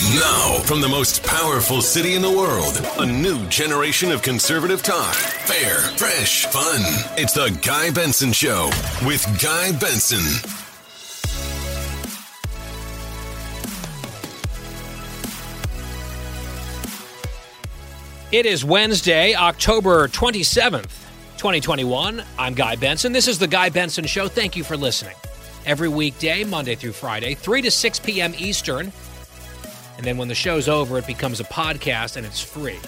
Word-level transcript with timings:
Now, 0.00 0.58
from 0.64 0.80
the 0.80 0.88
most 0.88 1.22
powerful 1.24 1.82
city 1.82 2.14
in 2.14 2.22
the 2.22 2.30
world, 2.30 2.80
a 2.98 3.04
new 3.04 3.46
generation 3.48 4.10
of 4.10 4.22
conservative 4.22 4.82
talk. 4.82 5.14
Fair, 5.14 5.76
fresh, 5.98 6.46
fun. 6.46 6.80
It's 7.18 7.34
the 7.34 7.54
Guy 7.60 7.90
Benson 7.90 8.32
Show 8.32 8.70
with 9.04 9.22
Guy 9.42 9.72
Benson. 9.78 10.24
It 18.32 18.46
is 18.46 18.64
Wednesday, 18.64 19.34
October 19.34 20.08
27th, 20.08 20.84
2021. 21.36 22.24
I'm 22.38 22.54
Guy 22.54 22.76
Benson. 22.76 23.12
This 23.12 23.28
is 23.28 23.38
the 23.38 23.46
Guy 23.46 23.68
Benson 23.68 24.06
Show. 24.06 24.28
Thank 24.28 24.56
you 24.56 24.64
for 24.64 24.78
listening. 24.78 25.16
Every 25.66 25.90
weekday, 25.90 26.42
Monday 26.44 26.74
through 26.74 26.92
Friday, 26.92 27.34
3 27.34 27.60
to 27.60 27.70
6 27.70 27.98
p.m. 27.98 28.32
Eastern. 28.38 28.94
And 30.00 30.06
then 30.06 30.16
when 30.16 30.28
the 30.28 30.34
show's 30.34 30.66
over, 30.66 30.96
it 30.96 31.06
becomes 31.06 31.40
a 31.40 31.44
podcast 31.44 32.16
and 32.16 32.24
it's 32.24 32.40
free. 32.40 32.78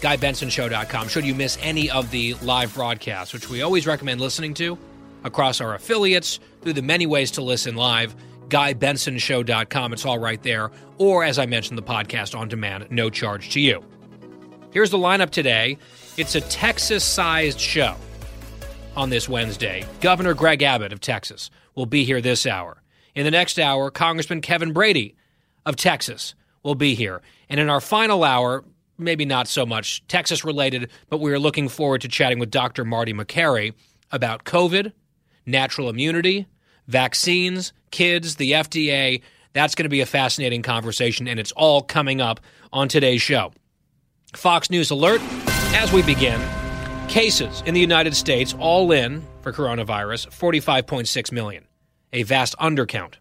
GuyBensonShow.com. 0.00 1.06
Should 1.06 1.24
you 1.24 1.32
miss 1.32 1.56
any 1.62 1.88
of 1.88 2.10
the 2.10 2.34
live 2.42 2.74
broadcasts, 2.74 3.32
which 3.32 3.48
we 3.48 3.62
always 3.62 3.86
recommend 3.86 4.20
listening 4.20 4.54
to 4.54 4.76
across 5.22 5.60
our 5.60 5.76
affiliates 5.76 6.40
through 6.60 6.72
the 6.72 6.82
many 6.82 7.06
ways 7.06 7.30
to 7.30 7.42
listen 7.42 7.76
live, 7.76 8.16
GuyBensonShow.com. 8.48 9.92
It's 9.92 10.04
all 10.04 10.18
right 10.18 10.42
there. 10.42 10.72
Or, 10.98 11.22
as 11.22 11.38
I 11.38 11.46
mentioned, 11.46 11.78
the 11.78 11.82
podcast 11.82 12.36
on 12.36 12.48
demand, 12.48 12.90
no 12.90 13.08
charge 13.08 13.50
to 13.50 13.60
you. 13.60 13.84
Here's 14.72 14.90
the 14.90 14.98
lineup 14.98 15.30
today. 15.30 15.78
It's 16.16 16.34
a 16.34 16.40
Texas 16.40 17.04
sized 17.04 17.60
show 17.60 17.94
on 18.96 19.10
this 19.10 19.28
Wednesday. 19.28 19.86
Governor 20.00 20.34
Greg 20.34 20.64
Abbott 20.64 20.92
of 20.92 21.00
Texas 21.00 21.52
will 21.76 21.86
be 21.86 22.02
here 22.02 22.20
this 22.20 22.46
hour. 22.46 22.82
In 23.14 23.22
the 23.22 23.30
next 23.30 23.60
hour, 23.60 23.92
Congressman 23.92 24.40
Kevin 24.40 24.72
Brady 24.72 25.14
of 25.64 25.76
Texas 25.76 26.34
will 26.62 26.74
be 26.74 26.94
here. 26.94 27.22
And 27.48 27.60
in 27.60 27.68
our 27.70 27.80
final 27.80 28.24
hour, 28.24 28.64
maybe 28.98 29.24
not 29.24 29.48
so 29.48 29.64
much 29.64 30.06
Texas 30.08 30.44
related, 30.44 30.90
but 31.08 31.20
we 31.20 31.32
are 31.32 31.38
looking 31.38 31.68
forward 31.68 32.00
to 32.02 32.08
chatting 32.08 32.38
with 32.38 32.50
Dr. 32.50 32.84
Marty 32.84 33.12
Makary 33.12 33.74
about 34.10 34.44
COVID, 34.44 34.92
natural 35.46 35.88
immunity, 35.88 36.46
vaccines, 36.86 37.72
kids, 37.90 38.36
the 38.36 38.52
FDA. 38.52 39.22
That's 39.52 39.74
going 39.74 39.84
to 39.84 39.90
be 39.90 40.00
a 40.00 40.06
fascinating 40.06 40.62
conversation, 40.62 41.28
and 41.28 41.40
it's 41.40 41.52
all 41.52 41.82
coming 41.82 42.20
up 42.20 42.40
on 42.72 42.88
today's 42.88 43.22
show. 43.22 43.52
Fox 44.34 44.70
News 44.70 44.90
alert 44.90 45.22
as 45.74 45.92
we 45.92 46.02
begin. 46.02 46.40
Cases 47.08 47.62
in 47.64 47.72
the 47.72 47.80
United 47.80 48.14
States, 48.14 48.54
all 48.58 48.92
in 48.92 49.24
for 49.40 49.52
coronavirus, 49.52 50.28
45.6 50.28 51.32
million, 51.32 51.64
a 52.12 52.24
vast 52.24 52.54
undercount. 52.58 53.14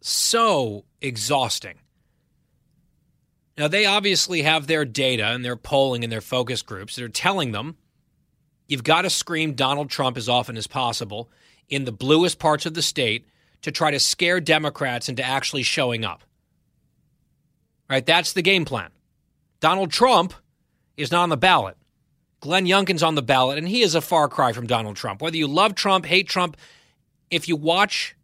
so 0.00 0.84
exhausting. 1.00 1.78
Now, 3.56 3.68
they 3.68 3.84
obviously 3.84 4.42
have 4.42 4.66
their 4.66 4.84
data 4.84 5.26
and 5.26 5.44
their 5.44 5.56
polling 5.56 6.02
and 6.02 6.12
their 6.12 6.20
focus 6.20 6.62
groups. 6.62 6.96
They're 6.96 7.08
telling 7.08 7.52
them 7.52 7.76
you've 8.68 8.84
got 8.84 9.02
to 9.02 9.10
scream 9.10 9.52
Donald 9.52 9.90
Trump 9.90 10.16
as 10.16 10.28
often 10.28 10.56
as 10.56 10.66
possible 10.66 11.30
in 11.68 11.84
the 11.84 11.92
bluest 11.92 12.38
parts 12.38 12.66
of 12.66 12.74
the 12.74 12.82
state 12.82 13.26
to 13.62 13.70
try 13.70 13.90
to 13.90 14.00
scare 14.00 14.40
Democrats 14.40 15.08
into 15.08 15.22
actually 15.22 15.62
showing 15.62 16.04
up. 16.04 16.22
Right? 17.88 18.04
That's 18.04 18.32
the 18.32 18.42
game 18.42 18.64
plan. 18.64 18.90
Donald 19.60 19.90
Trump 19.90 20.32
is 20.96 21.10
not 21.10 21.24
on 21.24 21.28
the 21.28 21.36
ballot. 21.36 21.76
Glenn 22.40 22.64
Youngkin's 22.64 23.02
on 23.02 23.14
the 23.14 23.22
ballot, 23.22 23.58
and 23.58 23.68
he 23.68 23.82
is 23.82 23.94
a 23.94 24.00
far 24.00 24.28
cry 24.28 24.52
from 24.52 24.66
Donald 24.66 24.96
Trump. 24.96 25.20
Whether 25.20 25.36
you 25.36 25.46
love 25.46 25.74
Trump, 25.74 26.06
hate 26.06 26.28
Trump, 26.28 26.56
if 27.30 27.48
you 27.48 27.56
watch 27.56 28.16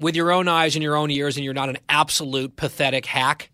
with 0.00 0.16
your 0.16 0.32
own 0.32 0.48
eyes 0.48 0.74
and 0.74 0.82
your 0.82 0.96
own 0.96 1.10
ears 1.10 1.36
and 1.36 1.44
you're 1.44 1.54
not 1.54 1.68
an 1.68 1.78
absolute 1.88 2.56
pathetic 2.56 3.06
hack, 3.06 3.50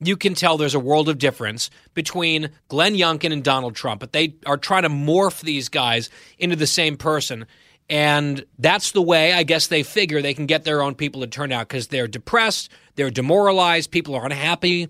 you 0.00 0.16
can 0.16 0.34
tell 0.34 0.58
there's 0.58 0.74
a 0.74 0.80
world 0.80 1.08
of 1.08 1.18
difference 1.18 1.70
between 1.94 2.50
Glenn 2.68 2.94
Youngkin 2.94 3.32
and 3.32 3.44
Donald 3.44 3.74
Trump. 3.74 4.00
But 4.00 4.12
they 4.12 4.34
are 4.46 4.56
trying 4.56 4.82
to 4.82 4.88
morph 4.88 5.40
these 5.40 5.68
guys 5.68 6.10
into 6.38 6.56
the 6.56 6.66
same 6.66 6.96
person. 6.96 7.46
And 7.88 8.44
that's 8.58 8.92
the 8.92 9.02
way 9.02 9.32
I 9.32 9.44
guess 9.44 9.68
they 9.68 9.82
figure 9.82 10.20
they 10.20 10.34
can 10.34 10.46
get 10.46 10.64
their 10.64 10.82
own 10.82 10.94
people 10.94 11.20
to 11.20 11.26
turn 11.26 11.52
out 11.52 11.68
because 11.68 11.88
they're 11.88 12.08
depressed, 12.08 12.70
they're 12.96 13.10
demoralized, 13.10 13.90
people 13.90 14.14
are 14.14 14.24
unhappy, 14.24 14.88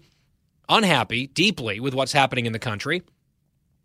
unhappy 0.68 1.26
deeply 1.28 1.80
with 1.80 1.94
what's 1.94 2.12
happening 2.12 2.46
in 2.46 2.52
the 2.52 2.58
country. 2.58 3.02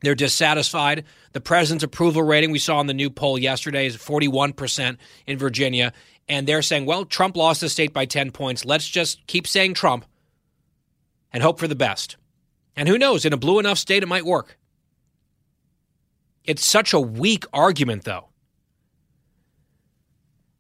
They're 0.02 0.16
dissatisfied. 0.16 1.06
The 1.34 1.42
president's 1.42 1.84
approval 1.84 2.24
rating 2.24 2.52
we 2.52 2.60
saw 2.60 2.80
in 2.80 2.88
the 2.88 2.94
new 2.94 3.10
poll 3.10 3.38
yesterday 3.38 3.88
is 3.88 3.98
41% 3.98 4.98
in 5.26 5.38
Virginia. 5.38 5.94
And 6.30 6.46
they're 6.46 6.62
saying, 6.62 6.86
well, 6.86 7.06
Trump 7.06 7.36
lost 7.36 7.62
the 7.62 7.70
state 7.70 7.94
by 7.94 8.06
10 8.06 8.32
points. 8.32 8.66
Let's 8.66 8.88
just 8.88 9.26
keep 9.28 9.48
saying 9.48 9.74
Trump 9.74 10.06
and 11.32 11.42
hope 11.42 11.60
for 11.60 11.68
the 11.68 11.76
best. 11.76 12.18
And 12.76 12.88
who 12.88 12.98
knows, 12.98 13.26
in 13.26 13.34
a 13.34 13.38
blue 13.38 13.60
enough 13.60 13.80
state, 13.80 14.04
it 14.04 14.08
might 14.08 14.26
work. 14.26 14.58
It's 16.44 16.66
such 16.66 16.94
a 16.94 17.00
weak 17.00 17.46
argument, 17.52 18.04
though. 18.04 18.30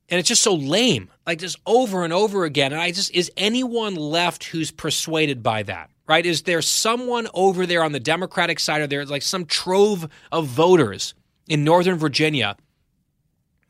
And 0.09 0.19
it's 0.19 0.29
just 0.29 0.43
so 0.43 0.55
lame, 0.55 1.09
like 1.25 1.39
just 1.39 1.59
over 1.65 2.03
and 2.03 2.13
over 2.13 2.43
again. 2.45 2.71
And 2.71 2.81
I 2.81 2.91
just, 2.91 3.13
is 3.13 3.31
anyone 3.37 3.95
left 3.95 4.45
who's 4.45 4.71
persuaded 4.71 5.43
by 5.43 5.63
that? 5.63 5.89
Right? 6.07 6.25
Is 6.25 6.43
there 6.43 6.61
someone 6.61 7.27
over 7.33 7.65
there 7.65 7.83
on 7.83 7.91
the 7.91 7.99
Democratic 7.99 8.59
side 8.59 8.81
or 8.81 8.87
there, 8.87 9.05
like 9.05 9.21
some 9.21 9.45
trove 9.45 10.07
of 10.31 10.47
voters 10.47 11.13
in 11.47 11.63
Northern 11.63 11.97
Virginia 11.97 12.55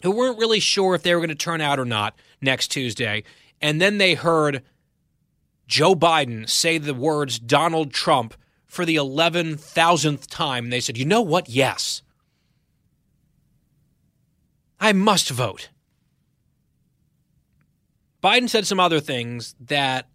who 0.03 0.11
weren't 0.11 0.37
really 0.37 0.59
sure 0.59 0.93
if 0.93 1.01
they 1.01 1.13
were 1.15 1.19
going 1.19 1.29
to 1.29 1.35
turn 1.35 1.61
out 1.61 1.79
or 1.79 1.85
not 1.85 2.15
next 2.41 2.67
Tuesday. 2.67 3.23
And 3.59 3.81
then 3.81 3.97
they 3.97 4.13
heard 4.13 4.61
Joe 5.67 5.95
Biden 5.95 6.47
say 6.47 6.77
the 6.77 6.93
words 6.93 7.39
Donald 7.39 7.91
Trump 7.91 8.35
for 8.65 8.85
the 8.85 8.95
11,000th 8.95 10.27
time. 10.27 10.65
And 10.65 10.73
they 10.73 10.79
said, 10.79 10.97
you 10.97 11.05
know 11.05 11.21
what? 11.21 11.49
Yes. 11.49 12.03
I 14.79 14.93
must 14.93 15.31
vote. 15.31 15.69
Biden 18.23 18.49
said 18.49 18.67
some 18.67 18.79
other 18.79 18.99
things 18.99 19.55
that 19.59 20.07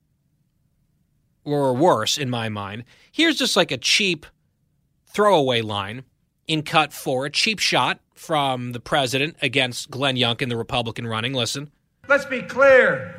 were 1.44 1.72
worse 1.72 2.18
in 2.18 2.30
my 2.30 2.48
mind. 2.48 2.84
Here's 3.10 3.36
just 3.36 3.56
like 3.56 3.70
a 3.70 3.78
cheap 3.78 4.26
throwaway 5.06 5.62
line 5.62 6.04
in 6.46 6.62
cut 6.62 6.92
four, 6.92 7.26
a 7.26 7.30
cheap 7.30 7.58
shot 7.58 8.00
from 8.14 8.72
the 8.72 8.80
president 8.80 9.36
against 9.42 9.90
Glenn 9.90 10.16
Youngkin, 10.16 10.48
the 10.48 10.56
Republican 10.56 11.06
running. 11.06 11.32
Listen. 11.32 11.70
Let's 12.08 12.24
be 12.24 12.42
clear. 12.42 13.14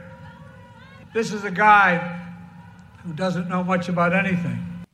This 1.13 1.31
is 1.31 1.43
a 1.43 1.51
guy 1.51 2.21
who 3.03 3.13
doesn't 3.13 3.49
know 3.49 3.63
much 3.63 3.89
about 3.89 4.13
anything. 4.13 4.85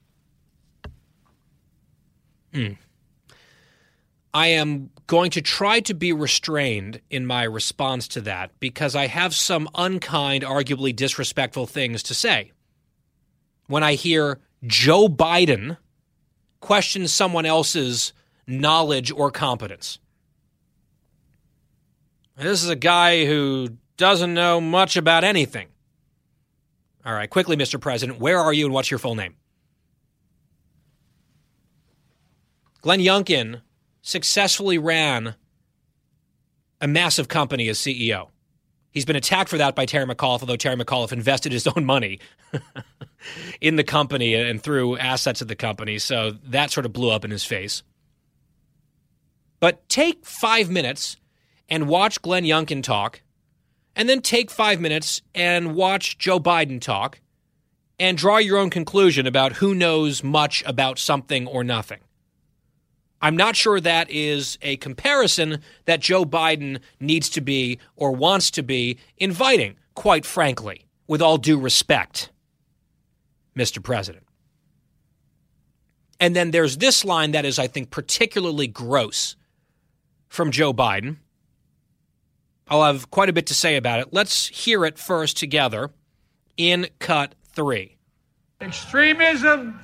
Hmm. 2.54 2.74
I 4.34 4.48
am 4.48 4.92
going 5.08 5.32
to 5.32 5.42
try 5.42 5.80
to 5.82 5.94
be 5.94 6.14
restrained 6.14 7.02
in 7.10 7.25
my 7.25 7.44
response 7.44 8.08
to 8.10 8.22
that 8.22 8.52
because 8.60 8.96
I 8.96 9.08
have 9.08 9.34
some 9.34 9.68
unkind, 9.74 10.44
arguably 10.44 10.96
disrespectful 10.96 11.66
things 11.66 12.04
to 12.04 12.14
say. 12.14 12.52
When 13.69 13.83
I 13.83 13.94
hear 13.94 14.39
Joe 14.66 15.07
Biden 15.07 15.77
question 16.60 17.07
someone 17.07 17.45
else's 17.45 18.13
knowledge 18.48 19.12
or 19.12 19.30
competence. 19.30 20.00
This 22.36 22.63
is 22.63 22.69
a 22.69 22.75
guy 22.75 23.25
who 23.25 23.77
doesn't 23.95 24.33
know 24.33 24.60
much 24.60 24.98
about 24.98 25.24
anything. 25.24 25.68
All 27.06 27.13
right, 27.13 27.30
quickly, 27.30 27.56
Mr. 27.56 27.80
President, 27.80 28.19
where 28.19 28.39
are 28.39 28.51
you 28.51 28.66
and 28.66 28.74
what's 28.74 28.89
your 28.89 28.98
full 28.98 29.13
name? 29.13 29.36
Glenn 32.81 33.01
Youngkin 33.01 33.62
successfully 34.01 34.80
ran 34.80 35.36
a 36.81 36.88
massive 36.88 37.27
company 37.27 37.69
as 37.69 37.77
CEO. 37.77 38.30
He's 38.91 39.06
been 39.06 39.15
attacked 39.15 39.50
for 39.50 39.57
that 39.57 39.75
by 39.75 39.86
Terry 39.86 40.06
McAuliffe, 40.06 40.41
although 40.41 40.56
Terry 40.56 40.75
McAuliffe 40.75 41.12
invested 41.12 41.51
his 41.51 41.68
own 41.68 41.86
money 41.86 42.19
in 43.62 43.75
the 43.75 43.83
company 43.83 44.33
and 44.33 44.62
through 44.62 44.97
assets 44.97 45.41
of 45.41 45.47
the 45.47 45.56
company. 45.56 46.00
So 46.00 46.31
that 46.45 46.71
sort 46.71 46.86
of 46.86 46.94
blew 46.94 47.12
up 47.12 47.24
in 47.24 47.31
his 47.31 47.44
face. 47.44 47.83
But 49.59 49.88
take 49.89 50.25
five 50.25 50.69
minutes 50.69 51.18
and 51.68 51.88
watch 51.88 52.21
Glenn 52.21 52.45
Youngkin 52.45 52.81
talk, 52.81 53.21
and 53.95 54.09
then 54.09 54.21
take 54.21 54.50
five 54.50 54.80
minutes 54.80 55.21
and 55.36 55.75
watch 55.75 56.18
Joe 56.18 56.39
Biden 56.39 56.81
talk, 56.81 57.19
and 58.00 58.18
draw 58.18 58.38
your 58.38 58.57
own 58.57 58.69
conclusion 58.69 59.27
about 59.27 59.53
who 59.53 59.75
knows 59.75 60.24
much 60.24 60.63
about 60.65 60.97
something 60.97 61.45
or 61.45 61.63
nothing. 61.63 62.00
I'm 63.21 63.36
not 63.36 63.56
sure 63.56 63.80
that 63.81 64.10
is 64.10 64.57
a 64.62 64.77
comparison 64.77 65.62
that 65.86 66.00
Joe 66.00 66.24
Biden 66.24 66.80
needs 67.00 67.30
to 67.31 67.42
be 67.42 67.80
or 67.95 68.12
wants 68.12 68.50
to 68.51 68.63
be 68.63 68.98
inviting, 69.18 69.75
quite 69.94 70.25
frankly, 70.25 70.86
with 71.07 71.21
all 71.21 71.38
due 71.38 71.60
respect, 71.60 72.30
Mr. 73.57 73.83
President. 73.83 74.25
And 76.19 76.36
then 76.36 76.51
there's 76.51 76.77
this 76.77 77.04
line 77.04 77.31
that 77.31 77.45
is, 77.45 77.60
I 77.60 77.68
think, 77.68 77.92
particularly 77.92 78.68
gross 78.68 79.36
from 80.27 80.51
Joe 80.51 80.74
Biden. 80.74 81.18
I'll 82.68 82.83
have 82.83 83.10
quite 83.10 83.30
a 83.30 83.33
bit 83.33 83.48
to 83.48 83.56
say 83.56 83.75
about 83.77 84.00
it. 84.00 84.10
Let's 84.12 84.48
hear 84.48 84.86
it 84.86 84.98
first 84.98 85.38
together 85.38 85.89
in 86.56 86.88
cut 87.00 87.36
three. 87.51 87.98
Extremism 88.62 89.80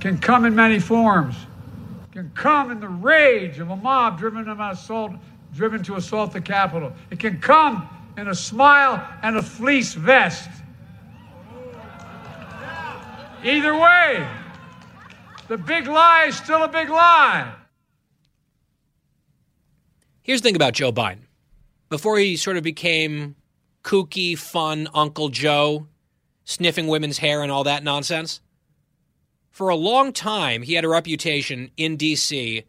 can 0.00 0.18
come 0.18 0.44
in 0.44 0.54
many 0.54 0.78
forms 0.78 1.34
can 2.16 2.30
come 2.30 2.70
in 2.70 2.80
the 2.80 2.88
rage 2.88 3.58
of 3.58 3.68
a 3.68 3.76
mob 3.76 4.18
driven 4.18 4.46
to 4.46 4.68
assault, 4.70 5.12
driven 5.54 5.82
to 5.82 5.96
assault 5.96 6.32
the 6.32 6.40
Capitol. 6.40 6.90
It 7.10 7.18
can 7.18 7.38
come 7.42 7.86
in 8.16 8.28
a 8.28 8.34
smile 8.34 9.06
and 9.22 9.36
a 9.36 9.42
fleece 9.42 9.92
vest. 9.92 10.48
Either 13.44 13.78
way, 13.78 14.26
the 15.48 15.58
big 15.58 15.86
lie 15.88 16.24
is 16.28 16.36
still 16.38 16.62
a 16.62 16.68
big 16.68 16.88
lie. 16.88 17.52
Here's 20.22 20.40
the 20.40 20.48
thing 20.48 20.56
about 20.56 20.72
Joe 20.72 20.92
Biden. 20.92 21.26
Before 21.90 22.16
he 22.16 22.38
sort 22.38 22.56
of 22.56 22.62
became 22.62 23.36
kooky, 23.84 24.38
fun 24.38 24.88
Uncle 24.94 25.28
Joe, 25.28 25.86
sniffing 26.46 26.86
women's 26.86 27.18
hair 27.18 27.42
and 27.42 27.52
all 27.52 27.64
that 27.64 27.84
nonsense, 27.84 28.40
for 29.56 29.70
a 29.70 29.74
long 29.74 30.12
time, 30.12 30.60
he 30.60 30.74
had 30.74 30.84
a 30.84 30.88
reputation 30.88 31.70
in 31.78 31.96
D.C. 31.96 32.62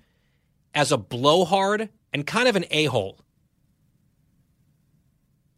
as 0.73 0.89
a 0.89 0.97
blowhard 0.97 1.89
and 2.13 2.25
kind 2.25 2.47
of 2.47 2.55
an 2.55 2.63
a 2.71 2.85
hole. 2.85 3.19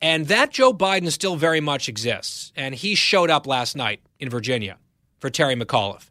And 0.02 0.26
that 0.26 0.50
Joe 0.50 0.74
Biden 0.74 1.12
still 1.12 1.36
very 1.36 1.62
much 1.62 1.88
exists. 1.88 2.52
And 2.56 2.74
he 2.74 2.96
showed 2.96 3.30
up 3.30 3.46
last 3.46 3.76
night 3.76 4.02
in 4.20 4.28
Virginia 4.28 4.80
for 5.20 5.30
Terry 5.30 5.54
McAuliffe 5.54 6.10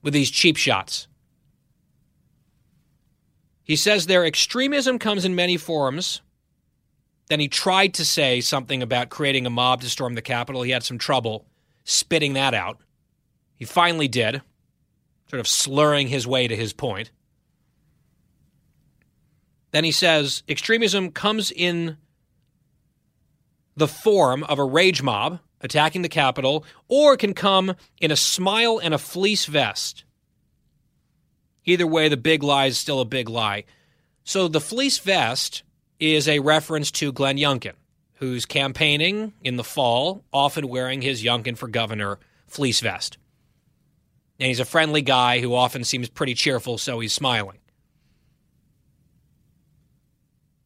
with 0.00 0.14
these 0.14 0.30
cheap 0.30 0.56
shots. 0.56 1.06
He 3.62 3.76
says 3.76 4.06
their 4.06 4.24
extremism 4.24 4.98
comes 4.98 5.26
in 5.26 5.34
many 5.34 5.58
forms. 5.58 6.22
Then 7.28 7.40
he 7.40 7.48
tried 7.48 7.92
to 7.92 8.06
say 8.06 8.40
something 8.40 8.82
about 8.82 9.10
creating 9.10 9.44
a 9.44 9.50
mob 9.50 9.82
to 9.82 9.90
storm 9.90 10.14
the 10.14 10.22
Capitol. 10.22 10.62
He 10.62 10.70
had 10.70 10.82
some 10.82 10.96
trouble 10.96 11.44
spitting 11.84 12.32
that 12.32 12.54
out. 12.54 12.78
He 13.58 13.64
finally 13.64 14.06
did, 14.06 14.40
sort 15.28 15.40
of 15.40 15.48
slurring 15.48 16.06
his 16.08 16.26
way 16.26 16.46
to 16.46 16.56
his 16.56 16.72
point. 16.72 17.10
Then 19.72 19.84
he 19.84 19.92
says 19.92 20.44
extremism 20.48 21.10
comes 21.10 21.50
in 21.50 21.98
the 23.76 23.88
form 23.88 24.44
of 24.44 24.58
a 24.58 24.64
rage 24.64 25.02
mob 25.02 25.40
attacking 25.60 26.02
the 26.02 26.08
Capitol, 26.08 26.64
or 26.86 27.14
it 27.14 27.18
can 27.18 27.34
come 27.34 27.74
in 28.00 28.12
a 28.12 28.16
smile 28.16 28.80
and 28.82 28.94
a 28.94 28.98
fleece 28.98 29.44
vest. 29.46 30.04
Either 31.64 31.86
way, 31.86 32.08
the 32.08 32.16
big 32.16 32.44
lie 32.44 32.66
is 32.66 32.78
still 32.78 33.00
a 33.00 33.04
big 33.04 33.28
lie. 33.28 33.64
So 34.22 34.46
the 34.46 34.60
fleece 34.60 34.98
vest 34.98 35.64
is 35.98 36.28
a 36.28 36.38
reference 36.38 36.92
to 36.92 37.12
Glenn 37.12 37.38
Youngkin, 37.38 37.74
who's 38.14 38.46
campaigning 38.46 39.32
in 39.42 39.56
the 39.56 39.64
fall, 39.64 40.24
often 40.32 40.68
wearing 40.68 41.02
his 41.02 41.24
Youngkin 41.24 41.58
for 41.58 41.66
governor 41.66 42.20
fleece 42.46 42.80
vest 42.80 43.18
and 44.38 44.48
he's 44.48 44.60
a 44.60 44.64
friendly 44.64 45.02
guy 45.02 45.40
who 45.40 45.54
often 45.54 45.84
seems 45.84 46.08
pretty 46.08 46.34
cheerful, 46.34 46.78
so 46.78 47.00
he's 47.00 47.12
smiling. 47.12 47.58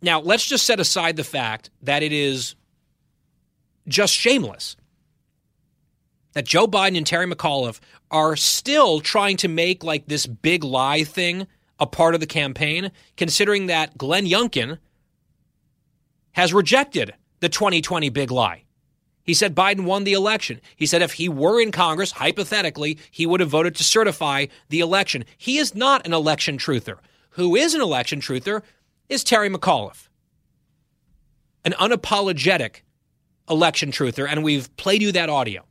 Now, 0.02 0.20
let's 0.20 0.46
just 0.46 0.66
set 0.66 0.80
aside 0.80 1.16
the 1.16 1.24
fact 1.24 1.70
that 1.82 2.02
it 2.02 2.12
is 2.12 2.56
just 3.86 4.14
shameless 4.14 4.76
that 6.32 6.46
Joe 6.46 6.66
Biden 6.66 6.96
and 6.96 7.06
Terry 7.06 7.26
McAuliffe 7.26 7.80
are 8.10 8.36
still 8.36 9.00
trying 9.00 9.36
to 9.38 9.48
make 9.48 9.84
like 9.84 10.06
this 10.06 10.26
big 10.26 10.64
lie 10.64 11.04
thing 11.04 11.46
a 11.78 11.86
part 11.86 12.14
of 12.14 12.20
the 12.20 12.26
campaign, 12.26 12.90
considering 13.16 13.66
that 13.66 13.96
Glenn 13.98 14.26
Youngkin 14.26 14.78
has 16.32 16.54
rejected 16.54 17.14
the 17.40 17.48
2020 17.48 18.08
big 18.10 18.30
lie. 18.30 18.61
He 19.24 19.34
said 19.34 19.54
Biden 19.54 19.84
won 19.84 20.04
the 20.04 20.14
election. 20.14 20.60
He 20.76 20.86
said 20.86 21.02
if 21.02 21.14
he 21.14 21.28
were 21.28 21.60
in 21.60 21.70
Congress, 21.70 22.12
hypothetically, 22.12 22.98
he 23.10 23.26
would 23.26 23.40
have 23.40 23.50
voted 23.50 23.74
to 23.76 23.84
certify 23.84 24.46
the 24.68 24.80
election. 24.80 25.24
He 25.38 25.58
is 25.58 25.74
not 25.74 26.04
an 26.06 26.12
election 26.12 26.58
truther. 26.58 26.98
Who 27.30 27.54
is 27.54 27.74
an 27.74 27.80
election 27.80 28.20
truther 28.20 28.62
is 29.08 29.22
Terry 29.22 29.48
McAuliffe, 29.48 30.08
an 31.64 31.72
unapologetic 31.72 32.82
election 33.48 33.90
truther, 33.90 34.26
and 34.28 34.42
we've 34.42 34.74
played 34.76 35.02
you 35.02 35.12
that 35.12 35.30
audio. 35.30 35.64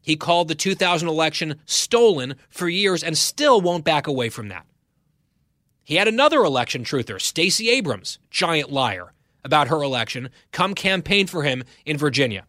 He 0.00 0.16
called 0.16 0.48
the 0.48 0.54
2000 0.54 1.08
election 1.08 1.60
stolen 1.66 2.34
for 2.48 2.68
years 2.68 3.02
and 3.02 3.16
still 3.16 3.60
won't 3.60 3.84
back 3.84 4.06
away 4.06 4.28
from 4.28 4.48
that. 4.48 4.66
He 5.82 5.96
had 5.96 6.08
another 6.08 6.42
election 6.44 6.82
truther, 6.82 7.20
Stacey 7.20 7.68
Abrams, 7.70 8.18
giant 8.30 8.72
liar 8.72 9.12
about 9.44 9.68
her 9.68 9.82
election, 9.82 10.30
come 10.50 10.74
campaign 10.74 11.26
for 11.26 11.42
him 11.42 11.62
in 11.84 11.98
Virginia 11.98 12.46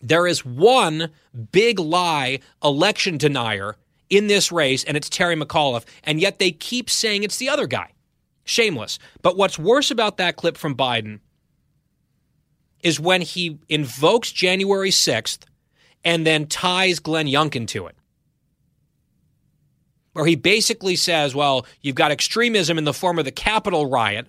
There 0.00 0.26
is 0.26 0.44
one 0.44 1.10
big 1.52 1.78
lie 1.78 2.40
election 2.62 3.18
denier 3.18 3.76
in 4.08 4.26
this 4.26 4.50
race, 4.50 4.82
and 4.84 4.96
it's 4.96 5.08
Terry 5.08 5.36
McAuliffe, 5.36 5.84
and 6.04 6.20
yet 6.20 6.38
they 6.38 6.50
keep 6.50 6.90
saying 6.90 7.22
it's 7.22 7.36
the 7.36 7.48
other 7.48 7.66
guy. 7.66 7.92
Shameless. 8.44 8.98
But 9.22 9.36
what's 9.36 9.58
worse 9.58 9.90
about 9.90 10.16
that 10.16 10.36
clip 10.36 10.56
from 10.56 10.74
Biden 10.74 11.20
is 12.82 12.98
when 12.98 13.20
he 13.20 13.58
invokes 13.68 14.32
January 14.32 14.90
6th 14.90 15.44
and 16.02 16.26
then 16.26 16.46
ties 16.46 16.98
Glenn 16.98 17.26
Youngkin 17.26 17.68
to 17.68 17.86
it. 17.86 17.96
Where 20.12 20.26
he 20.26 20.34
basically 20.34 20.96
says, 20.96 21.34
well, 21.34 21.66
you've 21.82 21.94
got 21.94 22.10
extremism 22.10 22.78
in 22.78 22.84
the 22.84 22.94
form 22.94 23.18
of 23.18 23.24
the 23.24 23.30
Capitol 23.30 23.86
riot, 23.86 24.26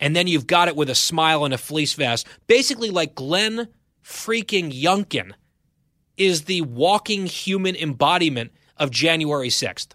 and 0.00 0.16
then 0.16 0.26
you've 0.26 0.46
got 0.46 0.68
it 0.68 0.76
with 0.76 0.90
a 0.90 0.94
smile 0.94 1.44
and 1.44 1.54
a 1.54 1.58
fleece 1.58 1.94
vest. 1.94 2.26
Basically, 2.46 2.90
like 2.90 3.14
Glenn 3.14 3.68
freaking 4.06 4.72
Youngkin 4.72 5.32
is 6.16 6.44
the 6.44 6.62
walking 6.62 7.26
human 7.26 7.74
embodiment 7.74 8.52
of 8.76 8.90
January 8.90 9.48
6th. 9.48 9.88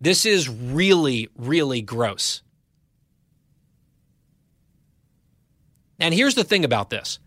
This 0.00 0.24
is 0.24 0.48
really, 0.48 1.28
really 1.36 1.82
gross. 1.82 2.42
And 5.98 6.14
here's 6.14 6.34
the 6.34 6.44
thing 6.44 6.64
about 6.64 6.90
this 6.90 7.18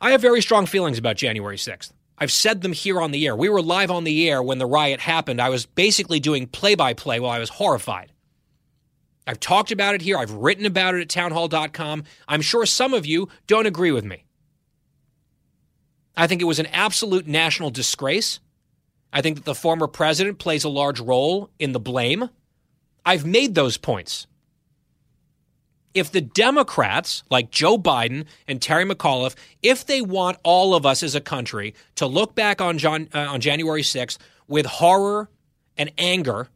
I 0.00 0.10
have 0.10 0.20
very 0.20 0.42
strong 0.42 0.66
feelings 0.66 0.98
about 0.98 1.16
January 1.16 1.56
6th. 1.56 1.92
I've 2.18 2.32
said 2.32 2.62
them 2.62 2.72
here 2.72 3.00
on 3.00 3.10
the 3.10 3.26
air. 3.26 3.36
We 3.36 3.50
were 3.50 3.60
live 3.60 3.90
on 3.90 4.04
the 4.04 4.28
air 4.28 4.42
when 4.42 4.58
the 4.58 4.66
riot 4.66 5.00
happened. 5.00 5.40
I 5.40 5.50
was 5.50 5.66
basically 5.66 6.20
doing 6.20 6.46
play 6.46 6.74
by 6.74 6.94
play 6.94 7.20
while 7.20 7.30
I 7.30 7.38
was 7.38 7.50
horrified. 7.50 8.12
I've 9.26 9.40
talked 9.40 9.72
about 9.72 9.94
it 9.94 10.02
here. 10.02 10.16
I've 10.16 10.30
written 10.30 10.66
about 10.66 10.94
it 10.94 11.00
at 11.00 11.08
townhall.com. 11.08 12.04
I'm 12.28 12.40
sure 12.40 12.64
some 12.64 12.94
of 12.94 13.06
you 13.06 13.28
don't 13.46 13.66
agree 13.66 13.90
with 13.90 14.04
me. 14.04 14.24
I 16.16 16.26
think 16.26 16.40
it 16.40 16.46
was 16.46 16.58
an 16.58 16.66
absolute 16.66 17.26
national 17.26 17.70
disgrace. 17.70 18.40
I 19.12 19.20
think 19.20 19.36
that 19.36 19.44
the 19.44 19.54
former 19.54 19.86
president 19.86 20.38
plays 20.38 20.64
a 20.64 20.68
large 20.68 21.00
role 21.00 21.50
in 21.58 21.72
the 21.72 21.80
blame. 21.80 22.30
I've 23.04 23.26
made 23.26 23.54
those 23.54 23.76
points. 23.76 24.26
If 25.92 26.12
the 26.12 26.20
Democrats, 26.20 27.22
like 27.30 27.50
Joe 27.50 27.78
Biden 27.78 28.26
and 28.46 28.60
Terry 28.60 28.84
McAuliffe, 28.84 29.34
if 29.62 29.86
they 29.86 30.02
want 30.02 30.38
all 30.42 30.74
of 30.74 30.84
us 30.84 31.02
as 31.02 31.14
a 31.14 31.20
country 31.20 31.74
to 31.94 32.06
look 32.06 32.34
back 32.34 32.60
on, 32.60 32.78
John, 32.78 33.08
uh, 33.14 33.20
on 33.20 33.40
January 33.40 33.82
6th 33.82 34.18
with 34.46 34.66
horror 34.66 35.30
and 35.76 35.90
anger 35.96 36.48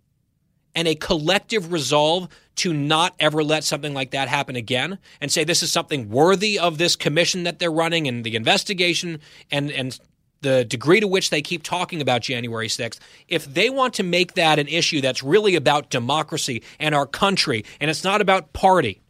and 0.74 0.86
a 0.86 0.94
collective 0.94 1.72
resolve 1.72 2.28
to 2.60 2.74
not 2.74 3.14
ever 3.18 3.42
let 3.42 3.64
something 3.64 3.94
like 3.94 4.10
that 4.10 4.28
happen 4.28 4.54
again 4.54 4.98
and 5.22 5.32
say 5.32 5.44
this 5.44 5.62
is 5.62 5.72
something 5.72 6.10
worthy 6.10 6.58
of 6.58 6.76
this 6.76 6.94
commission 6.94 7.44
that 7.44 7.58
they're 7.58 7.72
running 7.72 8.06
and 8.06 8.22
the 8.22 8.36
investigation 8.36 9.18
and 9.50 9.70
and 9.70 9.98
the 10.42 10.64
degree 10.66 11.00
to 11.00 11.06
which 11.06 11.30
they 11.30 11.40
keep 11.40 11.62
talking 11.62 12.00
about 12.02 12.22
January 12.22 12.68
6th, 12.68 12.98
if 13.28 13.44
they 13.46 13.68
want 13.68 13.94
to 13.94 14.02
make 14.02 14.34
that 14.34 14.58
an 14.58 14.68
issue 14.68 15.00
that's 15.00 15.22
really 15.22 15.54
about 15.54 15.90
democracy 15.90 16.62
and 16.78 16.94
our 16.94 17.06
country 17.06 17.64
and 17.80 17.90
it's 17.90 18.04
not 18.04 18.20
about 18.20 18.52
party, 18.52 19.00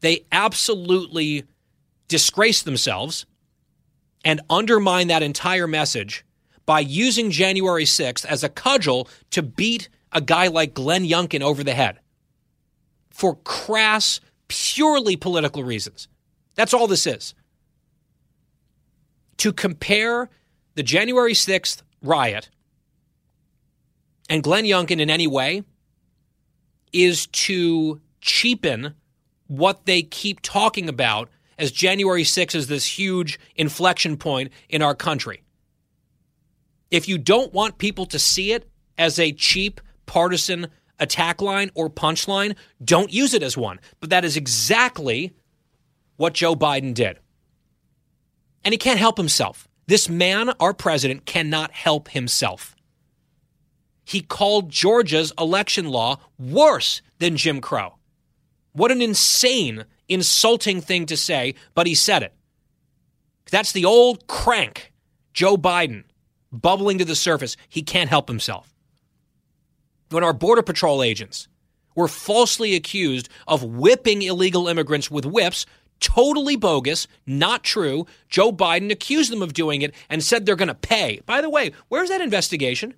they 0.00 0.26
absolutely 0.32 1.44
disgrace 2.08 2.62
themselves 2.62 3.24
and 4.22 4.42
undermine 4.50 5.08
that 5.08 5.22
entire 5.22 5.66
message 5.66 6.26
by 6.66 6.80
using 6.80 7.30
January 7.30 7.84
6th 7.84 8.26
as 8.26 8.44
a 8.44 8.50
cudgel 8.50 9.08
to 9.30 9.42
beat 9.42 9.88
a 10.12 10.20
guy 10.20 10.48
like 10.48 10.74
Glenn 10.74 11.04
Youngkin 11.04 11.42
over 11.42 11.62
the 11.62 11.74
head 11.74 12.00
for 13.10 13.36
crass, 13.36 14.20
purely 14.48 15.16
political 15.16 15.64
reasons. 15.64 16.08
That's 16.54 16.72
all 16.72 16.86
this 16.86 17.06
is. 17.06 17.34
To 19.38 19.52
compare 19.52 20.30
the 20.74 20.82
January 20.82 21.32
6th 21.32 21.82
riot 22.02 22.48
and 24.28 24.42
Glenn 24.42 24.64
Youngkin 24.64 25.00
in 25.00 25.10
any 25.10 25.26
way 25.26 25.64
is 26.92 27.26
to 27.28 28.00
cheapen 28.20 28.94
what 29.46 29.86
they 29.86 30.02
keep 30.02 30.40
talking 30.40 30.88
about 30.88 31.28
as 31.58 31.72
January 31.72 32.22
6th 32.22 32.54
is 32.54 32.66
this 32.68 32.98
huge 32.98 33.38
inflection 33.56 34.16
point 34.16 34.52
in 34.68 34.82
our 34.82 34.94
country. 34.94 35.42
If 36.90 37.08
you 37.08 37.18
don't 37.18 37.52
want 37.52 37.78
people 37.78 38.06
to 38.06 38.18
see 38.18 38.52
it 38.52 38.70
as 38.96 39.18
a 39.18 39.32
cheap 39.32 39.80
partisan 40.08 40.66
attack 40.98 41.40
line 41.40 41.70
or 41.74 41.88
punchline, 41.88 42.56
don't 42.84 43.12
use 43.12 43.34
it 43.34 43.44
as 43.44 43.56
one. 43.56 43.78
But 44.00 44.10
that 44.10 44.24
is 44.24 44.36
exactly 44.36 45.32
what 46.16 46.34
Joe 46.34 46.56
Biden 46.56 46.94
did. 46.94 47.20
And 48.64 48.72
he 48.72 48.78
can't 48.78 48.98
help 48.98 49.16
himself. 49.16 49.68
This 49.86 50.08
man, 50.08 50.50
our 50.58 50.74
president, 50.74 51.24
cannot 51.24 51.70
help 51.70 52.08
himself. 52.08 52.74
He 54.04 54.20
called 54.20 54.70
Georgia's 54.70 55.32
election 55.38 55.88
law 55.88 56.18
worse 56.38 57.02
than 57.18 57.36
Jim 57.36 57.60
Crow. 57.60 57.94
What 58.72 58.90
an 58.90 59.02
insane, 59.02 59.84
insulting 60.08 60.80
thing 60.80 61.06
to 61.06 61.16
say, 61.16 61.54
but 61.74 61.86
he 61.86 61.94
said 61.94 62.22
it. 62.22 62.34
That's 63.50 63.72
the 63.72 63.84
old 63.84 64.26
crank, 64.26 64.92
Joe 65.32 65.56
Biden, 65.56 66.04
bubbling 66.52 66.98
to 66.98 67.04
the 67.04 67.14
surface. 67.14 67.56
He 67.68 67.82
can't 67.82 68.10
help 68.10 68.28
himself 68.28 68.74
when 70.10 70.24
our 70.24 70.32
Border 70.32 70.62
Patrol 70.62 71.02
agents 71.02 71.48
were 71.94 72.08
falsely 72.08 72.74
accused 72.74 73.28
of 73.46 73.64
whipping 73.64 74.22
illegal 74.22 74.68
immigrants 74.68 75.10
with 75.10 75.26
whips. 75.26 75.66
Totally 76.00 76.54
bogus, 76.54 77.08
not 77.26 77.64
true. 77.64 78.06
Joe 78.28 78.52
Biden 78.52 78.92
accused 78.92 79.32
them 79.32 79.42
of 79.42 79.52
doing 79.52 79.82
it 79.82 79.92
and 80.08 80.22
said 80.22 80.46
they're 80.46 80.54
going 80.54 80.68
to 80.68 80.74
pay. 80.74 81.20
By 81.26 81.40
the 81.40 81.50
way, 81.50 81.72
where's 81.88 82.08
that 82.08 82.20
investigation? 82.20 82.94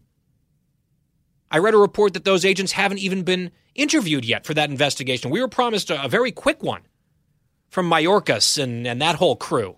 I 1.51 1.59
read 1.59 1.75
a 1.75 1.79
report 1.79 2.13
that 2.13 2.25
those 2.25 2.45
agents 2.45 2.73
haven't 2.73 2.99
even 2.99 3.23
been 3.23 3.51
interviewed 3.75 4.25
yet 4.25 4.45
for 4.45 4.55
that 4.55 4.71
investigation. 4.71 5.31
We 5.31 5.41
were 5.41 5.49
promised 5.49 5.91
a, 5.91 6.05
a 6.05 6.09
very 6.09 6.31
quick 6.31 6.63
one 6.63 6.83
from 7.71 7.89
Mayorkas 7.89 8.63
and, 8.63 8.87
and 8.87 9.01
that 9.01 9.17
whole 9.17 9.37
crew. 9.37 9.77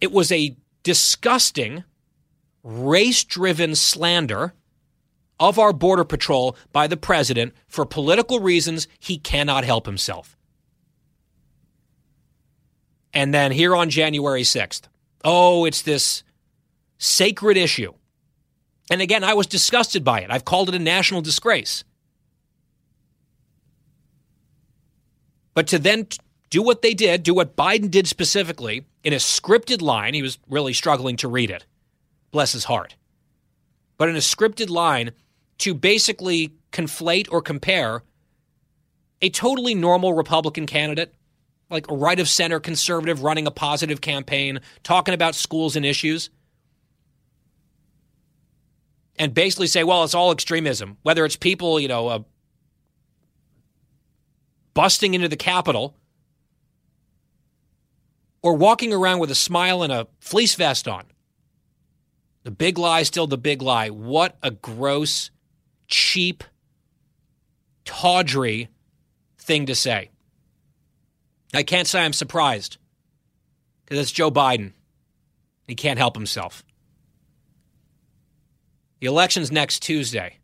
It 0.00 0.12
was 0.12 0.30
a 0.30 0.56
disgusting 0.82 1.84
race 2.66 3.22
driven 3.22 3.76
slander 3.76 4.52
of 5.38 5.56
our 5.58 5.72
Border 5.72 6.04
Patrol 6.04 6.56
by 6.72 6.88
the 6.88 6.96
president 6.96 7.54
for 7.68 7.86
political 7.86 8.40
reasons 8.40 8.88
he 8.98 9.18
cannot 9.18 9.64
help 9.64 9.86
himself. 9.86 10.36
And 13.14 13.32
then 13.32 13.52
here 13.52 13.76
on 13.76 13.88
January 13.88 14.42
6th, 14.42 14.82
oh, 15.24 15.64
it's 15.64 15.82
this 15.82 16.24
sacred 16.98 17.56
issue. 17.56 17.92
And 18.90 19.00
again, 19.00 19.22
I 19.22 19.34
was 19.34 19.46
disgusted 19.46 20.02
by 20.02 20.20
it. 20.20 20.30
I've 20.30 20.44
called 20.44 20.68
it 20.68 20.74
a 20.74 20.80
national 20.80 21.22
disgrace. 21.22 21.84
But 25.54 25.68
to 25.68 25.78
then 25.78 26.08
do 26.50 26.62
what 26.62 26.82
they 26.82 26.94
did, 26.94 27.22
do 27.22 27.32
what 27.32 27.56
Biden 27.56 27.90
did 27.90 28.08
specifically 28.08 28.86
in 29.04 29.12
a 29.12 29.16
scripted 29.16 29.82
line, 29.82 30.14
he 30.14 30.22
was 30.22 30.38
really 30.48 30.72
struggling 30.72 31.16
to 31.16 31.28
read 31.28 31.50
it 31.50 31.64
bless 32.30 32.52
his 32.52 32.64
heart. 32.64 32.96
But 33.98 34.08
in 34.08 34.16
a 34.16 34.20
scripted 34.20 34.70
line, 34.70 35.12
to 35.58 35.74
basically 35.74 36.52
conflate 36.72 37.28
or 37.30 37.40
compare 37.40 38.02
a 39.22 39.30
totally 39.30 39.74
normal 39.74 40.12
Republican 40.12 40.66
candidate, 40.66 41.14
like 41.70 41.90
a 41.90 41.94
right 41.94 42.20
of 42.20 42.28
center 42.28 42.60
conservative 42.60 43.22
running 43.22 43.46
a 43.46 43.50
positive 43.50 44.00
campaign, 44.00 44.60
talking 44.82 45.14
about 45.14 45.34
schools 45.34 45.76
and 45.76 45.86
issues, 45.86 46.30
and 49.18 49.32
basically 49.32 49.66
say, 49.66 49.82
well, 49.82 50.04
it's 50.04 50.14
all 50.14 50.30
extremism, 50.30 50.98
whether 51.02 51.24
it's 51.24 51.36
people, 51.36 51.80
you 51.80 51.88
know, 51.88 52.08
uh, 52.08 52.18
busting 54.74 55.14
into 55.14 55.28
the 55.28 55.36
Capitol 55.36 55.96
or 58.42 58.54
walking 58.54 58.92
around 58.92 59.18
with 59.18 59.30
a 59.30 59.34
smile 59.34 59.82
and 59.82 59.92
a 59.92 60.06
fleece 60.20 60.54
vest 60.54 60.86
on. 60.86 61.04
The 62.46 62.52
big 62.52 62.78
lie 62.78 63.02
still 63.02 63.26
the 63.26 63.36
big 63.36 63.60
lie. 63.60 63.88
What 63.88 64.36
a 64.40 64.52
gross, 64.52 65.32
cheap, 65.88 66.44
tawdry 67.84 68.68
thing 69.36 69.66
to 69.66 69.74
say. 69.74 70.10
I 71.52 71.64
can't 71.64 71.88
say 71.88 72.04
I'm 72.04 72.12
surprised 72.12 72.76
because 73.84 73.98
it's 73.98 74.12
Joe 74.12 74.30
Biden. 74.30 74.74
He 75.66 75.74
can't 75.74 75.98
help 75.98 76.14
himself. 76.14 76.64
The 79.00 79.08
election's 79.08 79.50
next 79.50 79.82
Tuesday. 79.82 80.38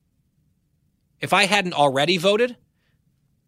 If 1.21 1.33
I 1.33 1.45
hadn't 1.45 1.75
already 1.75 2.17
voted, 2.17 2.57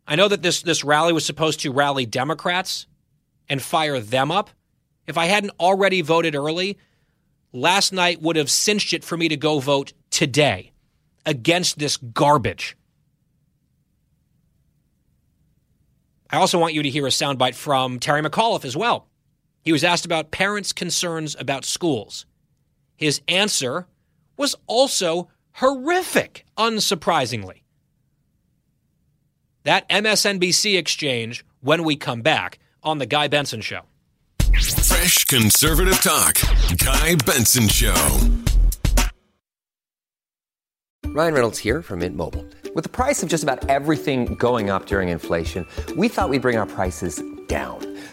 I 0.07 0.15
know 0.15 0.29
that 0.29 0.43
this, 0.43 0.63
this 0.63 0.85
rally 0.85 1.13
was 1.13 1.27
supposed 1.27 1.59
to 1.63 1.73
rally 1.73 2.07
Democrats 2.07 2.87
and 3.49 3.61
fire 3.61 3.99
them 3.99 4.31
up. 4.31 4.51
If 5.09 5.19
I 5.19 5.27
hadn't 5.27 5.55
already 5.59 6.03
voted 6.03 6.37
early, 6.37 6.79
last 7.55 7.93
night 7.93 8.21
would 8.21 8.37
have 8.37 8.51
cinched 8.51 8.93
it 8.93 9.05
for 9.05 9.17
me 9.17 9.29
to 9.29 9.37
go 9.37 9.61
vote 9.61 9.95
today 10.11 10.73
against 11.25 11.79
this 11.79 11.97
garbage. 11.97 12.77
I 16.29 16.37
also 16.37 16.59
want 16.59 16.75
you 16.75 16.83
to 16.83 16.91
hear 16.91 17.07
a 17.07 17.11
soundbite 17.11 17.55
from 17.55 18.01
Terry 18.01 18.21
McAuliffe 18.21 18.65
as 18.65 18.77
well. 18.77 19.09
He 19.63 19.73
was 19.73 19.85
asked 19.85 20.05
about 20.05 20.33
parents' 20.33 20.73
concerns 20.73 21.37
about 21.39 21.65
schools. 21.65 22.27
His 22.97 23.23
answer 23.29 23.87
was 24.37 24.57
also 24.67 25.31
horrific, 25.53 26.45
unsurprisingly. 26.59 27.63
That 29.63 29.89
MSNBC 29.89 30.77
exchange 30.77 31.45
when 31.61 31.85
we 31.85 31.97
come 31.97 32.21
back 32.21 32.59
on 32.83 32.99
The 32.99 33.07
Guy 33.07 33.29
Benson 33.29 33.63
Show. 33.63 33.83
Fresh 35.05 35.25
conservative 35.25 36.01
talk. 36.01 36.41
Guy 36.79 37.15
Benson 37.27 37.69
Show. 37.69 37.95
Ryan 41.09 41.35
Reynolds 41.35 41.59
here 41.59 41.83
from 41.83 41.99
Mint 41.99 42.17
Mobile. 42.17 42.47
With 42.75 42.85
the 42.85 42.89
price 42.89 43.23
of 43.23 43.29
just 43.29 43.43
about 43.43 43.69
everything 43.69 44.35
going 44.37 44.71
up 44.71 44.87
during 44.87 45.11
inflation, 45.11 45.67
we 45.99 46.09
thought 46.09 46.31
we'd 46.31 46.41
bring 46.41 46.57
our 46.57 46.65
prices 46.65 47.23
down. 47.49 47.94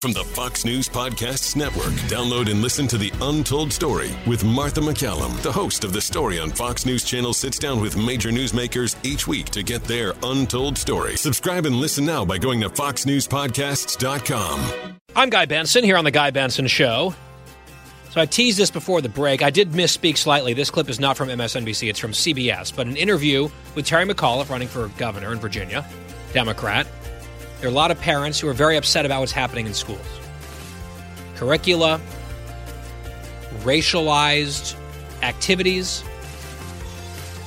From 0.00 0.12
the 0.12 0.22
Fox 0.22 0.64
News 0.64 0.88
Podcasts 0.88 1.56
Network, 1.56 1.92
download 2.06 2.48
and 2.48 2.62
listen 2.62 2.86
to 2.86 2.96
The 2.96 3.12
Untold 3.20 3.72
Story 3.72 4.10
with 4.28 4.44
Martha 4.44 4.80
MacCallum. 4.80 5.42
The 5.42 5.50
host 5.50 5.82
of 5.82 5.92
The 5.92 6.00
Story 6.00 6.38
on 6.38 6.50
Fox 6.50 6.86
News 6.86 7.02
Channel 7.02 7.34
sits 7.34 7.58
down 7.58 7.80
with 7.80 7.96
major 7.96 8.30
newsmakers 8.30 8.94
each 9.04 9.26
week 9.26 9.46
to 9.46 9.64
get 9.64 9.82
their 9.82 10.12
untold 10.22 10.78
story. 10.78 11.16
Subscribe 11.16 11.66
and 11.66 11.74
listen 11.74 12.06
now 12.06 12.24
by 12.24 12.38
going 12.38 12.60
to 12.60 12.68
foxnewspodcasts.com. 12.68 14.94
I'm 15.16 15.30
Guy 15.30 15.46
Benson 15.46 15.82
here 15.82 15.96
on 15.96 16.04
The 16.04 16.12
Guy 16.12 16.30
Benson 16.30 16.68
Show. 16.68 17.12
So 18.10 18.20
I 18.20 18.26
teased 18.26 18.56
this 18.56 18.70
before 18.70 19.00
the 19.00 19.08
break. 19.08 19.42
I 19.42 19.50
did 19.50 19.72
misspeak 19.72 20.16
slightly. 20.16 20.54
This 20.54 20.70
clip 20.70 20.88
is 20.88 21.00
not 21.00 21.16
from 21.16 21.28
MSNBC, 21.28 21.90
it's 21.90 21.98
from 21.98 22.12
CBS, 22.12 22.72
but 22.72 22.86
an 22.86 22.96
interview 22.96 23.48
with 23.74 23.84
Terry 23.84 24.06
McAuliffe 24.06 24.48
running 24.48 24.68
for 24.68 24.86
governor 24.96 25.32
in 25.32 25.40
Virginia, 25.40 25.84
Democrat. 26.32 26.86
There 27.60 27.68
are 27.68 27.72
a 27.72 27.74
lot 27.74 27.90
of 27.90 28.00
parents 28.00 28.38
who 28.38 28.48
are 28.48 28.52
very 28.52 28.76
upset 28.76 29.04
about 29.04 29.20
what's 29.20 29.32
happening 29.32 29.66
in 29.66 29.74
schools. 29.74 30.00
Curricula, 31.34 32.00
racialized 33.62 34.76
activities, 35.22 36.04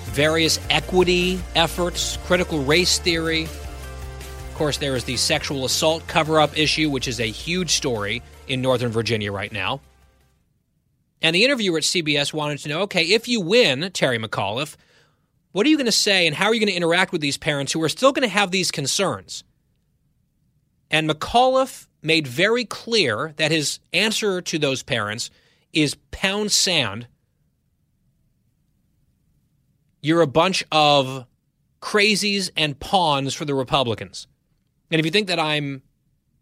various 0.08 0.60
equity 0.70 1.40
efforts, 1.56 2.18
critical 2.26 2.62
race 2.64 3.00
theory. 3.00 3.44
Of 3.44 4.56
course, 4.56 4.78
there 4.78 4.98
is 4.98 5.06
the 5.06 5.16
sexual 5.16 5.64
assault 5.64 6.06
cover 6.08 6.42
up 6.42 6.58
issue, 6.58 6.90
which 6.90 7.08
is 7.08 7.22
a 7.22 7.28
huge 7.28 7.72
story 7.72 8.22
in 8.50 8.62
Northern 8.62 8.92
Virginia 8.92 9.32
right 9.32 9.52
now. 9.52 9.80
And 11.22 11.34
the 11.34 11.46
interviewer 11.46 11.78
at 11.78 11.84
CBS 11.84 12.34
wanted 12.34 12.60
to 12.60 12.70
know 12.70 12.82
okay, 12.82 13.04
if 13.04 13.30
you 13.30 13.40
win, 13.40 13.90
Terry 13.94 14.20
McAuliffe, 14.20 14.76
what 15.54 15.66
are 15.66 15.70
you 15.70 15.78
going 15.78 15.86
to 15.86 15.92
say 15.92 16.28
and 16.28 16.36
how 16.36 16.48
are 16.48 16.54
you 16.54 16.60
going 16.60 16.70
to 16.70 16.76
interact 16.76 17.14
with 17.14 17.22
these 17.22 17.38
parents 17.38 17.72
who 17.72 17.82
are 17.82 17.90
still 17.90 18.12
going 18.12 18.28
to 18.28 18.34
have 18.34 18.52
these 18.52 18.72
concerns? 18.72 19.44
And 20.92 21.10
McAuliffe 21.10 21.88
made 22.04 22.28
very 22.28 22.66
clear 22.66 23.34
that 23.38 23.50
his 23.50 23.80
answer 23.94 24.42
to 24.42 24.60
those 24.60 24.84
parents 24.84 25.32
is 25.74 25.96
pound 26.12 26.52
sand. 26.52 27.08
You're 30.02 30.22
a 30.22 30.28
bunch 30.28 30.64
of 30.72 31.26
crazies 31.82 32.50
and 32.58 32.80
pawns 32.80 33.34
for 33.34 33.46
the 33.46 33.56
Republicans. 33.56 34.28
And 34.92 35.00
if 35.00 35.06
you 35.06 35.12
think 35.12 35.28
that 35.28 35.40
I'm 35.40 35.82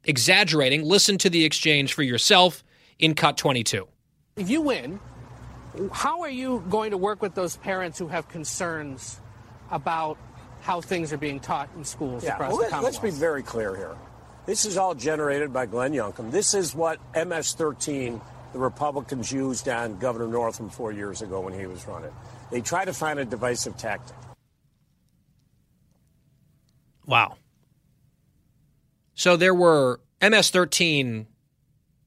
exaggerating, 0.03 0.83
listen 0.83 1.17
to 1.19 1.29
the 1.29 1.45
exchange 1.45 1.93
for 1.93 2.01
yourself 2.03 2.63
in 2.97 3.13
Cut 3.13 3.37
22. 3.37 3.87
If 4.37 4.49
you 4.49 4.61
win, 4.61 4.99
how 5.91 6.21
are 6.21 6.29
you 6.29 6.63
going 6.69 6.91
to 6.91 6.97
work 6.97 7.21
with 7.21 7.35
those 7.35 7.57
parents 7.57 7.99
who 7.99 8.07
have 8.07 8.27
concerns 8.29 9.19
about 9.69 10.17
how 10.61 10.81
things 10.81 11.13
are 11.13 11.17
being 11.17 11.39
taught 11.39 11.69
in 11.77 11.83
schools 11.83 12.23
Yeah, 12.23 12.33
across 12.33 12.49
well, 12.49 12.57
the 12.57 12.63
let- 12.63 12.69
Commonwealth? 12.71 13.03
let's 13.03 13.15
be 13.15 13.19
very 13.19 13.43
clear 13.43 13.75
here. 13.75 13.95
This 14.49 14.65
is 14.65 14.77
all 14.77 14.95
generated 14.95 15.53
by 15.53 15.67
Glenn 15.67 15.93
Youngkin. 15.93 16.31
This 16.31 16.55
is 16.55 16.73
what 16.73 16.97
MS-13, 17.13 18.19
the 18.51 18.57
Republicans 18.57 19.31
used 19.31 19.69
on 19.69 19.99
Governor 19.99 20.27
Northam 20.27 20.71
four 20.71 20.91
years 20.91 21.21
ago 21.21 21.41
when 21.41 21.53
he 21.53 21.67
was 21.67 21.85
running. 21.87 22.09
They 22.49 22.61
try 22.61 22.83
to 22.83 22.91
find 22.91 23.19
a 23.19 23.25
divisive 23.25 23.77
tactic. 23.77 24.15
Wow. 27.05 27.35
So 29.13 29.37
there 29.37 29.53
were 29.53 29.99
MS 30.19 30.49
13 30.49 31.27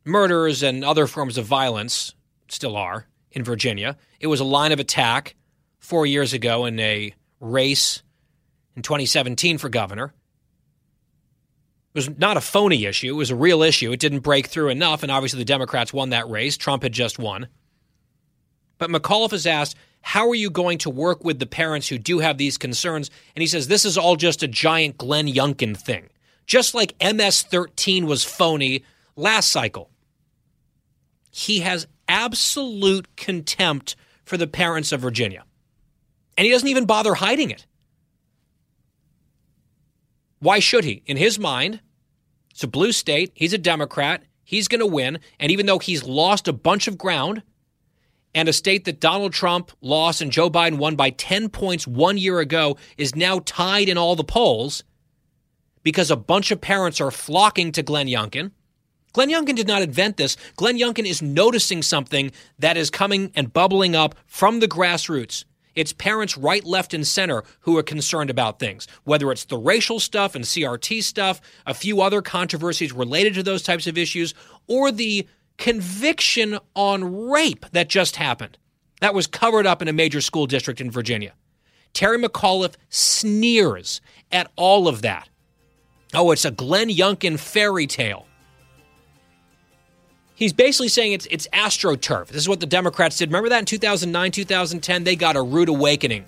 murders 0.05 0.65
and 0.65 0.85
other 0.85 1.07
forms 1.07 1.39
of 1.39 1.47
violence, 1.47 2.13
still 2.49 2.77
are, 2.77 3.07
in 3.31 3.45
Virginia. 3.45 3.97
It 4.19 4.27
was 4.27 4.41
a 4.41 4.45
line 4.45 4.73
of 4.73 4.81
attack 4.81 5.37
four 5.79 6.07
years 6.07 6.33
ago 6.33 6.65
in 6.65 6.81
a 6.81 7.15
race 7.39 8.03
in 8.75 8.83
2017 8.83 9.59
for 9.59 9.69
governor. 9.69 10.13
It 11.95 11.99
was 11.99 12.19
not 12.19 12.39
a 12.39 12.41
phony 12.41 12.87
issue, 12.87 13.09
it 13.09 13.17
was 13.17 13.31
a 13.31 13.37
real 13.37 13.63
issue. 13.63 13.93
It 13.93 14.01
didn't 14.01 14.21
break 14.21 14.47
through 14.47 14.71
enough, 14.71 15.03
and 15.03 15.13
obviously 15.13 15.39
the 15.39 15.45
Democrats 15.45 15.93
won 15.93 16.11
that 16.11 16.29
race. 16.29 16.57
Trump 16.57 16.83
had 16.83 16.93
just 16.93 17.19
won. 17.19 17.49
But 18.79 18.91
McAuliffe 18.91 19.35
is 19.35 19.47
asked, 19.47 19.77
how 20.01 20.29
are 20.29 20.35
you 20.35 20.51
going 20.51 20.79
to 20.79 20.91
work 20.91 21.23
with 21.23 21.39
the 21.39 21.47
parents 21.47 21.89
who 21.89 21.99
do 21.99 22.19
have 22.19 22.39
these 22.39 22.59
concerns? 22.59 23.11
And 23.37 23.41
he 23.43 23.47
says, 23.47 23.69
this 23.69 23.85
is 23.85 23.97
all 23.97 24.17
just 24.17 24.43
a 24.43 24.49
giant 24.49 24.99
Glenn 24.99 25.29
Youngkin 25.29 25.77
thing. 25.77 26.09
Just 26.47 26.75
like 26.75 26.97
MS 27.01 27.43
13 27.43 28.07
was 28.07 28.25
phony 28.25 28.85
last 29.15 29.51
cycle. 29.51 29.91
He 31.31 31.61
has 31.61 31.87
absolute 32.09 33.15
contempt 33.17 33.95
for 34.25 34.37
the 34.37 34.49
parents 34.49 34.93
of 34.93 35.01
Virginia. 35.01 35.45
And 36.37 36.45
he 36.45 36.51
doesn't 36.51 36.69
even 36.69 36.85
bother 36.85 37.15
hiding 37.15 37.51
it. 37.51 37.67
Why 40.43 40.59
should 40.59 40.83
he? 40.83 41.05
In 41.07 41.17
his 41.17 41.39
mind, 41.39 41.81
it's 42.51 42.65
a 42.65 42.67
blue 42.67 42.91
state. 42.91 43.31
He's 43.33 43.53
a 43.53 43.59
Democrat. 43.59 44.25
He's 44.43 44.67
going 44.67 44.81
to 44.81 44.87
win. 44.87 45.21
And 45.39 45.53
even 45.53 45.67
though 45.67 45.79
he's 45.79 46.03
lost 46.03 46.49
a 46.49 46.53
bunch 46.53 46.89
of 46.89 46.99
ground, 46.99 47.45
and 48.35 48.49
a 48.49 48.53
state 48.53 48.85
that 48.87 48.99
Donald 48.99 49.33
Trump 49.33 49.71
lost 49.81 50.21
and 50.21 50.33
Joe 50.33 50.51
Biden 50.51 50.79
won 50.79 50.97
by 50.97 51.11
10 51.11 51.49
points 51.51 51.87
one 51.87 52.19
year 52.19 52.41
ago 52.41 52.77
is 52.99 53.15
now 53.15 53.41
tied 53.45 53.89
in 53.89 53.97
all 53.97 54.17
the 54.17 54.25
polls 54.25 54.83
because 55.85 56.11
a 56.11 56.17
bunch 56.17 56.51
of 56.51 56.61
parents 56.61 57.01
are 57.01 57.13
flocking 57.13 57.71
to 57.73 57.85
Glenn 57.85 58.09
Youngkin. 58.09 58.51
Glenn 59.13 59.31
Youngkin 59.31 59.55
did 59.55 59.69
not 59.69 59.83
invent 59.83 60.17
this. 60.17 60.37
Glenn 60.57 60.77
Youngkin 60.77 61.07
is 61.07 61.23
noticing 61.23 61.83
something 61.83 62.33
that 62.59 62.77
is 62.77 62.91
coming 62.91 63.31
and 63.37 63.53
bubbling 63.53 63.95
up 63.95 64.17
from 64.27 64.59
the 64.59 64.69
grassroots. 64.69 65.45
It's 65.75 65.93
parents 65.93 66.37
right, 66.37 66.65
left, 66.65 66.95
and 66.95 67.07
center 67.07 67.45
who 67.61 67.77
are 67.79 67.83
concerned 67.83 68.31
about 68.31 68.59
things, 68.59 68.87
whether 69.05 69.33
it's 69.33 69.45
the 69.45 69.57
racial 69.57 70.01
stuff 70.01 70.35
and 70.35 70.45
CRT 70.45 71.03
stuff, 71.03 71.41
a 71.67 71.75
few 71.75 72.01
other 72.03 72.23
controversies 72.23 72.93
related 72.93 73.35
to 73.35 73.43
those 73.43 73.63
types 73.63 73.87
of 73.87 73.97
issues, 73.97 74.35
or 74.67 74.93
the 74.93 75.27
conviction 75.59 76.59
on 76.75 77.29
rape 77.31 77.67
that 77.73 77.89
just 77.89 78.17
happened. 78.17 78.59
That 79.01 79.15
was 79.15 79.27
covered 79.27 79.67
up 79.67 79.83
in 79.83 79.89
a 79.89 79.93
major 79.93 80.21
school 80.21 80.47
district 80.47 80.81
in 80.81 80.91
Virginia. 80.91 81.33
Terry 81.93 82.19
McAuliffe 82.19 82.75
sneers 82.89 84.01
at 84.31 84.51
all 84.57 84.89
of 84.89 85.03
that. 85.03 85.29
Oh, 86.15 86.31
it's 86.31 86.45
a 86.45 86.51
Glenn 86.51 86.89
Youngkin 86.89 87.39
fairy 87.39 87.87
tale. 87.87 88.27
He's 90.43 90.53
basically 90.53 90.89
saying 90.89 91.13
it's 91.13 91.29
it's 91.31 91.47
astroturf. 91.53 92.27
This 92.27 92.39
is 92.43 92.49
what 92.49 92.59
the 92.59 92.67
Democrats 92.67 93.17
did. 93.17 93.29
Remember 93.29 93.49
that 93.51 93.61
in 93.61 93.65
2009, 93.65 94.33
2010, 94.33 95.05
they 95.05 95.15
got 95.15 95.37
a 95.37 95.43
rude 95.43 95.69
awakening 95.69 96.25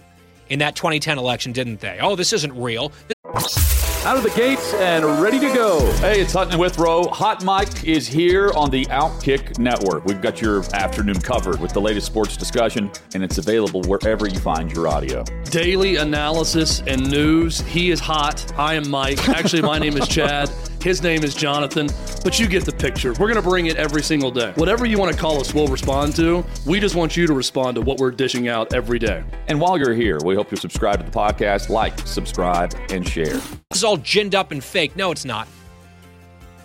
in 0.48 0.60
that 0.60 0.76
2010 0.76 1.18
election, 1.18 1.50
didn't 1.50 1.80
they? 1.80 1.98
Oh, 2.00 2.14
this 2.14 2.32
isn't 2.32 2.56
real. 2.56 2.92
Out 3.24 4.16
of 4.16 4.22
the 4.22 4.32
gates 4.36 4.72
and 4.74 5.04
ready 5.20 5.40
to 5.40 5.52
go. 5.52 5.80
Hey, 5.94 6.20
it's 6.20 6.32
Hutton 6.32 6.52
and 6.52 6.60
Withrow. 6.60 7.08
Hot 7.08 7.42
Mike 7.42 7.82
is 7.82 8.06
here 8.06 8.52
on 8.54 8.70
the 8.70 8.84
Outkick 8.84 9.58
Network. 9.58 10.04
We've 10.04 10.22
got 10.22 10.40
your 10.40 10.62
afternoon 10.72 11.20
covered 11.20 11.58
with 11.58 11.72
the 11.72 11.80
latest 11.80 12.06
sports 12.06 12.36
discussion, 12.36 12.92
and 13.14 13.24
it's 13.24 13.38
available 13.38 13.82
wherever 13.82 14.28
you 14.28 14.38
find 14.38 14.70
your 14.70 14.86
audio. 14.86 15.24
Daily 15.46 15.96
analysis 15.96 16.84
and 16.86 17.10
news. 17.10 17.62
He 17.62 17.90
is 17.90 17.98
hot. 17.98 18.52
I 18.56 18.74
am 18.74 18.88
Mike. 18.88 19.28
Actually, 19.28 19.62
my 19.62 19.80
name 19.80 19.96
is 19.96 20.06
Chad. 20.06 20.52
His 20.84 21.02
name 21.02 21.24
is 21.24 21.34
Jonathan, 21.34 21.88
but 22.22 22.38
you 22.38 22.46
get 22.46 22.66
the 22.66 22.72
picture. 22.72 23.12
We're 23.14 23.32
going 23.32 23.36
to 23.36 23.42
bring 23.42 23.66
it 23.66 23.76
every 23.76 24.02
single 24.02 24.30
day. 24.30 24.52
Whatever 24.56 24.84
you 24.84 24.98
want 24.98 25.14
to 25.14 25.18
call 25.18 25.40
us, 25.40 25.54
we'll 25.54 25.66
respond 25.66 26.14
to. 26.16 26.44
We 26.66 26.78
just 26.78 26.94
want 26.94 27.16
you 27.16 27.26
to 27.26 27.32
respond 27.32 27.76
to 27.76 27.80
what 27.80 27.96
we're 27.96 28.10
dishing 28.10 28.48
out 28.48 28.74
every 28.74 28.98
day. 28.98 29.24
And 29.48 29.58
while 29.58 29.78
you're 29.78 29.94
here, 29.94 30.18
we 30.22 30.34
hope 30.34 30.50
you 30.50 30.58
subscribe 30.58 30.98
to 30.98 31.04
the 31.06 31.10
podcast, 31.10 31.70
like, 31.70 31.98
subscribe, 32.00 32.74
and 32.90 33.08
share. 33.08 33.32
This 33.32 33.78
is 33.78 33.84
all 33.84 33.96
ginned 33.96 34.34
up 34.34 34.52
and 34.52 34.62
fake. 34.62 34.94
No, 34.94 35.10
it's 35.10 35.24
not. 35.24 35.48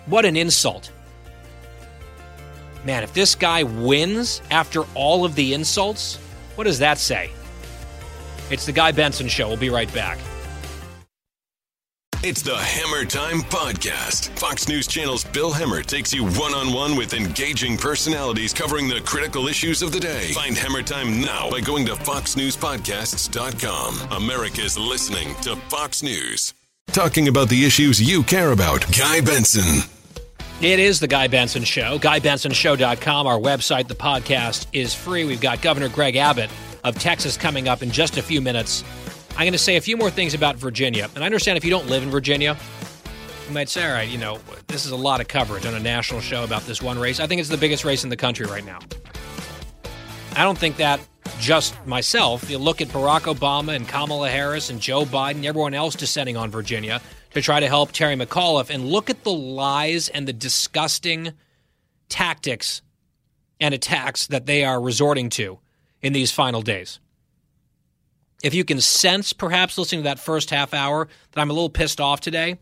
What 0.07 0.25
an 0.25 0.35
insult. 0.35 0.91
Man, 2.83 3.03
if 3.03 3.13
this 3.13 3.35
guy 3.35 3.63
wins 3.63 4.41
after 4.51 4.83
all 4.95 5.23
of 5.23 5.33
the 5.35 5.53
insults, 5.53 6.19
What 6.55 6.65
does 6.65 6.79
that 6.79 6.97
say? 6.97 7.31
It's 8.51 8.65
the 8.65 8.73
Guy 8.73 8.91
Benson 8.91 9.29
Show. 9.29 9.47
We'll 9.47 9.55
be 9.55 9.69
right 9.69 9.93
back. 9.93 10.17
It's 12.21 12.41
the 12.41 12.51
Hemmer 12.51 13.07
Time 13.07 13.39
Podcast. 13.43 14.37
Fox 14.37 14.67
News 14.67 14.87
Channel's 14.87 15.23
Bill 15.23 15.53
Hemmer 15.53 15.85
takes 15.85 16.13
you 16.13 16.25
one 16.25 16.53
on 16.53 16.73
one 16.73 16.97
with 16.97 17.13
engaging 17.13 17.77
personalities 17.77 18.53
covering 18.53 18.89
the 18.89 18.99
critical 19.05 19.47
issues 19.47 19.81
of 19.81 19.93
the 19.93 20.01
day. 20.01 20.33
Find 20.33 20.53
Hemmer 20.53 20.85
Time 20.85 21.21
now 21.21 21.49
by 21.49 21.61
going 21.61 21.85
to 21.85 21.93
FoxNewsPodcasts.com. 21.93 24.11
America's 24.11 24.77
listening 24.77 25.33
to 25.43 25.55
Fox 25.69 26.03
News. 26.03 26.53
Talking 26.87 27.29
about 27.29 27.47
the 27.47 27.63
issues 27.63 28.01
you 28.01 28.21
care 28.23 28.51
about. 28.51 28.81
Guy 28.97 29.21
Benson. 29.21 29.89
It 30.61 30.79
is 30.79 30.99
the 30.99 31.07
Guy 31.07 31.27
Benson 31.27 31.63
Show. 31.63 31.99
GuyBensonShow.com, 31.99 33.27
our 33.27 33.39
website. 33.39 33.87
The 33.87 33.95
podcast 33.95 34.65
is 34.73 34.93
free. 34.93 35.23
We've 35.23 35.39
got 35.39 35.61
Governor 35.61 35.87
Greg 35.87 36.17
Abbott 36.17 36.49
of 36.83 36.99
Texas 36.99 37.37
coming 37.37 37.69
up 37.69 37.81
in 37.81 37.91
just 37.91 38.17
a 38.17 38.21
few 38.21 38.41
minutes. 38.41 38.83
I'm 39.31 39.45
going 39.45 39.53
to 39.53 39.57
say 39.57 39.77
a 39.77 39.81
few 39.81 39.95
more 39.95 40.09
things 40.11 40.33
about 40.33 40.57
Virginia. 40.57 41.09
And 41.15 41.23
I 41.23 41.25
understand 41.25 41.57
if 41.57 41.63
you 41.63 41.69
don't 41.69 41.87
live 41.87 42.03
in 42.03 42.09
Virginia, 42.09 42.57
you 43.47 43.53
might 43.53 43.69
say, 43.69 43.85
all 43.85 43.93
right, 43.93 44.09
you 44.09 44.17
know, 44.17 44.39
this 44.67 44.85
is 44.85 44.91
a 44.91 44.97
lot 44.97 45.21
of 45.21 45.27
coverage 45.27 45.65
on 45.65 45.73
a 45.73 45.79
national 45.79 46.21
show 46.21 46.43
about 46.43 46.63
this 46.63 46.81
one 46.81 46.99
race. 46.99 47.19
I 47.19 47.27
think 47.27 47.39
it's 47.39 47.49
the 47.49 47.57
biggest 47.57 47.85
race 47.85 48.03
in 48.03 48.09
the 48.09 48.17
country 48.17 48.45
right 48.45 48.65
now. 48.65 48.79
I 50.35 50.43
don't 50.43 50.57
think 50.57 50.77
that 50.77 50.99
just 51.39 51.85
myself. 51.87 52.49
You 52.49 52.57
look 52.57 52.81
at 52.81 52.89
Barack 52.89 53.33
Obama 53.33 53.75
and 53.75 53.87
Kamala 53.87 54.29
Harris 54.29 54.69
and 54.69 54.79
Joe 54.79 55.05
Biden, 55.05 55.45
everyone 55.45 55.73
else 55.73 55.95
descending 55.95 56.37
on 56.37 56.51
Virginia 56.51 57.01
to 57.33 57.41
try 57.41 57.59
to 57.59 57.67
help 57.67 57.91
Terry 57.91 58.15
McAuliffe, 58.15 58.69
and 58.69 58.85
look 58.85 59.09
at 59.09 59.23
the 59.23 59.31
lies 59.31 60.09
and 60.09 60.27
the 60.27 60.33
disgusting 60.33 61.33
tactics 62.07 62.81
and 63.59 63.73
attacks 63.73 64.27
that 64.27 64.45
they 64.45 64.63
are 64.63 64.81
resorting 64.81 65.29
to 65.29 65.59
in 66.01 66.13
these 66.13 66.31
final 66.31 66.61
days. 66.61 66.99
If 68.43 68.53
you 68.53 68.63
can 68.63 68.79
sense, 68.79 69.33
perhaps 69.33 69.77
listening 69.77 70.01
to 70.01 70.09
that 70.09 70.19
first 70.19 70.49
half 70.49 70.73
hour, 70.73 71.07
that 71.31 71.41
I'm 71.41 71.49
a 71.49 71.53
little 71.53 71.69
pissed 71.69 71.99
off 71.99 72.21
today, 72.21 72.57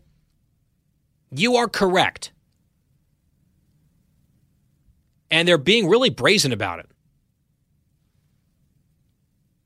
you 1.30 1.56
are 1.56 1.68
correct. 1.68 2.32
And 5.30 5.46
they're 5.46 5.58
being 5.58 5.88
really 5.88 6.10
brazen 6.10 6.52
about 6.52 6.80
it. 6.80 6.90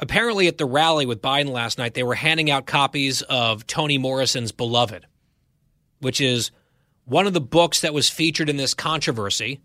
Apparently, 0.01 0.49
at 0.49 0.59
the 0.59 0.67
rally 0.67 1.07
with 1.07 1.23
Biden 1.23 1.51
last 1.51 1.79
night, 1.79 1.95
they 1.95 2.03
were 2.03 2.17
handing 2.17 2.51
out 2.51 2.67
copies 2.67 3.23
of 3.23 3.67
Toni 3.69 3.99
Morrison's 3.99 4.51
Beloved, 4.51 5.07
which 6.01 6.21
is 6.21 6.51
one 7.05 7.29
of 7.29 7.33
the 7.33 7.41
books 7.41 7.81
that 7.83 7.95
was 7.95 8.11
featured 8.11 8.49
in 8.49 8.57
this 8.57 8.75
controversy 8.75 9.61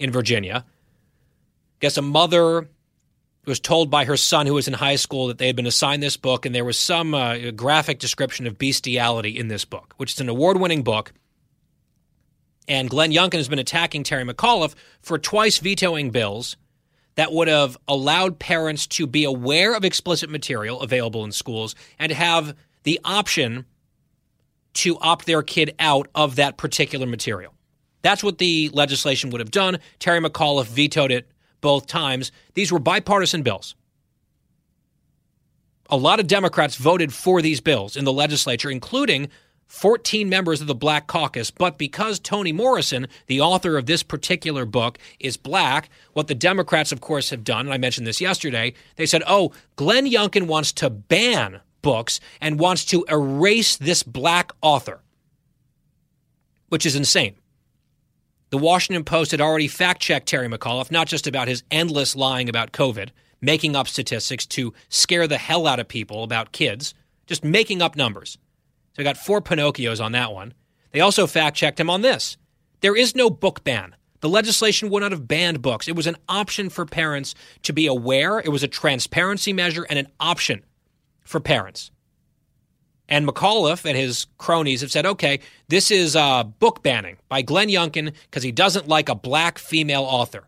in 0.00 0.10
Virginia. 0.10 0.64
I 0.66 1.78
guess 1.78 1.96
a 1.96 2.02
mother 2.02 2.68
was 3.46 3.60
told 3.60 3.90
by 3.90 4.04
her 4.04 4.16
son, 4.16 4.46
who 4.46 4.54
was 4.54 4.68
in 4.68 4.74
high 4.74 4.96
school, 4.96 5.28
that 5.28 5.38
they 5.38 5.46
had 5.46 5.56
been 5.56 5.66
assigned 5.66 6.02
this 6.02 6.16
book, 6.16 6.46
and 6.46 6.54
there 6.54 6.64
was 6.64 6.78
some 6.78 7.14
uh, 7.14 7.50
graphic 7.50 7.98
description 7.98 8.46
of 8.46 8.58
bestiality 8.58 9.38
in 9.38 9.48
this 9.48 9.64
book, 9.64 9.94
which 9.96 10.12
is 10.12 10.20
an 10.20 10.28
award 10.28 10.58
winning 10.58 10.82
book. 10.82 11.12
And 12.66 12.88
Glenn 12.88 13.12
Youngkin 13.12 13.34
has 13.34 13.48
been 13.48 13.58
attacking 13.58 14.04
Terry 14.04 14.24
McAuliffe 14.24 14.74
for 15.02 15.18
twice 15.18 15.58
vetoing 15.58 16.10
bills 16.10 16.56
that 17.16 17.32
would 17.32 17.48
have 17.48 17.76
allowed 17.86 18.38
parents 18.38 18.86
to 18.86 19.06
be 19.06 19.24
aware 19.24 19.74
of 19.74 19.84
explicit 19.84 20.30
material 20.30 20.80
available 20.80 21.24
in 21.24 21.32
schools 21.32 21.74
and 21.98 22.10
have 22.10 22.56
the 22.82 23.00
option 23.04 23.66
to 24.74 24.98
opt 24.98 25.26
their 25.26 25.42
kid 25.42 25.74
out 25.78 26.08
of 26.14 26.36
that 26.36 26.56
particular 26.56 27.06
material. 27.06 27.54
That's 28.02 28.24
what 28.24 28.38
the 28.38 28.70
legislation 28.72 29.30
would 29.30 29.40
have 29.40 29.50
done. 29.50 29.78
Terry 29.98 30.20
McAuliffe 30.20 30.66
vetoed 30.66 31.12
it 31.12 31.28
both 31.64 31.86
times. 31.86 32.30
These 32.52 32.70
were 32.70 32.78
bipartisan 32.78 33.42
bills. 33.42 33.74
A 35.88 35.96
lot 35.96 36.20
of 36.20 36.26
Democrats 36.26 36.76
voted 36.76 37.10
for 37.10 37.40
these 37.40 37.62
bills 37.62 37.96
in 37.96 38.04
the 38.04 38.12
legislature, 38.12 38.70
including 38.70 39.30
14 39.66 40.28
members 40.28 40.60
of 40.60 40.66
the 40.66 40.74
Black 40.74 41.06
Caucus. 41.06 41.50
But 41.50 41.78
because 41.78 42.20
Toni 42.20 42.52
Morrison, 42.52 43.06
the 43.28 43.40
author 43.40 43.78
of 43.78 43.86
this 43.86 44.02
particular 44.02 44.66
book, 44.66 44.98
is 45.18 45.38
black, 45.38 45.88
what 46.12 46.28
the 46.28 46.34
Democrats, 46.34 46.92
of 46.92 47.00
course, 47.00 47.30
have 47.30 47.44
done, 47.44 47.64
and 47.64 47.72
I 47.72 47.78
mentioned 47.78 48.06
this 48.06 48.20
yesterday, 48.20 48.74
they 48.96 49.06
said, 49.06 49.22
oh, 49.26 49.52
Glenn 49.76 50.06
Youngkin 50.06 50.46
wants 50.46 50.70
to 50.74 50.90
ban 50.90 51.62
books 51.80 52.20
and 52.42 52.60
wants 52.60 52.84
to 52.86 53.06
erase 53.08 53.78
this 53.78 54.02
black 54.02 54.52
author, 54.60 55.00
which 56.68 56.84
is 56.84 56.94
insane. 56.94 57.36
The 58.50 58.58
Washington 58.58 59.04
Post 59.04 59.32
had 59.32 59.40
already 59.40 59.68
fact 59.68 60.00
checked 60.00 60.28
Terry 60.28 60.48
McAuliffe, 60.48 60.90
not 60.90 61.08
just 61.08 61.26
about 61.26 61.48
his 61.48 61.64
endless 61.70 62.14
lying 62.14 62.48
about 62.48 62.72
COVID, 62.72 63.08
making 63.40 63.74
up 63.74 63.88
statistics 63.88 64.46
to 64.46 64.72
scare 64.88 65.26
the 65.26 65.38
hell 65.38 65.66
out 65.66 65.80
of 65.80 65.88
people 65.88 66.22
about 66.22 66.52
kids, 66.52 66.94
just 67.26 67.44
making 67.44 67.82
up 67.82 67.96
numbers. 67.96 68.38
So 68.94 69.02
I 69.02 69.04
got 69.04 69.16
four 69.16 69.40
Pinocchios 69.40 70.02
on 70.02 70.12
that 70.12 70.32
one. 70.32 70.54
They 70.92 71.00
also 71.00 71.26
fact 71.26 71.56
checked 71.56 71.80
him 71.80 71.90
on 71.90 72.02
this. 72.02 72.36
There 72.80 72.96
is 72.96 73.16
no 73.16 73.28
book 73.28 73.64
ban. 73.64 73.96
The 74.20 74.28
legislation 74.28 74.88
would 74.90 75.00
not 75.00 75.12
have 75.12 75.28
banned 75.28 75.60
books. 75.60 75.88
It 75.88 75.96
was 75.96 76.06
an 76.06 76.16
option 76.28 76.70
for 76.70 76.86
parents 76.86 77.34
to 77.62 77.72
be 77.72 77.86
aware. 77.86 78.38
It 78.38 78.48
was 78.48 78.62
a 78.62 78.68
transparency 78.68 79.52
measure 79.52 79.86
and 79.90 79.98
an 79.98 80.08
option 80.20 80.64
for 81.24 81.40
parents. 81.40 81.90
And 83.08 83.28
McAuliffe 83.28 83.84
and 83.84 83.96
his 83.96 84.26
cronies 84.38 84.80
have 84.80 84.90
said, 84.90 85.04
okay, 85.04 85.40
this 85.68 85.90
is 85.90 86.16
uh, 86.16 86.44
book 86.44 86.82
banning 86.82 87.18
by 87.28 87.42
Glenn 87.42 87.68
Youngkin 87.68 88.14
because 88.24 88.42
he 88.42 88.52
doesn't 88.52 88.88
like 88.88 89.08
a 89.08 89.14
black 89.14 89.58
female 89.58 90.04
author. 90.04 90.44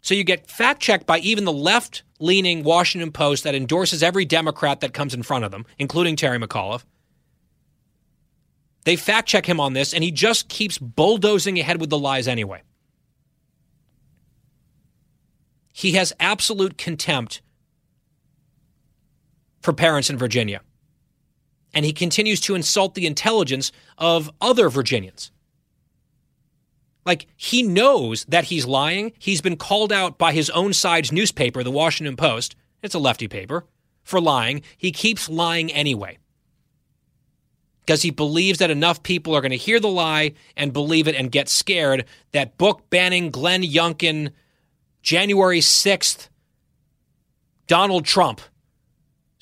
So 0.00 0.14
you 0.14 0.24
get 0.24 0.50
fact 0.50 0.80
checked 0.80 1.06
by 1.06 1.18
even 1.18 1.44
the 1.44 1.52
left 1.52 2.02
leaning 2.18 2.62
Washington 2.64 3.12
Post 3.12 3.44
that 3.44 3.54
endorses 3.54 4.02
every 4.02 4.24
Democrat 4.24 4.80
that 4.80 4.94
comes 4.94 5.12
in 5.12 5.22
front 5.22 5.44
of 5.44 5.50
them, 5.50 5.66
including 5.78 6.16
Terry 6.16 6.38
McAuliffe. 6.38 6.84
They 8.84 8.96
fact 8.96 9.28
check 9.28 9.44
him 9.44 9.60
on 9.60 9.74
this, 9.74 9.92
and 9.92 10.02
he 10.02 10.10
just 10.10 10.48
keeps 10.48 10.78
bulldozing 10.78 11.58
ahead 11.58 11.78
with 11.78 11.90
the 11.90 11.98
lies 11.98 12.26
anyway. 12.26 12.62
He 15.74 15.92
has 15.92 16.12
absolute 16.18 16.78
contempt 16.78 17.42
for 19.60 19.72
parents 19.72 20.10
in 20.10 20.18
Virginia. 20.18 20.60
And 21.74 21.84
he 21.84 21.92
continues 21.92 22.40
to 22.42 22.54
insult 22.54 22.94
the 22.94 23.06
intelligence 23.06 23.72
of 23.98 24.30
other 24.40 24.68
Virginians. 24.68 25.30
Like, 27.04 27.26
he 27.36 27.62
knows 27.62 28.24
that 28.26 28.44
he's 28.44 28.66
lying. 28.66 29.12
He's 29.18 29.40
been 29.40 29.56
called 29.56 29.92
out 29.92 30.18
by 30.18 30.32
his 30.32 30.50
own 30.50 30.72
side's 30.72 31.12
newspaper, 31.12 31.62
the 31.62 31.70
Washington 31.70 32.16
Post. 32.16 32.54
It's 32.82 32.94
a 32.94 32.98
lefty 32.98 33.28
paper 33.28 33.64
for 34.02 34.20
lying. 34.20 34.62
He 34.76 34.92
keeps 34.92 35.28
lying 35.28 35.72
anyway 35.72 36.18
because 37.88 38.02
he 38.02 38.10
believes 38.10 38.58
that 38.58 38.70
enough 38.70 39.02
people 39.02 39.34
are 39.34 39.40
going 39.40 39.50
to 39.50 39.56
hear 39.56 39.80
the 39.80 39.88
lie 39.88 40.34
and 40.58 40.74
believe 40.74 41.08
it 41.08 41.14
and 41.14 41.32
get 41.32 41.48
scared 41.48 42.04
that 42.32 42.58
book 42.58 42.90
banning 42.90 43.30
Glenn 43.30 43.62
Youngkin 43.62 44.32
January 45.00 45.60
6th, 45.60 46.28
Donald 47.66 48.04
Trump 48.04 48.42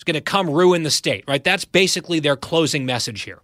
going 0.06 0.14
to 0.14 0.20
come 0.20 0.48
ruin 0.48 0.82
the 0.82 0.90
state, 0.90 1.24
right? 1.28 1.42
That's 1.42 1.64
basically 1.64 2.20
their 2.20 2.36
closing 2.36 2.86
message 2.86 3.22
here. 3.22 3.40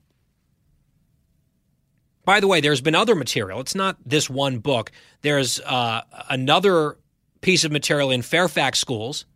By 2.24 2.40
the 2.40 2.46
way, 2.46 2.60
there's 2.60 2.80
been 2.80 2.94
other 2.94 3.14
material. 3.16 3.60
It's 3.60 3.74
not 3.74 3.96
this 4.06 4.30
one 4.30 4.58
book. 4.58 4.92
There's 5.22 5.60
uh, 5.60 6.02
another 6.30 6.96
piece 7.40 7.64
of 7.64 7.72
material 7.72 8.10
in 8.10 8.22
Fairfax 8.22 8.78
schools 8.78 9.26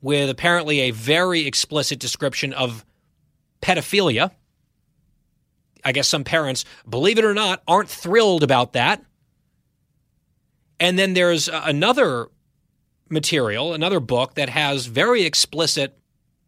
with 0.00 0.30
apparently 0.30 0.80
a 0.80 0.90
very 0.92 1.46
explicit 1.46 1.98
description 1.98 2.52
of 2.52 2.86
pedophilia. 3.60 4.30
I 5.84 5.92
guess 5.92 6.08
some 6.08 6.24
parents, 6.24 6.64
believe 6.88 7.18
it 7.18 7.24
or 7.24 7.34
not, 7.34 7.62
aren't 7.66 7.88
thrilled 7.88 8.42
about 8.42 8.74
that. 8.74 9.04
And 10.78 10.98
then 10.98 11.14
there's 11.14 11.48
another 11.48 12.28
material, 13.10 13.74
another 13.74 14.00
book 14.00 14.34
that 14.34 14.48
has 14.48 14.86
very 14.86 15.24
explicit 15.24 15.98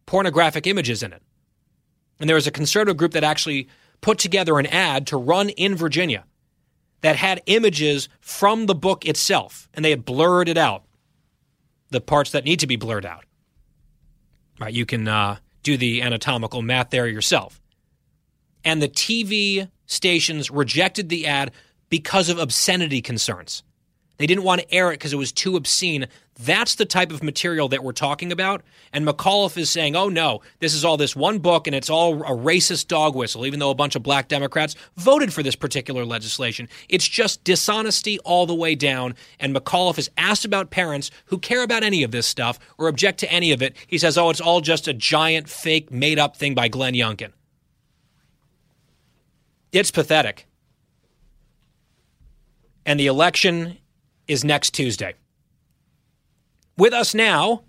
pornographic 0.05 0.67
images 0.67 1.03
in 1.03 1.13
it. 1.13 1.21
And 2.19 2.29
there 2.29 2.35
was 2.35 2.47
a 2.47 2.51
conservative 2.51 2.97
group 2.97 3.13
that 3.13 3.23
actually 3.23 3.67
put 4.01 4.17
together 4.17 4.59
an 4.59 4.65
ad 4.67 5.07
to 5.07 5.17
run 5.17 5.49
in 5.49 5.75
Virginia 5.75 6.25
that 7.01 7.15
had 7.17 7.41
images 7.47 8.07
from 8.21 8.65
the 8.65 8.75
book 8.75 9.05
itself, 9.05 9.69
and 9.73 9.83
they 9.83 9.89
had 9.89 10.05
blurred 10.05 10.47
it 10.47 10.57
out, 10.57 10.83
the 11.89 12.01
parts 12.01 12.31
that 12.31 12.45
need 12.45 12.59
to 12.61 12.67
be 12.67 12.77
blurred 12.77 13.05
out. 13.05 13.25
Right, 14.59 14.73
you 14.73 14.85
can 14.85 15.07
uh, 15.07 15.37
do 15.63 15.77
the 15.77 16.01
anatomical 16.01 16.61
math 16.61 16.91
there 16.91 17.07
yourself. 17.07 17.59
And 18.63 18.81
the 18.81 18.87
TV 18.87 19.69
stations 19.85 20.49
rejected 20.49 21.09
the 21.09 21.27
ad 21.27 21.51
because 21.89 22.29
of 22.29 22.39
obscenity 22.39 23.01
concerns. 23.01 23.63
They 24.17 24.25
didn't 24.25 24.43
want 24.43 24.61
to 24.61 24.73
air 24.73 24.91
it 24.91 24.95
because 24.95 25.11
it 25.11 25.17
was 25.17 25.31
too 25.31 25.57
obscene. 25.57 26.07
That's 26.39 26.75
the 26.75 26.85
type 26.85 27.11
of 27.11 27.21
material 27.21 27.69
that 27.69 27.83
we're 27.83 27.91
talking 27.91 28.31
about. 28.31 28.63
And 28.91 29.05
McAuliffe 29.05 29.57
is 29.57 29.69
saying, 29.69 29.95
oh 29.95 30.09
no, 30.09 30.41
this 30.59 30.73
is 30.73 30.83
all 30.83 30.97
this 30.97 31.15
one 31.15 31.39
book 31.39 31.67
and 31.67 31.75
it's 31.75 31.89
all 31.89 32.23
a 32.23 32.35
racist 32.35 32.87
dog 32.87 33.15
whistle, 33.15 33.45
even 33.45 33.59
though 33.59 33.69
a 33.69 33.75
bunch 33.75 33.95
of 33.95 34.01
black 34.01 34.29
Democrats 34.29 34.75
voted 34.97 35.31
for 35.31 35.43
this 35.43 35.55
particular 35.55 36.05
legislation. 36.05 36.67
It's 36.89 37.07
just 37.07 37.43
dishonesty 37.43 38.17
all 38.19 38.45
the 38.47 38.55
way 38.55 38.73
down. 38.73 39.13
And 39.39 39.55
McAuliffe 39.55 39.99
is 39.99 40.09
asked 40.17 40.43
about 40.43 40.71
parents 40.71 41.11
who 41.25 41.37
care 41.37 41.63
about 41.63 41.83
any 41.83 42.01
of 42.01 42.11
this 42.11 42.25
stuff 42.25 42.57
or 42.79 42.87
object 42.87 43.19
to 43.19 43.31
any 43.31 43.51
of 43.51 43.61
it. 43.61 43.75
He 43.85 43.99
says, 43.99 44.17
oh, 44.17 44.31
it's 44.31 44.41
all 44.41 44.61
just 44.61 44.87
a 44.87 44.93
giant, 44.93 45.47
fake, 45.47 45.91
made 45.91 46.17
up 46.17 46.35
thing 46.35 46.55
by 46.55 46.67
Glenn 46.67 46.93
Youngkin. 46.93 47.31
It's 49.71 49.91
pathetic. 49.91 50.47
And 52.85 52.99
the 52.99 53.07
election 53.07 53.77
is 54.27 54.43
next 54.43 54.71
Tuesday. 54.71 55.13
With 56.77 56.93
us 56.93 57.13
now 57.13 57.63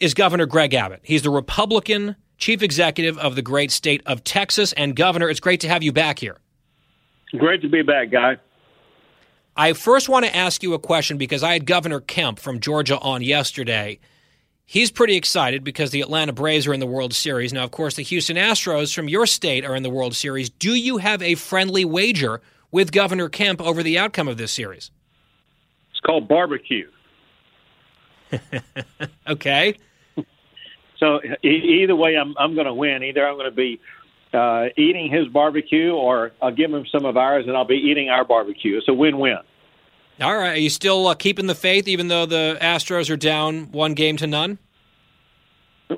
is 0.00 0.14
Governor 0.14 0.46
Greg 0.46 0.74
Abbott. 0.74 1.00
He's 1.02 1.22
the 1.22 1.30
Republican 1.30 2.16
chief 2.36 2.62
executive 2.62 3.18
of 3.18 3.36
the 3.36 3.42
great 3.42 3.70
state 3.70 4.02
of 4.06 4.24
Texas. 4.24 4.72
And, 4.72 4.96
Governor, 4.96 5.28
it's 5.28 5.40
great 5.40 5.60
to 5.60 5.68
have 5.68 5.82
you 5.82 5.92
back 5.92 6.18
here. 6.18 6.38
Great 7.36 7.62
to 7.62 7.68
be 7.68 7.82
back, 7.82 8.10
Guy. 8.10 8.38
I 9.56 9.72
first 9.72 10.08
want 10.08 10.24
to 10.24 10.34
ask 10.34 10.62
you 10.62 10.72
a 10.74 10.78
question 10.78 11.18
because 11.18 11.42
I 11.42 11.52
had 11.52 11.66
Governor 11.66 12.00
Kemp 12.00 12.38
from 12.38 12.60
Georgia 12.60 12.98
on 12.98 13.22
yesterday. 13.22 13.98
He's 14.64 14.90
pretty 14.90 15.16
excited 15.16 15.64
because 15.64 15.90
the 15.90 16.00
Atlanta 16.00 16.32
Braves 16.32 16.66
are 16.66 16.74
in 16.74 16.80
the 16.80 16.86
World 16.86 17.12
Series. 17.12 17.52
Now, 17.52 17.64
of 17.64 17.70
course, 17.70 17.96
the 17.96 18.02
Houston 18.02 18.36
Astros 18.36 18.94
from 18.94 19.08
your 19.08 19.26
state 19.26 19.64
are 19.64 19.74
in 19.74 19.82
the 19.82 19.90
World 19.90 20.14
Series. 20.14 20.50
Do 20.50 20.74
you 20.74 20.98
have 20.98 21.22
a 21.22 21.34
friendly 21.34 21.84
wager 21.84 22.40
with 22.70 22.92
Governor 22.92 23.28
Kemp 23.28 23.60
over 23.60 23.82
the 23.82 23.98
outcome 23.98 24.28
of 24.28 24.36
this 24.36 24.52
series? 24.52 24.90
It's 25.90 26.00
called 26.00 26.28
barbecue. 26.28 26.88
okay. 29.28 29.74
So 30.98 31.20
e- 31.44 31.82
either 31.82 31.94
way, 31.96 32.16
I'm 32.16 32.34
I'm 32.38 32.54
going 32.54 32.66
to 32.66 32.74
win. 32.74 33.02
Either 33.02 33.26
I'm 33.26 33.34
going 33.34 33.50
to 33.50 33.56
be 33.56 33.80
uh, 34.32 34.66
eating 34.76 35.10
his 35.10 35.28
barbecue, 35.28 35.92
or 35.92 36.32
I'll 36.42 36.54
give 36.54 36.72
him 36.72 36.84
some 36.90 37.04
of 37.04 37.16
ours, 37.16 37.44
and 37.46 37.56
I'll 37.56 37.64
be 37.64 37.76
eating 37.76 38.10
our 38.10 38.24
barbecue. 38.24 38.76
It's 38.76 38.88
a 38.88 38.94
win-win. 38.94 39.38
All 40.20 40.36
right. 40.36 40.54
Are 40.54 40.60
you 40.60 40.70
still 40.70 41.06
uh, 41.06 41.14
keeping 41.14 41.46
the 41.46 41.54
faith, 41.54 41.86
even 41.86 42.08
though 42.08 42.26
the 42.26 42.58
Astros 42.60 43.08
are 43.10 43.16
down 43.16 43.70
one 43.70 43.94
game 43.94 44.16
to 44.16 44.26
none? 44.26 44.58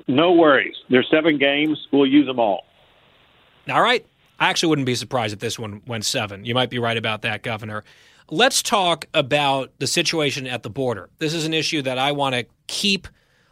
No 0.07 0.31
worries. 0.31 0.75
There's 0.89 1.09
seven 1.09 1.37
games. 1.37 1.87
We'll 1.91 2.05
use 2.05 2.27
them 2.27 2.39
all. 2.39 2.65
All 3.69 3.81
right. 3.81 4.05
I 4.39 4.49
actually 4.49 4.69
wouldn't 4.69 4.85
be 4.85 4.95
surprised 4.95 5.33
if 5.33 5.39
this 5.39 5.59
one 5.59 5.81
went 5.85 6.05
seven. 6.05 6.45
You 6.45 6.53
might 6.53 6.69
be 6.69 6.79
right 6.79 6.97
about 6.97 7.23
that, 7.23 7.43
Governor. 7.43 7.83
Let's 8.33 8.61
talk 8.61 9.07
about 9.13 9.73
the 9.79 9.87
situation 9.87 10.47
at 10.47 10.63
the 10.63 10.69
border. 10.69 11.09
This 11.17 11.33
is 11.33 11.45
an 11.45 11.53
issue 11.53 11.81
that 11.81 11.97
I 11.97 12.13
want 12.13 12.33
to 12.33 12.45
keep 12.67 13.09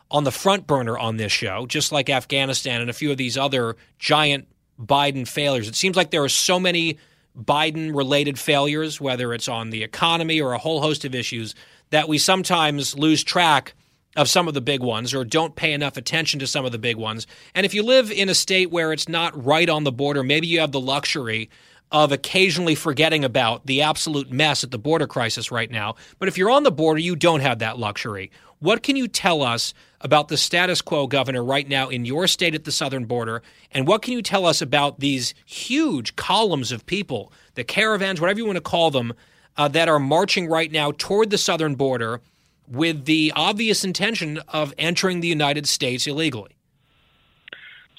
on 0.09 0.23
the 0.23 0.31
front 0.31 0.67
burner 0.67 0.97
on 0.97 1.17
this 1.17 1.33
show, 1.33 1.65
just 1.65 1.91
like 1.91 2.09
Afghanistan 2.09 2.79
and 2.79 2.89
a 2.89 2.93
few 2.93 3.11
of 3.11 3.17
these 3.17 3.37
other 3.37 3.75
giant 3.99 4.47
Biden 4.81 5.27
failures. 5.27 5.67
It 5.67 5.75
seems 5.75 5.97
like 5.97 6.11
there 6.11 6.23
are 6.23 6.29
so 6.29 6.61
many 6.61 6.97
Biden 7.37 7.93
related 7.93 8.39
failures, 8.39 9.01
whether 9.01 9.33
it's 9.33 9.49
on 9.49 9.69
the 9.69 9.83
economy 9.83 10.39
or 10.39 10.53
a 10.53 10.57
whole 10.57 10.79
host 10.79 11.03
of 11.03 11.13
issues, 11.13 11.55
that 11.89 12.07
we 12.07 12.17
sometimes 12.17 12.97
lose 12.97 13.21
track 13.21 13.73
of 14.15 14.29
some 14.29 14.47
of 14.47 14.53
the 14.53 14.61
big 14.61 14.81
ones 14.81 15.13
or 15.13 15.25
don't 15.25 15.57
pay 15.57 15.73
enough 15.73 15.97
attention 15.97 16.39
to 16.39 16.47
some 16.47 16.63
of 16.63 16.71
the 16.71 16.79
big 16.79 16.95
ones. 16.95 17.27
And 17.53 17.65
if 17.65 17.73
you 17.73 17.83
live 17.83 18.11
in 18.11 18.29
a 18.29 18.33
state 18.33 18.71
where 18.71 18.93
it's 18.93 19.09
not 19.09 19.45
right 19.45 19.67
on 19.67 19.83
the 19.83 19.91
border, 19.91 20.23
maybe 20.23 20.47
you 20.47 20.61
have 20.61 20.71
the 20.71 20.79
luxury 20.79 21.49
of 21.91 22.11
occasionally 22.11 22.75
forgetting 22.75 23.23
about 23.23 23.65
the 23.65 23.81
absolute 23.81 24.31
mess 24.31 24.63
at 24.63 24.71
the 24.71 24.77
border 24.77 25.07
crisis 25.07 25.51
right 25.51 25.71
now. 25.71 25.95
But 26.19 26.27
if 26.27 26.37
you're 26.37 26.51
on 26.51 26.63
the 26.63 26.71
border, 26.71 26.99
you 26.99 27.15
don't 27.15 27.39
have 27.39 27.59
that 27.59 27.79
luxury. 27.79 28.31
What 28.59 28.83
can 28.83 28.95
you 28.95 29.07
tell 29.07 29.41
us 29.41 29.73
about 30.01 30.27
the 30.27 30.37
status 30.37 30.81
quo, 30.81 31.07
Governor, 31.07 31.43
right 31.43 31.67
now 31.67 31.89
in 31.89 32.05
your 32.05 32.27
state 32.27 32.53
at 32.53 32.65
the 32.65 32.71
southern 32.71 33.05
border? 33.05 33.41
And 33.71 33.87
what 33.87 34.01
can 34.01 34.13
you 34.13 34.21
tell 34.21 34.45
us 34.45 34.61
about 34.61 34.99
these 34.99 35.33
huge 35.45 36.15
columns 36.15 36.71
of 36.71 36.85
people, 36.85 37.31
the 37.55 37.63
caravans, 37.63 38.19
whatever 38.19 38.39
you 38.39 38.45
want 38.45 38.57
to 38.57 38.61
call 38.61 38.91
them, 38.91 39.13
uh, 39.57 39.67
that 39.69 39.89
are 39.89 39.99
marching 39.99 40.47
right 40.47 40.71
now 40.71 40.91
toward 40.97 41.29
the 41.29 41.37
southern 41.37 41.75
border 41.75 42.21
with 42.67 43.05
the 43.05 43.33
obvious 43.35 43.83
intention 43.83 44.39
of 44.49 44.73
entering 44.77 45.21
the 45.21 45.27
United 45.27 45.67
States 45.67 46.05
illegally? 46.05 46.51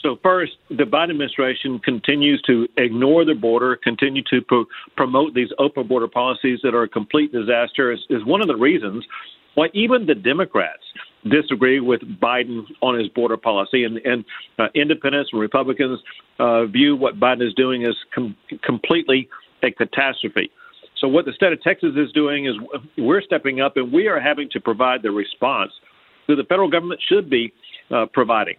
So, 0.03 0.19
first, 0.23 0.53
the 0.71 0.85
Biden 0.85 1.11
administration 1.11 1.79
continues 1.79 2.41
to 2.43 2.67
ignore 2.79 3.25
the 3.25 3.35
border, 3.35 3.77
continue 3.77 4.23
to 4.31 4.41
pro- 4.41 4.65
promote 4.97 5.35
these 5.35 5.51
open 5.59 5.87
border 5.87 6.09
policies 6.09 6.61
that 6.63 6.75
are 6.75 6.85
a 6.85 6.89
complete 6.89 7.33
disaster, 7.33 7.93
is, 7.93 8.01
is 8.09 8.25
one 8.25 8.41
of 8.41 8.49
the 8.49 8.57
reasons 8.57 9.05
why 9.55 9.69
even 9.75 10.07
the 10.07 10.15
Democrats 10.15 10.83
disagree 11.29 11.81
with 11.81 12.01
Biden 12.21 12.63
on 12.81 12.99
his 12.99 13.09
border 13.09 13.37
policy, 13.37 13.85
and, 13.85 13.99
and 13.99 14.25
uh, 14.59 14.69
independents 14.75 15.31
and 15.33 15.41
Republicans 15.41 16.01
uh, 16.39 16.65
view 16.65 16.97
what 16.97 17.21
Biden 17.21 17.47
is 17.47 17.53
doing 17.55 17.85
as 17.85 17.95
com- 18.15 18.37
completely 18.63 19.29
a 19.63 19.71
catastrophe. 19.71 20.51
So, 20.97 21.09
what 21.09 21.27
the 21.27 21.33
state 21.33 21.53
of 21.53 21.61
Texas 21.63 21.93
is 21.97 22.11
doing 22.13 22.47
is 22.47 22.55
we're 22.97 23.23
stepping 23.23 23.61
up 23.61 23.77
and 23.77 23.93
we 23.93 24.07
are 24.07 24.21
having 24.21 24.49
to 24.51 24.61
provide 24.61 25.03
the 25.03 25.11
response 25.11 25.73
that 26.29 26.37
the 26.37 26.45
federal 26.45 26.71
government 26.71 27.01
should 27.07 27.29
be 27.29 27.53
uh, 27.91 28.07
providing. 28.13 28.55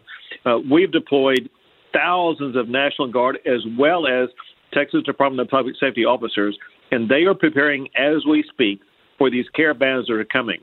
Uh, 0.46 0.58
we've 0.70 0.92
deployed 0.92 1.50
thousands 1.94 2.56
of 2.56 2.70
National 2.70 3.12
Guard 3.12 3.40
as 3.46 3.62
well 3.78 4.08
as 4.08 4.30
Texas 4.74 5.04
Department 5.04 5.42
of 5.42 5.50
Public 5.50 5.76
Safety 5.80 6.06
officers, 6.06 6.58
and 6.92 7.10
they 7.10 7.24
are 7.24 7.34
preparing 7.34 7.88
as 7.98 8.26
we 8.28 8.44
speak 8.52 8.82
for 9.18 9.30
these 9.30 9.46
caravans 9.56 10.08
that 10.08 10.14
are 10.14 10.26
coming. 10.26 10.60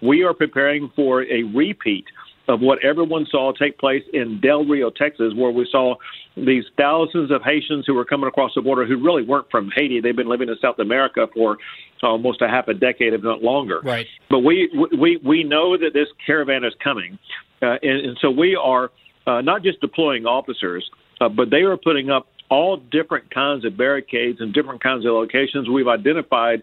We 0.00 0.22
are 0.22 0.32
preparing 0.32 0.90
for 0.94 1.22
a 1.24 1.42
repeat 1.54 2.04
of 2.48 2.60
what 2.60 2.82
everyone 2.82 3.26
saw 3.30 3.52
take 3.52 3.78
place 3.78 4.02
in 4.14 4.40
Del 4.40 4.64
Rio, 4.64 4.90
Texas, 4.90 5.34
where 5.36 5.50
we 5.50 5.68
saw 5.70 5.96
these 6.34 6.64
thousands 6.78 7.30
of 7.30 7.42
Haitians 7.42 7.84
who 7.86 7.94
were 7.94 8.06
coming 8.06 8.26
across 8.26 8.52
the 8.54 8.62
border 8.62 8.86
who 8.86 8.96
really 8.96 9.22
weren't 9.22 9.50
from 9.50 9.70
Haiti. 9.76 10.00
They've 10.00 10.16
been 10.16 10.28
living 10.28 10.48
in 10.48 10.56
South 10.62 10.78
America 10.78 11.26
for 11.34 11.58
almost 12.02 12.40
a 12.40 12.48
half 12.48 12.68
a 12.68 12.74
decade, 12.74 13.12
if 13.12 13.22
not 13.22 13.42
longer. 13.42 13.80
Right. 13.82 14.06
But 14.30 14.40
we 14.40 14.70
we 14.98 15.18
we 15.22 15.44
know 15.44 15.76
that 15.76 15.90
this 15.92 16.08
caravan 16.24 16.64
is 16.64 16.72
coming, 16.82 17.18
uh, 17.60 17.76
and, 17.82 18.06
and 18.06 18.18
so 18.20 18.30
we 18.30 18.56
are 18.56 18.90
uh, 19.28 19.42
not 19.42 19.62
just 19.62 19.80
deploying 19.80 20.24
officers, 20.26 20.90
uh, 21.20 21.28
but 21.28 21.50
they 21.50 21.62
are 21.62 21.76
putting 21.76 22.10
up 22.10 22.26
all 22.48 22.78
different 22.78 23.30
kinds 23.30 23.64
of 23.66 23.76
barricades 23.76 24.40
and 24.40 24.54
different 24.54 24.82
kinds 24.82 25.04
of 25.04 25.12
locations. 25.12 25.68
We've 25.68 25.88
identified 25.88 26.62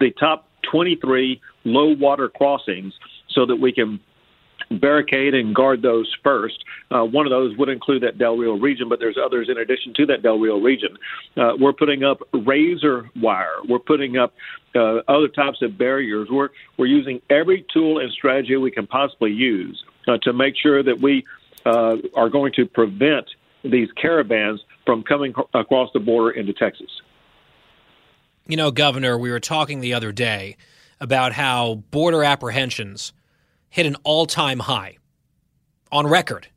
the 0.00 0.10
top 0.12 0.48
23 0.70 1.40
low 1.64 1.94
water 1.94 2.30
crossings 2.30 2.94
so 3.28 3.44
that 3.46 3.56
we 3.56 3.70
can 3.70 4.00
barricade 4.70 5.34
and 5.34 5.54
guard 5.54 5.82
those 5.82 6.12
first. 6.24 6.64
Uh, 6.90 7.04
one 7.04 7.26
of 7.26 7.30
those 7.30 7.56
would 7.56 7.68
include 7.68 8.02
that 8.02 8.18
Del 8.18 8.36
Rio 8.36 8.54
region, 8.54 8.88
but 8.88 8.98
there's 8.98 9.18
others 9.22 9.48
in 9.48 9.58
addition 9.58 9.92
to 9.94 10.06
that 10.06 10.22
Del 10.22 10.38
Rio 10.38 10.58
region. 10.58 10.96
Uh, 11.36 11.52
we're 11.58 11.74
putting 11.74 12.02
up 12.02 12.20
razor 12.32 13.08
wire. 13.20 13.56
We're 13.68 13.78
putting 13.78 14.16
up 14.16 14.34
uh, 14.74 15.00
other 15.06 15.28
types 15.28 15.62
of 15.62 15.78
barriers. 15.78 16.28
We're 16.30 16.48
we're 16.78 16.86
using 16.86 17.20
every 17.30 17.64
tool 17.72 17.98
and 17.98 18.10
strategy 18.10 18.56
we 18.56 18.70
can 18.70 18.86
possibly 18.86 19.32
use 19.32 19.84
uh, 20.08 20.18
to 20.22 20.32
make 20.32 20.56
sure 20.56 20.82
that 20.82 21.00
we 21.00 21.24
uh, 21.66 21.96
are 22.14 22.30
going 22.30 22.52
to 22.54 22.66
prevent 22.66 23.26
these 23.64 23.88
caravans 24.00 24.60
from 24.84 25.02
coming 25.02 25.34
across 25.52 25.90
the 25.92 26.00
border 26.00 26.30
into 26.30 26.52
Texas. 26.52 26.88
You 28.46 28.56
know, 28.56 28.70
Governor, 28.70 29.18
we 29.18 29.30
were 29.30 29.40
talking 29.40 29.80
the 29.80 29.94
other 29.94 30.12
day 30.12 30.56
about 31.00 31.32
how 31.32 31.76
border 31.90 32.22
apprehensions 32.22 33.12
hit 33.68 33.86
an 33.86 33.96
all 34.04 34.26
time 34.26 34.60
high 34.60 34.98
on 35.90 36.06
record 36.06 36.48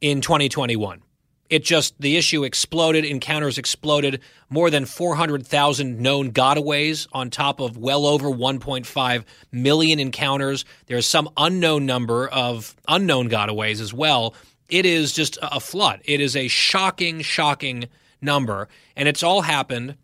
in 0.00 0.20
2021. 0.20 1.02
It 1.50 1.64
just, 1.64 1.98
the 1.98 2.16
issue 2.16 2.44
exploded, 2.44 3.04
encounters 3.04 3.56
exploded, 3.56 4.20
more 4.50 4.70
than 4.70 4.84
400,000 4.84 5.98
known 5.98 6.32
gotaways 6.32 7.06
on 7.12 7.30
top 7.30 7.60
of 7.60 7.78
well 7.78 8.06
over 8.06 8.28
1.5 8.28 9.24
million 9.50 9.98
encounters. 9.98 10.66
There's 10.86 11.06
some 11.06 11.30
unknown 11.36 11.86
number 11.86 12.28
of 12.28 12.76
unknown 12.86 13.30
gotaways 13.30 13.80
as 13.80 13.94
well. 13.94 14.34
It 14.68 14.84
is 14.84 15.12
just 15.12 15.38
a 15.40 15.60
flood. 15.60 16.02
It 16.04 16.20
is 16.20 16.36
a 16.36 16.48
shocking, 16.48 17.22
shocking 17.22 17.86
number. 18.20 18.68
And 18.94 19.08
it's 19.08 19.22
all 19.22 19.42
happened, 19.42 19.96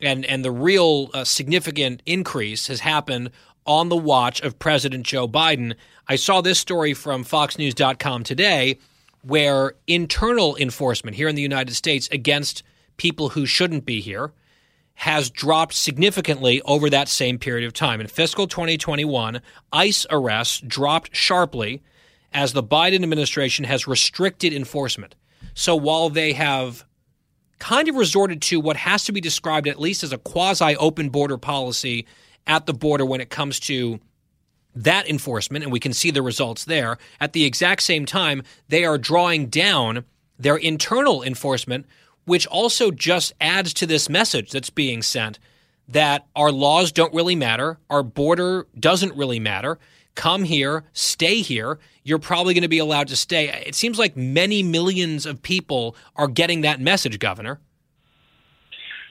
and, 0.00 0.26
and 0.26 0.44
the 0.44 0.50
real 0.50 1.08
uh, 1.14 1.24
significant 1.24 2.02
increase 2.04 2.66
has 2.66 2.80
happened 2.80 3.30
on 3.66 3.88
the 3.88 3.96
watch 3.96 4.42
of 4.42 4.58
President 4.58 5.06
Joe 5.06 5.26
Biden. 5.26 5.74
I 6.06 6.16
saw 6.16 6.42
this 6.42 6.58
story 6.58 6.92
from 6.92 7.24
FoxNews.com 7.24 8.24
today 8.24 8.78
where 9.24 9.74
internal 9.86 10.56
enforcement 10.56 11.16
here 11.16 11.28
in 11.28 11.34
the 11.34 11.42
United 11.42 11.74
States 11.74 12.08
against 12.12 12.62
people 12.96 13.30
who 13.30 13.46
shouldn't 13.46 13.84
be 13.84 14.00
here 14.00 14.32
has 14.94 15.30
dropped 15.30 15.74
significantly 15.74 16.62
over 16.62 16.88
that 16.88 17.08
same 17.08 17.38
period 17.38 17.66
of 17.66 17.72
time. 17.72 18.00
In 18.00 18.06
fiscal 18.06 18.46
2021, 18.46 19.40
ICE 19.72 20.06
arrests 20.10 20.60
dropped 20.60 21.16
sharply 21.16 21.82
as 22.32 22.52
the 22.52 22.62
Biden 22.62 23.02
administration 23.02 23.64
has 23.64 23.88
restricted 23.88 24.52
enforcement. 24.52 25.14
So 25.54 25.74
while 25.74 26.10
they 26.10 26.32
have 26.32 26.84
kind 27.58 27.88
of 27.88 27.94
resorted 27.94 28.42
to 28.42 28.60
what 28.60 28.76
has 28.76 29.04
to 29.04 29.12
be 29.12 29.20
described 29.20 29.66
at 29.66 29.80
least 29.80 30.02
as 30.02 30.12
a 30.12 30.18
quasi 30.18 30.76
open 30.76 31.08
border 31.08 31.38
policy 31.38 32.06
at 32.46 32.66
the 32.66 32.74
border 32.74 33.06
when 33.06 33.20
it 33.20 33.30
comes 33.30 33.58
to 33.60 34.00
that 34.74 35.08
enforcement, 35.08 35.64
and 35.64 35.72
we 35.72 35.80
can 35.80 35.92
see 35.92 36.10
the 36.10 36.22
results 36.22 36.64
there. 36.64 36.98
At 37.20 37.32
the 37.32 37.44
exact 37.44 37.82
same 37.82 38.06
time, 38.06 38.42
they 38.68 38.84
are 38.84 38.98
drawing 38.98 39.46
down 39.46 40.04
their 40.38 40.56
internal 40.56 41.22
enforcement, 41.22 41.86
which 42.24 42.46
also 42.46 42.90
just 42.90 43.32
adds 43.40 43.72
to 43.74 43.86
this 43.86 44.08
message 44.08 44.50
that's 44.50 44.70
being 44.70 45.02
sent 45.02 45.38
that 45.88 46.26
our 46.34 46.50
laws 46.50 46.92
don't 46.92 47.12
really 47.12 47.36
matter, 47.36 47.78
our 47.90 48.02
border 48.02 48.66
doesn't 48.78 49.14
really 49.14 49.38
matter. 49.38 49.78
Come 50.14 50.44
here, 50.44 50.84
stay 50.92 51.40
here. 51.42 51.78
You're 52.04 52.18
probably 52.18 52.54
going 52.54 52.62
to 52.62 52.68
be 52.68 52.78
allowed 52.78 53.08
to 53.08 53.16
stay. 53.16 53.48
It 53.66 53.74
seems 53.74 53.98
like 53.98 54.16
many 54.16 54.62
millions 54.62 55.26
of 55.26 55.42
people 55.42 55.96
are 56.16 56.28
getting 56.28 56.62
that 56.62 56.80
message, 56.80 57.18
Governor. 57.18 57.60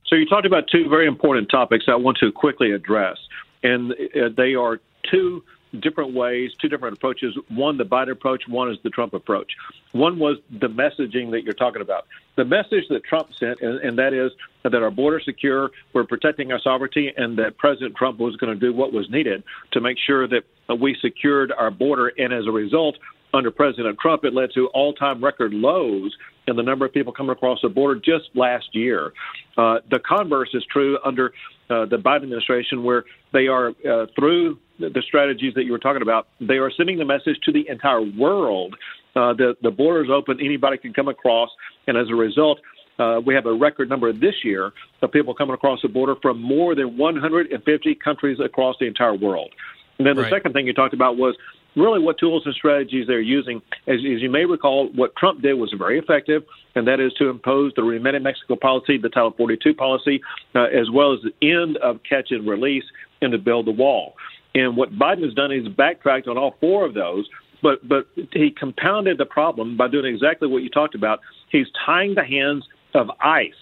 So 0.08 0.16
you 0.16 0.26
talked 0.26 0.46
about 0.46 0.68
two 0.72 0.88
very 0.90 1.08
important 1.08 1.50
topics 1.50 1.86
I 1.88 1.96
want 1.96 2.18
to 2.20 2.32
quickly 2.32 2.72
address, 2.72 3.18
and 3.64 3.92
uh, 3.92 4.30
they 4.36 4.56
are 4.56 4.80
two 5.10 5.44
different 5.80 6.14
ways, 6.14 6.52
two 6.62 6.70
different 6.70 6.98
approaches. 6.98 7.36
One, 7.50 7.78
the 7.78 7.86
Biden 7.86 8.12
approach. 8.12 8.44
One 8.48 8.72
is 8.72 8.78
the 8.84 8.90
Trump 8.90 9.14
approach. 9.14 9.52
One 9.92 10.20
was 10.20 10.38
the 10.50 10.68
messaging 10.68 11.32
that 11.32 11.44
you're 11.44 11.54
talking 11.54 11.82
about. 11.82 12.06
The 12.36 12.46
message 12.46 12.86
that 12.90 13.04
Trump 13.04 13.30
sent, 13.40 13.62
and, 13.62 13.80
and 13.80 13.98
that 13.98 14.14
is 14.14 14.32
that 14.64 14.76
our 14.76 14.92
border 14.92 15.20
secure, 15.20 15.72
we're 15.94 16.06
protecting 16.06 16.52
our 16.52 16.60
sovereignty, 16.60 17.12
and 17.16 17.38
that 17.38 17.58
President 17.58 17.96
Trump 17.96 18.20
was 18.20 18.36
going 18.38 18.54
to 18.54 18.60
do 18.60 18.74
what 18.74 18.94
was 18.94 19.10
needed 19.10 19.44
to 19.72 19.82
make 19.82 19.98
sure 20.00 20.28
that 20.28 20.44
we 20.80 20.96
secured 21.02 21.52
our 21.52 21.72
border. 21.72 22.12
And 22.18 22.34
as 22.34 22.46
a 22.48 22.52
result, 22.52 22.98
under 23.34 23.52
President 23.52 23.98
Trump, 24.00 24.24
it 24.24 24.34
led 24.34 24.50
to 24.54 24.68
all-time 24.68 25.24
record 25.24 25.54
lows 25.54 26.16
in 26.48 26.56
the 26.56 26.64
number 26.64 26.86
of 26.86 26.94
people 26.94 27.14
coming 27.14 27.32
across 27.32 27.60
the 27.62 27.70
border 27.70 28.00
just 28.00 28.30
last 28.36 28.68
year. 28.74 29.14
Uh, 29.58 29.78
the 29.90 30.00
converse 30.00 30.50
is 30.54 30.64
true 30.72 30.98
under 31.04 31.34
uh, 31.70 31.86
the 31.86 31.98
Biden 31.98 32.24
administration, 32.24 32.84
where 32.84 33.06
they 33.32 33.48
are 33.48 33.70
uh, 33.90 34.06
through 34.16 34.60
the 34.94 35.02
strategies 35.06 35.54
that 35.56 35.66
you 35.66 35.72
were 35.72 35.80
talking 35.80 36.02
about, 36.02 36.28
they 36.40 36.56
are 36.56 36.72
sending 36.72 36.98
the 36.98 37.06
message 37.06 37.38
to 37.46 37.52
the 37.52 37.68
entire 37.70 38.02
world 38.02 38.76
uh, 39.16 39.34
that 39.34 39.56
the 39.62 39.72
border 39.72 40.04
is 40.04 40.10
open, 40.10 40.40
anybody 40.40 40.78
can 40.78 40.94
come 40.94 41.08
across, 41.08 41.50
and 41.88 41.98
as 41.98 42.08
a 42.10 42.16
result, 42.16 42.60
uh, 43.00 43.20
we 43.26 43.34
have 43.34 43.46
a 43.46 43.54
record 43.54 43.90
number 43.90 44.12
this 44.14 44.36
year 44.44 44.72
of 45.02 45.12
people 45.12 45.34
coming 45.34 45.54
across 45.54 45.82
the 45.82 45.88
border 45.88 46.16
from 46.22 46.42
more 46.42 46.76
than 46.76 46.98
150 46.98 47.96
countries 47.96 48.40
across 48.44 48.76
the 48.80 48.86
entire 48.86 49.16
world. 49.16 49.52
And 49.98 50.08
then 50.08 50.16
the 50.16 50.24
right. 50.24 50.32
second 50.32 50.54
thing 50.54 50.68
you 50.68 50.74
talked 50.74 50.94
about 50.94 51.18
was 51.18 51.36
really 51.76 52.00
what 52.00 52.18
tools 52.20 52.44
and 52.46 52.54
strategies 52.54 53.08
they're 53.08 53.20
using. 53.20 53.62
As, 53.88 53.96
as, 53.96 54.22
you 54.22 54.30
may 54.30 54.46
recall, 54.46 54.90
what 54.94 55.16
Trump 55.16 55.42
did 55.42 55.56
was 55.56 55.74
very 55.78 55.98
effective, 55.98 56.44
and 56.76 56.88
that 56.88 57.00
is 57.00 57.14
to 57.14 57.30
impose 57.30 57.74
the 57.76 57.84
Remain 57.84 58.16
in 58.16 58.24
Mexico 58.24 58.56
policy, 58.56 58.98
the 58.98 59.10
Title 59.10 59.34
42 59.36 59.74
policy, 59.74 60.22
uh, 60.56 60.64
as 60.64 60.90
well 60.92 61.14
as 61.14 61.20
the 61.22 61.34
end 61.48 61.78
of 61.78 62.00
catch 62.08 62.32
and 62.32 62.48
release 62.48 62.84
and 63.22 63.32
to 63.32 63.38
build 63.38 63.66
the 63.68 63.72
wall. 63.72 64.14
And 64.56 64.78
what 64.78 64.92
Biden 64.98 65.24
has 65.24 65.34
done 65.34 65.52
is 65.52 65.68
backtracked 65.68 66.28
on 66.28 66.38
all 66.38 66.56
four 66.60 66.86
of 66.86 66.94
those, 66.94 67.28
but 67.62 67.88
but 67.88 68.08
he 68.32 68.52
compounded 68.52 69.18
the 69.18 69.26
problem 69.26 69.78
by 69.78 69.88
doing 69.88 70.14
exactly 70.14 70.48
what 70.48 70.64
you 70.64 70.70
talked 70.70 70.96
about. 70.96 71.22
He's 71.50 71.68
tying 71.86 72.16
the 72.16 72.24
hands 72.24 72.68
of 72.94 73.10
ICE, 73.20 73.54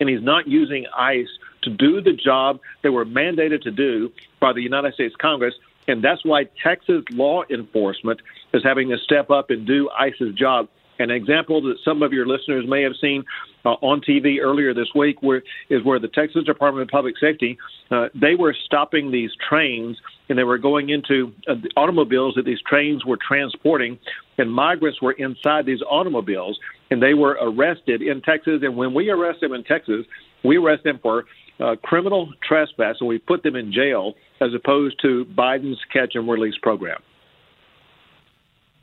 and 0.00 0.08
he's 0.08 0.22
not 0.22 0.48
using 0.48 0.86
ICE 0.96 1.28
to 1.62 1.70
do 1.70 2.00
the 2.00 2.12
job 2.12 2.58
they 2.82 2.88
were 2.88 3.04
mandated 3.04 3.62
to 3.62 3.70
do 3.70 4.10
by 4.40 4.52
the 4.52 4.62
United 4.62 4.94
States 4.94 5.14
Congress. 5.16 5.54
And 5.86 6.02
that's 6.02 6.24
why 6.24 6.44
Texas 6.62 7.02
law 7.10 7.42
enforcement 7.50 8.20
is 8.52 8.62
having 8.62 8.88
to 8.90 8.98
step 8.98 9.30
up 9.30 9.50
and 9.50 9.66
do 9.66 9.90
ICE's 9.90 10.34
job. 10.34 10.68
An 11.00 11.10
example 11.10 11.62
that 11.62 11.76
some 11.84 12.02
of 12.02 12.12
your 12.12 12.26
listeners 12.26 12.64
may 12.68 12.82
have 12.82 12.92
seen 13.00 13.24
uh, 13.64 13.70
on 13.80 14.00
TV 14.00 14.40
earlier 14.40 14.72
this 14.72 14.88
week 14.94 15.22
where, 15.22 15.42
is 15.68 15.84
where 15.84 15.98
the 15.98 16.08
Texas 16.08 16.44
Department 16.44 16.82
of 16.82 16.88
Public 16.88 17.14
Safety 17.18 17.58
uh, 17.90 18.08
they 18.14 18.34
were 18.34 18.54
stopping 18.64 19.10
these 19.10 19.30
trains 19.48 19.96
and 20.28 20.38
they 20.38 20.44
were 20.44 20.58
going 20.58 20.90
into 20.90 21.32
uh, 21.48 21.54
the 21.54 21.70
automobiles 21.76 22.34
that 22.36 22.44
these 22.44 22.60
trains 22.66 23.04
were 23.04 23.18
transporting, 23.26 23.98
and 24.38 24.52
migrants 24.52 25.02
were 25.02 25.12
inside 25.12 25.66
these 25.66 25.82
automobiles 25.82 26.58
and 26.90 27.02
they 27.02 27.14
were 27.14 27.36
arrested 27.42 28.02
in 28.02 28.20
Texas. 28.22 28.60
And 28.62 28.76
when 28.76 28.94
we 28.94 29.10
arrest 29.10 29.40
them 29.40 29.52
in 29.52 29.64
Texas, 29.64 30.06
we 30.44 30.56
arrest 30.56 30.84
them 30.84 30.98
for 31.02 31.24
uh, 31.58 31.76
criminal 31.82 32.32
trespass 32.46 32.96
and 33.00 33.08
we 33.08 33.18
put 33.18 33.42
them 33.42 33.56
in 33.56 33.72
jail 33.72 34.14
as 34.40 34.54
opposed 34.54 35.00
to 35.02 35.24
Biden's 35.36 35.80
catch 35.92 36.14
and 36.14 36.28
release 36.28 36.56
program. 36.62 37.00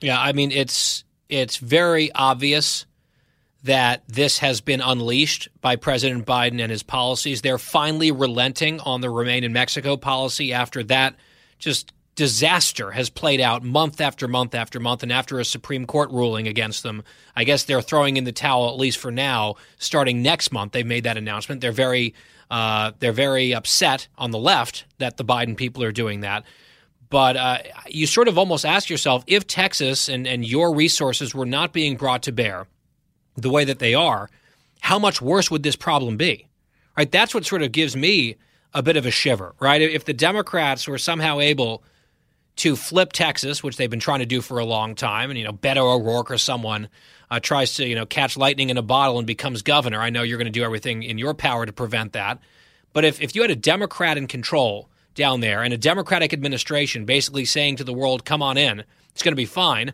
Yeah, 0.02 0.20
I 0.20 0.32
mean 0.32 0.52
it's 0.52 1.04
it's 1.30 1.58
very 1.58 2.12
obvious 2.14 2.86
that 3.64 4.04
this 4.08 4.38
has 4.38 4.62
been 4.62 4.82
unleashed 4.82 5.50
by 5.62 5.76
President 5.76 6.26
Biden 6.26 6.62
and 6.62 6.72
his 6.72 6.84
policies. 6.84 7.42
They're 7.42 7.58
finally 7.58 8.12
relenting 8.12 8.80
on 8.82 9.02
the 9.02 9.10
remain 9.10 9.44
in 9.44 9.52
Mexico 9.52 9.98
policy 9.98 10.54
after 10.54 10.84
that 10.84 11.16
just 11.60 11.92
disaster 12.16 12.92
has 12.92 13.10
played 13.10 13.40
out 13.40 13.64
month 13.64 14.02
after 14.02 14.28
month 14.28 14.56
after 14.56 14.80
month 14.80 15.04
and 15.04 15.12
after 15.12 15.40
a 15.40 15.46
Supreme 15.46 15.86
Court 15.86 16.10
ruling 16.12 16.48
against 16.48 16.84
them. 16.84 17.04
I 17.36 17.44
guess 17.44 17.64
they're 17.64 17.82
throwing 17.82 18.18
in 18.18 18.24
the 18.24 18.32
towel 18.32 18.70
at 18.70 18.78
least 18.78 18.98
for 18.98 19.12
now. 19.12 19.56
Starting 19.78 20.24
next 20.24 20.52
month, 20.52 20.72
they've 20.72 20.86
made 20.86 21.04
that 21.04 21.18
announcement. 21.18 21.62
They're 21.62 21.72
very 21.72 22.16
uh, 22.50 22.92
they're 23.00 23.12
very 23.12 23.54
upset 23.54 24.08
on 24.18 24.32
the 24.32 24.40
left 24.40 24.86
that 25.00 25.18
the 25.18 25.26
Biden 25.26 25.56
people 25.56 25.84
are 25.84 25.92
doing 25.92 26.22
that. 26.22 26.44
But 27.10 27.38
uh, 27.38 27.58
you 27.88 28.06
sort 28.06 28.28
of 28.28 28.38
almost 28.38 28.66
ask 28.66 28.90
yourself 28.90 29.24
if 29.28 29.48
Texas 29.48 30.10
and, 30.10 30.28
and 30.28 30.46
your 30.46 30.76
resources 30.76 31.34
were 31.34 31.46
not 31.46 31.72
being 31.72 31.96
brought 31.96 32.24
to 32.24 32.32
bear 32.32 32.68
the 33.36 33.50
way 33.50 33.64
that 33.66 33.80
they 33.80 33.94
are, 33.94 34.30
how 34.82 35.00
much 35.00 35.22
worse 35.22 35.50
would 35.50 35.64
this 35.64 35.76
problem 35.76 36.18
be? 36.18 36.48
Right? 36.98 37.12
That's 37.12 37.34
what 37.34 37.46
sort 37.46 37.62
of 37.62 37.72
gives 37.72 37.96
me 37.96 38.36
a 38.74 38.84
bit 38.84 38.98
of 38.98 39.06
a 39.06 39.12
shiver, 39.12 39.56
right? 39.60 39.82
If 39.82 40.06
the 40.06 40.14
Democrats 40.14 40.88
were 40.88 40.98
somehow 40.98 41.40
able 41.40 41.84
to 42.58 42.76
flip 42.76 43.14
Texas, 43.14 43.64
which 43.64 43.78
they've 43.78 43.90
been 43.90 44.00
trying 44.00 44.20
to 44.20 44.26
do 44.26 44.42
for 44.42 44.60
a 44.60 44.66
long 44.66 44.96
time, 44.96 45.30
and 45.30 45.38
you 45.38 45.46
know, 45.46 45.54
Beto 45.54 45.96
O'Rourke 45.96 46.32
or 46.32 46.38
someone 46.38 46.90
uh, 47.30 47.40
tries 47.40 47.76
to 47.76 47.88
you 47.88 47.96
know 47.96 48.06
catch 48.06 48.36
lightning 48.36 48.70
in 48.70 48.78
a 48.78 48.82
bottle 48.82 49.18
and 49.18 49.28
becomes 49.28 49.62
governor, 49.62 50.02
I 50.02 50.10
know 50.10 50.24
you're 50.24 50.38
going 50.38 50.52
to 50.52 50.52
do 50.52 50.64
everything 50.64 51.04
in 51.04 51.18
your 51.18 51.34
power 51.34 51.66
to 51.66 51.74
prevent 51.74 52.14
that. 52.14 52.40
But 52.94 53.06
if 53.06 53.22
if 53.22 53.36
you 53.36 53.42
had 53.44 53.52
a 53.52 53.56
Democrat 53.56 54.18
in 54.18 54.28
control 54.28 54.90
down 55.18 55.42
there 55.42 55.64
and 55.64 55.74
a 55.74 55.78
Democratic 55.78 56.32
administration 56.32 57.04
basically 57.04 57.44
saying 57.44 57.76
to 57.78 57.84
the 57.84 57.92
world, 57.94 58.24
come 58.24 58.42
on 58.42 58.58
in, 58.58 58.84
it's 59.12 59.24
going 59.24 59.34
to 59.34 59.36
be 59.36 59.46
fine. 59.46 59.92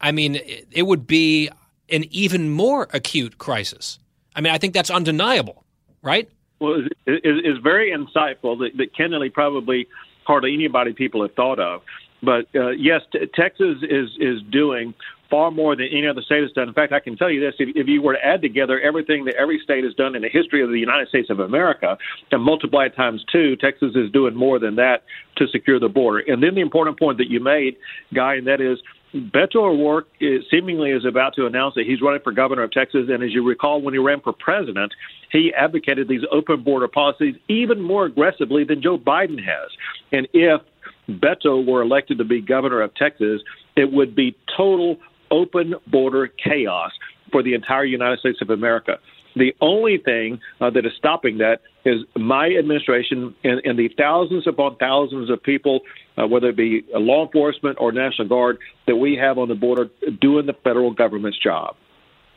I 0.00 0.12
mean, 0.12 0.40
it 0.70 0.86
would 0.86 1.06
be 1.06 1.50
an 1.90 2.04
even 2.10 2.48
more 2.50 2.88
acute 2.94 3.36
crisis. 3.36 3.98
I 4.34 4.40
mean, 4.40 4.52
I 4.52 4.58
think 4.58 4.72
that's 4.72 4.90
undeniable, 4.90 5.64
right? 6.02 6.28
Well, 6.60 6.86
it's 7.06 7.58
very 7.62 7.90
insightful 7.90 8.58
that, 8.60 8.76
that 8.78 8.96
candidly 8.96 9.28
probably 9.28 9.86
hardly 10.24 10.54
anybody 10.54 10.92
people 10.92 11.20
have 11.22 11.34
thought 11.34 11.58
of. 11.58 11.82
But 12.22 12.46
uh, 12.54 12.70
yes, 12.70 13.02
t- 13.12 13.26
Texas 13.34 13.78
is 13.82 14.10
is 14.18 14.40
doing 14.50 14.94
far 15.34 15.50
more 15.50 15.74
than 15.74 15.88
any 15.90 16.06
other 16.06 16.22
state 16.22 16.42
has 16.42 16.52
done. 16.52 16.68
In 16.68 16.74
fact, 16.74 16.92
I 16.92 17.00
can 17.00 17.16
tell 17.16 17.28
you 17.28 17.40
this: 17.40 17.54
if, 17.58 17.70
if 17.74 17.88
you 17.88 18.00
were 18.00 18.12
to 18.12 18.24
add 18.24 18.40
together 18.40 18.80
everything 18.80 19.24
that 19.24 19.34
every 19.34 19.58
state 19.64 19.82
has 19.82 19.92
done 19.94 20.14
in 20.14 20.22
the 20.22 20.28
history 20.28 20.62
of 20.62 20.70
the 20.70 20.78
United 20.78 21.08
States 21.08 21.28
of 21.28 21.40
America 21.40 21.98
and 22.30 22.40
multiply 22.40 22.84
it 22.84 22.94
times 22.94 23.24
two, 23.32 23.56
Texas 23.56 23.96
is 23.96 24.12
doing 24.12 24.36
more 24.36 24.60
than 24.60 24.76
that 24.76 25.02
to 25.38 25.48
secure 25.48 25.80
the 25.80 25.88
border. 25.88 26.22
And 26.28 26.40
then 26.40 26.54
the 26.54 26.60
important 26.60 27.00
point 27.00 27.18
that 27.18 27.28
you 27.28 27.40
made, 27.40 27.76
Guy, 28.14 28.36
and 28.36 28.46
that 28.46 28.60
is 28.60 28.78
Beto 29.12 29.56
O'Rourke 29.56 30.06
is, 30.20 30.44
seemingly 30.52 30.90
is 30.90 31.04
about 31.04 31.34
to 31.34 31.46
announce 31.46 31.74
that 31.74 31.84
he's 31.84 32.00
running 32.00 32.20
for 32.22 32.30
governor 32.30 32.62
of 32.62 32.70
Texas. 32.70 33.06
And 33.08 33.24
as 33.24 33.32
you 33.32 33.44
recall, 33.44 33.82
when 33.82 33.92
he 33.92 33.98
ran 33.98 34.20
for 34.20 34.32
president, 34.32 34.92
he 35.32 35.52
advocated 35.52 36.06
these 36.06 36.22
open 36.30 36.62
border 36.62 36.86
policies 36.86 37.34
even 37.48 37.80
more 37.80 38.04
aggressively 38.06 38.62
than 38.62 38.80
Joe 38.80 38.98
Biden 38.98 39.40
has. 39.44 39.70
And 40.12 40.28
if 40.32 40.60
Beto 41.08 41.66
were 41.66 41.82
elected 41.82 42.18
to 42.18 42.24
be 42.24 42.40
governor 42.40 42.82
of 42.82 42.94
Texas, 42.94 43.40
it 43.76 43.92
would 43.92 44.14
be 44.14 44.36
total 44.56 44.98
open 45.34 45.74
border 45.88 46.28
chaos 46.28 46.92
for 47.32 47.42
the 47.42 47.54
entire 47.54 47.84
United 47.84 48.20
States 48.20 48.38
of 48.40 48.50
America. 48.50 48.98
The 49.36 49.52
only 49.60 49.98
thing 49.98 50.38
uh, 50.60 50.70
that 50.70 50.86
is 50.86 50.92
stopping 50.96 51.38
that 51.38 51.60
is 51.84 52.02
my 52.16 52.46
administration 52.56 53.34
and, 53.42 53.60
and 53.64 53.76
the 53.76 53.90
thousands 53.98 54.46
upon 54.46 54.76
thousands 54.76 55.28
of 55.28 55.42
people, 55.42 55.80
uh, 56.16 56.26
whether 56.28 56.50
it 56.50 56.56
be 56.56 56.84
law 56.94 57.26
enforcement 57.26 57.76
or 57.80 57.90
National 57.90 58.28
Guard, 58.28 58.58
that 58.86 58.94
we 58.94 59.16
have 59.16 59.36
on 59.38 59.48
the 59.48 59.56
border 59.56 59.90
doing 60.20 60.46
the 60.46 60.54
federal 60.62 60.92
government's 60.92 61.38
job. 61.38 61.74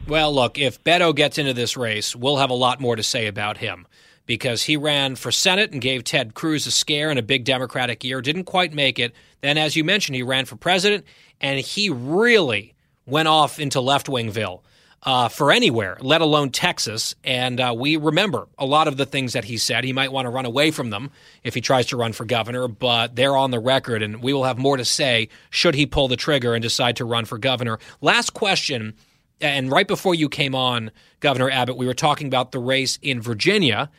Well, 0.08 0.34
look, 0.34 0.58
if 0.58 0.84
Beto 0.84 1.16
gets 1.16 1.38
into 1.38 1.54
this 1.54 1.78
race, 1.78 2.16
we'll 2.16 2.38
have 2.38 2.50
a 2.50 2.56
lot 2.56 2.80
more 2.80 2.96
to 2.96 3.04
say 3.04 3.28
about 3.28 3.58
him 3.58 3.86
because 4.26 4.64
he 4.64 4.76
ran 4.76 5.16
for 5.16 5.32
Senate 5.32 5.72
and 5.72 5.82
gave 5.82 6.04
Ted 6.04 6.34
Cruz 6.34 6.66
a 6.66 6.72
scare 6.72 7.12
in 7.12 7.18
a 7.18 7.22
big 7.22 7.44
Democratic 7.44 8.04
year, 8.04 8.22
didn't 8.22 8.46
quite 8.46 8.74
make 8.74 8.98
it. 8.98 9.14
Then, 9.42 9.58
as 9.58 9.76
you 9.76 9.84
mentioned, 9.84 10.16
he 10.16 10.24
ran 10.24 10.46
for 10.46 10.56
president, 10.56 11.06
and 11.40 11.60
he 11.60 11.90
really 11.90 12.74
went 13.08 13.28
off 13.28 13.60
into 13.60 13.82
left 13.82 14.06
wingville 14.06 14.62
uh, 15.04 15.30
for 15.30 15.52
anywhere, 15.52 15.98
let 16.02 16.22
alone 16.22 16.50
Texas. 16.50 17.16
And 17.24 17.60
uh, 17.60 17.74
we 17.78 17.96
remember 17.96 18.48
a 18.58 18.66
lot 18.66 18.88
of 18.88 18.98
the 18.98 19.06
things 19.06 19.34
that 19.34 19.46
he 19.46 19.58
said. 19.58 19.84
He 19.84 19.94
might 19.94 20.12
want 20.12 20.26
to 20.26 20.30
run 20.30 20.46
away 20.46 20.72
from 20.72 20.90
them 20.90 21.12
if 21.44 21.54
he 21.54 21.62
tries 21.62 21.86
to 21.88 21.98
run 21.98 22.14
for 22.14 22.26
governor, 22.26 22.68
but 22.68 23.16
they're 23.16 23.38
on 23.38 23.52
the 23.52 23.60
record, 23.60 24.04
and 24.04 24.22
we 24.22 24.34
will 24.34 24.44
have 24.44 24.58
more 24.58 24.78
to 24.78 24.86
say 24.86 25.30
should 25.50 25.76
he 25.76 25.86
pull 25.86 26.08
the 26.08 26.18
trigger 26.18 26.54
and 26.54 26.62
decide 26.62 26.98
to 26.98 27.06
run 27.06 27.26
for 27.26 27.38
governor. 27.38 27.80
Last 28.02 28.34
question. 28.34 28.94
And 29.40 29.72
right 29.72 29.88
before 29.88 30.16
you 30.16 30.30
came 30.30 30.56
on, 30.56 30.90
Governor 31.20 31.52
Abbott, 31.52 31.78
we 31.78 31.86
were 31.86 31.94
talking 31.94 32.26
about 32.26 32.52
the 32.52 32.60
race 32.60 32.98
in 33.04 33.22
Virginia. 33.22 33.92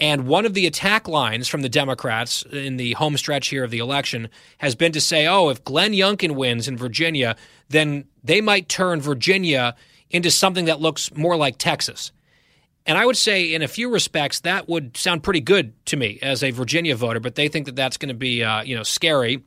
And 0.00 0.26
one 0.26 0.46
of 0.46 0.54
the 0.54 0.66
attack 0.66 1.08
lines 1.08 1.48
from 1.48 1.62
the 1.62 1.68
Democrats 1.68 2.44
in 2.52 2.76
the 2.76 2.92
home 2.92 3.16
stretch 3.16 3.48
here 3.48 3.64
of 3.64 3.70
the 3.70 3.78
election 3.78 4.28
has 4.58 4.76
been 4.76 4.92
to 4.92 5.00
say, 5.00 5.26
oh, 5.26 5.48
if 5.48 5.64
Glenn 5.64 5.92
Youngkin 5.92 6.36
wins 6.36 6.68
in 6.68 6.76
Virginia, 6.76 7.34
then 7.68 8.04
they 8.22 8.40
might 8.40 8.68
turn 8.68 9.00
Virginia 9.00 9.74
into 10.10 10.30
something 10.30 10.66
that 10.66 10.80
looks 10.80 11.14
more 11.16 11.36
like 11.36 11.58
Texas. 11.58 12.12
And 12.86 12.96
I 12.96 13.04
would 13.04 13.16
say, 13.16 13.52
in 13.52 13.60
a 13.60 13.68
few 13.68 13.90
respects, 13.90 14.40
that 14.40 14.68
would 14.68 14.96
sound 14.96 15.22
pretty 15.22 15.40
good 15.40 15.74
to 15.86 15.96
me 15.96 16.18
as 16.22 16.42
a 16.42 16.52
Virginia 16.52 16.96
voter, 16.96 17.20
but 17.20 17.34
they 17.34 17.48
think 17.48 17.66
that 17.66 17.76
that's 17.76 17.98
going 17.98 18.08
to 18.08 18.14
be, 18.14 18.42
uh, 18.42 18.62
you 18.62 18.76
know, 18.76 18.82
scary 18.82 19.42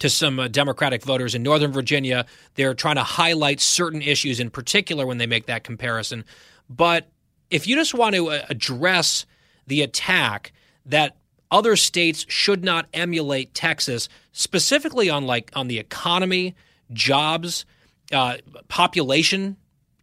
to 0.00 0.10
some 0.10 0.40
uh, 0.40 0.48
Democratic 0.48 1.04
voters 1.04 1.36
in 1.36 1.42
Northern 1.42 1.70
Virginia. 1.70 2.26
They're 2.54 2.74
trying 2.74 2.96
to 2.96 3.04
highlight 3.04 3.60
certain 3.60 4.02
issues 4.02 4.40
in 4.40 4.50
particular 4.50 5.06
when 5.06 5.18
they 5.18 5.26
make 5.26 5.46
that 5.46 5.62
comparison. 5.62 6.24
But 6.68 7.08
if 7.50 7.68
you 7.68 7.76
just 7.76 7.94
want 7.94 8.16
to 8.16 8.30
uh, 8.30 8.44
address 8.48 9.26
the 9.66 9.82
attack 9.82 10.52
that 10.86 11.16
other 11.50 11.76
states 11.76 12.26
should 12.28 12.64
not 12.64 12.86
emulate 12.92 13.54
Texas, 13.54 14.08
specifically 14.32 15.08
on 15.08 15.26
like 15.26 15.50
on 15.54 15.68
the 15.68 15.78
economy, 15.78 16.54
jobs, 16.92 17.64
uh, 18.12 18.36
population 18.68 19.56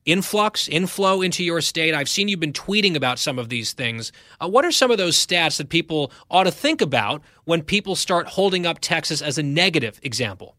influx, 0.05 0.67
inflow 0.67 1.21
into 1.21 1.43
your 1.43 1.61
state. 1.61 1.93
I've 1.93 2.09
seen 2.09 2.27
you've 2.27 2.39
been 2.39 2.53
tweeting 2.53 2.95
about 2.95 3.19
some 3.19 3.37
of 3.37 3.49
these 3.49 3.73
things. 3.73 4.11
Uh, 4.39 4.47
what 4.47 4.65
are 4.65 4.71
some 4.71 4.91
of 4.91 4.97
those 4.97 5.15
stats 5.15 5.57
that 5.57 5.69
people 5.69 6.11
ought 6.29 6.45
to 6.45 6.51
think 6.51 6.81
about 6.81 7.21
when 7.45 7.61
people 7.61 7.95
start 7.95 8.27
holding 8.27 8.65
up 8.65 8.79
Texas 8.79 9.21
as 9.21 9.37
a 9.37 9.43
negative 9.43 9.99
example? 10.03 10.55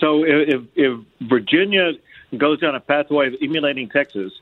So 0.00 0.24
if, 0.24 0.62
if 0.74 1.00
Virginia 1.20 1.92
goes 2.36 2.60
down 2.60 2.74
a 2.74 2.80
pathway 2.80 3.28
of 3.28 3.34
emulating 3.40 3.88
Texas, 3.88 4.32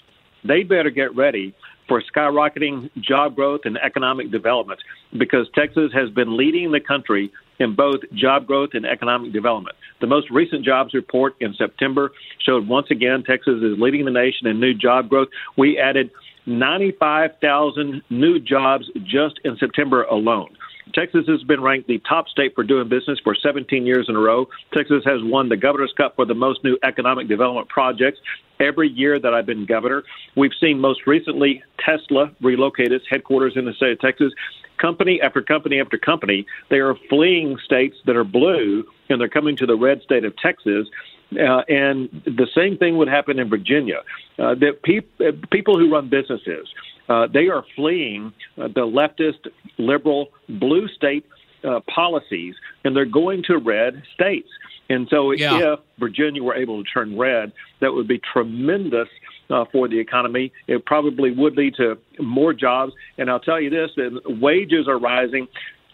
they 0.45 0.63
better 0.63 0.91
get 0.91 1.15
ready 1.15 1.55
for 1.89 2.03
skyrocketing 2.15 2.91
job 3.01 3.35
growth 3.35 3.63
and 3.65 3.79
economic 3.79 4.31
development 4.31 4.81
because 5.19 5.47
Texas 5.55 5.91
has 5.95 6.11
been 6.11 6.37
leading 6.37 6.71
the 6.71 6.81
country 6.81 7.33
in 7.59 7.75
both 7.75 8.01
job 8.15 8.47
growth 8.47 8.71
and 8.75 8.87
economic 8.87 9.33
development. 9.33 9.77
The 10.01 10.07
most 10.07 10.31
recent 10.31 10.65
jobs 10.65 10.95
report 10.95 11.35
in 11.41 11.55
September 11.55 12.13
showed 12.45 12.69
once 12.69 12.89
again 12.91 13.25
Texas 13.27 13.63
is 13.63 13.79
leading 13.79 14.05
the 14.05 14.11
nation 14.11 14.47
in 14.47 14.61
new 14.61 14.75
job 14.75 15.09
growth. 15.09 15.29
We 15.57 15.79
added 15.79 16.11
95,000 16.47 18.03
new 18.11 18.39
jobs 18.39 18.87
just 19.05 19.41
in 19.45 19.57
September 19.59 20.05
alone. 20.05 20.49
Texas 20.95 21.27
has 21.29 21.43
been 21.45 21.61
ranked 21.61 21.89
the 21.89 22.01
top 22.09 22.29
state 22.29 22.55
for 22.55 22.65
doing 22.65 22.89
business 22.89 23.19
for 23.23 23.35
17 23.35 23.87
years 23.87 24.07
in 24.09 24.17
a 24.17 24.19
row. 24.19 24.49
Texas 24.73 25.03
has 25.05 25.21
won 25.23 25.49
the 25.49 25.57
Governor's 25.57 25.93
Cup 25.97 26.17
for 26.17 26.25
the 26.25 26.35
most 26.35 26.63
new 26.65 26.79
economic 26.83 27.29
development 27.29 27.69
projects 27.69 28.19
every 28.61 28.89
year 28.89 29.19
that 29.19 29.35
I've 29.35 29.47
been 29.47 29.67
governor. 29.67 30.05
We've 30.37 30.53
seen 30.61 30.81
most 30.81 31.07
recently 31.07 31.63
Tesla 31.79 32.33
relocate 32.41 32.93
its 32.93 33.05
headquarters 33.09 33.55
in 33.57 33.65
the 33.65 33.73
state 33.73 33.93
of 33.93 34.01
Texas. 34.01 34.33
Company 34.79 35.21
after 35.21 35.43
company 35.43 35.81
after 35.81 35.99
company, 35.99 36.47
they 36.71 36.79
are 36.79 36.95
fleeing 37.09 37.59
states 37.65 37.97
that 38.07 38.17
are 38.17 38.25
blue 38.25 38.85
and 39.09 39.21
they're 39.21 39.29
coming 39.29 39.57
to 39.57 39.67
the 39.67 39.77
red 39.77 40.03
state 40.03 40.25
of 40.25 40.37
Texas. 40.37 40.89
Uh, 41.33 41.63
and 41.69 42.09
the 42.25 42.49
same 42.55 42.79
thing 42.79 42.97
would 42.97 43.09
happen 43.09 43.39
in 43.39 43.49
Virginia. 43.49 44.01
Uh, 44.39 44.55
that 44.55 44.83
pe- 44.83 45.33
people 45.51 45.79
who 45.79 45.93
run 45.93 46.09
businesses, 46.09 46.69
uh, 47.09 47.27
they 47.27 47.49
are 47.49 47.65
fleeing 47.75 48.33
uh, 48.57 48.69
the 48.69 48.81
leftist, 48.81 49.49
liberal, 49.79 50.29
blue 50.49 50.89
state 50.89 51.25
uh, 51.65 51.81
policies, 51.93 52.55
and 52.85 52.95
they're 52.95 53.05
going 53.05 53.43
to 53.45 53.59
red 53.59 54.03
states. 54.15 54.49
And 54.91 55.07
so, 55.11 55.33
yeah. 55.33 55.75
if 55.75 55.81
Virginia 55.99 56.43
were 56.43 56.55
able 56.55 56.83
to 56.83 56.91
turn 56.91 57.19
red, 57.19 57.53
that 57.81 57.93
would 57.93 58.09
be 58.09 58.21
tremendous 58.33 59.09
uh, 59.51 59.65
for 59.71 59.89
the 59.89 59.99
economy. 59.99 60.53
It 60.67 60.87
probably 60.87 61.31
would 61.31 61.57
lead 61.57 61.75
to 61.77 61.99
more 62.19 62.55
jobs. 62.55 62.93
And 63.19 63.31
I'll 63.31 63.41
tell 63.41 63.61
you 63.61 63.71
this: 63.71 63.91
that 63.97 64.39
wages 64.41 64.89
are 64.89 64.99
rising 64.99 65.47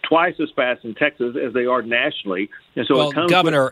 twice 0.07 0.35
as 0.41 0.49
fast 0.55 0.85
in 0.85 0.95
Texas 0.95 1.35
as 1.35 1.53
they 1.53 1.65
are 1.65 1.81
nationally. 1.81 2.49
And 2.75 2.85
so, 2.87 2.95
well, 2.95 3.27
Governor. 3.27 3.71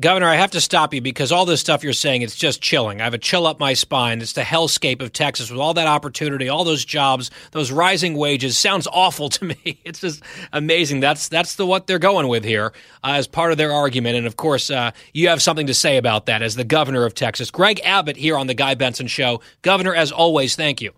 Governor, 0.00 0.26
I 0.26 0.36
have 0.36 0.50
to 0.52 0.60
stop 0.60 0.94
you 0.94 1.02
because 1.02 1.30
all 1.30 1.44
this 1.44 1.60
stuff 1.60 1.84
you're 1.84 1.92
saying, 1.92 2.22
it's 2.22 2.34
just 2.34 2.62
chilling. 2.62 3.00
I 3.00 3.04
have 3.04 3.12
a 3.12 3.18
chill 3.18 3.46
up 3.46 3.60
my 3.60 3.74
spine. 3.74 4.22
It's 4.22 4.32
the 4.32 4.40
hellscape 4.40 5.02
of 5.02 5.12
Texas 5.12 5.50
with 5.50 5.60
all 5.60 5.74
that 5.74 5.86
opportunity, 5.86 6.48
all 6.48 6.64
those 6.64 6.84
jobs, 6.84 7.30
those 7.50 7.70
rising 7.70 8.16
wages. 8.16 8.56
Sounds 8.56 8.88
awful 8.90 9.28
to 9.28 9.44
me. 9.44 9.80
It's 9.84 10.00
just 10.00 10.22
amazing. 10.52 11.00
That's 11.00 11.28
that's 11.28 11.56
the 11.56 11.66
what 11.66 11.86
they're 11.86 11.98
going 11.98 12.28
with 12.28 12.42
here 12.42 12.72
uh, 13.04 13.12
as 13.12 13.28
part 13.28 13.52
of 13.52 13.58
their 13.58 13.70
argument. 13.70 14.16
And 14.16 14.26
of 14.26 14.36
course, 14.36 14.70
uh, 14.70 14.92
you 15.12 15.28
have 15.28 15.42
something 15.42 15.66
to 15.66 15.74
say 15.74 15.98
about 15.98 16.24
that 16.26 16.42
as 16.42 16.56
the 16.56 16.64
governor 16.64 17.04
of 17.04 17.14
Texas. 17.14 17.50
Greg 17.50 17.80
Abbott 17.84 18.16
here 18.16 18.38
on 18.38 18.46
the 18.46 18.54
Guy 18.54 18.74
Benson 18.74 19.08
Show. 19.08 19.42
Governor, 19.60 19.94
as 19.94 20.10
always, 20.10 20.56
thank 20.56 20.80
you. 20.80 20.92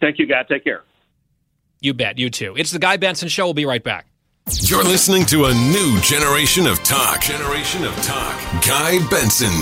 Thank 0.00 0.18
you, 0.18 0.26
guy. 0.26 0.42
Take 0.44 0.64
care. 0.64 0.84
You 1.80 1.92
bet. 1.92 2.18
You 2.18 2.30
too. 2.30 2.54
It's 2.56 2.70
the 2.70 2.78
Guy 2.78 2.96
Benson 2.96 3.28
Show. 3.28 3.44
We'll 3.44 3.54
be 3.54 3.66
right 3.66 3.84
back. 3.84 4.06
You're 4.48 4.82
listening 4.82 5.24
to 5.26 5.44
a 5.44 5.54
new 5.54 6.00
generation 6.00 6.66
of 6.66 6.82
talk. 6.82 7.20
Generation 7.20 7.84
of 7.84 7.94
talk. 8.02 8.36
Guy 8.66 8.98
Benson. 9.08 9.52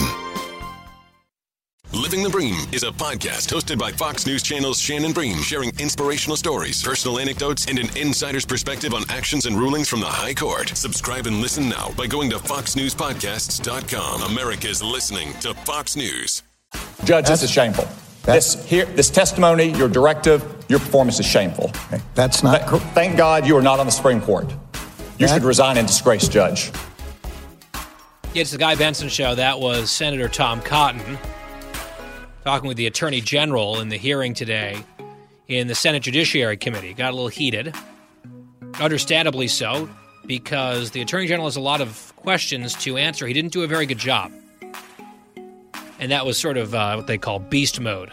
Living 1.93 2.23
the 2.23 2.31
Bream 2.31 2.55
is 2.73 2.83
a 2.85 2.91
podcast 2.91 3.49
hosted 3.53 3.79
by 3.79 3.93
Fox 3.93 4.27
News 4.27 4.43
Channel's 4.43 4.79
Shannon 4.81 5.13
Bream, 5.13 5.39
sharing 5.39 5.71
inspirational 5.79 6.37
stories, 6.37 6.83
personal 6.83 7.19
anecdotes, 7.19 7.67
and 7.67 7.79
an 7.79 7.95
insider's 7.99 8.47
perspective 8.47 8.95
on 8.95 9.05
actions 9.11 9.45
and 9.47 9.57
rulings 9.59 9.89
from 9.89 10.01
the 10.01 10.07
High 10.07 10.35
Court. 10.35 10.69
Subscribe 10.71 11.27
and 11.27 11.41
listen 11.41 11.69
now 11.69 11.91
by 11.97 12.07
going 12.07 12.31
to 12.31 12.37
foxnewspodcasts.com. 12.39 14.23
America's 14.23 14.83
listening 14.83 15.33
to 15.41 15.53
Fox 15.55 15.97
News. 15.97 16.43
Judge, 17.05 17.27
this 17.27 17.43
is 17.43 17.51
shameful. 17.51 17.89
This 18.29 18.63
here, 18.67 18.85
this 18.85 19.09
testimony, 19.09 19.73
your 19.73 19.89
directive, 19.89 20.45
your 20.69 20.81
performance 20.81 21.19
is 21.19 21.25
shameful. 21.25 21.73
That's 22.15 22.43
not. 22.43 22.69
Th- 22.69 22.83
thank 22.93 23.17
God 23.17 23.47
you 23.47 23.57
are 23.57 23.63
not 23.63 23.81
on 23.81 23.87
the 23.87 23.93
Supreme 23.93 24.21
Court. 24.21 24.51
You 25.19 25.27
that? 25.27 25.33
should 25.33 25.45
resign 25.45 25.79
in 25.79 25.87
disgrace, 25.87 26.29
Judge. 26.29 26.71
It's 28.35 28.51
the 28.51 28.59
Guy 28.59 28.75
Benson 28.75 29.09
Show. 29.09 29.35
That 29.35 29.61
was 29.61 29.91
Senator 29.91 30.29
Tom 30.29 30.61
Cotton 30.61 31.19
talking 32.45 32.69
with 32.69 32.77
the 32.77 32.87
Attorney 32.87 33.23
General 33.23 33.81
in 33.81 33.89
the 33.89 33.97
hearing 33.97 34.35
today 34.35 34.85
in 35.47 35.67
the 35.67 35.75
Senate 35.75 36.03
Judiciary 36.03 36.59
Committee. 36.59 36.93
Got 36.93 37.13
a 37.13 37.17
little 37.17 37.29
heated. 37.29 37.75
Understandably 38.79 39.49
so, 39.49 39.89
because 40.27 40.91
the 40.91 41.01
Attorney 41.01 41.29
General 41.29 41.47
has 41.47 41.57
a 41.57 41.63
lot 41.63 41.81
of 41.81 42.13
questions 42.17 42.75
to 42.75 42.99
answer. 42.99 43.27
He 43.27 43.33
didn't 43.33 43.55
do 43.55 43.63
a 43.63 43.67
very 43.67 43.87
good 43.87 43.97
job. 43.97 44.31
And 45.99 46.13
that 46.13 46.27
was 46.27 46.39
sort 46.39 46.59
of 46.59 46.75
uh, 46.75 46.95
what 46.95 47.07
they 47.07 47.17
call 47.17 47.39
beast 47.39 47.81
mode 47.81 48.13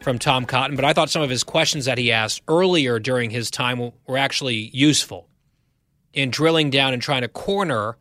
from 0.00 0.18
Tom 0.18 0.46
Cotton. 0.46 0.76
But 0.76 0.84
I 0.84 0.92
thought 0.92 1.10
some 1.10 1.22
of 1.22 1.30
his 1.30 1.44
questions 1.44 1.84
that 1.84 1.98
he 1.98 2.10
asked 2.12 2.42
earlier 2.48 2.98
during 2.98 3.30
his 3.30 3.50
time 3.50 3.92
were 4.06 4.18
actually 4.18 4.70
useful 4.72 5.28
in 6.12 6.30
drilling 6.30 6.70
down 6.70 6.92
and 6.92 7.02
trying 7.02 7.22
to 7.22 7.28
corner 7.28 7.96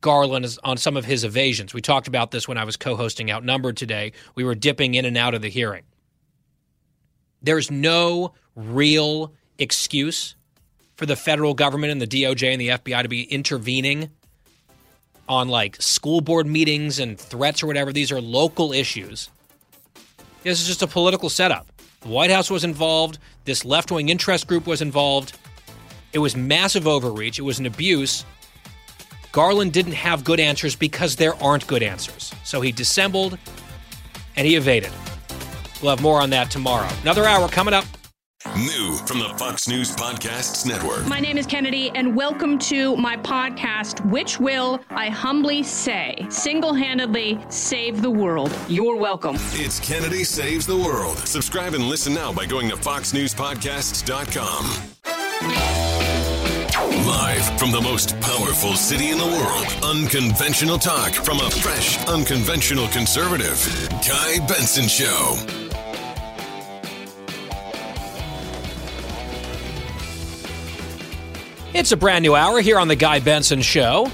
Garland 0.00 0.56
on 0.62 0.76
some 0.76 0.96
of 0.96 1.04
his 1.04 1.24
evasions. 1.24 1.74
We 1.74 1.80
talked 1.80 2.06
about 2.06 2.30
this 2.30 2.46
when 2.46 2.58
I 2.58 2.64
was 2.64 2.76
co 2.76 2.96
hosting 2.96 3.30
Outnumbered 3.30 3.76
today. 3.76 4.12
We 4.34 4.44
were 4.44 4.54
dipping 4.54 4.94
in 4.94 5.04
and 5.04 5.16
out 5.16 5.34
of 5.34 5.42
the 5.42 5.48
hearing. 5.48 5.84
There's 7.42 7.70
no 7.70 8.34
real 8.54 9.32
excuse 9.58 10.36
for 10.96 11.06
the 11.06 11.16
federal 11.16 11.54
government 11.54 11.92
and 11.92 12.00
the 12.00 12.06
DOJ 12.06 12.52
and 12.52 12.60
the 12.60 12.68
FBI 12.68 13.02
to 13.02 13.08
be 13.08 13.22
intervening 13.22 14.10
on 15.28 15.48
like 15.48 15.80
school 15.80 16.20
board 16.20 16.46
meetings 16.46 16.98
and 16.98 17.18
threats 17.18 17.62
or 17.62 17.66
whatever. 17.66 17.92
These 17.92 18.12
are 18.12 18.20
local 18.20 18.72
issues. 18.72 19.30
This 20.46 20.60
is 20.60 20.68
just 20.68 20.82
a 20.82 20.86
political 20.86 21.28
setup. 21.28 21.66
The 22.02 22.08
White 22.08 22.30
House 22.30 22.52
was 22.52 22.62
involved, 22.62 23.18
this 23.46 23.64
left 23.64 23.90
wing 23.90 24.10
interest 24.10 24.46
group 24.46 24.64
was 24.64 24.80
involved. 24.80 25.36
It 26.12 26.20
was 26.20 26.36
massive 26.36 26.86
overreach. 26.86 27.40
It 27.40 27.42
was 27.42 27.58
an 27.58 27.66
abuse. 27.66 28.24
Garland 29.32 29.72
didn't 29.72 29.94
have 29.94 30.22
good 30.22 30.38
answers 30.38 30.76
because 30.76 31.16
there 31.16 31.34
aren't 31.42 31.66
good 31.66 31.82
answers. 31.82 32.32
So 32.44 32.60
he 32.60 32.70
dissembled 32.70 33.36
and 34.36 34.46
he 34.46 34.54
evaded. 34.54 34.92
We'll 35.82 35.90
have 35.90 36.00
more 36.00 36.20
on 36.20 36.30
that 36.30 36.48
tomorrow. 36.48 36.88
Another 37.02 37.24
hour 37.24 37.48
coming 37.48 37.74
up. 37.74 37.84
New 38.54 38.94
from 39.06 39.18
the 39.18 39.28
Fox 39.36 39.66
News 39.68 39.94
Podcasts 39.94 40.64
Network. 40.66 41.06
My 41.06 41.20
name 41.20 41.36
is 41.36 41.46
Kennedy, 41.46 41.90
and 41.94 42.14
welcome 42.16 42.58
to 42.60 42.96
my 42.96 43.16
podcast, 43.18 44.04
which 44.10 44.38
will, 44.40 44.80
I 44.90 45.08
humbly 45.10 45.62
say, 45.62 46.26
single 46.30 46.72
handedly 46.72 47.38
save 47.48 48.00
the 48.02 48.10
world. 48.10 48.50
You're 48.68 48.96
welcome. 48.96 49.36
It's 49.52 49.78
Kennedy 49.80 50.24
Saves 50.24 50.66
the 50.66 50.76
World. 50.76 51.18
Subscribe 51.18 51.74
and 51.74 51.84
listen 51.84 52.14
now 52.14 52.32
by 52.32 52.46
going 52.46 52.68
to 52.70 52.76
FoxNewsPodcasts.com. 52.76 54.66
Live 57.06 57.58
from 57.58 57.72
the 57.72 57.80
most 57.80 58.18
powerful 58.20 58.74
city 58.74 59.10
in 59.10 59.18
the 59.18 59.26
world, 59.26 59.66
unconventional 59.84 60.78
talk 60.78 61.12
from 61.12 61.40
a 61.40 61.50
fresh, 61.50 61.98
unconventional 62.06 62.88
conservative. 62.88 63.58
Guy 64.06 64.38
Benson 64.46 64.88
Show. 64.88 65.65
It's 71.76 71.92
a 71.92 71.96
brand 71.96 72.22
new 72.22 72.34
hour 72.34 72.62
here 72.62 72.78
on 72.78 72.88
The 72.88 72.96
Guy 72.96 73.20
Benson 73.20 73.60
Show 73.60 74.06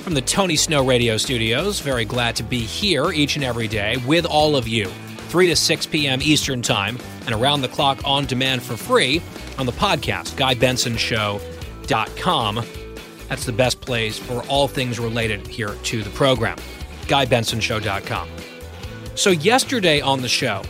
from 0.00 0.14
the 0.14 0.20
Tony 0.20 0.56
Snow 0.56 0.84
Radio 0.84 1.16
Studios. 1.16 1.78
Very 1.78 2.04
glad 2.04 2.34
to 2.34 2.42
be 2.42 2.58
here 2.58 3.12
each 3.12 3.36
and 3.36 3.44
every 3.44 3.68
day 3.68 3.98
with 3.98 4.26
all 4.26 4.56
of 4.56 4.66
you. 4.66 4.86
3 5.28 5.46
to 5.46 5.54
6 5.54 5.86
p.m. 5.86 6.20
Eastern 6.20 6.60
Time 6.60 6.98
and 7.26 7.32
around 7.32 7.60
the 7.60 7.68
clock 7.68 8.00
on 8.04 8.26
demand 8.26 8.64
for 8.64 8.76
free 8.76 9.22
on 9.58 9.66
the 9.66 9.70
podcast, 9.70 10.34
GuyBensonShow.com. 10.34 12.64
That's 13.28 13.46
the 13.46 13.52
best 13.52 13.80
place 13.80 14.18
for 14.18 14.42
all 14.48 14.66
things 14.66 14.98
related 14.98 15.46
here 15.46 15.76
to 15.84 16.02
the 16.02 16.10
program, 16.10 16.58
GuyBensonShow.com. 17.02 18.28
So, 19.14 19.30
yesterday 19.30 20.00
on 20.00 20.20
the 20.20 20.28
show, 20.28 20.64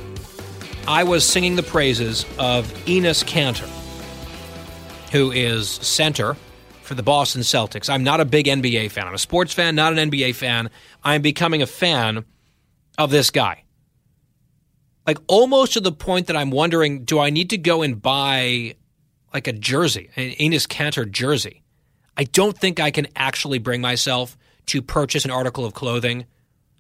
I 0.86 1.05
was 1.05 1.26
singing 1.26 1.57
the 1.57 1.62
praises 1.62 2.26
of 2.38 2.66
Enes 2.84 3.24
Kanter, 3.24 3.66
who 5.15 5.31
is 5.31 5.71
center 5.71 6.37
for 6.83 6.95
the 6.95 7.03
Boston 7.03 7.43
Celtics. 7.43 7.89
I'm 7.89 8.03
not 8.03 8.19
a 8.19 8.25
big 8.25 8.47
NBA 8.47 8.91
fan. 8.91 9.07
I'm 9.07 9.15
a 9.15 9.19
sports 9.19 9.55
fan, 9.55 9.77
not 9.77 9.97
an 9.97 10.11
NBA 10.11 10.35
fan. 10.35 10.71
I'm 11.05 11.23
becoming 11.23 11.62
a 11.62 11.69
fan 11.69 12.25
of 12.99 13.12
this 13.12 13.31
guy. 13.31 13.62
Like 15.07 15.19
almost 15.29 15.75
to 15.75 15.81
the 15.81 15.93
point 15.93 16.27
that 16.27 16.37
I'm 16.37 16.51
wondering, 16.51 17.05
do 17.05 17.21
I 17.21 17.31
need 17.31 17.51
to 17.51 17.59
go 17.59 17.83
and 17.83 18.03
buy 18.03 18.75
like 19.33 19.47
a 19.47 19.53
jersey, 19.53 20.11
an 20.17 20.33
Enes 20.33 20.67
Kanter 20.67 21.09
jersey? 21.09 21.62
I 22.17 22.25
don't 22.25 22.59
think 22.59 22.81
I 22.81 22.91
can 22.91 23.07
actually 23.15 23.61
bring 23.61 23.81
myself 23.81 24.37
to 24.67 24.83
purchase 24.83 25.25
an 25.25 25.31
article 25.31 25.65
of 25.65 25.75
clothing 25.75 26.25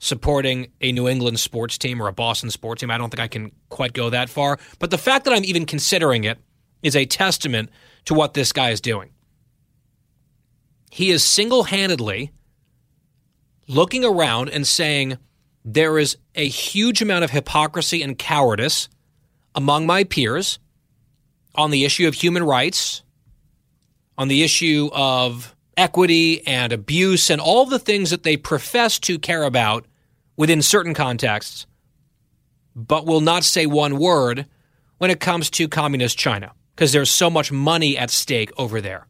supporting 0.00 0.72
a 0.80 0.90
New 0.90 1.06
England 1.06 1.38
sports 1.38 1.78
team 1.78 2.02
or 2.02 2.08
a 2.08 2.12
Boston 2.12 2.50
sports 2.50 2.80
team. 2.80 2.90
I 2.90 2.98
don't 2.98 3.10
think 3.10 3.20
I 3.20 3.28
can 3.28 3.52
quite 3.68 3.92
go 3.92 4.10
that 4.10 4.28
far. 4.28 4.58
But 4.80 4.90
the 4.90 4.98
fact 4.98 5.24
that 5.26 5.32
I'm 5.32 5.44
even 5.44 5.66
considering 5.66 6.24
it 6.24 6.38
is 6.82 6.96
a 6.96 7.06
testament 7.06 7.70
to 8.06 8.14
what 8.14 8.34
this 8.34 8.52
guy 8.52 8.70
is 8.70 8.80
doing. 8.80 9.10
He 10.90 11.10
is 11.10 11.24
single 11.24 11.64
handedly 11.64 12.32
looking 13.66 14.04
around 14.04 14.50
and 14.50 14.66
saying, 14.66 15.18
there 15.64 15.98
is 15.98 16.16
a 16.34 16.46
huge 16.46 17.00
amount 17.00 17.24
of 17.24 17.30
hypocrisy 17.30 18.02
and 18.02 18.18
cowardice 18.18 18.88
among 19.54 19.86
my 19.86 20.04
peers 20.04 20.58
on 21.54 21.70
the 21.70 21.84
issue 21.84 22.06
of 22.06 22.14
human 22.14 22.42
rights, 22.42 23.02
on 24.18 24.28
the 24.28 24.42
issue 24.42 24.90
of 24.92 25.56
equity 25.76 26.46
and 26.46 26.72
abuse, 26.72 27.30
and 27.30 27.40
all 27.40 27.64
the 27.64 27.78
things 27.78 28.10
that 28.10 28.22
they 28.22 28.36
profess 28.36 28.98
to 28.98 29.18
care 29.18 29.44
about 29.44 29.86
within 30.36 30.62
certain 30.62 30.94
contexts, 30.94 31.66
but 32.76 33.06
will 33.06 33.20
not 33.20 33.44
say 33.44 33.66
one 33.66 33.98
word 33.98 34.46
when 34.98 35.10
it 35.10 35.20
comes 35.20 35.48
to 35.50 35.68
communist 35.68 36.18
China 36.18 36.52
because 36.74 36.92
there's 36.92 37.10
so 37.10 37.30
much 37.30 37.52
money 37.52 37.96
at 37.96 38.10
stake 38.10 38.50
over 38.56 38.80
there. 38.80 39.06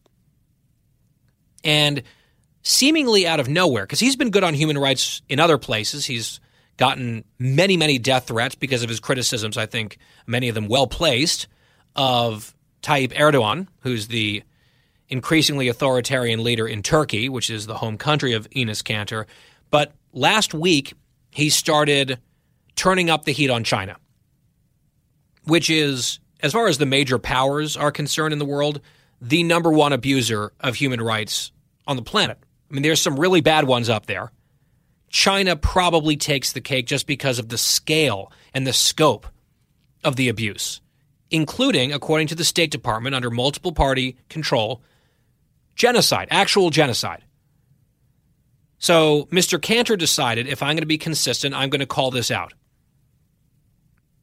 And 1.63 2.03
seemingly 2.63 3.27
out 3.27 3.41
of 3.41 3.49
nowhere, 3.49 3.85
because 3.85 4.01
he's 4.01 4.17
been 4.17 4.31
good 4.31 4.45
on 4.45 4.55
human 4.55 4.79
rights 4.79 5.23
in 5.29 5.41
other 5.41 5.59
places, 5.59 6.05
he's 6.05 6.41
gotten 6.77 7.25
many, 7.39 7.77
many 7.77 7.99
death 7.99 8.27
threats 8.27 8.55
because 8.55 8.83
of 8.83 8.89
his 8.89 9.01
criticisms, 9.01 9.57
I 9.57 9.67
think 9.67 9.99
many 10.27 10.49
of 10.49 10.55
them 10.55 10.69
well 10.69 10.87
placed, 10.87 11.47
of 11.97 12.55
Tayyip 12.83 13.13
Erdogan, 13.13 13.69
who's 13.81 14.09
the 14.09 14.43
increasingly 15.09 15.69
authoritarian 15.69 16.43
leader 16.43 16.67
in 16.67 16.83
Turkey, 16.83 17.29
which 17.29 17.49
is 17.51 17.67
the 17.67 17.77
home 17.77 17.97
country 17.97 18.33
of 18.33 18.49
Enes 18.51 18.83
Kanter. 18.83 19.27
But 19.71 19.93
last 20.13 20.53
week, 20.55 20.95
he 21.31 21.51
started 21.51 22.19
turning 22.75 23.11
up 23.11 23.25
the 23.25 23.33
heat 23.33 23.51
on 23.51 23.65
China, 23.65 23.97
which 25.45 25.71
is, 25.71 26.19
as 26.45 26.53
far 26.53 26.67
as 26.67 26.77
the 26.77 26.85
major 26.85 27.19
powers 27.19 27.75
are 27.75 27.91
concerned 27.91 28.35
in 28.35 28.39
the 28.39 28.45
world, 28.45 28.83
the 29.19 29.43
number 29.43 29.73
one 29.73 29.95
abuser 29.95 30.53
of 30.61 30.75
human 30.75 31.01
rights 31.01 31.53
on 31.87 31.97
the 31.97 32.03
planet. 32.03 32.39
I 32.71 32.75
mean, 32.75 32.83
there's 32.83 33.01
some 33.01 33.19
really 33.19 33.41
bad 33.41 33.67
ones 33.67 33.89
up 33.89 34.05
there. 34.05 34.31
China 35.09 35.57
probably 35.57 36.19
takes 36.19 36.53
the 36.53 36.61
cake 36.61 36.87
just 36.87 37.07
because 37.07 37.39
of 37.39 37.49
the 37.49 37.57
scale 37.57 38.31
and 38.53 38.67
the 38.67 38.75
scope 38.75 39.27
of 40.05 40.17
the 40.17 40.29
abuse, 40.29 40.83
including, 41.31 41.95
according 41.95 42.27
to 42.27 42.35
the 42.35 42.45
State 42.45 42.71
Department, 42.71 43.15
under 43.15 43.31
multiple 43.31 43.73
party 43.73 44.19
control, 44.29 44.83
genocide, 45.77 46.29
actual 46.31 46.69
genocide. 46.69 47.25
So 48.79 49.29
Mr. 49.33 49.59
Kanter 49.59 49.97
decided 49.97 50.47
if 50.47 50.63
I'm 50.63 50.75
going 50.75 50.81
to 50.81 50.87
be 50.87 50.99
consistent, 50.99 51.55
I'm 51.55 51.71
going 51.71 51.81
to 51.81 51.87
call 51.87 52.11
this 52.11 52.31
out. 52.31 52.53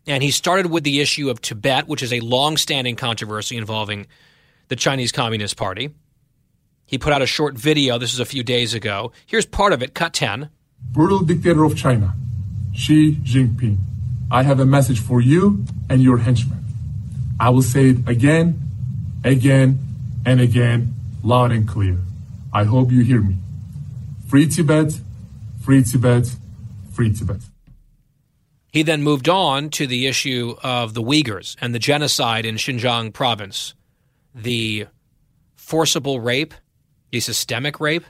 And 0.07 0.23
he 0.23 0.31
started 0.31 0.67
with 0.71 0.83
the 0.83 0.99
issue 0.99 1.29
of 1.29 1.41
Tibet, 1.41 1.87
which 1.87 2.01
is 2.01 2.11
a 2.11 2.19
long 2.21 2.57
standing 2.57 2.95
controversy 2.95 3.57
involving 3.57 4.07
the 4.67 4.75
Chinese 4.75 5.11
Communist 5.11 5.57
Party. 5.57 5.91
He 6.85 6.97
put 6.97 7.13
out 7.13 7.21
a 7.21 7.27
short 7.27 7.57
video. 7.57 7.97
This 7.97 8.13
is 8.13 8.19
a 8.19 8.25
few 8.25 8.43
days 8.43 8.73
ago. 8.73 9.11
Here's 9.25 9.45
part 9.45 9.73
of 9.73 9.81
it, 9.81 9.93
cut 9.93 10.13
10. 10.13 10.49
Brutal 10.91 11.19
dictator 11.19 11.63
of 11.63 11.77
China, 11.77 12.15
Xi 12.73 13.15
Jinping. 13.15 13.77
I 14.31 14.43
have 14.43 14.59
a 14.59 14.65
message 14.65 14.99
for 14.99 15.21
you 15.21 15.65
and 15.89 16.01
your 16.01 16.17
henchmen. 16.17 16.63
I 17.39 17.49
will 17.49 17.61
say 17.61 17.89
it 17.89 18.09
again, 18.09 18.59
again, 19.23 19.79
and 20.25 20.41
again, 20.41 20.93
loud 21.23 21.51
and 21.51 21.67
clear. 21.67 21.97
I 22.53 22.63
hope 22.63 22.91
you 22.91 23.03
hear 23.03 23.21
me. 23.21 23.35
Free 24.27 24.47
Tibet, 24.47 24.99
free 25.63 25.83
Tibet, 25.83 26.35
free 26.93 27.13
Tibet. 27.13 27.41
He 28.71 28.83
then 28.83 29.03
moved 29.03 29.27
on 29.27 29.69
to 29.71 29.85
the 29.85 30.07
issue 30.07 30.55
of 30.63 30.93
the 30.93 31.01
Uyghurs 31.01 31.57
and 31.59 31.75
the 31.75 31.79
genocide 31.79 32.45
in 32.45 32.55
Xinjiang 32.55 33.11
province, 33.13 33.73
the 34.33 34.87
forcible 35.55 36.21
rape, 36.21 36.53
the 37.11 37.19
systemic 37.19 37.81
rape, 37.81 38.05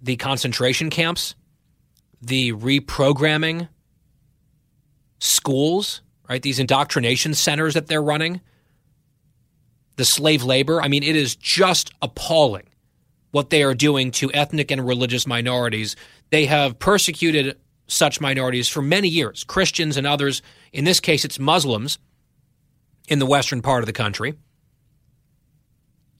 the 0.00 0.16
concentration 0.16 0.90
camps, 0.90 1.34
the 2.22 2.52
reprogramming 2.52 3.68
schools, 5.18 6.02
right? 6.28 6.42
These 6.42 6.60
indoctrination 6.60 7.34
centers 7.34 7.74
that 7.74 7.88
they're 7.88 8.02
running, 8.02 8.40
the 9.96 10.04
slave 10.04 10.44
labor. 10.44 10.80
I 10.80 10.86
mean, 10.86 11.02
it 11.02 11.16
is 11.16 11.34
just 11.34 11.90
appalling 12.00 12.68
what 13.32 13.50
they 13.50 13.64
are 13.64 13.74
doing 13.74 14.12
to 14.12 14.32
ethnic 14.32 14.70
and 14.70 14.86
religious 14.86 15.26
minorities. 15.26 15.96
They 16.30 16.46
have 16.46 16.78
persecuted 16.78 17.56
such 17.88 18.20
minorities 18.20 18.68
for 18.68 18.82
many 18.82 19.08
years, 19.08 19.44
Christians 19.44 19.96
and 19.96 20.06
others. 20.06 20.42
In 20.72 20.84
this 20.84 21.00
case, 21.00 21.24
it's 21.24 21.38
Muslims 21.38 21.98
in 23.08 23.18
the 23.18 23.26
western 23.26 23.62
part 23.62 23.82
of 23.82 23.86
the 23.86 23.92
country. 23.92 24.34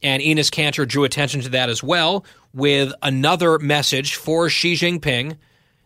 And 0.02 0.22
Enes 0.22 0.50
Kanter 0.50 0.86
drew 0.86 1.04
attention 1.04 1.40
to 1.42 1.48
that 1.50 1.68
as 1.68 1.82
well 1.82 2.24
with 2.52 2.92
another 3.02 3.58
message 3.58 4.14
for 4.14 4.48
Xi 4.48 4.74
Jinping, 4.74 5.36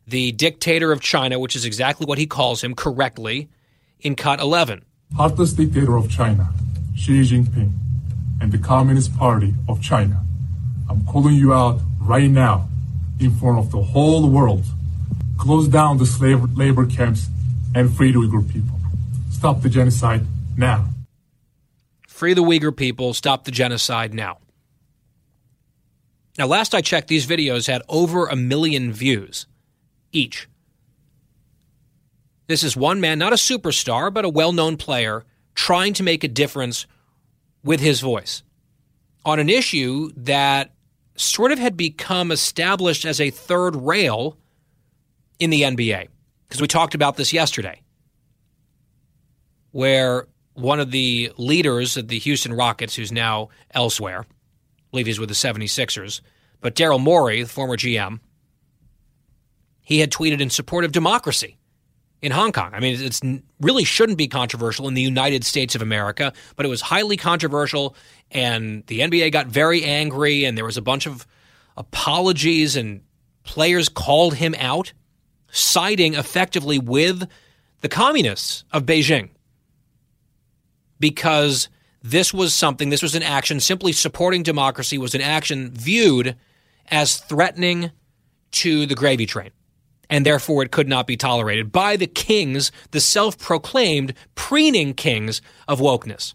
the 0.07 0.33
dictator 0.33 0.93
of 0.93 1.01
China, 1.01 1.39
which 1.39 1.57
is 1.57 1.64
exactly 1.64 2.07
what 2.07 2.18
he 2.18 2.26
calls 2.26 2.62
him 2.62 2.74
correctly 2.74 3.49
in 4.01 4.14
cut 4.14 4.41
11. 4.41 4.85
Heartless 5.16 5.53
dictator 5.53 5.97
of 5.97 6.11
China, 6.11 6.49
Xi 6.95 7.22
Jinping, 7.22 7.72
and 8.41 8.53
the 8.53 8.59
Communist 8.59 9.16
Party 9.16 9.55
of 9.68 9.80
China 9.83 10.22
I'm 10.93 11.07
calling 11.07 11.35
you 11.35 11.55
out 11.55 11.80
right 12.01 12.30
now 12.30 12.68
in 13.18 13.30
front 13.30 13.59
of 13.59 13.70
the 13.70 13.83
whole 13.83 14.28
world. 14.28 14.64
Close 15.43 15.66
down 15.66 15.99
the 15.99 16.07
slave 16.07 16.57
labor 16.57 16.86
camps 16.86 17.26
and 17.74 17.93
free 17.93 18.12
the 18.12 18.18
Uyghur 18.20 18.49
people. 18.49 18.78
Stop 19.32 19.61
the 19.61 19.68
genocide 19.68 20.24
now. 20.57 20.84
Free 22.07 22.32
the 22.32 22.45
Uyghur 22.45 22.76
people. 22.76 23.12
Stop 23.12 23.43
the 23.43 23.51
genocide 23.51 24.14
now. 24.14 24.38
Now, 26.38 26.47
last 26.47 26.76
I 26.76 26.80
checked, 26.80 27.09
these 27.09 27.26
videos 27.26 27.66
had 27.66 27.82
over 27.88 28.26
a 28.26 28.36
million 28.36 28.93
views 28.93 29.49
each. 30.12 30.49
This 32.47 32.62
is 32.62 32.76
one 32.76 33.01
man, 33.01 33.18
not 33.18 33.32
a 33.32 33.36
superstar, 33.36 34.14
but 34.14 34.24
a 34.24 34.28
well 34.28 34.53
known 34.53 34.76
player, 34.76 35.24
trying 35.57 35.93
to 35.95 36.05
make 36.05 36.22
a 36.22 36.28
difference 36.28 36.86
with 37.64 37.80
his 37.80 38.01
voice 38.01 38.45
on 39.24 39.40
an 39.40 39.49
issue 39.49 40.12
that 40.16 40.70
sort 41.16 41.51
of 41.51 41.59
had 41.59 41.76
become 41.76 42.30
established 42.30 43.05
as 43.05 43.20
a 43.20 43.30
third 43.30 43.74
rail 43.74 44.38
in 45.43 45.51
the 45.51 45.62
NBA. 45.62 46.09
Because 46.49 46.61
we 46.61 46.68
talked 46.68 46.95
about 46.95 47.16
this 47.16 47.32
yesterday, 47.32 47.80
where 49.70 50.28
one 50.55 50.80
of 50.80 50.90
the 50.90 51.32
leaders 51.38 51.97
of 51.97 52.09
the 52.09 52.18
Houston 52.18 52.53
Rockets, 52.53 52.95
who's 52.95 53.11
now 53.11 53.49
elsewhere, 53.70 54.26
I 54.28 54.82
believe 54.90 55.07
he's 55.07 55.18
with 55.18 55.30
the 55.30 55.34
76ers, 55.34 56.20
but 56.61 56.74
Daryl 56.74 57.01
Morey, 57.01 57.43
the 57.43 57.49
former 57.49 57.76
GM, 57.76 58.20
he 59.80 59.99
had 59.99 60.12
tweeted 60.12 60.40
in 60.40 60.51
support 60.51 60.84
of 60.84 60.93
democracy 60.93 61.59
in 62.20 62.32
Hong 62.32 62.53
Kong. 62.53 62.70
I 62.74 62.80
mean, 62.80 63.03
it 63.03 63.20
really 63.61 63.84
shouldn't 63.84 64.18
be 64.18 64.28
controversial 64.28 64.86
in 64.88 64.95
the 64.95 65.03
United 65.03 65.45
States 65.45 65.74
of 65.74 65.82
America, 65.82 66.32
but 66.55 66.66
it 66.66 66.68
was 66.68 66.82
highly 66.82 67.16
controversial, 67.16 67.97
and 68.30 68.86
the 68.86 69.01
NBA 69.01 69.32
got 69.32 69.47
very 69.47 69.84
angry, 69.84 70.45
and 70.45 70.57
there 70.57 70.66
was 70.66 70.76
a 70.76 70.82
bunch 70.82 71.07
of 71.07 71.26
apologies, 71.78 72.76
and 72.76 73.01
players 73.43 73.88
called 73.88 74.34
him 74.34 74.55
out, 74.59 74.93
siding 75.53 76.14
effectively 76.14 76.78
with 76.78 77.28
the 77.80 77.88
communists 77.88 78.64
of 78.72 78.84
Beijing 78.84 79.30
because 80.98 81.68
this 82.03 82.34
was 82.34 82.53
something, 82.53 82.90
this 82.90 83.03
was 83.03 83.14
an 83.14 83.22
action, 83.22 83.61
simply 83.61 83.92
supporting 83.92 84.42
democracy 84.42 84.98
was 84.98 85.14
an 85.14 85.20
action 85.20 85.70
viewed 85.70 86.36
as 86.90 87.18
threatening 87.18 87.92
to 88.50 88.86
the 88.86 88.94
gravy 88.94 89.26
train 89.26 89.50
and 90.12 90.26
therefore 90.26 90.62
it 90.62 90.70
could 90.70 90.88
not 90.88 91.07
be 91.07 91.16
tolerated 91.16 91.72
by 91.72 91.96
the 91.96 92.07
kings, 92.07 92.70
the 92.90 93.00
self 93.00 93.38
proclaimed 93.38 94.12
preening 94.34 94.92
kings 94.92 95.40
of 95.66 95.80
wokeness. 95.80 96.34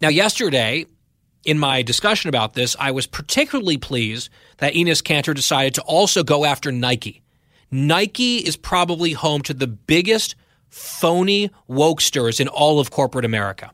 Now, 0.00 0.08
yesterday, 0.08 0.86
in 1.48 1.58
my 1.58 1.80
discussion 1.80 2.28
about 2.28 2.52
this, 2.52 2.76
I 2.78 2.90
was 2.90 3.06
particularly 3.06 3.78
pleased 3.78 4.28
that 4.58 4.74
Enes 4.74 5.02
Kanter 5.02 5.34
decided 5.34 5.74
to 5.76 5.82
also 5.82 6.22
go 6.22 6.44
after 6.44 6.70
Nike. 6.70 7.22
Nike 7.70 8.36
is 8.36 8.54
probably 8.54 9.14
home 9.14 9.40
to 9.44 9.54
the 9.54 9.66
biggest 9.66 10.34
phony 10.68 11.50
wokesters 11.66 12.38
in 12.38 12.48
all 12.48 12.80
of 12.80 12.90
corporate 12.90 13.24
America. 13.24 13.70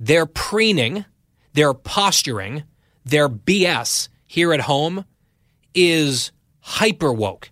Their 0.00 0.24
preening, 0.24 1.04
their 1.52 1.74
posturing, 1.74 2.62
their 3.04 3.28
BS 3.28 4.08
here 4.26 4.54
at 4.54 4.60
home 4.60 5.04
is 5.74 6.32
hyper 6.60 7.12
woke. 7.12 7.50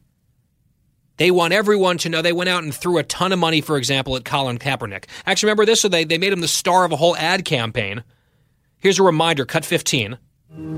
They 1.17 1.31
want 1.31 1.53
everyone 1.53 1.99
to 1.99 2.09
know 2.09 2.23
they 2.23 2.33
went 2.33 2.51
out 2.51 2.65
and 2.65 2.75
threw 2.75 2.99
a 2.99 3.05
ton 3.05 3.33
of 3.33 3.39
money, 3.39 3.61
for 3.61 3.77
example, 3.77 4.17
at 4.17 4.25
Colin 4.25 4.59
Kaepernick. 4.59 5.05
Actually, 5.27 5.49
remember 5.49 5.67
this? 5.67 5.81
So 5.81 5.89
they, 5.89 6.05
they 6.05 6.19
made 6.19 6.33
him 6.33 6.41
the 6.41 6.49
star 6.49 6.85
of 6.85 6.93
a 6.93 6.97
whole 6.97 7.17
ad 7.17 7.45
campaign. 7.45 8.03
Here's 8.79 8.99
a 8.99 9.03
reminder 9.03 9.45
cut 9.45 9.65
15. 9.65 10.19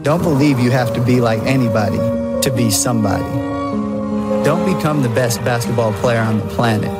Don't 0.02 0.22
believe 0.22 0.58
you 0.60 0.70
have 0.70 0.94
to 0.94 1.00
be 1.02 1.20
like 1.20 1.40
anybody 1.42 1.96
to 2.42 2.52
be 2.54 2.70
somebody. 2.70 3.24
Don't 4.44 4.76
become 4.76 5.02
the 5.02 5.08
best 5.08 5.42
basketball 5.44 5.92
player 5.94 6.20
on 6.20 6.38
the 6.38 6.46
planet. 6.46 6.90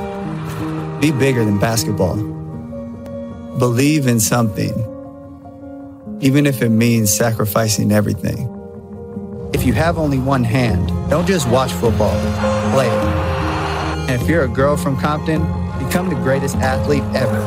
Be 1.00 1.12
bigger 1.12 1.44
than 1.44 1.58
basketball. 1.58 2.16
Believe 3.58 4.06
in 4.06 4.18
something, 4.18 4.74
even 6.20 6.46
if 6.46 6.60
it 6.62 6.70
means 6.70 7.14
sacrificing 7.14 7.92
everything. 7.92 8.52
If 9.54 9.64
you 9.64 9.72
have 9.74 9.96
only 9.96 10.18
one 10.18 10.44
hand, 10.44 10.88
don't 11.08 11.26
just 11.26 11.48
watch 11.48 11.72
football, 11.72 12.18
play 12.72 12.88
it. 12.88 13.05
And 14.08 14.22
if 14.22 14.28
you're 14.28 14.44
a 14.44 14.48
girl 14.48 14.76
from 14.76 14.96
Compton, 14.96 15.42
become 15.84 16.08
the 16.08 16.14
greatest 16.14 16.56
athlete 16.56 17.02
ever. 17.14 17.38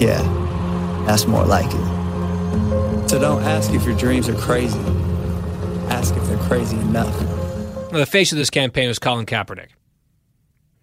Yeah, 0.00 0.22
that's 1.06 1.26
more 1.26 1.44
like 1.44 1.66
it. 1.66 3.08
So 3.08 3.18
don't 3.18 3.42
ask 3.42 3.72
if 3.72 3.84
your 3.84 3.96
dreams 3.96 4.28
are 4.28 4.34
crazy. 4.34 4.78
Ask 5.88 6.14
if 6.16 6.24
they're 6.24 6.36
crazy 6.38 6.76
enough. 6.76 7.14
Well, 7.90 8.00
the 8.00 8.06
face 8.06 8.32
of 8.32 8.38
this 8.38 8.50
campaign 8.50 8.88
was 8.88 8.98
Colin 8.98 9.26
Kaepernick, 9.26 9.68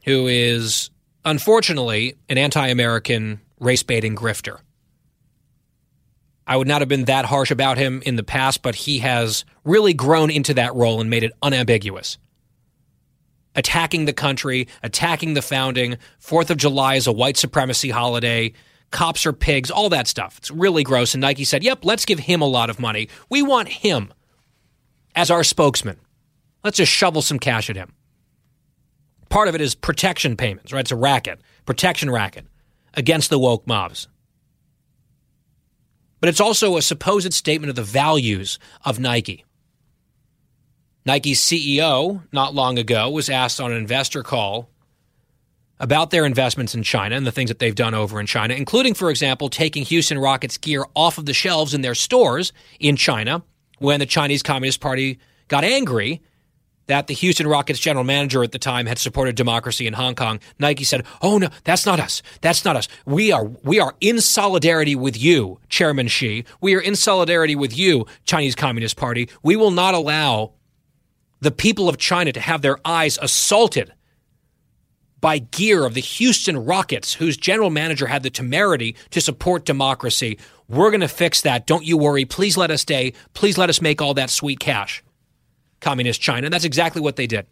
who 0.05 0.27
is 0.27 0.89
unfortunately 1.23 2.15
an 2.29 2.37
anti 2.37 2.67
American 2.67 3.41
race 3.59 3.83
baiting 3.83 4.15
grifter. 4.15 4.59
I 6.47 6.57
would 6.57 6.67
not 6.67 6.81
have 6.81 6.89
been 6.89 7.05
that 7.05 7.25
harsh 7.25 7.51
about 7.51 7.77
him 7.77 8.01
in 8.05 8.15
the 8.15 8.23
past, 8.23 8.61
but 8.61 8.75
he 8.75 8.99
has 8.99 9.45
really 9.63 9.93
grown 9.93 10.29
into 10.29 10.53
that 10.55 10.75
role 10.75 11.01
and 11.01 11.09
made 11.09 11.23
it 11.23 11.31
unambiguous. 11.41 12.17
Attacking 13.55 14.05
the 14.05 14.13
country, 14.13 14.67
attacking 14.83 15.33
the 15.33 15.41
founding, 15.41 15.97
Fourth 16.19 16.49
of 16.49 16.57
July 16.57 16.95
is 16.95 17.07
a 17.07 17.11
white 17.11 17.37
supremacy 17.37 17.89
holiday, 17.89 18.53
cops 18.91 19.25
are 19.25 19.33
pigs, 19.33 19.71
all 19.71 19.89
that 19.89 20.07
stuff. 20.07 20.37
It's 20.37 20.51
really 20.51 20.83
gross. 20.83 21.13
And 21.13 21.21
Nike 21.21 21.43
said, 21.45 21.63
yep, 21.63 21.83
let's 21.83 22.05
give 22.05 22.19
him 22.19 22.41
a 22.41 22.47
lot 22.47 22.69
of 22.69 22.79
money. 22.79 23.09
We 23.29 23.41
want 23.41 23.69
him 23.69 24.13
as 25.15 25.31
our 25.31 25.43
spokesman. 25.43 25.97
Let's 26.63 26.77
just 26.77 26.91
shovel 26.91 27.21
some 27.21 27.39
cash 27.39 27.69
at 27.69 27.75
him. 27.75 27.93
Part 29.29 29.47
of 29.47 29.55
it 29.55 29.61
is 29.61 29.75
protection 29.75 30.35
payments, 30.35 30.73
right? 30.73 30.81
It's 30.81 30.91
a 30.91 30.95
racket, 30.95 31.41
protection 31.65 32.09
racket 32.09 32.45
against 32.93 33.29
the 33.29 33.39
woke 33.39 33.65
mobs 33.67 34.07
but 36.25 36.29
it's 36.29 36.41
also 36.41 36.75
a 36.75 36.81
supposed 36.81 37.33
statement 37.33 37.69
of 37.69 37.75
the 37.75 37.83
values 37.83 38.57
of 38.83 38.99
Nike. 38.99 39.44
Nike's 41.05 41.39
CEO, 41.39 42.23
not 42.31 42.55
long 42.55 42.79
ago, 42.79 43.09
was 43.09 43.29
asked 43.29 43.61
on 43.61 43.71
an 43.71 43.77
investor 43.77 44.23
call 44.23 44.69
about 45.79 46.09
their 46.09 46.25
investments 46.25 46.73
in 46.73 46.83
China 46.83 47.15
and 47.15 47.27
the 47.27 47.31
things 47.31 47.49
that 47.49 47.59
they've 47.59 47.75
done 47.75 47.93
over 47.93 48.19
in 48.19 48.25
China, 48.25 48.53
including, 48.53 48.93
for 48.93 49.09
example, 49.09 49.49
taking 49.49 49.83
Houston 49.83 50.17
Rockets 50.17 50.57
gear 50.57 50.85
off 50.95 51.17
of 51.17 51.25
the 51.25 51.33
shelves 51.33 51.73
in 51.73 51.81
their 51.81 51.95
stores 51.95 52.53
in 52.79 52.95
China 52.95 53.43
when 53.79 53.99
the 53.99 54.05
Chinese 54.05 54.41
Communist 54.41 54.79
Party 54.79 55.19
got 55.47 55.63
angry 55.63 56.21
that 56.87 57.07
the 57.07 57.13
Houston 57.15 57.47
Rockets 57.47 57.79
general 57.79 58.03
manager 58.03 58.43
at 58.43 58.51
the 58.51 58.59
time 58.59 58.85
had 58.85 58.99
supported 58.99 59.35
democracy 59.35 59.87
in 59.87 59.93
Hong 59.93 60.15
Kong, 60.15 60.39
Nike 60.59 60.83
said, 60.83 61.03
"Oh 61.21 61.37
no, 61.37 61.49
that's 61.63 61.85
not 61.85 61.99
us. 61.99 62.21
That's 62.41 62.63
not 62.63 62.75
us. 62.75 62.87
We 63.05 63.31
are 63.31 63.45
we 63.45 63.79
are 63.79 63.95
in 64.01 64.21
solidarity 64.21 64.95
with 64.95 65.17
you, 65.17 65.59
Chairman 65.69 66.07
Xi. 66.07 66.45
We 66.61 66.75
are 66.75 66.79
in 66.79 66.95
solidarity 66.95 67.55
with 67.55 67.77
you, 67.77 68.05
Chinese 68.25 68.55
Communist 68.55 68.97
Party. 68.97 69.29
We 69.41 69.55
will 69.55 69.71
not 69.71 69.93
allow 69.93 70.53
the 71.39 71.51
people 71.51 71.89
of 71.89 71.97
China 71.97 72.31
to 72.31 72.39
have 72.39 72.61
their 72.61 72.77
eyes 72.85 73.19
assaulted 73.21 73.93
by 75.21 75.39
gear 75.39 75.85
of 75.85 75.93
the 75.93 76.01
Houston 76.01 76.57
Rockets, 76.57 77.15
whose 77.15 77.37
general 77.37 77.69
manager 77.69 78.07
had 78.07 78.23
the 78.23 78.29
temerity 78.29 78.95
to 79.09 79.21
support 79.21 79.65
democracy. 79.65 80.37
We're 80.67 80.91
going 80.91 81.01
to 81.01 81.07
fix 81.07 81.41
that. 81.41 81.65
Don't 81.65 81.85
you 81.85 81.97
worry. 81.97 82.25
Please 82.25 82.57
let 82.57 82.71
us 82.71 82.81
stay. 82.81 83.13
Please 83.33 83.57
let 83.57 83.69
us 83.69 83.81
make 83.81 84.01
all 84.01 84.13
that 84.13 84.29
sweet 84.29 84.59
cash." 84.59 85.03
communist 85.85 86.19
China. 86.19 86.45
And 86.45 86.53
that's 86.53 86.65
exactly 86.65 87.01
what 87.01 87.15
they 87.15 87.27
did. 87.27 87.45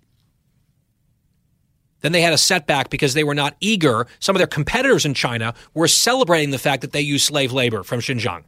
Then 2.02 2.12
they 2.12 2.22
had 2.22 2.34
a 2.34 2.38
setback 2.38 2.90
because 2.90 3.14
they 3.14 3.24
were 3.24 3.36
not 3.36 3.56
eager. 3.62 4.08
Some 4.20 4.36
of 4.36 4.40
their 4.40 4.48
competitors 4.48 5.06
in 5.06 5.14
China 5.14 5.54
were 5.74 5.88
celebrating 5.88 6.50
the 6.50 6.58
fact 6.58 6.82
that 6.82 6.92
they 6.92 7.02
use 7.02 7.24
slave 7.24 7.54
labor 7.54 7.84
from 7.84 8.02
Xinjiang. 8.02 8.44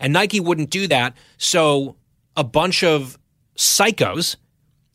And 0.00 0.12
Nike 0.12 0.40
wouldn't 0.40 0.70
do 0.70 0.86
that. 0.88 1.16
So 1.38 1.96
a 2.36 2.44
bunch 2.44 2.84
of 2.84 3.18
psychos 3.56 4.36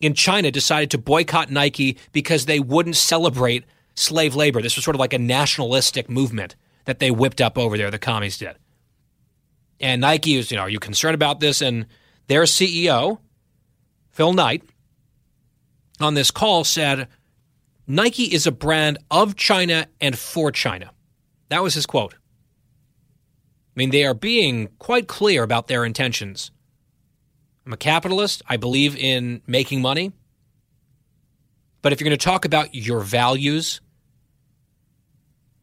in 0.03 0.13
China 0.13 0.51
decided 0.51 0.91
to 0.91 0.97
boycott 0.97 1.49
Nike 1.49 1.97
because 2.11 2.45
they 2.45 2.59
wouldn't 2.59 2.95
celebrate 2.95 3.63
slave 3.95 4.35
labor. 4.35 4.61
This 4.61 4.75
was 4.75 4.83
sort 4.83 4.95
of 4.95 4.99
like 4.99 5.13
a 5.13 5.19
nationalistic 5.19 6.09
movement 6.09 6.55
that 6.85 6.99
they 6.99 7.11
whipped 7.11 7.39
up 7.39 7.57
over 7.57 7.77
there, 7.77 7.89
the 7.89 7.99
commies 7.99 8.37
did. 8.37 8.57
And 9.79 10.01
Nike 10.01 10.37
was, 10.37 10.51
you 10.51 10.57
know, 10.57 10.63
are 10.63 10.69
you 10.69 10.79
concerned 10.79 11.15
about 11.15 11.39
this? 11.39 11.61
And 11.61 11.85
their 12.27 12.43
CEO, 12.43 13.19
Phil 14.11 14.33
Knight, 14.33 14.63
on 15.99 16.13
this 16.13 16.31
call 16.31 16.63
said 16.63 17.07
Nike 17.87 18.23
is 18.23 18.47
a 18.47 18.51
brand 18.51 18.97
of 19.11 19.35
China 19.35 19.87
and 20.01 20.17
for 20.17 20.51
China. 20.51 20.91
That 21.49 21.63
was 21.63 21.73
his 21.73 21.85
quote. 21.85 22.13
I 22.13 23.79
mean, 23.79 23.89
they 23.89 24.05
are 24.05 24.13
being 24.13 24.67
quite 24.79 25.07
clear 25.07 25.43
about 25.43 25.67
their 25.67 25.85
intentions. 25.85 26.51
I'm 27.65 27.73
a 27.73 27.77
capitalist. 27.77 28.41
I 28.47 28.57
believe 28.57 28.95
in 28.95 29.41
making 29.47 29.81
money. 29.81 30.11
But 31.81 31.93
if 31.93 31.99
you're 31.99 32.07
going 32.07 32.17
to 32.17 32.23
talk 32.23 32.45
about 32.45 32.73
your 32.73 33.01
values, 33.01 33.81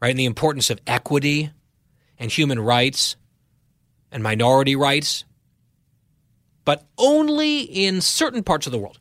right, 0.01 0.11
and 0.11 0.18
the 0.18 0.26
importance 0.26 0.70
of 0.70 0.80
equity 0.86 1.51
and 2.18 2.30
human 2.30 2.61
rights 2.61 3.16
and 4.12 4.22
minority 4.22 4.76
rights, 4.76 5.24
but 6.64 6.86
only 6.98 7.61
in 7.62 8.01
certain 8.01 8.42
parts 8.42 8.66
of 8.66 8.72
the 8.72 8.78
world. 8.78 8.98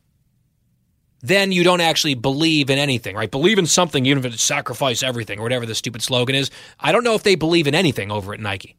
Then 1.22 1.52
you 1.52 1.62
don't 1.62 1.82
actually 1.82 2.14
believe 2.14 2.70
in 2.70 2.78
anything, 2.78 3.14
right? 3.14 3.30
Believe 3.30 3.58
in 3.58 3.66
something, 3.66 4.06
even 4.06 4.24
if 4.24 4.32
it's 4.32 4.42
sacrifice 4.42 5.02
everything 5.02 5.38
or 5.38 5.42
whatever 5.42 5.66
the 5.66 5.74
stupid 5.74 6.02
slogan 6.02 6.34
is. 6.34 6.50
I 6.78 6.92
don't 6.92 7.04
know 7.04 7.14
if 7.14 7.22
they 7.22 7.34
believe 7.34 7.66
in 7.66 7.74
anything 7.74 8.10
over 8.10 8.32
at 8.32 8.40
Nike. 8.40 8.76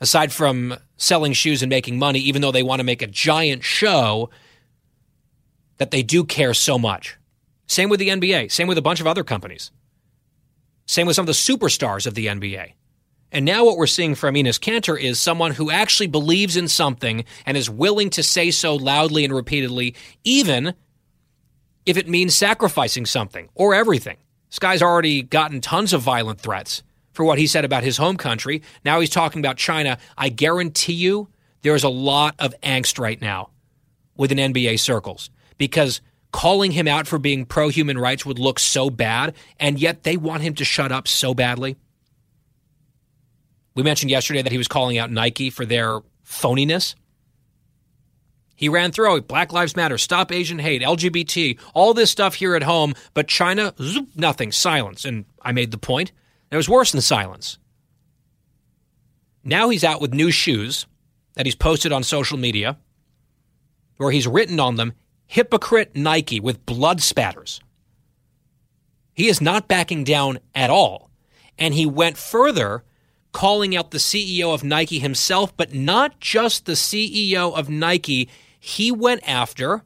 Aside 0.00 0.32
from 0.32 0.76
selling 0.96 1.32
shoes 1.32 1.62
and 1.62 1.70
making 1.70 1.98
money, 1.98 2.20
even 2.20 2.40
though 2.40 2.52
they 2.52 2.62
want 2.62 2.80
to 2.80 2.84
make 2.84 3.02
a 3.02 3.06
giant 3.06 3.64
show 3.64 4.30
that 5.76 5.90
they 5.90 6.02
do 6.02 6.24
care 6.24 6.54
so 6.54 6.78
much. 6.78 7.16
Same 7.66 7.88
with 7.88 8.00
the 8.00 8.08
NBA, 8.08 8.50
same 8.50 8.66
with 8.66 8.78
a 8.78 8.82
bunch 8.82 9.00
of 9.00 9.06
other 9.06 9.24
companies. 9.24 9.70
Same 10.86 11.06
with 11.06 11.16
some 11.16 11.22
of 11.22 11.26
the 11.26 11.32
superstars 11.32 12.06
of 12.06 12.14
the 12.14 12.26
NBA. 12.26 12.72
And 13.32 13.44
now 13.44 13.64
what 13.64 13.76
we're 13.76 13.86
seeing 13.86 14.14
from 14.14 14.34
Enes 14.34 14.58
Kanter 14.58 15.00
is 15.00 15.20
someone 15.20 15.52
who 15.52 15.70
actually 15.70 16.08
believes 16.08 16.56
in 16.56 16.66
something 16.66 17.24
and 17.46 17.56
is 17.56 17.70
willing 17.70 18.10
to 18.10 18.22
say 18.22 18.50
so 18.50 18.74
loudly 18.74 19.24
and 19.24 19.32
repeatedly, 19.32 19.94
even 20.24 20.74
if 21.86 21.96
it 21.96 22.08
means 22.08 22.34
sacrificing 22.34 23.06
something 23.06 23.48
or 23.54 23.74
everything. 23.74 24.16
This 24.48 24.58
guy's 24.58 24.82
already 24.82 25.22
gotten 25.22 25.60
tons 25.60 25.92
of 25.92 26.02
violent 26.02 26.40
threats 26.40 26.82
for 27.12 27.24
what 27.24 27.38
he 27.38 27.46
said 27.46 27.64
about 27.64 27.82
his 27.82 27.96
home 27.96 28.16
country. 28.16 28.62
Now 28.84 29.00
he's 29.00 29.10
talking 29.10 29.40
about 29.40 29.56
China. 29.56 29.98
I 30.16 30.28
guarantee 30.28 30.94
you 30.94 31.28
there's 31.62 31.84
a 31.84 31.88
lot 31.88 32.34
of 32.38 32.54
angst 32.62 32.98
right 32.98 33.20
now 33.20 33.50
within 34.16 34.38
NBA 34.52 34.78
circles 34.80 35.30
because 35.58 36.00
calling 36.32 36.72
him 36.72 36.86
out 36.86 37.06
for 37.06 37.18
being 37.18 37.44
pro 37.44 37.68
human 37.68 37.98
rights 37.98 38.24
would 38.24 38.38
look 38.38 38.58
so 38.58 38.90
bad, 38.90 39.34
and 39.58 39.78
yet 39.78 40.04
they 40.04 40.16
want 40.16 40.42
him 40.42 40.54
to 40.54 40.64
shut 40.64 40.92
up 40.92 41.08
so 41.08 41.34
badly. 41.34 41.76
We 43.74 43.82
mentioned 43.82 44.10
yesterday 44.10 44.42
that 44.42 44.52
he 44.52 44.58
was 44.58 44.68
calling 44.68 44.98
out 44.98 45.10
Nike 45.10 45.50
for 45.50 45.64
their 45.64 46.00
phoniness. 46.24 46.94
He 48.54 48.68
ran 48.68 48.92
through 48.92 49.10
oh, 49.10 49.20
Black 49.22 49.52
Lives 49.52 49.74
Matter, 49.74 49.96
Stop 49.96 50.30
Asian 50.30 50.58
Hate, 50.58 50.82
LGBT, 50.82 51.58
all 51.72 51.94
this 51.94 52.10
stuff 52.10 52.34
here 52.34 52.54
at 52.54 52.62
home, 52.62 52.94
but 53.14 53.26
China, 53.26 53.72
zoop, 53.80 54.08
nothing, 54.14 54.52
silence. 54.52 55.06
And 55.06 55.24
I 55.40 55.52
made 55.52 55.70
the 55.70 55.78
point. 55.78 56.12
It 56.50 56.56
was 56.56 56.68
worse 56.68 56.92
than 56.92 57.00
silence. 57.00 57.58
Now 59.44 59.68
he's 59.68 59.84
out 59.84 60.00
with 60.00 60.12
new 60.12 60.30
shoes 60.30 60.86
that 61.34 61.46
he's 61.46 61.54
posted 61.54 61.92
on 61.92 62.02
social 62.02 62.38
media 62.38 62.78
where 63.96 64.10
he's 64.10 64.26
written 64.26 64.58
on 64.58 64.76
them, 64.76 64.94
hypocrite 65.26 65.94
Nike 65.94 66.40
with 66.40 66.64
blood 66.66 67.02
spatters. 67.02 67.60
He 69.12 69.28
is 69.28 69.40
not 69.40 69.68
backing 69.68 70.04
down 70.04 70.38
at 70.54 70.70
all. 70.70 71.10
And 71.58 71.74
he 71.74 71.84
went 71.84 72.16
further, 72.16 72.82
calling 73.32 73.76
out 73.76 73.90
the 73.90 73.98
CEO 73.98 74.54
of 74.54 74.64
Nike 74.64 74.98
himself, 74.98 75.54
but 75.56 75.74
not 75.74 76.18
just 76.18 76.64
the 76.64 76.72
CEO 76.72 77.54
of 77.54 77.68
Nike. 77.68 78.30
He 78.58 78.90
went 78.90 79.28
after 79.28 79.82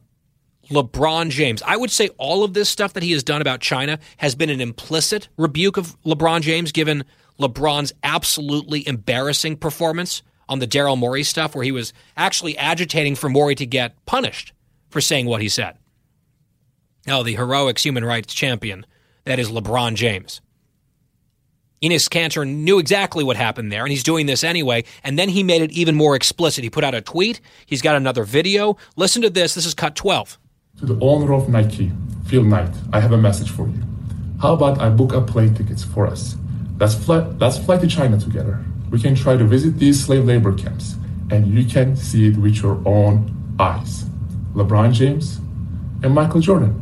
LeBron 0.69 1.29
James. 1.29 1.61
I 1.63 1.77
would 1.77 1.91
say 1.91 2.09
all 2.17 2.43
of 2.43 2.53
this 2.53 2.69
stuff 2.69 2.93
that 2.93 3.03
he 3.03 3.11
has 3.11 3.23
done 3.23 3.41
about 3.41 3.61
China 3.61 3.99
has 4.17 4.35
been 4.35 4.49
an 4.49 4.61
implicit 4.61 5.27
rebuke 5.37 5.77
of 5.77 6.01
LeBron 6.03 6.41
James, 6.41 6.71
given 6.71 7.03
LeBron's 7.39 7.93
absolutely 8.03 8.87
embarrassing 8.87 9.57
performance 9.57 10.23
on 10.47 10.59
the 10.59 10.67
Daryl 10.67 10.97
Morey 10.97 11.23
stuff, 11.23 11.55
where 11.55 11.63
he 11.63 11.71
was 11.71 11.93
actually 12.15 12.57
agitating 12.57 13.15
for 13.15 13.29
Morey 13.29 13.55
to 13.55 13.65
get 13.65 13.93
punished 14.05 14.53
for 14.89 15.01
saying 15.01 15.25
what 15.25 15.41
he 15.41 15.49
said. 15.49 15.77
Now, 17.07 17.23
the 17.23 17.35
heroic 17.35 17.77
human 17.77 18.03
rights 18.03 18.33
champion, 18.33 18.85
that 19.25 19.39
is 19.39 19.49
LeBron 19.49 19.95
James. 19.95 20.41
Enes 21.83 22.09
Kanter 22.09 22.47
knew 22.47 22.79
exactly 22.79 23.23
what 23.23 23.37
happened 23.37 23.71
there, 23.71 23.83
and 23.83 23.91
he's 23.91 24.03
doing 24.03 24.25
this 24.25 24.43
anyway. 24.43 24.83
And 25.03 25.19
then 25.19 25.29
he 25.29 25.43
made 25.43 25.61
it 25.61 25.71
even 25.71 25.93
more 25.93 26.15
explicit. 26.15 26.63
He 26.63 26.69
put 26.69 26.83
out 26.83 26.95
a 26.95 27.01
tweet. 27.01 27.41
He's 27.65 27.81
got 27.81 27.95
another 27.95 28.23
video. 28.23 28.77
Listen 28.95 29.21
to 29.21 29.29
this. 29.29 29.53
This 29.53 29.65
is 29.65 29.73
cut 29.73 29.95
12. 29.95 30.39
To 30.79 30.85
the 30.85 30.99
owner 30.99 31.33
of 31.33 31.47
Nike, 31.47 31.89
Phil 32.25 32.43
Knight, 32.43 32.75
I 32.91 32.99
have 32.99 33.13
a 33.13 33.17
message 33.17 33.49
for 33.49 33.65
you. 33.65 33.81
How 34.41 34.53
about 34.55 34.81
I 34.81 34.89
book 34.89 35.13
a 35.13 35.21
plane 35.21 35.53
tickets 35.53 35.85
for 35.85 36.05
us? 36.05 36.35
Let's 36.77 36.93
fly, 36.93 37.19
let's 37.39 37.57
fly 37.57 37.77
to 37.77 37.87
China 37.87 38.19
together. 38.19 38.59
We 38.89 38.99
can 38.99 39.15
try 39.15 39.37
to 39.37 39.45
visit 39.45 39.79
these 39.79 40.03
slave 40.03 40.25
labor 40.25 40.51
camps, 40.51 40.97
and 41.31 41.47
you 41.47 41.63
can 41.63 41.95
see 41.95 42.27
it 42.27 42.35
with 42.35 42.61
your 42.61 42.81
own 42.85 43.55
eyes. 43.57 44.03
LeBron 44.53 44.91
James 44.91 45.37
and 46.03 46.13
Michael 46.13 46.41
Jordan. 46.41 46.75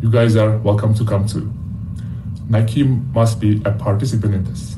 You 0.00 0.10
guys 0.10 0.34
are 0.34 0.56
welcome 0.56 0.94
to 0.94 1.04
come 1.04 1.26
too. 1.26 1.52
Nike 2.48 2.84
must 2.84 3.38
be 3.38 3.60
a 3.66 3.70
participant 3.72 4.34
in 4.34 4.44
this. 4.44 4.76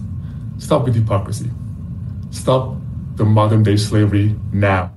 Stop 0.59 0.82
with 0.84 0.97
hypocrisy. 0.97 1.49
Stop 2.32 2.74
the 3.14 3.24
modern 3.24 3.62
day 3.62 3.76
slavery 3.76 4.34
now. 4.53 4.93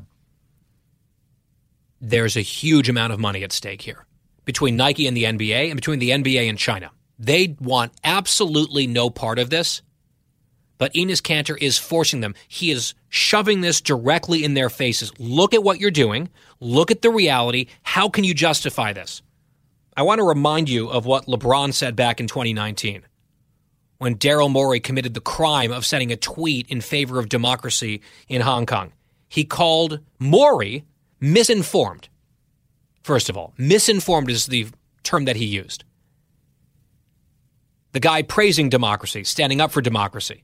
There's 2.07 2.37
a 2.37 2.41
huge 2.41 2.87
amount 2.87 3.13
of 3.13 3.19
money 3.19 3.43
at 3.43 3.51
stake 3.51 3.81
here 3.81 4.05
between 4.45 4.75
Nike 4.75 5.07
and 5.07 5.17
the 5.17 5.23
NBA 5.23 5.71
and 5.71 5.75
between 5.75 5.97
the 5.97 6.11
NBA 6.11 6.47
and 6.47 6.55
China. 6.55 6.91
They 7.17 7.55
want 7.59 7.93
absolutely 8.03 8.85
no 8.85 9.09
part 9.09 9.39
of 9.39 9.49
this, 9.49 9.81
but 10.77 10.93
Enes 10.93 11.19
Kanter 11.19 11.57
is 11.59 11.79
forcing 11.79 12.19
them. 12.19 12.35
He 12.47 12.69
is 12.69 12.93
shoving 13.09 13.61
this 13.61 13.81
directly 13.81 14.43
in 14.43 14.53
their 14.53 14.69
faces. 14.69 15.11
Look 15.17 15.55
at 15.55 15.63
what 15.63 15.79
you're 15.79 15.89
doing. 15.89 16.29
Look 16.59 16.91
at 16.91 17.01
the 17.01 17.09
reality. 17.09 17.69
How 17.81 18.07
can 18.07 18.23
you 18.23 18.35
justify 18.35 18.93
this? 18.93 19.23
I 19.97 20.03
want 20.03 20.19
to 20.19 20.27
remind 20.27 20.69
you 20.69 20.89
of 20.89 21.07
what 21.07 21.25
LeBron 21.25 21.73
said 21.73 21.95
back 21.95 22.19
in 22.19 22.27
2019 22.27 23.01
when 23.97 24.15
Daryl 24.15 24.51
Morey 24.51 24.79
committed 24.79 25.15
the 25.15 25.21
crime 25.21 25.71
of 25.71 25.87
sending 25.87 26.11
a 26.11 26.17
tweet 26.17 26.69
in 26.69 26.81
favor 26.81 27.17
of 27.17 27.29
democracy 27.29 28.01
in 28.27 28.41
Hong 28.41 28.67
Kong. 28.67 28.93
He 29.27 29.43
called 29.43 30.01
Morey 30.19 30.85
misinformed. 31.25 32.07
First 33.03 33.29
of 33.29 33.37
all, 33.37 33.53
misinformed 33.57 34.29
is 34.29 34.45
the 34.45 34.67
term 35.03 35.25
that 35.25 35.35
he 35.35 35.45
used. 35.45 35.83
The 37.93 37.99
guy 37.99 38.21
praising 38.21 38.69
democracy, 38.69 39.23
standing 39.23 39.61
up 39.61 39.71
for 39.71 39.81
democracy. 39.81 40.43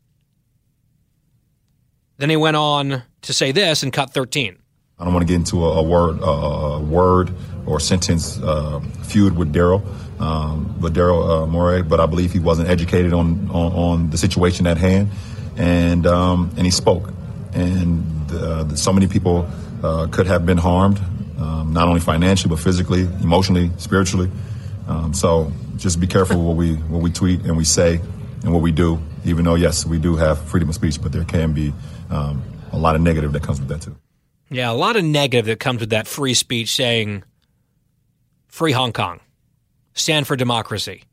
Then 2.18 2.30
he 2.30 2.36
went 2.36 2.56
on 2.56 3.04
to 3.22 3.34
say 3.34 3.52
this 3.52 3.84
in 3.84 3.92
cut 3.92 4.12
13. 4.12 4.58
I 5.00 5.04
don't 5.04 5.14
want 5.14 5.28
to 5.28 5.32
get 5.32 5.36
into 5.36 5.66
a, 5.66 5.80
a 5.80 5.84
word, 5.84 6.20
a 6.22 6.80
word 6.80 7.32
or 7.66 7.80
sentence 7.80 8.40
uh, 8.40 8.80
feud 9.04 9.36
with 9.36 9.54
Daryl, 9.54 9.82
um, 10.22 10.80
with 10.80 10.96
Daryl 10.96 11.44
uh, 11.44 11.48
Morey, 11.48 11.82
but 11.82 12.00
I 12.00 12.06
believe 12.06 12.32
he 12.32 12.40
wasn't 12.40 12.70
educated 12.70 13.12
on, 13.12 13.50
on, 13.50 13.72
on 13.74 14.10
the 14.12 14.18
situation 14.18 14.68
at 14.68 14.78
hand, 14.78 15.10
and 15.58 16.06
um, 16.06 16.52
and 16.58 16.66
he 16.66 16.72
spoke, 16.72 17.12
and 17.54 18.32
uh, 18.32 18.76
so 18.76 18.94
many 18.94 19.08
people 19.08 19.50
uh, 19.84 20.08
could 20.08 20.28
have 20.28 20.46
been 20.46 20.58
harmed, 20.58 21.00
um, 21.40 21.74
not 21.74 21.88
only 21.88 22.00
financially 22.00 22.50
but 22.50 22.60
physically, 22.60 23.02
emotionally, 23.22 23.72
spiritually. 23.78 24.30
Um, 24.88 25.14
so 25.14 25.52
just 25.78 26.00
be 26.00 26.08
careful 26.08 26.42
what 26.44 26.56
we 26.56 26.74
what 26.76 27.02
we 27.02 27.12
tweet 27.12 27.42
and 27.42 27.58
we 27.58 27.64
say 27.64 28.00
and 28.44 28.54
what 28.54 28.62
we 28.62 28.72
do. 28.72 29.02
Even 29.24 29.46
though 29.46 29.56
yes, 29.56 29.86
we 29.86 30.00
do 30.00 30.16
have 30.16 30.42
freedom 30.42 30.70
of 30.70 30.76
speech, 30.76 31.02
but 31.02 31.12
there 31.12 31.24
can 31.24 31.54
be 31.54 31.74
um, 32.10 32.42
a 32.72 32.78
lot 32.78 32.96
of 32.96 33.02
negative 33.02 33.34
that 33.34 33.44
comes 33.44 33.60
with 33.60 33.70
that 33.70 33.82
too. 33.82 33.96
Yeah, 34.50 34.72
a 34.72 34.74
lot 34.74 34.96
of 34.96 35.04
negative 35.04 35.46
that 35.46 35.60
comes 35.60 35.80
with 35.80 35.92
that 35.92 36.08
free 36.08 36.34
speech 36.34 36.76
saying 36.76 37.24
free 38.48 38.74
Hong 38.74 38.92
Kong, 38.92 39.22
stand 39.94 40.28
for 40.28 40.36
democracy. 40.36 41.04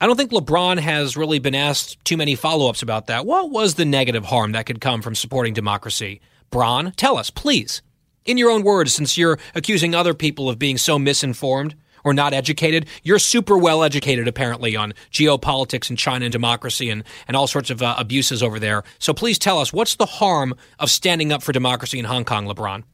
I 0.00 0.06
don't 0.06 0.16
think 0.16 0.30
LeBron 0.30 0.78
has 0.78 1.16
really 1.16 1.40
been 1.40 1.54
asked 1.54 2.02
too 2.04 2.16
many 2.16 2.34
follow 2.34 2.70
ups 2.70 2.82
about 2.82 3.08
that. 3.08 3.26
What 3.26 3.50
was 3.50 3.74
the 3.74 3.84
negative 3.84 4.24
harm 4.24 4.52
that 4.52 4.64
could 4.64 4.80
come 4.80 5.02
from 5.02 5.14
supporting 5.14 5.52
democracy? 5.52 6.20
Bron, 6.50 6.92
tell 6.92 7.16
us, 7.16 7.30
please. 7.30 7.82
In 8.24 8.36
your 8.36 8.50
own 8.50 8.62
words, 8.62 8.92
since 8.92 9.16
you're 9.16 9.38
accusing 9.54 9.94
other 9.94 10.14
people 10.14 10.48
of 10.48 10.58
being 10.58 10.76
so 10.76 10.98
misinformed 10.98 11.74
or 12.04 12.12
not 12.12 12.34
educated, 12.34 12.86
you're 13.02 13.18
super 13.18 13.56
well 13.56 13.82
educated, 13.82 14.26
apparently, 14.26 14.76
on 14.76 14.92
geopolitics 15.12 15.88
and 15.88 15.98
China 15.98 16.26
and 16.26 16.32
democracy 16.32 16.90
and, 16.90 17.04
and 17.28 17.36
all 17.36 17.46
sorts 17.46 17.70
of 17.70 17.82
uh, 17.82 17.94
abuses 17.98 18.42
over 18.42 18.58
there. 18.58 18.82
So 18.98 19.14
please 19.14 19.38
tell 19.38 19.58
us, 19.58 19.72
what's 19.72 19.96
the 19.96 20.06
harm 20.06 20.54
of 20.78 20.90
standing 20.90 21.32
up 21.32 21.42
for 21.42 21.52
democracy 21.52 21.98
in 21.98 22.04
Hong 22.04 22.24
Kong, 22.24 22.46
LeBron? 22.46 22.84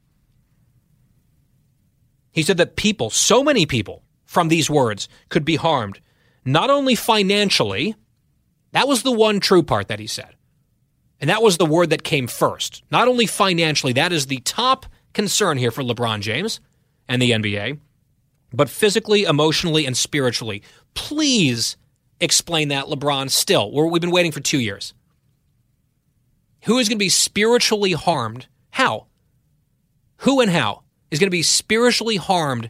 He 2.33 2.43
said 2.43 2.59
that 2.59 2.77
people, 2.77 3.11
so 3.11 3.43
many 3.43 3.65
people, 3.65 4.03
from 4.27 4.49
these 4.49 4.69
words 4.69 5.09
could 5.31 5.45
be 5.45 5.57
harmed, 5.57 6.01
not 6.45 6.69
only 6.69 6.95
financially, 6.95 7.95
that 8.73 8.87
was 8.87 9.03
the 9.03 9.13
one 9.13 9.41
true 9.41 9.63
part 9.63 9.89
that 9.89 10.01
he 10.01 10.07
said. 10.07 10.35
And 11.21 11.31
that 11.31 11.43
was 11.43 11.57
the 11.57 11.67
word 11.67 11.91
that 11.91 12.03
came 12.03 12.27
first. 12.27 12.83
Not 12.91 13.09
only 13.09 13.27
financially, 13.27 13.93
that 13.95 14.13
is 14.13 14.27
the 14.27 14.41
top 14.41 14.87
concern 15.15 15.57
here 15.57 15.71
for 15.71 15.83
LeBron 15.83 16.21
James 16.21 16.61
and 17.09 17.23
the 17.23 17.31
NBA, 17.31 17.79
but 18.53 18.69
physically, 18.69 19.25
emotionally, 19.25 19.87
and 19.87 19.97
spiritually. 19.97 20.63
Please 20.95 21.77
explain 22.21 22.69
that, 22.69 22.87
LeBron. 22.87 23.31
Still, 23.31 23.73
we've 23.73 24.01
been 24.01 24.11
waiting 24.11 24.33
for 24.33 24.41
two 24.41 24.61
years. 24.61 24.93
Who 26.65 26.79
is 26.79 26.89
going 26.89 26.99
to 26.99 27.05
be 27.05 27.09
spiritually 27.09 27.93
harmed? 27.93 28.47
How? 28.71 29.07
Who 30.19 30.41
and 30.41 30.51
how 30.51 30.83
is 31.11 31.19
going 31.19 31.29
to 31.29 31.31
be 31.31 31.43
spiritually 31.43 32.17
harmed 32.17 32.69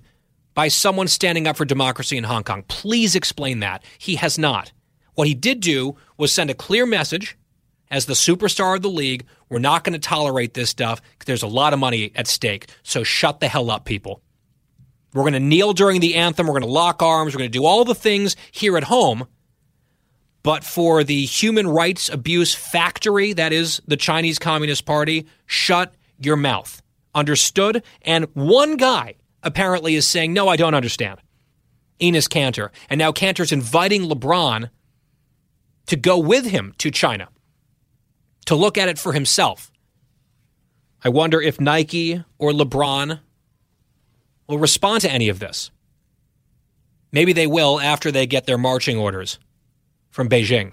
by 0.55 0.69
someone 0.69 1.09
standing 1.09 1.47
up 1.47 1.57
for 1.57 1.65
democracy 1.65 2.17
in 2.17 2.25
Hong 2.25 2.45
Kong? 2.45 2.63
Please 2.69 3.17
explain 3.17 3.61
that. 3.61 3.83
He 3.99 4.17
has 4.17 4.39
not. 4.39 4.73
What 5.15 5.29
he 5.29 5.35
did 5.35 5.61
do 5.61 5.97
was 6.17 6.31
send 6.31 6.51
a 6.51 6.55
clear 6.55 6.85
message 6.87 7.39
as 7.91 8.07
the 8.07 8.15
superstar 8.15 8.77
of 8.77 8.83
the 8.83 8.91
league. 8.91 9.25
We're 9.49 9.59
not 9.59 9.85
going 9.85 9.93
to 9.93 9.99
tolerate 9.99 10.55
this 10.55 10.71
stuff 10.71 11.01
because 11.03 11.27
there's 11.27 11.43
a 11.43 11.49
lot 11.49 11.73
of 11.73 11.79
money 11.79 12.13
at 12.15 12.27
stake. 12.27 12.69
So 12.83 13.05
shut 13.05 13.41
the 13.41 13.49
hell 13.49 13.71
up, 13.71 13.85
people. 13.85 14.23
We're 15.13 15.23
going 15.23 15.33
to 15.35 15.41
kneel 15.41 15.73
during 15.73 16.01
the 16.01 16.17
anthem. 16.17 16.47
We're 16.47 16.53
going 16.53 16.63
to 16.63 16.69
lock 16.69 17.03
arms. 17.03 17.35
We're 17.35 17.39
going 17.39 17.51
to 17.51 17.59
do 17.59 17.65
all 17.65 17.85
the 17.85 17.95
things 17.95 18.37
here 18.51 18.77
at 18.77 18.85
home. 18.85 19.27
But 20.43 20.63
for 20.63 21.03
the 21.03 21.25
human 21.25 21.67
rights 21.67 22.09
abuse 22.09 22.55
factory, 22.55 23.33
that 23.33 23.53
is 23.53 23.81
the 23.87 23.97
Chinese 23.97 24.39
Communist 24.39 24.85
Party, 24.85 25.27
shut 25.47 25.95
your 26.21 26.37
mouth. 26.37 26.83
Understood? 27.15 27.83
And 28.03 28.27
one 28.35 28.77
guy 28.77 29.15
apparently 29.43 29.95
is 29.95 30.07
saying, 30.07 30.33
No, 30.33 30.49
I 30.49 30.57
don't 30.57 30.75
understand. 30.75 31.19
Enes 31.99 32.29
Kanter. 32.29 32.69
And 32.91 32.99
now 32.99 33.11
Kanter's 33.11 33.53
inviting 33.53 34.03
LeBron 34.03 34.71
to 35.87 35.97
go 35.97 36.19
with 36.19 36.47
him 36.47 36.75
to 36.79 36.91
China 36.91 37.29
to 38.47 38.55
look 38.55 38.79
at 38.79 38.89
it 38.89 38.99
for 38.99 39.13
himself. 39.13 39.71
I 41.05 41.09
wonder 41.09 41.41
if 41.41 41.61
Nike 41.61 42.25
or 42.39 42.53
LeBron 42.53 43.21
will 44.49 44.59
respond 44.59 45.03
to 45.03 45.13
any 45.13 45.29
of 45.29 45.39
this. 45.39 45.71
Maybe 47.13 47.33
they 47.33 47.47
will 47.47 47.81
after 47.81 48.11
they 48.11 48.27
get 48.27 48.47
their 48.47 48.59
marching 48.59 48.99
orders 48.99 49.39
from 50.11 50.29
Beijing. 50.29 50.73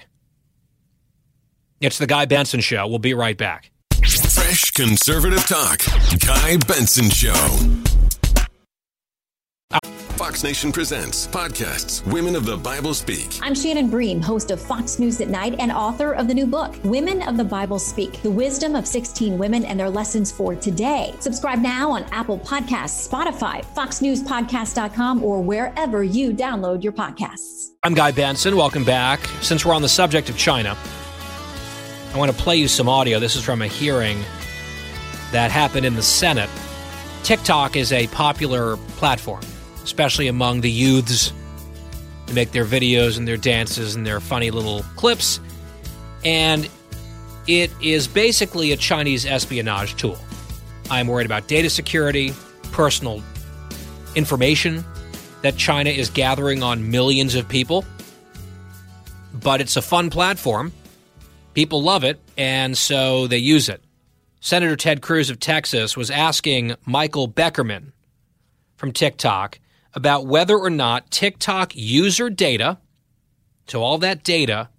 It's 1.81 1.97
the 1.97 2.07
Guy 2.07 2.25
Benson 2.25 2.61
Show. 2.61 2.87
We'll 2.87 2.99
be 2.99 3.13
right 3.13 3.37
back. 3.37 3.71
Fresh 3.93 4.71
conservative 4.71 5.45
talk. 5.45 5.79
Guy 6.25 6.57
Benson 6.67 7.09
Show. 7.09 7.92
Fox 10.23 10.41
Nation 10.41 10.71
presents 10.71 11.27
podcasts 11.27 12.01
Women 12.09 12.37
of 12.37 12.45
the 12.45 12.55
Bible 12.55 12.93
Speak. 12.93 13.37
I'm 13.41 13.53
Shannon 13.53 13.89
Bream, 13.89 14.21
host 14.21 14.51
of 14.51 14.61
Fox 14.61 14.97
News 14.97 15.19
at 15.19 15.27
Night 15.27 15.53
and 15.59 15.69
author 15.69 16.13
of 16.13 16.29
the 16.29 16.33
new 16.33 16.47
book, 16.47 16.73
Women 16.85 17.21
of 17.23 17.35
the 17.35 17.43
Bible 17.43 17.77
Speak 17.77 18.21
The 18.21 18.31
Wisdom 18.31 18.73
of 18.73 18.87
16 18.87 19.37
Women 19.37 19.65
and 19.65 19.77
Their 19.77 19.89
Lessons 19.89 20.31
for 20.31 20.55
Today. 20.55 21.13
Subscribe 21.19 21.59
now 21.59 21.91
on 21.91 22.03
Apple 22.13 22.39
Podcasts, 22.39 23.05
Spotify, 23.05 23.65
FoxNewsPodcast.com, 23.75 25.21
or 25.21 25.41
wherever 25.41 26.05
you 26.05 26.31
download 26.31 26.83
your 26.83 26.93
podcasts. 26.93 27.71
I'm 27.83 27.93
Guy 27.93 28.13
Benson. 28.13 28.55
Welcome 28.55 28.85
back. 28.85 29.19
Since 29.41 29.65
we're 29.65 29.73
on 29.73 29.81
the 29.81 29.89
subject 29.89 30.29
of 30.29 30.37
China, 30.37 30.77
I 32.13 32.17
want 32.17 32.31
to 32.31 32.37
play 32.37 32.55
you 32.55 32.69
some 32.69 32.87
audio. 32.87 33.19
This 33.19 33.35
is 33.35 33.43
from 33.43 33.61
a 33.61 33.67
hearing 33.67 34.19
that 35.33 35.51
happened 35.51 35.85
in 35.85 35.95
the 35.95 36.01
Senate 36.01 36.49
TikTok 37.23 37.77
is 37.77 37.93
a 37.93 38.07
popular 38.07 38.75
platform, 38.97 39.41
especially 39.83 40.27
among 40.27 40.61
the 40.61 40.71
youths. 40.71 41.31
They 42.27 42.33
make 42.33 42.51
their 42.51 42.65
videos 42.65 43.17
and 43.17 43.27
their 43.27 43.37
dances 43.37 43.95
and 43.95 44.05
their 44.05 44.19
funny 44.19 44.51
little 44.51 44.83
clips. 44.95 45.39
And 46.23 46.69
it 47.47 47.71
is 47.81 48.07
basically 48.07 48.71
a 48.71 48.77
Chinese 48.77 49.25
espionage 49.25 49.95
tool. 49.95 50.17
I'm 50.89 51.07
worried 51.07 51.25
about 51.25 51.47
data 51.47 51.69
security, 51.69 52.33
personal 52.71 53.21
information 54.15 54.83
that 55.41 55.57
China 55.57 55.89
is 55.89 56.09
gathering 56.09 56.63
on 56.63 56.89
millions 56.89 57.35
of 57.35 57.47
people. 57.47 57.83
But 59.33 59.61
it's 59.61 59.75
a 59.75 59.81
fun 59.81 60.09
platform. 60.09 60.71
People 61.53 61.83
love 61.83 62.03
it, 62.03 62.19
and 62.37 62.77
so 62.77 63.27
they 63.27 63.37
use 63.37 63.69
it. 63.69 63.83
Senator 64.39 64.75
Ted 64.75 65.01
Cruz 65.01 65.29
of 65.29 65.39
Texas 65.39 65.95
was 65.95 66.09
asking 66.09 66.75
Michael 66.85 67.27
Beckerman 67.27 67.91
from 68.75 68.91
TikTok 68.91 69.59
about 69.93 70.25
whether 70.25 70.57
or 70.57 70.69
not 70.69 71.11
TikTok 71.11 71.75
user 71.75 72.29
data, 72.29 72.79
so 73.67 73.81
all 73.81 73.97
that 73.99 74.23
data 74.23 74.69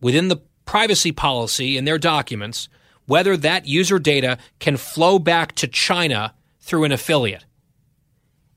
within 0.00 0.28
the 0.28 0.42
privacy 0.64 1.12
policy 1.12 1.76
in 1.76 1.84
their 1.84 1.98
documents, 1.98 2.68
whether 3.06 3.36
that 3.36 3.66
user 3.66 3.98
data 3.98 4.38
can 4.58 4.76
flow 4.76 5.18
back 5.18 5.52
to 5.52 5.68
China 5.68 6.34
through 6.60 6.84
an 6.84 6.92
affiliate. 6.92 7.44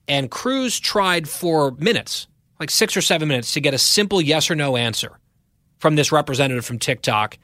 And 0.07 0.29
Cruz 0.29 0.79
tried 0.79 1.27
for 1.27 1.71
minutes, 1.71 2.27
like 2.59 2.69
six 2.69 2.95
or 2.95 3.01
seven 3.01 3.27
minutes, 3.27 3.53
to 3.53 3.61
get 3.61 3.73
a 3.73 3.79
simple 3.79 4.21
yes 4.21 4.49
or 4.49 4.55
no 4.55 4.77
answer 4.77 5.19
from 5.77 5.95
this 5.95 6.11
representative 6.11 6.65
from 6.65 6.79
TikTok, 6.79 7.37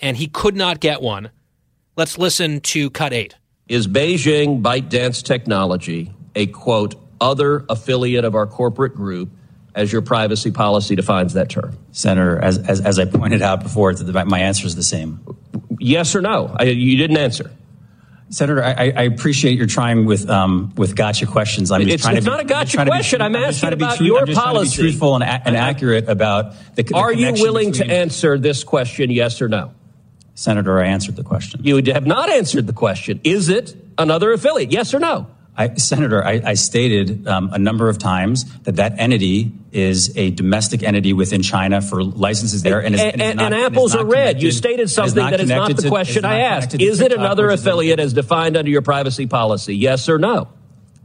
and 0.00 0.16
he 0.16 0.26
could 0.26 0.56
not 0.56 0.80
get 0.80 1.02
one. 1.02 1.30
Let's 1.96 2.18
listen 2.18 2.60
to 2.60 2.90
cut 2.90 3.12
eight. 3.12 3.36
Is 3.68 3.86
Beijing 3.88 4.62
ByteDance 4.62 5.22
Technology 5.22 6.12
a 6.36 6.46
quote, 6.46 6.94
other 7.20 7.64
affiliate 7.68 8.24
of 8.24 8.34
our 8.34 8.46
corporate 8.46 8.94
group 8.94 9.30
as 9.74 9.92
your 9.92 10.02
privacy 10.02 10.50
policy 10.50 10.94
defines 10.94 11.34
that 11.34 11.48
term? 11.48 11.76
Senator, 11.92 12.38
as, 12.38 12.58
as, 12.58 12.80
as 12.80 12.98
I 12.98 13.04
pointed 13.04 13.42
out 13.42 13.62
before, 13.62 13.92
my 13.92 14.40
answer 14.40 14.66
is 14.66 14.74
the 14.74 14.82
same. 14.82 15.20
Yes 15.78 16.14
or 16.14 16.20
no? 16.20 16.54
I, 16.58 16.64
you 16.64 16.96
didn't 16.96 17.18
answer. 17.18 17.50
Senator, 18.28 18.62
I, 18.62 18.92
I, 18.96 19.02
appreciate 19.02 19.56
your 19.56 19.68
trying 19.68 20.04
with 20.04 20.28
um, 20.28 20.72
with 20.76 20.96
gotcha 20.96 21.26
questions. 21.26 21.70
I'm 21.70 21.82
just 21.82 21.94
it's, 21.94 22.02
trying 22.02 22.16
it's 22.16 22.26
to 22.26 22.30
be, 22.30 22.36
not 22.36 22.44
a 22.44 22.48
gotcha 22.48 22.84
question. 22.84 23.22
I'm, 23.22 23.36
I'm 23.36 23.44
asking 23.44 23.72
about 23.72 24.00
your 24.00 24.26
I'm 24.26 24.34
policy. 24.34 24.70
to 24.70 24.82
be 24.82 24.88
truthful 24.88 25.14
and, 25.14 25.22
and 25.22 25.56
accurate 25.56 26.08
about 26.08 26.54
the. 26.74 26.82
the 26.82 26.94
Are 26.96 27.12
you 27.12 27.32
willing 27.34 27.70
between... 27.70 27.88
to 27.88 27.94
answer 27.94 28.36
this 28.36 28.64
question? 28.64 29.10
Yes 29.10 29.40
or 29.40 29.48
no? 29.48 29.74
Senator, 30.34 30.80
I 30.80 30.88
answered 30.88 31.14
the 31.14 31.22
question. 31.22 31.60
You 31.62 31.76
have 31.92 32.06
not 32.06 32.28
answered 32.28 32.66
the 32.66 32.72
question. 32.72 33.20
Is 33.22 33.48
it 33.48 33.76
another 33.96 34.32
affiliate? 34.32 34.72
Yes 34.72 34.92
or 34.92 34.98
no? 34.98 35.28
I, 35.58 35.74
Senator, 35.74 36.22
I, 36.24 36.42
I 36.44 36.54
stated 36.54 37.26
um, 37.26 37.50
a 37.52 37.58
number 37.58 37.88
of 37.88 37.98
times 37.98 38.44
that 38.60 38.76
that 38.76 38.98
entity 38.98 39.52
is 39.72 40.14
a 40.16 40.30
domestic 40.30 40.82
entity 40.82 41.14
within 41.14 41.42
China 41.42 41.80
for 41.80 42.04
licenses 42.04 42.62
there, 42.62 42.80
and, 42.80 42.94
is, 42.94 43.00
and, 43.00 43.22
and, 43.22 43.36
not, 43.38 43.52
and 43.52 43.64
apples 43.64 43.94
are 43.94 44.04
red. 44.04 44.42
You 44.42 44.52
stated 44.52 44.90
something 44.90 45.14
that 45.14 45.40
is 45.40 45.48
not 45.48 45.74
the 45.74 45.82
to, 45.82 45.88
question 45.88 46.24
I 46.26 46.40
asked. 46.40 46.74
Is 46.80 47.00
it 47.00 47.12
another 47.12 47.48
affiliate 47.48 48.00
as 48.00 48.12
defined 48.12 48.56
under 48.56 48.70
your 48.70 48.82
privacy 48.82 49.26
policy? 49.26 49.74
Yes 49.76 50.08
or 50.08 50.18
no? 50.18 50.48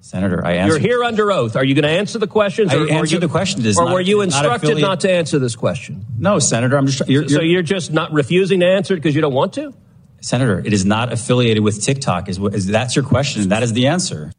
Senator, 0.02 0.43
I 0.43 0.54
answered. 0.54 0.82
You're 0.82 0.95
here 0.95 1.04
under 1.04 1.32
oath. 1.32 1.56
Are 1.56 1.64
you 1.64 1.76
going 1.76 1.84
to 1.84 1.89
answer 1.89 2.18
the 2.18 2.28
questions? 2.28 2.74
I 2.74 2.78
or, 2.78 2.91
answered 2.91 3.12
you, 3.12 3.20
the 3.20 3.28
question. 3.28 3.66
or 3.66 3.86
not, 3.86 3.93
were 3.93 4.02
you 4.02 4.22
instructed 4.22 4.80
not, 4.80 4.82
not, 4.82 4.99
to 5.02 5.12
answer 5.12 5.38
this 5.38 5.56
question? 5.56 6.06
No, 6.18 6.39
Senator. 6.39 6.76
I'm 6.76 6.88
just. 6.88 7.08
You're, 7.08 7.30
so 7.30 7.41
you're 7.41 7.62
just 7.62 7.93
not 7.93 8.12
refusing 8.12 8.62
to 8.62 8.66
answer 8.66 8.95
it 8.95 8.97
because 8.97 9.16
you 9.16 9.22
don't 9.22 9.34
want 9.34 9.54
to? 9.54 9.74
Senator, 10.20 10.60
it 10.60 10.74
is 10.74 10.86
not 10.86 11.14
affiliated 11.14 11.64
with 11.64 11.82
TikTok. 11.84 12.30
Is, 12.30 12.39
is 12.39 12.68
that's 12.68 12.95
your 12.95 13.06
question? 13.06 13.49
That 13.49 13.64
is 13.64 13.74
the 13.74 13.88
answer. 13.88 14.32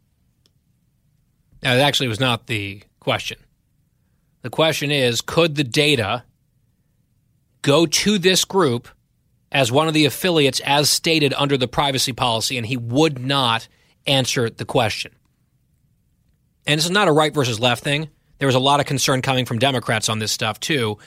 Now, 1.63 1.75
it 1.75 1.81
actually 1.81 2.09
was 2.09 2.21
not 2.21 2.47
the 2.47 2.83
question. 3.01 3.39
The 4.43 4.51
question 4.51 4.91
is 4.91 5.21
could 5.21 5.55
the 5.55 5.65
data 5.65 6.25
go 7.63 7.87
to 7.87 8.19
this 8.19 8.45
group 8.45 8.89
as 9.53 9.71
one 9.71 9.87
of 9.87 9.95
the 9.95 10.05
affiliates 10.05 10.61
as 10.61 10.91
stated 10.91 11.33
under 11.35 11.57
the 11.57 11.69
privacy 11.69 12.13
policy? 12.13 12.59
And 12.59 12.67
he 12.67 12.77
would 12.77 13.19
not 13.19 13.69
answer 14.07 14.51
the 14.51 14.65
question. 14.65 15.13
And 16.67 16.79
this 16.79 16.85
is 16.85 16.91
not 16.91 17.09
a 17.09 17.13
right 17.13 17.33
versus 17.33 17.61
left 17.61 17.85
thing. 17.85 18.09
There 18.39 18.47
was 18.47 18.55
a 18.55 18.61
lot 18.61 18.81
of 18.81 18.87
concern 18.87 19.23
coming 19.23 19.45
from 19.45 19.59
Democrats 19.59 20.09
on 20.09 20.19
this 20.19 20.33
stuff, 20.33 20.59
too. 20.59 20.99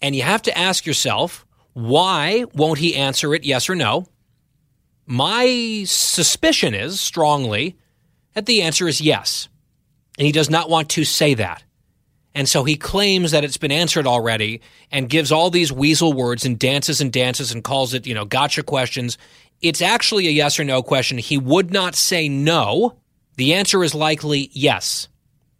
And 0.00 0.14
you 0.14 0.22
have 0.22 0.42
to 0.42 0.56
ask 0.56 0.86
yourself 0.86 1.44
why 1.72 2.44
won't 2.54 2.78
he 2.78 2.94
answer 2.94 3.34
it 3.34 3.44
yes 3.44 3.68
or 3.68 3.74
no? 3.74 4.06
My 5.04 5.84
suspicion 5.86 6.74
is 6.74 7.00
strongly 7.00 7.76
that 8.34 8.46
the 8.46 8.62
answer 8.62 8.88
is 8.88 9.00
yes. 9.00 9.48
And 10.18 10.26
he 10.26 10.32
does 10.32 10.50
not 10.50 10.70
want 10.70 10.90
to 10.90 11.04
say 11.04 11.34
that. 11.34 11.62
And 12.34 12.48
so 12.48 12.64
he 12.64 12.76
claims 12.76 13.30
that 13.30 13.44
it's 13.44 13.56
been 13.56 13.72
answered 13.72 14.06
already 14.06 14.60
and 14.90 15.08
gives 15.08 15.32
all 15.32 15.48
these 15.48 15.72
weasel 15.72 16.12
words 16.12 16.44
and 16.44 16.58
dances 16.58 17.00
and 17.00 17.10
dances 17.10 17.50
and 17.50 17.64
calls 17.64 17.94
it, 17.94 18.06
you 18.06 18.14
know, 18.14 18.26
gotcha 18.26 18.62
questions. 18.62 19.16
It's 19.62 19.80
actually 19.80 20.28
a 20.28 20.30
yes 20.30 20.60
or 20.60 20.64
no 20.64 20.82
question. 20.82 21.16
He 21.16 21.38
would 21.38 21.72
not 21.72 21.94
say 21.94 22.28
no. 22.28 22.96
The 23.36 23.54
answer 23.54 23.82
is 23.82 23.94
likely 23.94 24.50
yes. 24.52 25.08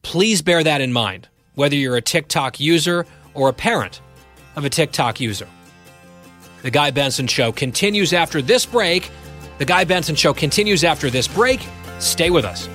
Please 0.03 0.43
bear 0.43 0.63
that 0.63 0.83
in 0.83 0.93
mind, 0.93 1.29
whether 1.55 1.75
you're 1.75 1.97
a 1.97 2.03
TikTok 2.03 2.61
user 2.61 3.07
or 3.33 3.49
a 3.49 3.55
parent 3.55 4.03
of 4.55 4.67
a 4.67 4.71
TikTok 4.71 5.19
user. 5.19 5.49
The 6.63 6.71
Guy 6.71 6.91
Benson 6.91 7.27
Show 7.27 7.53
continues 7.53 8.13
after 8.13 8.43
this 8.43 8.67
break. 8.67 9.11
The 9.59 9.65
Guy 9.65 9.85
Benson 9.85 10.15
Show 10.15 10.35
continues 10.35 10.85
after 10.85 11.09
this 11.09 11.27
break. 11.27 11.67
Stay 12.01 12.29
with 12.29 12.45
us. 12.45 12.69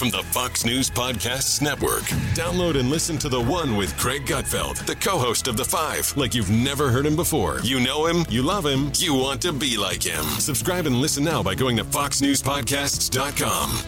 From 0.00 0.08
the 0.08 0.22
Fox 0.22 0.64
News 0.64 0.88
Podcasts 0.88 1.60
Network. 1.60 2.04
Download 2.32 2.80
and 2.80 2.88
listen 2.88 3.18
to 3.18 3.28
the 3.28 3.38
one 3.38 3.76
with 3.76 3.94
Greg 3.98 4.24
Gutfeld, 4.24 4.86
the 4.86 4.96
co 4.96 5.18
host 5.18 5.46
of 5.46 5.58
The 5.58 5.64
Five, 5.66 6.16
like 6.16 6.34
you've 6.34 6.50
never 6.50 6.88
heard 6.88 7.04
him 7.04 7.16
before. 7.16 7.60
You 7.62 7.80
know 7.80 8.06
him, 8.06 8.24
you 8.30 8.40
love 8.40 8.64
him, 8.64 8.90
you 8.96 9.12
want 9.12 9.42
to 9.42 9.52
be 9.52 9.76
like 9.76 10.02
him. 10.02 10.24
Subscribe 10.38 10.86
and 10.86 11.02
listen 11.02 11.22
now 11.22 11.42
by 11.42 11.54
going 11.54 11.76
to 11.76 11.84
FoxNewsPodcasts.com. 11.84 13.78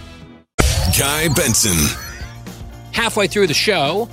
Guy 0.99 1.29
Benson. 1.35 1.99
Halfway 2.93 3.27
through 3.27 3.47
the 3.47 3.55
show, 3.55 4.07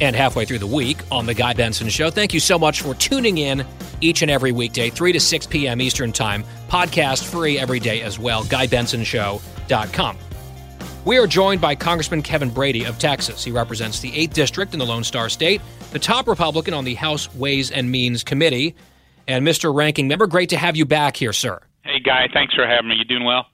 and 0.00 0.16
halfway 0.16 0.46
through 0.46 0.58
the 0.58 0.66
week 0.66 0.98
on 1.12 1.26
The 1.26 1.34
Guy 1.34 1.52
Benson 1.52 1.88
Show. 1.90 2.10
Thank 2.10 2.34
you 2.34 2.40
so 2.40 2.58
much 2.58 2.82
for 2.82 2.94
tuning 2.96 3.38
in 3.38 3.64
each 4.00 4.22
and 4.22 4.32
every 4.32 4.50
weekday, 4.50 4.90
3 4.90 5.12
to 5.12 5.20
6 5.20 5.46
p.m. 5.46 5.80
Eastern 5.80 6.10
Time. 6.10 6.42
Podcast 6.68 7.22
free 7.22 7.56
every 7.56 7.78
day 7.78 8.02
as 8.02 8.18
well. 8.18 8.42
GuyBensonShow.com. 8.42 10.18
We 11.06 11.18
are 11.18 11.28
joined 11.28 11.60
by 11.60 11.76
Congressman 11.76 12.22
Kevin 12.22 12.50
Brady 12.50 12.82
of 12.82 12.98
Texas. 12.98 13.44
He 13.44 13.52
represents 13.52 14.00
the 14.00 14.10
8th 14.10 14.32
District 14.32 14.72
in 14.72 14.80
the 14.80 14.84
Lone 14.84 15.04
Star 15.04 15.28
State, 15.28 15.62
the 15.92 16.00
top 16.00 16.26
Republican 16.26 16.74
on 16.74 16.84
the 16.84 16.94
House 16.94 17.32
Ways 17.32 17.70
and 17.70 17.88
Means 17.88 18.24
Committee. 18.24 18.74
And 19.28 19.46
Mr. 19.46 19.72
Ranking 19.72 20.08
Member, 20.08 20.26
great 20.26 20.48
to 20.48 20.56
have 20.56 20.74
you 20.74 20.84
back 20.84 21.16
here, 21.16 21.32
sir. 21.32 21.60
Hey, 21.84 22.00
Guy. 22.00 22.26
Thanks 22.34 22.54
for 22.54 22.66
having 22.66 22.88
me. 22.88 22.96
You 22.96 23.04
doing 23.04 23.22
well? 23.22 23.46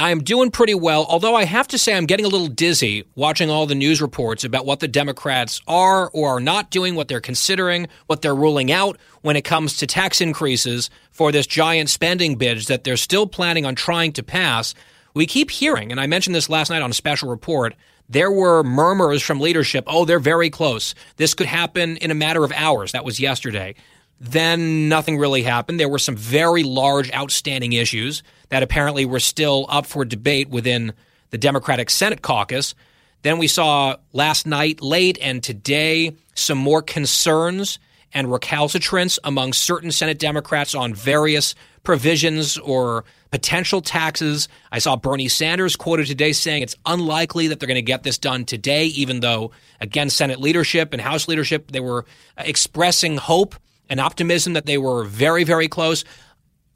I 0.00 0.10
am 0.10 0.24
doing 0.24 0.50
pretty 0.50 0.74
well, 0.74 1.06
although 1.08 1.36
I 1.36 1.44
have 1.44 1.68
to 1.68 1.78
say 1.78 1.96
I'm 1.96 2.06
getting 2.06 2.26
a 2.26 2.28
little 2.28 2.48
dizzy 2.48 3.04
watching 3.14 3.50
all 3.50 3.66
the 3.66 3.76
news 3.76 4.02
reports 4.02 4.42
about 4.42 4.66
what 4.66 4.80
the 4.80 4.88
Democrats 4.88 5.62
are 5.68 6.10
or 6.10 6.38
are 6.38 6.40
not 6.40 6.72
doing, 6.72 6.96
what 6.96 7.06
they're 7.06 7.20
considering, 7.20 7.86
what 8.08 8.20
they're 8.20 8.34
ruling 8.34 8.72
out 8.72 8.98
when 9.22 9.36
it 9.36 9.42
comes 9.42 9.76
to 9.76 9.86
tax 9.86 10.20
increases 10.20 10.90
for 11.12 11.30
this 11.30 11.46
giant 11.46 11.88
spending 11.88 12.34
bill 12.34 12.58
that 12.66 12.82
they're 12.82 12.96
still 12.96 13.28
planning 13.28 13.64
on 13.64 13.76
trying 13.76 14.12
to 14.14 14.24
pass. 14.24 14.74
We 15.18 15.26
keep 15.26 15.50
hearing, 15.50 15.90
and 15.90 16.00
I 16.00 16.06
mentioned 16.06 16.36
this 16.36 16.48
last 16.48 16.70
night 16.70 16.80
on 16.80 16.90
a 16.90 16.94
special 16.94 17.28
report, 17.28 17.74
there 18.08 18.30
were 18.30 18.62
murmurs 18.62 19.20
from 19.20 19.40
leadership 19.40 19.82
oh, 19.88 20.04
they're 20.04 20.20
very 20.20 20.48
close. 20.48 20.94
This 21.16 21.34
could 21.34 21.48
happen 21.48 21.96
in 21.96 22.12
a 22.12 22.14
matter 22.14 22.44
of 22.44 22.52
hours. 22.52 22.92
That 22.92 23.04
was 23.04 23.18
yesterday. 23.18 23.74
Then 24.20 24.88
nothing 24.88 25.18
really 25.18 25.42
happened. 25.42 25.80
There 25.80 25.88
were 25.88 25.98
some 25.98 26.14
very 26.14 26.62
large, 26.62 27.12
outstanding 27.12 27.72
issues 27.72 28.22
that 28.50 28.62
apparently 28.62 29.06
were 29.06 29.18
still 29.18 29.66
up 29.68 29.86
for 29.86 30.04
debate 30.04 30.50
within 30.50 30.92
the 31.30 31.38
Democratic 31.38 31.90
Senate 31.90 32.22
caucus. 32.22 32.76
Then 33.22 33.38
we 33.38 33.48
saw 33.48 33.96
last 34.12 34.46
night, 34.46 34.80
late, 34.80 35.18
and 35.20 35.42
today 35.42 36.14
some 36.36 36.58
more 36.58 36.80
concerns 36.80 37.80
and 38.14 38.30
recalcitrance 38.30 39.18
among 39.24 39.52
certain 39.52 39.90
Senate 39.90 40.20
Democrats 40.20 40.76
on 40.76 40.94
various 40.94 41.56
provisions 41.82 42.58
or 42.58 43.04
potential 43.30 43.80
taxes. 43.80 44.48
I 44.72 44.78
saw 44.78 44.96
Bernie 44.96 45.28
Sanders 45.28 45.76
quoted 45.76 46.06
today 46.06 46.32
saying 46.32 46.62
it's 46.62 46.76
unlikely 46.86 47.48
that 47.48 47.60
they're 47.60 47.66
going 47.66 47.76
to 47.76 47.82
get 47.82 48.02
this 48.02 48.18
done 48.18 48.44
today, 48.44 48.86
even 48.86 49.20
though, 49.20 49.52
again, 49.80 50.10
Senate 50.10 50.40
leadership 50.40 50.92
and 50.92 51.02
House 51.02 51.28
leadership, 51.28 51.70
they 51.72 51.80
were 51.80 52.04
expressing 52.36 53.16
hope 53.16 53.54
and 53.88 54.00
optimism 54.00 54.52
that 54.54 54.66
they 54.66 54.78
were 54.78 55.04
very, 55.04 55.44
very 55.44 55.68
close. 55.68 56.04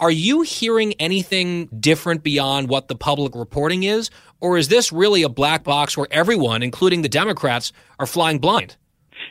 Are 0.00 0.10
you 0.10 0.42
hearing 0.42 0.94
anything 0.94 1.66
different 1.66 2.22
beyond 2.22 2.68
what 2.68 2.88
the 2.88 2.96
public 2.96 3.34
reporting 3.34 3.84
is? 3.84 4.10
Or 4.40 4.58
is 4.58 4.68
this 4.68 4.92
really 4.92 5.22
a 5.22 5.28
black 5.28 5.62
box 5.62 5.96
where 5.96 6.08
everyone, 6.10 6.62
including 6.62 7.02
the 7.02 7.08
Democrats, 7.08 7.72
are 8.00 8.06
flying 8.06 8.38
blind? 8.40 8.76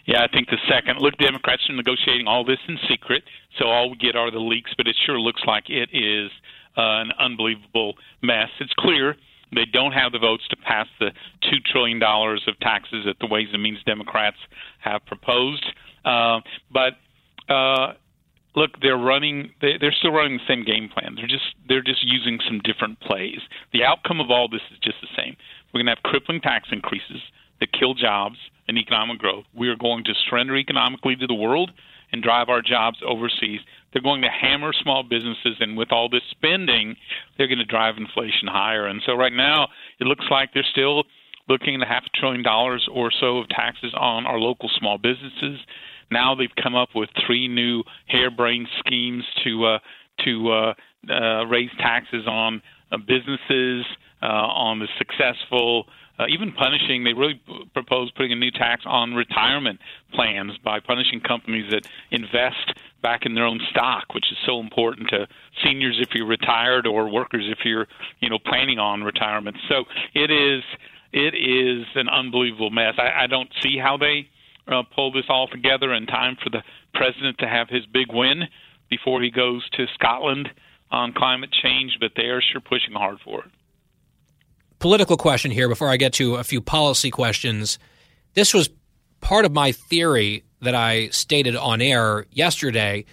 Yeah, 0.06 0.24
I 0.24 0.28
think 0.28 0.50
the 0.50 0.58
second. 0.68 1.00
Look, 1.00 1.18
Democrats 1.18 1.64
are 1.70 1.76
negotiating 1.76 2.28
all 2.28 2.44
this 2.44 2.60
in 2.68 2.78
secret, 2.90 3.24
so 3.60 3.66
all 3.66 3.90
we 3.90 3.98
get 3.98 4.16
are 4.16 4.32
the 4.32 4.40
leaks, 4.40 4.72
but 4.76 4.88
it 4.88 4.96
sure 5.06 5.20
looks 5.20 5.42
like 5.46 5.70
it 5.70 5.90
is 5.94 6.32
uh, 6.78 7.02
an 7.02 7.12
unbelievable 7.20 7.94
mess. 8.22 8.50
It's 8.60 8.74
clear 8.80 9.16
they 9.54 9.66
don't 9.66 9.92
have 9.92 10.12
the 10.12 10.20
votes 10.20 10.48
to 10.50 10.56
pass 10.56 10.88
the 11.00 11.12
$2 11.44 11.64
trillion 11.72 12.02
of 12.02 12.60
taxes 12.62 13.06
that 13.06 13.18
the 13.20 13.28
Ways 13.28 13.50
and 13.54 13.62
Means 13.62 13.80
Democrats 13.86 14.38
have 14.80 15.06
proposed. 15.06 15.66
Uh, 16.06 16.40
but 16.72 16.94
uh, 17.54 17.94
look, 18.56 18.72
they're 18.82 18.98
running. 18.98 19.52
They, 19.62 19.74
they're 19.80 19.92
still 19.92 20.12
running 20.12 20.38
the 20.38 20.48
same 20.48 20.64
game 20.64 20.90
plan. 20.90 21.16
They're 21.16 21.28
just 21.28 21.56
they're 21.68 21.84
just 21.84 22.04
using 22.04 22.40
some 22.48 22.60
different 22.64 23.00
plays. 23.02 23.40
The 23.74 23.84
outcome 23.84 24.20
of 24.20 24.32
all 24.32 24.48
this 24.48 24.62
is 24.72 24.80
just 24.82 24.98
the 25.02 25.10
same. 25.18 25.36
We're 25.74 25.80
going 25.84 25.88
to 25.88 25.96
have 25.96 26.04
crippling 26.04 26.42
tax 26.42 26.70
increases 26.72 27.22
that 27.60 27.72
kill 27.78 27.94
jobs 27.94 28.38
and 28.68 28.78
economic 28.78 29.20
growth. 29.20 29.46
We 29.54 29.70
are 29.70 29.76
going 29.76 30.04
to 30.06 30.14
surrender 30.30 30.56
economically 30.56 31.16
to 31.18 31.28
the 31.28 31.34
world 31.34 31.72
and 32.12 32.22
drive 32.22 32.50
our 32.50 32.62
jobs 32.62 32.98
overseas. 33.06 33.60
They're 33.92 34.02
going 34.02 34.22
to 34.22 34.30
hammer 34.30 34.74
small 34.74 35.04
businesses, 35.04 35.58
and 35.60 35.78
with 35.78 35.92
all 35.92 36.10
this 36.10 36.22
spending, 36.30 36.96
they're 37.38 37.48
going 37.48 37.60
to 37.60 37.66
drive 37.66 37.98
inflation 37.98 38.48
higher. 38.48 38.86
And 38.88 39.02
so, 39.06 39.14
right 39.14 39.34
now, 39.34 39.70
it 40.00 40.06
looks 40.06 40.26
like 40.30 40.50
they're 40.54 40.66
still 40.72 41.04
looking 41.48 41.82
at 41.82 41.88
half 41.88 42.04
a 42.06 42.18
trillion 42.18 42.44
dollars 42.44 42.88
or 42.92 43.12
so 43.12 43.38
of 43.38 43.50
taxes 43.50 43.94
on 43.98 44.26
our 44.26 44.40
local 44.40 44.70
small 44.78 44.98
businesses. 44.98 45.60
Now 46.12 46.36
they've 46.36 46.56
come 46.62 46.76
up 46.76 46.90
with 46.94 47.10
three 47.26 47.48
new 47.48 47.84
harebrained 48.08 48.68
schemes 48.80 49.24
to 49.44 49.66
uh, 49.66 49.80
to 50.26 50.52
uh, 50.52 50.74
uh, 51.10 51.46
raise 51.46 51.72
taxes 51.80 52.28
on 52.28 52.62
uh, 52.92 52.98
businesses, 52.98 53.86
uh, 54.22 54.26
on 54.26 54.80
the 54.80 54.88
successful, 54.98 55.86
uh, 56.22 56.28
even 56.30 56.52
punishing. 56.52 57.04
They 57.04 57.14
really 57.14 57.42
propose 57.74 58.12
putting 58.12 58.32
a 58.32 58.36
new 58.36 58.52
tax 58.52 58.84
on 58.86 59.14
retirement 59.14 59.80
plans 60.14 60.58
by 60.64 60.80
punishing 60.80 61.20
companies 61.22 61.72
that 61.72 61.88
invest 62.12 62.80
back 63.02 63.26
in 63.26 63.34
their 63.34 63.46
own 63.46 63.60
stock, 63.72 64.14
which 64.14 64.32
is 64.32 64.38
so 64.46 64.60
important 64.60 65.10
to 65.10 65.28
seniors 65.64 65.98
if 66.00 66.10
you're 66.14 66.28
retired 66.28 66.86
or 66.86 67.10
workers 67.10 67.46
if 67.50 67.66
you're 67.66 67.88
you 68.20 68.30
know 68.30 68.38
planning 68.40 68.80
on 68.80 69.04
retirement. 69.04 69.58
So 69.68 69.86
it 70.14 70.30
is 70.30 70.64
it 71.12 71.34
is 71.34 71.86
an 71.96 72.08
unbelievable 72.08 72.70
mess. 72.70 72.94
I, 72.98 73.24
I 73.24 73.28
don't 73.28 73.50
see 73.62 73.78
how 73.78 73.98
they 73.98 74.30
uh, 74.68 74.84
pull 74.96 75.12
this 75.12 75.26
all 75.30 75.48
together 75.48 75.94
in 75.94 76.06
time 76.06 76.38
for 76.42 76.50
the 76.50 76.64
president 76.94 77.40
to 77.40 77.48
have 77.48 77.68
his 77.70 77.86
big 77.88 78.08
win 78.14 78.44
before 78.90 79.22
he 79.22 79.32
goes 79.32 79.68
to 79.72 79.86
Scotland 79.96 80.50
on 80.92 81.14
climate 81.14 81.50
change, 81.64 81.98
but 82.00 82.12
they 82.16 82.26
are 82.26 82.42
sure 82.42 82.62
pushing 82.62 82.94
hard 82.94 83.18
for 83.24 83.40
it. 83.46 83.52
Political 84.82 85.18
question 85.18 85.52
here 85.52 85.70
before 85.70 85.90
I 85.90 85.98
get 85.98 86.14
to 86.14 86.38
a 86.38 86.44
few 86.44 86.60
policy 86.60 87.12
questions. 87.12 87.78
This 88.34 88.52
was 88.52 88.68
part 89.20 89.46
of 89.46 89.52
my 89.52 89.74
theory 89.74 90.44
that 90.64 90.74
I 90.74 91.10
stated 91.10 91.56
on 91.56 91.84
air 91.84 92.26
yesterday 92.32 93.06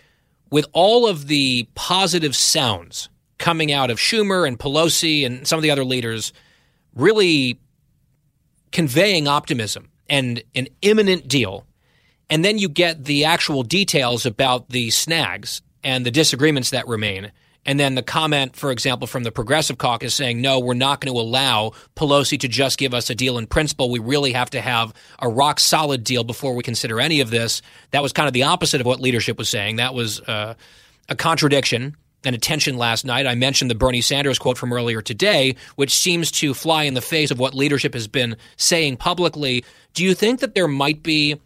with 0.50 0.64
all 0.72 1.06
of 1.06 1.26
the 1.26 1.68
positive 1.74 2.34
sounds 2.34 3.10
coming 3.36 3.70
out 3.70 3.90
of 3.90 3.98
Schumer 3.98 4.48
and 4.48 4.58
Pelosi 4.58 5.26
and 5.26 5.46
some 5.46 5.58
of 5.58 5.62
the 5.62 5.70
other 5.70 5.84
leaders 5.84 6.32
really 6.94 7.60
conveying 8.72 9.28
optimism 9.28 9.90
and 10.08 10.42
an 10.54 10.68
imminent 10.80 11.28
deal, 11.28 11.66
and 12.30 12.42
then 12.42 12.56
you 12.56 12.70
get 12.70 13.04
the 13.04 13.26
actual 13.26 13.62
details 13.62 14.24
about 14.24 14.70
the 14.70 14.88
snags 14.88 15.60
and 15.84 16.06
the 16.06 16.10
disagreements 16.10 16.70
that 16.70 16.88
remain. 16.88 17.30
And 17.68 17.78
then 17.78 17.96
the 17.96 18.02
comment, 18.02 18.56
for 18.56 18.72
example, 18.72 19.06
from 19.06 19.24
the 19.24 19.30
Progressive 19.30 19.76
Caucus 19.76 20.14
saying, 20.14 20.40
no, 20.40 20.58
we're 20.58 20.72
not 20.72 21.02
going 21.02 21.12
to 21.12 21.20
allow 21.20 21.72
Pelosi 21.96 22.40
to 22.40 22.48
just 22.48 22.78
give 22.78 22.94
us 22.94 23.10
a 23.10 23.14
deal 23.14 23.36
in 23.36 23.46
principle. 23.46 23.90
We 23.90 23.98
really 23.98 24.32
have 24.32 24.48
to 24.50 24.62
have 24.62 24.94
a 25.18 25.28
rock 25.28 25.60
solid 25.60 26.02
deal 26.02 26.24
before 26.24 26.54
we 26.54 26.62
consider 26.62 26.98
any 26.98 27.20
of 27.20 27.28
this. 27.28 27.60
That 27.90 28.02
was 28.02 28.14
kind 28.14 28.26
of 28.26 28.32
the 28.32 28.44
opposite 28.44 28.80
of 28.80 28.86
what 28.86 29.00
leadership 29.00 29.36
was 29.36 29.50
saying. 29.50 29.76
That 29.76 29.92
was 29.92 30.18
uh, 30.20 30.54
a 31.10 31.14
contradiction 31.14 31.94
and 32.24 32.34
attention 32.34 32.78
last 32.78 33.04
night. 33.04 33.26
I 33.26 33.34
mentioned 33.34 33.70
the 33.70 33.74
Bernie 33.74 34.00
Sanders 34.00 34.38
quote 34.38 34.56
from 34.56 34.72
earlier 34.72 35.02
today, 35.02 35.54
which 35.76 35.94
seems 35.94 36.30
to 36.32 36.54
fly 36.54 36.84
in 36.84 36.94
the 36.94 37.02
face 37.02 37.30
of 37.30 37.38
what 37.38 37.54
leadership 37.54 37.92
has 37.92 38.08
been 38.08 38.38
saying 38.56 38.96
publicly. 38.96 39.62
Do 39.92 40.04
you 40.04 40.14
think 40.14 40.40
that 40.40 40.54
there 40.54 40.68
might 40.68 41.02
be, 41.02 41.38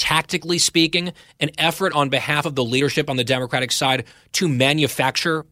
tactically 0.00 0.56
speaking, 0.56 1.12
an 1.40 1.50
effort 1.58 1.92
on 1.92 2.08
behalf 2.08 2.46
of 2.46 2.54
the 2.54 2.64
leadership 2.64 3.10
on 3.10 3.18
the 3.18 3.24
Democratic 3.24 3.70
side 3.70 4.04
to 4.32 4.48
manufacture 4.48 5.44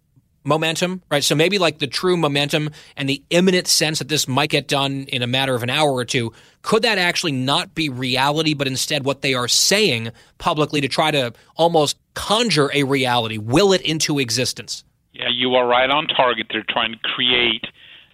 momentum, 0.42 1.02
right? 1.10 1.22
So 1.22 1.34
maybe 1.34 1.58
like 1.58 1.80
the 1.80 1.86
true 1.86 2.16
momentum 2.16 2.70
and 2.96 3.06
the 3.06 3.22
imminent 3.28 3.66
sense 3.66 3.98
that 3.98 4.08
this 4.08 4.26
might 4.26 4.48
get 4.48 4.66
done 4.66 5.04
in 5.08 5.22
a 5.22 5.26
matter 5.26 5.54
of 5.54 5.62
an 5.62 5.68
hour 5.68 5.92
or 5.92 6.06
two, 6.06 6.32
could 6.62 6.82
that 6.82 6.96
actually 6.96 7.32
not 7.32 7.74
be 7.74 7.90
reality, 7.90 8.54
but 8.54 8.66
instead 8.66 9.04
what 9.04 9.20
they 9.20 9.34
are 9.34 9.48
saying 9.48 10.12
publicly 10.38 10.80
to 10.80 10.88
try 10.88 11.10
to 11.10 11.34
almost 11.56 11.98
conjure 12.14 12.70
a 12.72 12.84
reality, 12.84 13.36
will 13.36 13.74
it 13.74 13.82
into 13.82 14.18
existence? 14.18 14.82
Yeah, 15.12 15.28
you 15.30 15.54
are 15.56 15.66
right 15.66 15.90
on 15.90 16.06
target. 16.06 16.46
They're 16.50 16.64
trying 16.66 16.92
to 16.92 16.98
create 17.00 17.66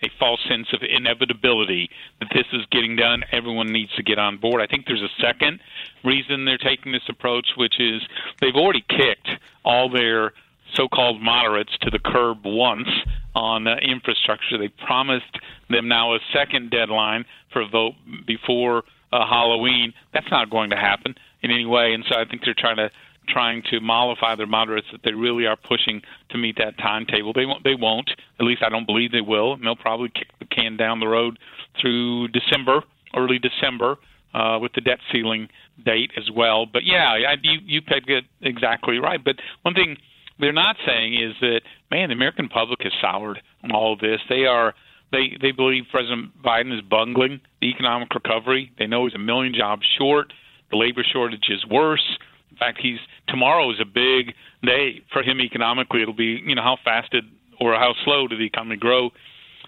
a 0.04 0.18
false 0.18 0.40
sense 0.48 0.68
of 0.72 0.80
inevitability 0.82 1.90
that 2.20 2.28
this 2.32 2.46
is 2.52 2.62
getting 2.70 2.96
done. 2.96 3.24
Everyone 3.32 3.72
needs 3.72 3.92
to 3.96 4.02
get 4.02 4.18
on 4.18 4.38
board. 4.38 4.60
I 4.60 4.66
think 4.66 4.86
there's 4.86 5.02
a 5.02 5.22
second 5.22 5.60
reason 6.04 6.44
they're 6.44 6.58
taking 6.58 6.92
this 6.92 7.08
approach, 7.08 7.48
which 7.56 7.80
is 7.80 8.02
they've 8.40 8.54
already 8.54 8.84
kicked 8.88 9.28
all 9.64 9.88
their 9.88 10.32
so-called 10.74 11.20
moderates 11.22 11.76
to 11.82 11.90
the 11.90 11.98
curb 11.98 12.38
once 12.44 12.88
on 13.34 13.66
uh, 13.66 13.76
infrastructure. 13.76 14.58
They 14.58 14.68
promised 14.68 15.38
them 15.70 15.88
now 15.88 16.14
a 16.14 16.18
second 16.32 16.70
deadline 16.70 17.24
for 17.52 17.62
a 17.62 17.68
vote 17.68 17.94
before 18.26 18.82
uh, 19.12 19.26
Halloween. 19.26 19.94
That's 20.12 20.30
not 20.30 20.50
going 20.50 20.70
to 20.70 20.76
happen 20.76 21.14
in 21.42 21.50
any 21.50 21.66
way, 21.66 21.92
and 21.94 22.04
so 22.08 22.18
I 22.18 22.24
think 22.24 22.42
they're 22.44 22.54
trying 22.56 22.76
to 22.76 22.90
trying 23.28 23.62
to 23.70 23.80
mollify 23.80 24.34
their 24.34 24.46
moderates 24.46 24.86
that 24.92 25.02
they 25.04 25.12
really 25.12 25.46
are 25.46 25.56
pushing 25.56 26.02
to 26.30 26.38
meet 26.38 26.56
that 26.58 26.78
timetable. 26.78 27.32
They 27.32 27.46
won't. 27.46 27.64
They 27.64 27.74
won't. 27.74 28.10
At 28.38 28.46
least 28.46 28.62
I 28.64 28.68
don't 28.68 28.86
believe 28.86 29.12
they 29.12 29.20
will. 29.20 29.54
And 29.54 29.64
they'll 29.64 29.76
probably 29.76 30.08
kick 30.08 30.28
the 30.38 30.46
can 30.46 30.76
down 30.76 31.00
the 31.00 31.08
road 31.08 31.38
through 31.80 32.28
December, 32.28 32.82
early 33.16 33.38
December, 33.38 33.96
uh, 34.34 34.58
with 34.60 34.72
the 34.74 34.80
debt 34.80 34.98
ceiling 35.12 35.48
date 35.84 36.10
as 36.16 36.30
well. 36.30 36.66
But 36.66 36.84
yeah, 36.84 37.06
I, 37.06 37.36
you 37.42 37.60
you 37.64 37.82
pegged 37.82 38.10
it 38.10 38.24
exactly 38.42 38.98
right. 38.98 39.22
But 39.22 39.36
one 39.62 39.74
thing 39.74 39.96
they're 40.38 40.52
not 40.52 40.76
saying 40.86 41.14
is 41.14 41.34
that 41.40 41.60
man, 41.90 42.08
the 42.08 42.14
American 42.14 42.48
public 42.48 42.80
has 42.82 42.92
soured 43.00 43.40
on 43.62 43.72
all 43.72 43.92
of 43.92 44.00
this. 44.00 44.20
They 44.28 44.46
are 44.46 44.74
they 45.12 45.36
they 45.40 45.52
believe 45.52 45.84
President 45.90 46.30
Biden 46.42 46.74
is 46.76 46.82
bungling 46.82 47.40
the 47.60 47.68
economic 47.68 48.14
recovery. 48.14 48.72
They 48.78 48.86
know 48.86 49.06
he's 49.06 49.14
a 49.14 49.18
million 49.18 49.54
jobs 49.54 49.86
short. 49.98 50.32
The 50.70 50.76
labor 50.76 51.04
shortage 51.04 51.46
is 51.48 51.64
worse. 51.66 52.18
In 52.54 52.58
fact, 52.58 52.78
he's 52.80 53.00
tomorrow 53.26 53.68
is 53.72 53.80
a 53.80 53.84
big 53.84 54.32
day 54.62 55.02
for 55.12 55.24
him 55.24 55.40
economically. 55.40 56.02
It'll 56.02 56.14
be 56.14 56.40
you 56.44 56.54
know 56.54 56.62
how 56.62 56.78
fast 56.84 57.10
did 57.10 57.24
or 57.60 57.74
how 57.74 57.94
slow 58.04 58.28
did 58.28 58.38
the 58.38 58.46
economy 58.46 58.76
grow 58.76 59.10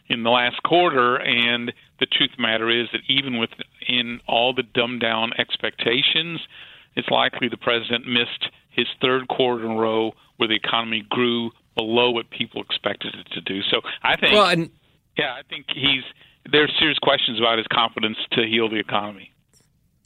in 0.08 0.22
the 0.22 0.30
last 0.30 0.62
quarter, 0.62 1.16
and 1.16 1.72
the 1.98 2.06
truth 2.06 2.30
of 2.30 2.36
the 2.36 2.42
matter 2.42 2.70
is 2.70 2.86
that 2.92 3.00
even 3.08 3.38
with 3.38 3.50
in 3.88 4.20
all 4.28 4.54
the 4.54 4.62
dumbed 4.62 5.00
down 5.00 5.32
expectations, 5.36 6.40
it's 6.94 7.08
likely 7.08 7.48
the 7.48 7.56
president 7.56 8.06
missed 8.06 8.52
his 8.70 8.86
third 9.00 9.26
quarter 9.26 9.64
in 9.64 9.72
a 9.72 9.76
row 9.76 10.12
where 10.36 10.48
the 10.48 10.54
economy 10.54 11.04
grew 11.08 11.50
below 11.74 12.12
what 12.12 12.30
people 12.30 12.62
expected 12.62 13.16
it 13.16 13.26
to 13.32 13.40
do. 13.40 13.62
So 13.68 13.80
I 14.04 14.16
think, 14.16 14.32
well, 14.32 14.46
and, 14.46 14.70
yeah, 15.18 15.32
I 15.32 15.42
think 15.48 15.66
he's 15.74 16.04
there's 16.52 16.72
serious 16.78 16.98
questions 17.00 17.40
about 17.40 17.58
his 17.58 17.66
confidence 17.66 18.18
to 18.32 18.46
heal 18.46 18.68
the 18.68 18.78
economy. 18.78 19.32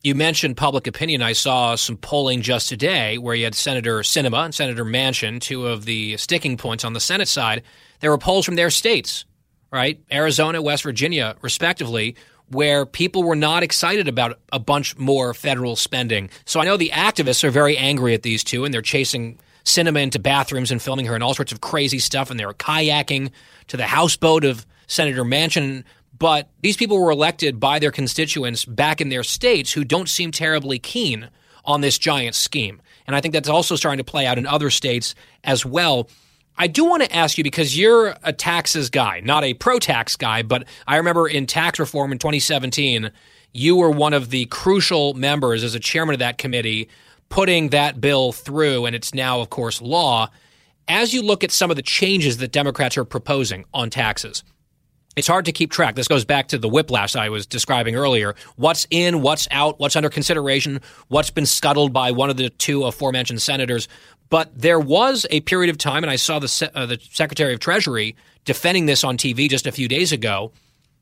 You 0.03 0.15
mentioned 0.15 0.57
public 0.57 0.87
opinion. 0.87 1.21
I 1.21 1.35
saw 1.35 1.75
some 1.75 1.99
polling 1.99 2.41
just 2.41 2.71
today 2.71 3.19
where 3.19 3.35
you 3.35 3.45
had 3.45 3.55
Senator 3.55 3.99
Sinema 3.99 4.47
and 4.47 4.55
Senator 4.55 4.83
Manchin, 4.83 5.43
two 5.43 5.67
of 5.67 5.85
the 5.85 6.17
sticking 6.17 6.57
points 6.57 6.87
on 6.87 6.95
the 6.95 7.01
Senate 7.01 7.29
side. 7.29 7.63
There 8.01 8.11
were 8.11 8.17
polls 8.17 8.47
from 8.47 8.57
their 8.57 8.71
states, 8.71 9.27
right? 9.71 10.01
Arizona, 10.11 10.63
West 10.63 10.85
Virginia, 10.85 11.37
respectively, 11.43 12.17
where 12.49 12.87
people 12.87 13.23
were 13.23 13.37
not 13.37 13.63
excited 13.63 14.09
about 14.09 14.39
a 14.51 14.59
bunch 14.59 14.97
more 14.97 15.35
federal 15.35 15.77
spending. 15.77 16.31
So 16.47 16.61
I 16.61 16.65
know 16.65 16.79
the 16.79 16.93
activists 16.95 17.45
are 17.45 17.51
very 17.51 17.77
angry 17.77 18.15
at 18.15 18.23
these 18.23 18.43
two 18.43 18.65
and 18.65 18.73
they're 18.73 18.81
chasing 18.81 19.39
Sinema 19.65 20.03
into 20.03 20.19
bathrooms 20.19 20.71
and 20.71 20.81
filming 20.81 21.05
her 21.05 21.15
and 21.15 21.23
all 21.23 21.35
sorts 21.35 21.53
of 21.53 21.61
crazy 21.61 21.99
stuff. 21.99 22.31
And 22.31 22.41
they 22.41 22.47
were 22.47 22.55
kayaking 22.55 23.33
to 23.69 23.77
the 23.77 23.87
houseboat 23.87 24.47
of 24.47 24.65
Senator 24.87 25.25
Manchin 25.25 25.85
but 26.21 26.51
these 26.61 26.77
people 26.77 27.01
were 27.01 27.11
elected 27.11 27.59
by 27.59 27.81
their 27.81 27.91
constituents 27.91 28.65
back 28.65 29.01
in 29.01 29.09
their 29.09 29.25
states 29.25 29.73
who 29.73 29.83
don't 29.83 30.09
seem 30.09 30.31
terribly 30.31 30.79
keen 30.79 31.31
on 31.65 31.81
this 31.81 31.99
giant 31.99 32.37
scheme. 32.37 32.81
And 33.07 33.17
I 33.17 33.21
think 33.21 33.35
that's 33.35 33.49
also 33.49 33.75
starting 33.75 33.99
to 33.99 34.05
play 34.05 34.27
out 34.27 34.39
in 34.39 34.47
other 34.47 34.71
states 34.71 35.15
as 35.43 35.67
well. 35.67 36.09
I 36.59 36.67
do 36.67 36.85
want 36.85 37.03
to 37.03 37.17
ask 37.17 37.39
you 37.39 37.43
because 37.43 37.77
you're 37.77 38.15
a 38.23 38.35
taxes 38.35 38.91
guy, 38.91 39.21
not 39.21 39.45
a 39.45 39.55
pro 39.55 39.79
tax 39.79 40.15
guy, 40.15 40.43
but 40.43 40.65
I 40.87 40.99
remember 40.99 41.27
in 41.27 41.47
tax 41.47 41.79
reform 41.79 42.13
in 42.13 42.19
2017, 42.19 43.11
you 43.53 43.77
were 43.77 43.91
one 43.91 44.13
of 44.13 44.29
the 44.29 44.45
crucial 44.47 45.15
members 45.15 45.65
as 45.65 45.75
a 45.75 45.81
chairman 45.81 46.13
of 46.15 46.19
that 46.19 46.37
committee 46.37 46.89
putting 47.31 47.71
that 47.71 48.01
bill 48.01 48.33
through, 48.33 48.85
and 48.85 48.95
it's 48.95 49.15
now, 49.15 49.41
of 49.41 49.49
course, 49.49 49.81
law. 49.81 50.29
as 50.87 51.15
you 51.15 51.23
look 51.23 51.45
at 51.45 51.53
some 51.53 51.71
of 51.71 51.77
the 51.77 51.83
changes 51.83 52.39
that 52.39 52.51
Democrats 52.51 52.99
are 52.99 53.05
proposing 53.05 53.65
on 53.73 53.89
taxes, 53.89 54.43
it's 55.21 55.29
hard 55.29 55.45
to 55.45 55.53
keep 55.53 55.71
track. 55.71 55.97
This 55.97 56.09
goes 56.09 56.25
back 56.25 56.49
to 56.49 56.57
the 56.57 56.67
whiplash 56.67 57.15
I 57.15 57.29
was 57.29 57.45
describing 57.45 57.95
earlier. 57.95 58.35
What's 58.57 58.87
in, 58.89 59.21
what's 59.21 59.47
out, 59.51 59.79
what's 59.79 59.95
under 59.95 60.09
consideration, 60.09 60.81
what's 61.09 61.29
been 61.29 61.45
scuttled 61.45 61.93
by 61.93 62.11
one 62.11 62.31
of 62.31 62.39
the 62.39 62.49
two 62.49 62.85
aforementioned 62.85 63.43
senators. 63.43 63.87
But 64.31 64.51
there 64.59 64.81
was 64.81 65.27
a 65.29 65.41
period 65.41 65.69
of 65.69 65.77
time, 65.77 66.05
and 66.05 66.11
I 66.11 66.17
saw 66.17 66.39
the, 66.39 66.71
uh, 66.75 66.87
the 66.87 66.99
Secretary 67.11 67.53
of 67.53 67.61
Treasury 67.61 68.17
defending 68.47 68.87
this 68.87 69.05
on 69.05 69.19
TV 69.19 69.47
just 69.51 69.67
a 69.67 69.73
few 69.73 69.89
days 69.89 70.11
ago, 70.11 70.53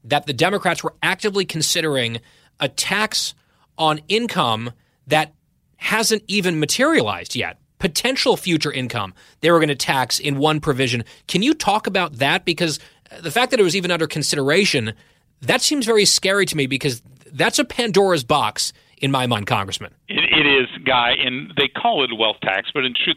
that 0.02 0.26
the 0.26 0.32
Democrats 0.32 0.82
were 0.82 0.94
actively 1.00 1.44
considering 1.44 2.18
a 2.58 2.68
tax 2.68 3.34
on 3.76 4.00
income 4.08 4.72
that 5.06 5.32
hasn't 5.76 6.24
even 6.26 6.58
materialized 6.58 7.36
yet. 7.36 7.60
Potential 7.78 8.36
future 8.36 8.72
income 8.72 9.14
they 9.42 9.52
were 9.52 9.58
going 9.58 9.68
to 9.68 9.76
tax 9.76 10.18
in 10.18 10.38
one 10.38 10.58
provision. 10.58 11.04
Can 11.28 11.42
you 11.42 11.54
talk 11.54 11.86
about 11.86 12.14
that? 12.14 12.44
Because 12.44 12.80
the 13.20 13.30
fact 13.30 13.50
that 13.50 13.60
it 13.60 13.62
was 13.62 13.76
even 13.76 13.90
under 13.90 14.06
consideration, 14.06 14.92
that 15.42 15.60
seems 15.60 15.86
very 15.86 16.04
scary 16.04 16.46
to 16.46 16.56
me 16.56 16.66
because 16.66 17.02
that's 17.32 17.58
a 17.58 17.64
Pandora's 17.64 18.24
box 18.24 18.72
in 19.00 19.10
my 19.10 19.26
mind, 19.26 19.46
Congressman. 19.46 19.92
it, 20.08 20.24
it 20.32 20.46
is, 20.46 20.68
Guy, 20.84 21.12
and 21.12 21.52
they 21.56 21.68
call 21.68 22.02
it 22.04 22.10
a 22.10 22.14
wealth 22.14 22.38
tax, 22.42 22.70
but 22.74 22.84
in 22.84 22.94
truth, 22.94 23.16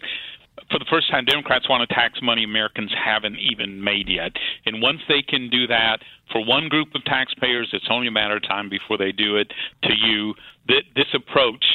for 0.70 0.80
the 0.80 0.86
first 0.90 1.10
time, 1.10 1.26
Democrats 1.26 1.68
want 1.70 1.88
to 1.88 1.94
tax 1.94 2.20
money 2.22 2.44
Americans 2.44 2.92
haven't 2.94 3.38
even 3.40 3.84
made 3.84 4.08
yet. 4.08 4.32
And 4.66 4.82
once 4.82 5.00
they 5.08 5.22
can 5.22 5.50
do 5.50 5.68
that 5.68 6.00
for 6.32 6.44
one 6.44 6.70
group 6.70 6.90
of 6.96 7.04
taxpayers, 7.04 7.70
it's 7.74 7.88
only 7.90 8.08
a 8.08 8.12
matter 8.12 8.38
of 8.38 8.44
time 8.44 8.70
before 8.70 8.98
they 8.98 9.12
do 9.12 9.36
it 9.36 9.52
to 9.84 9.94
you. 9.94 10.34
This 10.68 11.08
approach, 11.14 11.66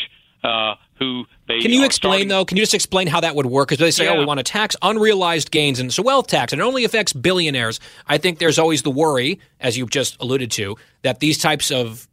uh, 0.47 0.75
who 0.99 1.25
they 1.49 1.61
can 1.61 1.71
you 1.73 1.85
explain 1.85 2.13
starting- 2.13 2.29
though? 2.29 2.45
Can 2.45 2.57
you 2.57 2.63
just 2.63 2.75
explain 2.75 3.07
how 3.07 3.21
that 3.21 3.35
would 3.35 3.47
work? 3.47 3.69
Because 3.69 3.81
they 3.81 3.91
say, 3.91 4.05
Yeah. 4.05 4.13
oh, 4.13 4.19
we 4.21 4.25
want 4.25 4.39
to 4.39 4.45
tax 4.45 4.77
unrealized 4.83 5.51
gains, 5.51 5.81
and 5.81 5.89
it's 5.89 5.99
a 5.99 6.03
wealth 6.03 6.29
tax, 6.29 6.53
and 6.53 6.61
it 6.63 6.65
only 6.65 6.85
affects 6.85 7.13
billionaires. 7.13 7.81
I 8.07 8.19
think 8.19 8.39
there's 8.39 8.59
always 8.59 8.83
the 8.83 8.91
worry, 8.91 9.41
as 9.61 9.77
you've 9.77 9.91
just 9.91 10.17
alluded 10.21 10.51
to, 10.53 10.77
that 11.03 11.21
these 11.21 11.39
types 11.39 11.71
of 11.71 12.07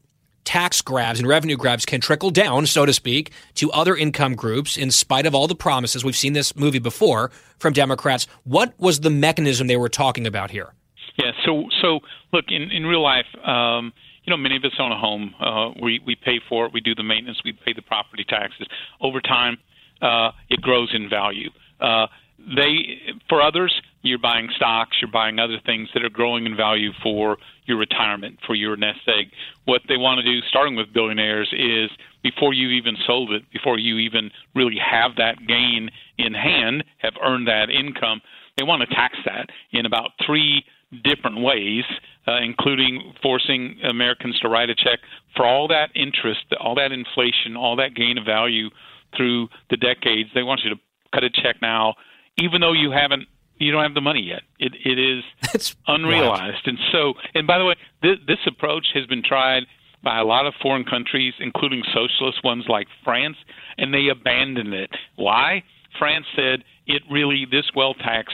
tax 0.45 0.81
grabs 0.81 1.19
and 1.19 1.27
revenue 1.27 1.55
grabs 1.55 1.85
can 1.85 2.01
trickle 2.01 2.29
down, 2.29 2.65
so 2.65 2.85
to 2.85 2.91
speak, 2.91 3.31
to 3.55 3.71
other 3.71 3.95
income 3.95 4.35
groups 4.35 4.75
in 4.75 4.91
spite 4.91 5.25
of 5.25 5.33
all 5.33 5.47
the 5.47 5.55
promises. 5.55 6.03
We've 6.03 6.17
seen 6.17 6.33
this 6.33 6.53
movie 6.55 6.79
before 6.79 7.31
from 7.59 7.71
Democrats. 7.71 8.27
What 8.43 8.73
was 8.77 8.99
the 8.99 9.09
mechanism 9.09 9.67
they 9.67 9.77
were 9.77 9.87
talking 9.87 10.27
about 10.27 10.51
here? 10.51 10.73
Yeah. 11.17 11.31
So 11.45 11.69
so 11.81 11.99
look 12.33 12.45
in 12.49 12.71
in 12.71 12.85
real 12.85 13.01
life, 13.01 13.27
um, 13.45 13.93
you 14.23 14.31
know, 14.31 14.37
many 14.37 14.55
of 14.55 14.63
us 14.63 14.71
own 14.79 14.91
a 14.91 14.97
home. 14.97 15.35
Uh, 15.39 15.71
we 15.81 15.99
we 16.05 16.15
pay 16.15 16.39
for 16.47 16.65
it. 16.65 16.73
We 16.73 16.81
do 16.81 16.95
the 16.95 17.03
maintenance. 17.03 17.41
We 17.43 17.53
pay 17.53 17.73
the 17.73 17.81
property 17.81 18.25
taxes. 18.27 18.67
Over 19.01 19.21
time, 19.21 19.57
uh, 20.01 20.31
it 20.49 20.61
grows 20.61 20.91
in 20.93 21.09
value. 21.09 21.49
Uh, 21.79 22.07
they 22.55 22.99
for 23.29 23.41
others, 23.41 23.73
you're 24.01 24.19
buying 24.19 24.49
stocks. 24.55 24.97
You're 25.01 25.11
buying 25.11 25.39
other 25.39 25.59
things 25.65 25.89
that 25.93 26.03
are 26.03 26.09
growing 26.09 26.45
in 26.45 26.55
value 26.55 26.91
for 27.01 27.37
your 27.65 27.77
retirement, 27.77 28.39
for 28.45 28.55
your 28.55 28.75
nest 28.75 28.99
egg. 29.07 29.31
What 29.65 29.81
they 29.87 29.97
want 29.97 30.19
to 30.19 30.23
do, 30.23 30.45
starting 30.49 30.75
with 30.75 30.93
billionaires, 30.93 31.53
is 31.53 31.89
before 32.21 32.53
you 32.53 32.69
even 32.69 32.95
sold 33.05 33.31
it, 33.31 33.43
before 33.51 33.79
you 33.79 33.97
even 33.97 34.31
really 34.55 34.77
have 34.77 35.15
that 35.17 35.45
gain 35.47 35.89
in 36.17 36.33
hand, 36.33 36.83
have 36.97 37.13
earned 37.23 37.47
that 37.47 37.69
income, 37.69 38.21
they 38.57 38.63
want 38.63 38.81
to 38.81 38.95
tax 38.95 39.17
that 39.25 39.49
in 39.71 39.85
about 39.85 40.11
three 40.25 40.63
different 41.03 41.41
ways, 41.41 41.83
uh, 42.27 42.39
including 42.41 43.13
forcing 43.21 43.77
Americans 43.83 44.39
to 44.39 44.49
write 44.49 44.69
a 44.69 44.75
check 44.75 44.99
for 45.35 45.45
all 45.45 45.67
that 45.67 45.89
interest, 45.95 46.45
all 46.59 46.75
that 46.75 46.91
inflation, 46.91 47.55
all 47.57 47.75
that 47.75 47.95
gain 47.95 48.17
of 48.17 48.25
value 48.25 48.69
through 49.15 49.47
the 49.69 49.77
decades. 49.77 50.29
They 50.33 50.43
want 50.43 50.61
you 50.63 50.69
to 50.71 50.79
cut 51.13 51.23
a 51.23 51.29
check 51.29 51.61
now, 51.61 51.95
even 52.37 52.61
though 52.61 52.73
you 52.73 52.91
haven't, 52.91 53.27
you 53.57 53.71
don't 53.71 53.83
have 53.83 53.93
the 53.93 54.01
money 54.01 54.21
yet. 54.21 54.41
It 54.59 54.73
it 54.83 54.99
is 54.99 55.75
unrealized, 55.87 56.65
and 56.67 56.77
so, 56.91 57.13
and 57.35 57.47
by 57.47 57.59
the 57.59 57.65
way, 57.65 57.75
this, 58.01 58.17
this 58.27 58.39
approach 58.47 58.87
has 58.93 59.05
been 59.05 59.23
tried 59.23 59.63
by 60.03 60.19
a 60.19 60.25
lot 60.25 60.45
of 60.45 60.53
foreign 60.61 60.83
countries, 60.83 61.33
including 61.39 61.81
socialist 61.93 62.43
ones 62.43 62.65
like 62.67 62.87
France, 63.05 63.37
and 63.77 63.93
they 63.93 64.09
abandoned 64.09 64.73
it. 64.73 64.89
Why? 65.15 65.63
France 65.97 66.25
said 66.35 66.63
it 66.87 67.03
really 67.09 67.45
this 67.49 67.65
wealth 67.75 67.97
tax 67.99 68.33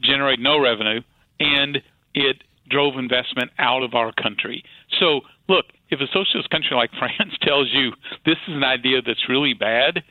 generated 0.00 0.40
no 0.40 0.60
revenue 0.60 1.00
and 1.40 1.82
it 2.14 2.42
drove 2.68 2.96
investment 2.96 3.50
out 3.58 3.82
of 3.82 3.94
our 3.94 4.12
country. 4.12 4.64
So, 4.98 5.20
look, 5.48 5.66
if 5.90 6.00
a 6.00 6.06
socialist 6.06 6.50
country 6.50 6.76
like 6.76 6.90
France 6.98 7.34
tells 7.42 7.72
you 7.72 7.92
this 8.24 8.36
is 8.48 8.54
an 8.54 8.64
idea 8.64 9.02
that's 9.02 9.28
really 9.28 9.54
bad, 9.54 10.02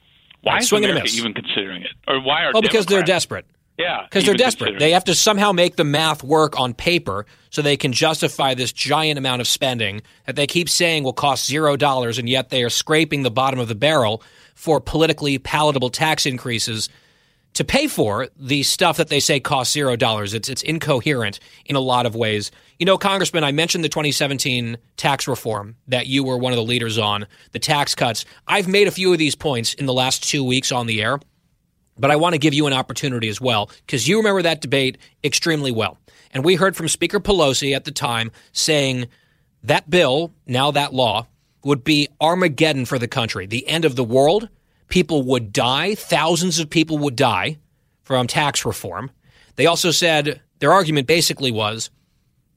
why 0.42 0.60
is 0.60 0.70
Swing 0.70 0.84
and 0.84 0.92
America 0.92 1.12
even 1.16 1.34
considering 1.34 1.84
it? 1.84 1.92
Or 2.08 2.20
why 2.20 2.44
are 2.44 2.52
Well, 2.54 2.62
because 2.62 2.86
they're 2.86 3.04
desperate. 3.04 3.46
Yeah, 3.78 4.04
Because 4.04 4.26
they're 4.26 4.36
desperate. 4.36 4.78
They 4.78 4.92
have 4.92 5.06
to 5.06 5.16
somehow 5.16 5.52
make 5.52 5.78
the 5.78 5.84
math 5.84 6.24
work 6.24 6.60
on 6.60 6.76
paper 6.76 7.26
so 7.50 7.64
they 7.64 7.76
can 7.76 7.92
justify 7.92 8.54
this 8.54 8.72
giant 8.72 9.18
amount 9.18 9.42
of 9.42 9.48
spending 9.48 10.04
that 10.28 10.36
they 10.36 10.46
keep 10.46 10.70
saying 10.70 11.04
will 11.04 11.14
cost 11.14 11.48
zero 11.48 11.76
dollars, 11.76 12.20
and 12.20 12.30
yet 12.30 12.50
they 12.50 12.62
are 12.64 12.70
scraping 12.70 13.24
the 13.24 13.32
bottom 13.32 13.60
of 13.60 13.68
the 13.68 13.76
barrel 13.76 14.22
for 14.54 14.80
politically 14.80 15.40
palatable 15.40 15.90
tax 15.90 16.28
increases 16.28 16.88
to 17.54 17.64
pay 17.64 17.88
for 17.88 18.28
the 18.36 18.64
stuff 18.64 18.98
that 18.98 19.10
they 19.10 19.20
say 19.20 19.40
costs 19.40 19.74
zero 19.74 19.96
dollars. 19.96 20.34
It's 20.34 20.50
it's 20.50 20.62
incoherent 20.62 21.40
in 21.66 21.76
a 21.76 21.80
lot 21.80 22.06
of 22.06 22.16
ways. 22.16 22.52
You 22.80 22.86
know, 22.86 22.98
Congressman, 22.98 23.44
I 23.44 23.52
mentioned 23.52 23.84
the 23.84 23.90
2017 23.90 24.78
tax 24.98 25.28
reform 25.28 25.76
that 25.88 26.08
you 26.08 26.24
were 26.24 26.38
one 26.38 26.52
of 26.52 26.58
the 26.58 26.64
leaders 26.64 26.98
on, 26.98 27.28
the 27.52 27.60
tax 27.60 27.96
cuts. 27.96 28.26
I've 28.48 28.68
made 28.68 28.88
a 28.88 28.92
few 28.92 29.12
of 29.12 29.20
these 29.20 29.36
points 29.36 29.74
in 29.74 29.86
the 29.86 29.94
last 29.94 30.24
two 30.24 30.44
weeks 30.44 30.72
on 30.72 30.88
the 30.88 31.02
air. 31.02 31.20
But 31.96 32.10
I 32.10 32.16
want 32.16 32.34
to 32.34 32.40
give 32.40 32.56
you 32.56 32.66
an 32.66 32.74
opportunity 32.74 33.30
as 33.30 33.40
well, 33.40 33.70
because 33.86 34.08
you 34.08 34.18
remember 34.18 34.42
that 34.42 34.62
debate 34.62 34.98
extremely 35.24 35.72
well. 35.72 36.00
And 36.32 36.44
we 36.44 36.56
heard 36.56 36.76
from 36.76 36.88
Speaker 36.88 37.20
Pelosi 37.20 37.76
at 37.76 37.86
the 37.86 37.92
time 37.92 38.32
saying 38.52 39.08
that 39.64 39.88
bill, 39.90 40.34
now 40.48 40.72
that 40.72 40.94
law, 40.94 41.28
would 41.64 41.84
be 41.84 42.10
Armageddon 42.20 42.86
for 42.86 42.98
the 42.98 43.08
country, 43.08 43.46
the 43.46 43.68
end 43.68 43.86
of 43.86 43.96
the 43.96 44.04
world. 44.04 44.50
People 44.94 45.24
would 45.24 45.52
die, 45.52 45.96
thousands 45.96 46.60
of 46.60 46.70
people 46.70 47.00
would 47.00 47.16
die 47.16 47.58
from 48.04 48.28
tax 48.28 48.64
reform. 48.64 49.10
They 49.56 49.66
also 49.66 49.90
said 49.90 50.40
their 50.60 50.72
argument 50.72 51.08
basically 51.08 51.52
was 51.52 51.90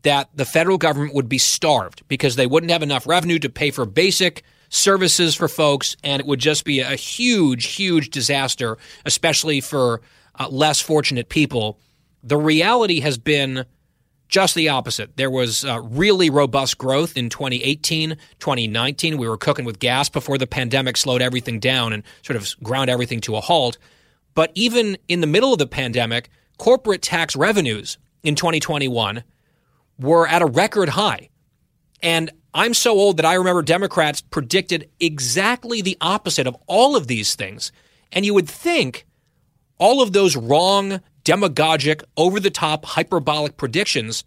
that 0.02 0.28
the 0.34 0.44
federal 0.44 0.76
government 0.76 1.14
would 1.14 1.30
be 1.30 1.38
starved 1.38 2.06
because 2.08 2.36
they 2.36 2.46
wouldn't 2.46 2.70
have 2.70 2.82
enough 2.82 3.06
revenue 3.06 3.38
to 3.38 3.48
pay 3.48 3.70
for 3.70 3.86
basic 3.86 4.42
services 4.68 5.34
for 5.34 5.48
folks, 5.48 5.96
and 6.04 6.20
it 6.20 6.26
would 6.26 6.38
just 6.38 6.66
be 6.66 6.80
a 6.80 6.94
huge, 6.94 7.68
huge 7.68 8.10
disaster, 8.10 8.76
especially 9.06 9.62
for 9.62 10.02
uh, 10.38 10.46
less 10.50 10.78
fortunate 10.78 11.30
people. 11.30 11.78
The 12.22 12.36
reality 12.36 13.00
has 13.00 13.16
been 13.16 13.64
just 14.28 14.54
the 14.54 14.68
opposite. 14.68 15.16
There 15.16 15.30
was 15.30 15.64
uh, 15.64 15.80
really 15.82 16.30
robust 16.30 16.78
growth 16.78 17.16
in 17.16 17.30
2018, 17.30 18.16
2019. 18.38 19.18
We 19.18 19.28
were 19.28 19.36
cooking 19.36 19.64
with 19.64 19.78
gas 19.78 20.08
before 20.08 20.38
the 20.38 20.46
pandemic 20.46 20.96
slowed 20.96 21.22
everything 21.22 21.60
down 21.60 21.92
and 21.92 22.02
sort 22.22 22.36
of 22.36 22.54
ground 22.62 22.90
everything 22.90 23.20
to 23.22 23.36
a 23.36 23.40
halt. 23.40 23.78
But 24.34 24.50
even 24.54 24.98
in 25.08 25.20
the 25.20 25.26
middle 25.26 25.52
of 25.52 25.58
the 25.58 25.66
pandemic, 25.66 26.28
corporate 26.58 27.02
tax 27.02 27.36
revenues 27.36 27.98
in 28.22 28.34
2021 28.34 29.22
were 29.98 30.26
at 30.26 30.42
a 30.42 30.46
record 30.46 30.90
high. 30.90 31.30
And 32.02 32.30
I'm 32.52 32.74
so 32.74 32.92
old 32.92 33.18
that 33.18 33.26
I 33.26 33.34
remember 33.34 33.62
Democrats 33.62 34.20
predicted 34.20 34.90
exactly 35.00 35.82
the 35.82 35.96
opposite 36.00 36.46
of 36.46 36.56
all 36.66 36.96
of 36.96 37.06
these 37.06 37.34
things. 37.34 37.72
And 38.12 38.24
you 38.24 38.34
would 38.34 38.48
think 38.48 39.06
all 39.78 40.02
of 40.02 40.12
those 40.12 40.36
wrong, 40.36 41.00
demagogic, 41.26 42.02
over 42.16 42.38
the 42.38 42.50
top, 42.50 42.84
hyperbolic 42.84 43.56
predictions 43.56 44.24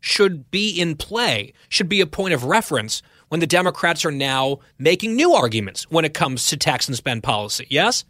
should 0.00 0.50
be 0.50 0.68
in 0.70 0.96
play, 0.96 1.54
should 1.70 1.88
be 1.88 2.02
a 2.02 2.06
point 2.06 2.34
of 2.34 2.44
reference 2.44 3.02
when 3.28 3.40
the 3.40 3.46
Democrats 3.46 4.04
are 4.04 4.12
now 4.12 4.58
making 4.78 5.16
new 5.16 5.32
arguments 5.32 5.90
when 5.90 6.04
it 6.04 6.12
comes 6.12 6.46
to 6.48 6.58
tax 6.58 6.86
and 6.86 6.96
spend 6.96 7.22
policy. 7.22 7.66
Yes? 7.70 8.04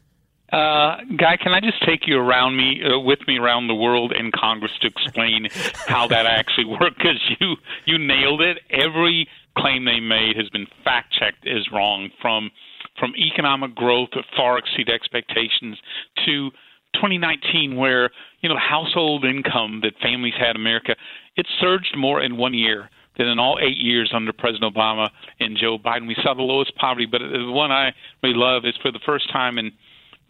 Uh, 0.52 0.96
Guy, 1.16 1.36
can 1.36 1.52
I 1.52 1.60
just 1.60 1.84
take 1.86 2.06
you 2.06 2.18
around 2.18 2.56
me, 2.56 2.82
uh, 2.84 2.98
with 2.98 3.20
me 3.28 3.38
around 3.38 3.68
the 3.68 3.74
world 3.74 4.12
in 4.12 4.32
Congress 4.32 4.72
to 4.80 4.88
explain 4.88 5.46
how 5.86 6.08
that 6.08 6.26
actually 6.26 6.66
worked? 6.66 6.98
Because 6.98 7.20
you 7.40 7.54
you 7.86 7.96
nailed 7.96 8.40
it. 8.40 8.58
Every 8.70 9.28
claim 9.56 9.84
they 9.84 10.00
made 10.00 10.36
has 10.36 10.48
been 10.50 10.66
fact 10.82 11.14
checked 11.18 11.46
as 11.46 11.70
wrong. 11.72 12.10
From 12.20 12.50
from 12.98 13.14
economic 13.16 13.74
growth 13.74 14.10
that 14.14 14.24
far 14.36 14.58
exceed 14.58 14.88
expectations 14.88 15.78
to 16.26 16.50
2019, 16.94 17.76
where 17.76 18.10
you 18.40 18.48
know 18.48 18.56
household 18.56 19.24
income 19.24 19.80
that 19.82 19.92
families 20.00 20.34
had 20.38 20.50
in 20.50 20.56
America, 20.56 20.96
it 21.36 21.46
surged 21.60 21.94
more 21.96 22.22
in 22.22 22.36
one 22.36 22.54
year 22.54 22.90
than 23.18 23.28
in 23.28 23.38
all 23.38 23.58
eight 23.60 23.76
years 23.76 24.10
under 24.14 24.32
President 24.32 24.74
Obama 24.74 25.10
and 25.40 25.56
Joe 25.56 25.78
Biden. 25.78 26.08
We 26.08 26.16
saw 26.22 26.34
the 26.34 26.42
lowest 26.42 26.74
poverty, 26.76 27.06
but 27.06 27.18
the 27.18 27.50
one 27.50 27.70
I 27.70 27.92
really 28.22 28.36
love 28.36 28.64
is 28.64 28.74
for 28.82 28.90
the 28.90 29.00
first 29.06 29.30
time 29.30 29.58
in 29.58 29.72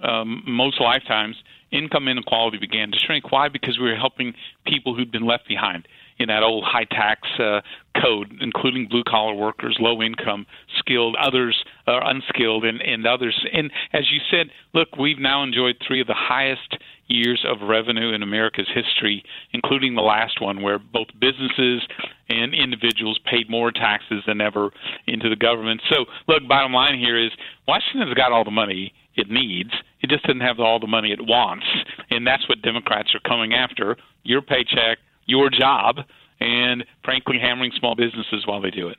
um, 0.03 0.43
most 0.47 0.81
lifetimes, 0.81 1.37
income 1.71 2.09
inequality 2.09 2.59
began 2.59 2.91
to 2.91 2.99
shrink. 2.99 3.33
Why? 3.33 3.49
Because 3.49 3.79
we 3.79 3.89
were 3.89 3.97
helping 3.97 4.35
people 4.67 4.95
who'd 4.95 5.11
been 5.11 5.27
left 5.27 5.49
behind 5.49 5.89
in 6.19 6.29
that 6.29 6.43
old 6.43 6.65
high 6.65 6.85
tax 6.85 7.29
uh, 7.39 7.61
code, 8.01 8.33
including 8.41 8.89
blue 8.89 9.05
collar 9.05 9.35
workers, 9.35 9.77
low 9.81 10.03
income, 10.03 10.47
skilled, 10.79 11.17
others 11.21 11.65
are 11.87 12.09
unskilled, 12.09 12.65
and, 12.65 12.81
and 12.83 13.07
others. 13.07 13.45
And 13.53 13.71
as 13.93 14.11
you 14.11 14.21
said, 14.31 14.51
look, 14.73 14.97
we've 14.97 15.19
now 15.19 15.43
enjoyed 15.43 15.77
three 15.87 16.01
of 16.01 16.07
the 16.07 16.15
highest 16.15 16.77
years 17.07 17.45
of 17.47 17.69
revenue 17.69 18.13
in 18.15 18.23
America's 18.23 18.69
history, 18.75 19.23
including 19.53 19.95
the 19.95 20.03
last 20.03 20.41
one, 20.41 20.63
where 20.63 20.79
both 20.79 21.09
businesses 21.21 21.83
and 22.29 22.55
individuals 22.55 23.19
paid 23.31 23.51
more 23.51 23.71
taxes 23.71 24.23
than 24.27 24.41
ever 24.41 24.71
into 25.07 25.29
the 25.29 25.37
government. 25.37 25.83
So, 25.91 26.07
look, 26.27 26.47
bottom 26.49 26.73
line 26.73 26.99
here 26.99 27.23
is 27.23 27.31
Washington's 27.69 28.15
got 28.15 28.33
all 28.33 28.45
the 28.45 28.51
money 28.51 28.95
it 29.17 29.31
needs. 29.31 29.71
It 30.01 30.11
just 30.11 30.25
doesn't 30.25 30.41
have 30.41 30.61
all 30.61 30.81
the 30.81 30.87
money 30.87 31.13
it 31.13 31.21
wants. 31.21 31.67
And 32.11 32.27
that's 32.27 32.49
what 32.49 32.63
Democrats 32.63 33.15
are 33.15 33.21
coming 33.21 33.55
after 33.55 33.97
your 34.23 34.43
paycheck, 34.43 34.99
your 35.27 35.51
job, 35.51 36.01
and 36.41 36.85
frankly, 37.05 37.39
hammering 37.39 37.73
small 37.79 37.95
businesses 37.95 38.47
while 38.47 38.61
they 38.61 38.71
do 38.71 38.89
it. 38.89 38.99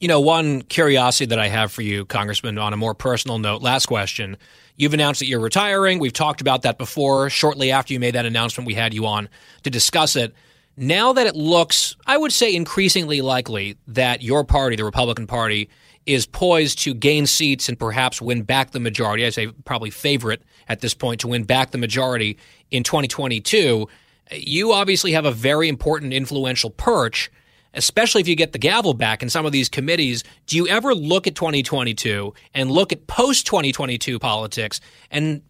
You 0.00 0.08
know, 0.08 0.20
one 0.20 0.62
curiosity 0.62 1.26
that 1.26 1.38
I 1.38 1.48
have 1.48 1.70
for 1.70 1.82
you, 1.82 2.06
Congressman, 2.06 2.56
on 2.56 2.72
a 2.72 2.76
more 2.76 2.94
personal 2.94 3.38
note, 3.38 3.60
last 3.60 3.86
question. 3.86 4.38
You've 4.76 4.94
announced 4.94 5.20
that 5.20 5.26
you're 5.26 5.40
retiring. 5.40 5.98
We've 5.98 6.12
talked 6.12 6.40
about 6.40 6.62
that 6.62 6.78
before. 6.78 7.28
Shortly 7.28 7.70
after 7.70 7.92
you 7.92 8.00
made 8.00 8.14
that 8.14 8.24
announcement, 8.24 8.66
we 8.66 8.72
had 8.72 8.94
you 8.94 9.04
on 9.04 9.28
to 9.64 9.70
discuss 9.70 10.16
it. 10.16 10.34
Now 10.78 11.12
that 11.12 11.26
it 11.26 11.36
looks, 11.36 11.96
I 12.06 12.16
would 12.16 12.32
say, 12.32 12.54
increasingly 12.54 13.20
likely 13.20 13.76
that 13.88 14.22
your 14.22 14.42
party, 14.42 14.76
the 14.76 14.84
Republican 14.84 15.26
Party, 15.26 15.68
is 16.06 16.24
poised 16.24 16.78
to 16.80 16.94
gain 16.94 17.26
seats 17.26 17.68
and 17.68 17.78
perhaps 17.78 18.22
win 18.22 18.42
back 18.42 18.70
the 18.70 18.80
majority. 18.80 19.26
I 19.26 19.30
say 19.30 19.48
probably 19.66 19.90
favorite 19.90 20.42
at 20.66 20.80
this 20.80 20.94
point 20.94 21.20
to 21.20 21.28
win 21.28 21.44
back 21.44 21.72
the 21.72 21.78
majority 21.78 22.38
in 22.70 22.82
2022. 22.82 23.86
You 24.32 24.72
obviously 24.72 25.12
have 25.12 25.24
a 25.24 25.32
very 25.32 25.68
important, 25.68 26.12
influential 26.12 26.70
perch 26.70 27.30
especially 27.74 28.20
if 28.20 28.28
you 28.28 28.34
get 28.34 28.52
the 28.52 28.58
gavel 28.58 28.94
back 28.94 29.22
in 29.22 29.30
some 29.30 29.46
of 29.46 29.52
these 29.52 29.68
committees, 29.68 30.24
do 30.46 30.56
you 30.56 30.66
ever 30.68 30.94
look 30.94 31.26
at 31.26 31.34
2022 31.34 32.34
and 32.54 32.70
look 32.70 32.92
at 32.92 33.06
post 33.06 33.46
2022 33.46 34.18
politics 34.18 34.80
and 35.10 35.42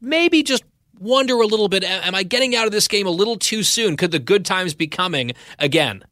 maybe 0.00 0.42
just 0.42 0.64
wonder 0.98 1.34
a 1.34 1.46
little 1.46 1.68
bit 1.68 1.84
am 1.84 2.14
I 2.14 2.22
getting 2.22 2.56
out 2.56 2.66
of 2.66 2.72
this 2.72 2.88
game 2.88 3.06
a 3.06 3.10
little 3.10 3.36
too 3.36 3.62
soon? 3.62 3.96
Could 3.96 4.12
the 4.12 4.18
good 4.18 4.44
times 4.44 4.74
be 4.74 4.86
coming 4.86 5.32
again? 5.58 6.04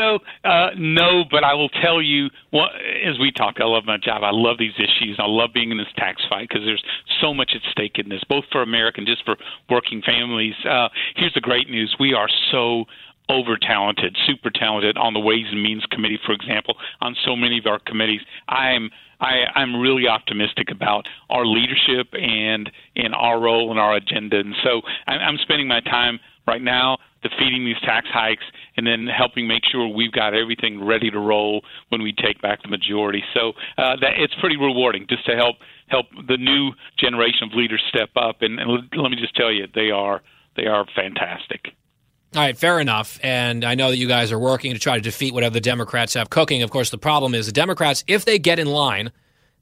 So, 0.00 0.18
uh, 0.48 0.70
no, 0.78 1.24
but 1.30 1.44
I 1.44 1.52
will 1.52 1.68
tell 1.68 2.00
you, 2.00 2.30
well, 2.52 2.68
as 3.06 3.18
we 3.18 3.30
talk, 3.32 3.56
I 3.60 3.64
love 3.64 3.84
my 3.84 3.98
job. 3.98 4.22
I 4.24 4.30
love 4.32 4.56
these 4.58 4.72
issues. 4.78 5.16
I 5.18 5.26
love 5.26 5.50
being 5.52 5.70
in 5.70 5.76
this 5.76 5.92
tax 5.96 6.22
fight 6.28 6.48
because 6.48 6.64
there's 6.64 6.82
so 7.20 7.34
much 7.34 7.52
at 7.54 7.60
stake 7.70 7.98
in 7.98 8.08
this, 8.08 8.22
both 8.26 8.44
for 8.50 8.62
America 8.62 8.98
and 8.98 9.06
just 9.06 9.24
for 9.26 9.36
working 9.68 10.00
families. 10.00 10.54
Uh, 10.68 10.88
here's 11.16 11.34
the 11.34 11.40
great 11.40 11.68
news 11.68 11.94
we 12.00 12.14
are 12.14 12.28
so 12.50 12.86
over 13.28 13.58
talented, 13.58 14.16
super 14.26 14.50
talented 14.50 14.96
on 14.96 15.12
the 15.12 15.20
Ways 15.20 15.46
and 15.50 15.62
Means 15.62 15.84
Committee, 15.90 16.18
for 16.24 16.32
example, 16.32 16.76
on 17.02 17.14
so 17.24 17.36
many 17.36 17.58
of 17.58 17.66
our 17.66 17.78
committees. 17.78 18.22
I'm 18.48 18.90
I, 19.20 19.44
I'm 19.54 19.76
really 19.78 20.08
optimistic 20.08 20.70
about 20.70 21.06
our 21.28 21.44
leadership 21.44 22.08
and 22.14 22.70
in 22.96 23.12
our 23.12 23.38
role 23.38 23.70
and 23.70 23.78
our 23.78 23.96
agenda. 23.96 24.38
And 24.38 24.54
so 24.64 24.80
I'm, 25.06 25.20
I'm 25.20 25.38
spending 25.42 25.68
my 25.68 25.80
time 25.80 26.18
right 26.46 26.62
now 26.62 26.96
defeating 27.22 27.66
these 27.66 27.78
tax 27.84 28.06
hikes 28.10 28.44
and 28.80 28.86
then 28.86 29.06
helping 29.14 29.46
make 29.46 29.62
sure 29.70 29.86
we've 29.86 30.12
got 30.12 30.32
everything 30.32 30.82
ready 30.82 31.10
to 31.10 31.18
roll 31.18 31.62
when 31.90 32.02
we 32.02 32.12
take 32.12 32.40
back 32.40 32.62
the 32.62 32.68
majority. 32.68 33.22
So 33.34 33.52
uh, 33.76 33.96
that 34.00 34.12
it's 34.16 34.34
pretty 34.40 34.56
rewarding 34.56 35.06
just 35.06 35.26
to 35.26 35.36
help 35.36 35.56
help 35.88 36.06
the 36.26 36.38
new 36.38 36.70
generation 36.98 37.48
of 37.50 37.54
leaders 37.54 37.82
step 37.90 38.08
up. 38.16 38.40
And, 38.40 38.58
and 38.58 38.70
let 38.96 39.10
me 39.10 39.18
just 39.20 39.36
tell 39.36 39.52
you, 39.52 39.66
they 39.74 39.90
are 39.90 40.22
they 40.56 40.64
are 40.64 40.86
fantastic. 40.96 41.74
All 42.34 42.40
right, 42.40 42.56
fair 42.56 42.80
enough. 42.80 43.18
And 43.22 43.64
I 43.64 43.74
know 43.74 43.90
that 43.90 43.98
you 43.98 44.08
guys 44.08 44.32
are 44.32 44.38
working 44.38 44.72
to 44.72 44.78
try 44.78 44.94
to 44.94 45.02
defeat 45.02 45.34
whatever 45.34 45.52
the 45.52 45.60
Democrats 45.60 46.14
have 46.14 46.30
cooking. 46.30 46.62
Of 46.62 46.70
course, 46.70 46.88
the 46.88 46.98
problem 46.98 47.34
is 47.34 47.46
the 47.46 47.52
Democrats, 47.52 48.02
if 48.06 48.24
they 48.24 48.38
get 48.38 48.58
in 48.58 48.68
line, 48.68 49.12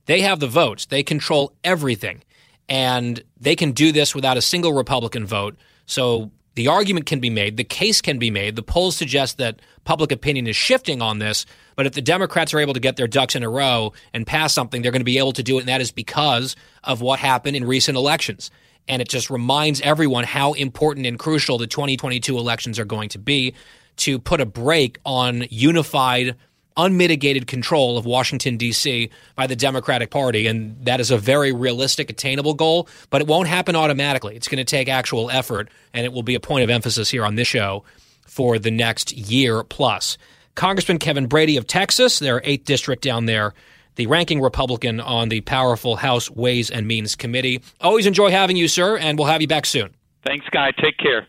they 0.07 0.20
have 0.20 0.39
the 0.39 0.47
votes, 0.47 0.86
they 0.86 1.03
control 1.03 1.55
everything. 1.65 2.23
And 2.69 3.20
they 3.40 3.57
can 3.57 3.73
do 3.73 3.90
this 3.90 4.15
without 4.15 4.36
a 4.36 4.43
single 4.43 4.74
Republican 4.74 5.27
vote. 5.27 5.57
So 5.86 6.31
the 6.59 6.69
argument 6.69 7.07
can 7.07 7.21
be 7.21 7.31
made, 7.31 7.57
the 7.57 7.63
case 7.63 8.01
can 8.01 8.19
be 8.19 8.33
made. 8.33 8.57
The 8.57 8.65
polls 8.65 8.97
suggest 8.97 9.39
that 9.39 9.61
public 9.85 10.11
opinion 10.11 10.49
is 10.49 10.57
shifting 10.57 11.01
on 11.01 11.21
this. 11.21 11.47
But 11.77 11.87
if 11.87 11.93
the 11.93 12.03
Democrats 12.03 12.53
are 12.53 12.59
able 12.59 12.75
to 12.75 12.81
get 12.81 12.97
their 12.97 13.07
ducks 13.07 13.37
in 13.37 13.45
a 13.45 13.49
row 13.49 13.93
and 14.13 14.27
pass 14.27 14.53
something, 14.53 14.83
they're 14.83 14.91
going 14.91 15.01
to 15.01 15.05
be 15.05 15.19
able 15.19 15.33
to 15.35 15.43
do 15.45 15.59
it. 15.59 15.61
And 15.61 15.69
that 15.69 15.81
is 15.81 15.93
because 15.93 16.57
of 16.83 17.01
what 17.01 17.21
happened 17.21 17.57
in 17.57 17.65
recent 17.65 17.97
elections 17.97 18.51
and 18.89 19.03
it 19.03 19.09
just 19.09 19.31
reminds 19.31 19.81
everyone 19.83 20.25
how 20.25 20.55
important 20.55 21.07
and 21.07 21.19
crucial 21.19 21.59
the 21.59 21.67
2022 21.67 22.39
elections 22.39 22.79
are 22.79 22.85
going 22.85 23.11
to 23.11 23.19
be 23.19 23.55
to 23.97 24.19
put 24.19 24.41
a 24.41 24.47
break 24.47 24.99
on 25.05 25.45
unified 25.51 26.35
unmitigated 26.79 27.47
control 27.47 27.99
of 27.99 28.07
Washington, 28.07 28.57
D.C. 28.57 29.11
by 29.35 29.47
the 29.47 29.57
Democratic 29.57 30.11
Party. 30.11 30.47
And 30.47 30.83
that 30.85 31.01
is 31.01 31.11
a 31.11 31.19
very 31.19 31.53
realistic, 31.53 32.09
attainable 32.09 32.55
goal, 32.55 32.89
but 33.11 33.21
it 33.21 33.27
won't 33.27 33.49
happen 33.49 33.77
automatically. 33.77 34.37
It's 34.37 34.49
going 34.49 34.59
to 34.59 34.65
take 34.65 34.89
actual 34.89 35.31
effort, 35.31 35.69
and 35.93 36.07
it 36.07 36.13
will 36.13 36.23
be 36.23 36.35
a 36.35 36.41
point 36.41 36.65
of 36.65 36.71
emphasis 36.71 37.11
here 37.11 37.27
on 37.27 37.35
this 37.35 37.49
show 37.49 37.85
for 38.27 38.59
the 38.59 38.71
next 38.71 39.13
year 39.13 39.65
plus. 39.65 40.17
Congressman 40.55 40.99
Kevin 40.99 41.27
Brady 41.27 41.57
of 41.57 41.67
Texas, 41.67 42.19
their 42.19 42.41
8th 42.41 42.65
district 42.65 43.03
down 43.03 43.27
there, 43.27 43.55
the 43.97 44.07
ranking 44.07 44.41
Republican 44.41 45.01
on 45.01 45.29
the 45.29 45.41
powerful 45.41 45.97
House 45.97 46.31
Ways 46.31 46.71
and 46.71 46.87
Means 46.87 47.17
Committee. 47.17 47.61
Always 47.81 48.07
enjoy 48.07 48.31
having 48.31 48.57
you, 48.57 48.69
sir, 48.69 48.97
and 48.97 49.19
we'll 49.19 49.27
have 49.27 49.41
you 49.41 49.49
back 49.49 49.67
soon. 49.67 49.95
Thanks, 50.25 50.47
Guy. 50.53 50.71
Take 50.73 50.99
care. 50.99 51.27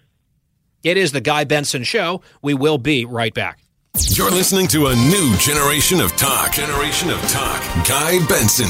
It 0.84 0.98
is 0.98 1.12
the 1.12 1.22
Guy 1.22 1.44
Benson 1.44 1.84
Show. 1.84 2.22
We 2.42 2.54
will 2.54 2.78
be 2.78 3.06
right 3.06 3.34
back. 3.34 3.60
You're 3.98 4.32
listening 4.32 4.68
to 4.70 4.88
a 4.88 4.96
new 4.96 5.36
generation 5.38 6.00
of 6.00 6.16
talk. 6.16 6.54
Generation 6.54 7.10
of 7.10 7.20
talk. 7.30 7.62
Guy 7.88 8.26
Benson. 8.28 8.70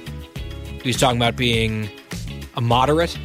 He 0.84 0.90
was 0.90 0.98
talking 0.98 1.18
about 1.18 1.36
being 1.36 1.90
a 2.56 2.62
moderate, 2.62 3.18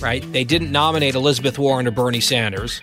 right? 0.00 0.24
They 0.32 0.44
didn't 0.44 0.72
nominate 0.72 1.14
Elizabeth 1.14 1.58
Warren 1.58 1.86
or 1.86 1.90
Bernie 1.90 2.20
Sanders. 2.20 2.80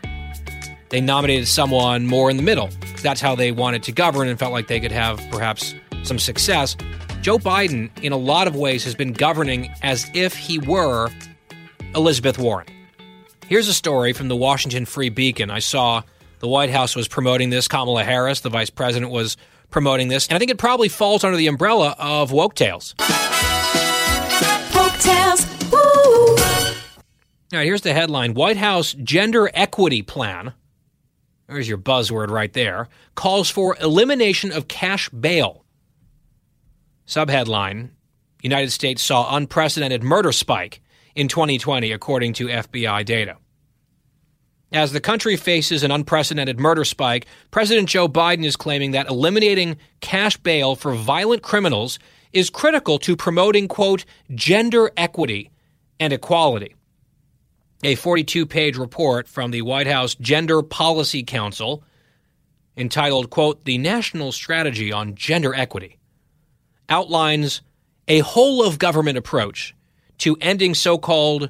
They 0.89 1.01
nominated 1.01 1.47
someone 1.47 2.05
more 2.05 2.29
in 2.29 2.37
the 2.37 2.43
middle. 2.43 2.69
That's 3.01 3.19
how 3.19 3.35
they 3.35 3.51
wanted 3.51 3.83
to 3.83 3.91
govern 3.91 4.27
and 4.27 4.37
felt 4.37 4.51
like 4.51 4.67
they 4.67 4.79
could 4.79 4.91
have 4.91 5.19
perhaps 5.31 5.73
some 6.03 6.19
success. 6.19 6.75
Joe 7.21 7.37
Biden, 7.37 7.89
in 8.03 8.11
a 8.11 8.17
lot 8.17 8.47
of 8.47 8.55
ways, 8.55 8.83
has 8.83 8.95
been 8.95 9.13
governing 9.13 9.73
as 9.81 10.09
if 10.13 10.35
he 10.35 10.59
were 10.59 11.09
Elizabeth 11.95 12.37
Warren. 12.37 12.67
Here's 13.47 13.67
a 13.67 13.73
story 13.73 14.13
from 14.13 14.27
the 14.27 14.35
Washington 14.35 14.85
Free 14.85 15.09
Beacon. 15.09 15.49
I 15.49 15.59
saw 15.59 16.03
the 16.39 16.47
White 16.47 16.69
House 16.69 16.95
was 16.95 17.07
promoting 17.07 17.49
this. 17.49 17.67
Kamala 17.67 18.03
Harris, 18.03 18.41
the 18.41 18.49
vice 18.49 18.69
president, 18.69 19.11
was 19.11 19.37
promoting 19.69 20.09
this. 20.09 20.27
And 20.27 20.35
I 20.35 20.39
think 20.39 20.51
it 20.51 20.57
probably 20.57 20.89
falls 20.89 21.23
under 21.23 21.37
the 21.37 21.47
umbrella 21.47 21.95
of 21.97 22.31
woke 22.31 22.55
tales. 22.55 22.93
All 27.53 27.59
right, 27.59 27.65
here's 27.67 27.81
the 27.81 27.93
headline 27.93 28.33
White 28.33 28.57
House 28.57 28.93
Gender 28.93 29.47
Equity 29.53 30.01
Plan. 30.01 30.53
There's 31.47 31.69
your 31.69 31.77
buzzword 31.77 32.31
right 32.31 32.51
there. 32.51 32.89
Calls 33.13 33.47
for 33.47 33.77
elimination 33.79 34.51
of 34.51 34.67
cash 34.67 35.07
bail. 35.09 35.63
Subheadline 37.05 37.91
United 38.41 38.71
States 38.71 39.03
saw 39.03 39.35
unprecedented 39.35 40.01
murder 40.01 40.31
spike 40.31 40.81
in 41.13 41.27
2020, 41.27 41.91
according 41.91 42.33
to 42.33 42.47
FBI 42.47 43.05
data. 43.05 43.37
As 44.71 44.91
the 44.91 44.99
country 44.99 45.37
faces 45.37 45.83
an 45.83 45.91
unprecedented 45.91 46.59
murder 46.59 46.83
spike, 46.83 47.27
President 47.51 47.87
Joe 47.87 48.07
Biden 48.07 48.45
is 48.45 48.55
claiming 48.55 48.91
that 48.91 49.09
eliminating 49.09 49.77
cash 50.01 50.37
bail 50.37 50.75
for 50.75 50.95
violent 50.95 51.43
criminals 51.43 51.99
is 52.31 52.49
critical 52.49 52.97
to 52.97 53.15
promoting, 53.15 53.67
quote, 53.67 54.05
gender 54.33 54.89
equity 54.97 55.51
and 55.99 56.11
equality. 56.11 56.73
A 57.85 57.95
42 57.95 58.45
page 58.45 58.77
report 58.77 59.27
from 59.27 59.51
the 59.51 59.61
White 59.61 59.87
House 59.87 60.15
Gender 60.15 60.61
Policy 60.61 61.21
Council 61.21 61.83
entitled, 62.77 63.29
quote, 63.29 63.65
The 63.65 63.77
National 63.77 64.31
Strategy 64.31 64.93
on 64.93 65.15
Gender 65.15 65.53
Equity 65.53 65.99
outlines 66.87 67.61
a 68.07 68.19
whole 68.19 68.65
of 68.65 68.79
government 68.79 69.17
approach 69.17 69.75
to 70.19 70.37
ending 70.39 70.75
so 70.75 70.97
called 70.97 71.49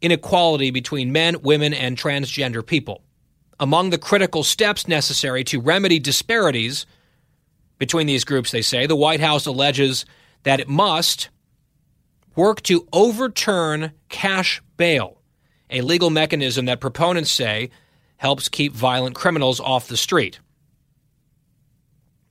inequality 0.00 0.72
between 0.72 1.12
men, 1.12 1.42
women, 1.42 1.72
and 1.72 1.96
transgender 1.96 2.66
people. 2.66 3.02
Among 3.60 3.90
the 3.90 3.98
critical 3.98 4.42
steps 4.42 4.88
necessary 4.88 5.44
to 5.44 5.60
remedy 5.60 6.00
disparities 6.00 6.86
between 7.78 8.08
these 8.08 8.24
groups, 8.24 8.50
they 8.50 8.62
say, 8.62 8.86
the 8.86 8.96
White 8.96 9.20
House 9.20 9.46
alleges 9.46 10.04
that 10.42 10.58
it 10.58 10.68
must 10.68 11.28
work 12.34 12.62
to 12.62 12.86
overturn 12.92 13.92
cash 14.08 14.60
bail, 14.76 15.17
a 15.70 15.80
legal 15.80 16.10
mechanism 16.10 16.64
that 16.66 16.80
proponents 16.80 17.30
say 17.30 17.70
helps 18.16 18.48
keep 18.48 18.72
violent 18.72 19.14
criminals 19.14 19.60
off 19.60 19.88
the 19.88 19.96
street. 19.96 20.40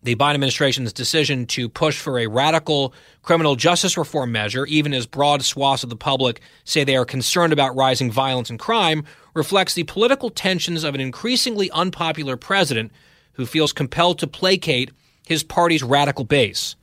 the 0.03 0.15
Biden 0.15 0.35
administration's 0.35 0.93
decision 0.93 1.45
to 1.47 1.67
push 1.67 1.99
for 1.99 2.17
a 2.17 2.27
radical 2.27 2.93
criminal 3.23 3.57
justice 3.57 3.97
reform 3.97 4.31
measure, 4.31 4.65
even 4.67 4.93
as 4.93 5.05
broad 5.05 5.43
swaths 5.43 5.83
of 5.83 5.89
the 5.89 5.97
public 5.97 6.39
say 6.63 6.83
they 6.83 6.95
are 6.95 7.03
concerned 7.05 7.51
about 7.51 7.75
rising 7.75 8.09
violence 8.09 8.49
and 8.49 8.57
crime, 8.57 9.03
reflects 9.33 9.73
the 9.73 9.83
political 9.83 10.29
tensions 10.29 10.85
of 10.85 10.95
an 10.95 11.01
increasingly 11.01 11.69
unpopular 11.71 12.37
president 12.37 12.91
who 13.33 13.45
feels 13.45 13.73
compelled 13.73 14.17
to 14.19 14.27
placate 14.27 14.91
his 15.27 15.43
party's 15.43 15.83
radical 15.83 16.23
base. 16.23 16.77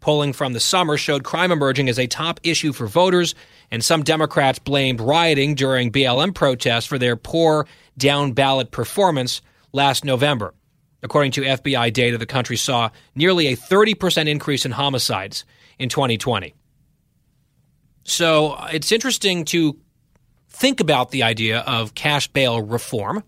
Polling 0.00 0.32
from 0.32 0.54
the 0.54 0.58
summer 0.60 0.96
showed 0.96 1.24
crime 1.24 1.52
emerging 1.52 1.88
as 1.90 1.98
a 1.98 2.06
top 2.06 2.40
issue 2.42 2.72
for 2.72 2.86
voters, 2.86 3.34
and 3.72 3.82
some 3.82 4.04
Democrats 4.04 4.58
blamed 4.58 5.00
rioting 5.00 5.54
during 5.54 5.90
BLM 5.90 6.34
protests 6.34 6.84
for 6.84 6.98
their 6.98 7.16
poor 7.16 7.66
down 7.96 8.32
ballot 8.32 8.70
performance 8.70 9.40
last 9.72 10.04
November. 10.04 10.54
According 11.02 11.32
to 11.32 11.40
FBI 11.40 11.92
data, 11.92 12.18
the 12.18 12.26
country 12.26 12.56
saw 12.56 12.90
nearly 13.14 13.48
a 13.48 13.56
30% 13.56 14.28
increase 14.28 14.66
in 14.66 14.72
homicides 14.72 15.44
in 15.78 15.88
2020. 15.88 16.54
So 18.04 18.52
uh, 18.52 18.68
it's 18.72 18.92
interesting 18.92 19.46
to 19.46 19.76
think 20.50 20.80
about 20.80 21.10
the 21.10 21.22
idea 21.22 21.60
of 21.60 21.94
cash 21.94 22.28
bail 22.28 22.60
reform. 22.60 23.24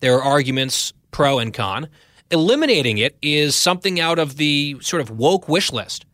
There 0.00 0.16
are 0.16 0.22
arguments 0.22 0.92
pro 1.12 1.38
and 1.38 1.54
con. 1.54 1.88
Eliminating 2.30 2.98
it 2.98 3.16
is 3.22 3.54
something 3.54 4.00
out 4.00 4.18
of 4.18 4.36
the 4.36 4.76
sort 4.80 5.00
of 5.00 5.10
woke 5.10 5.48
wish 5.48 5.72
list. 5.72 6.04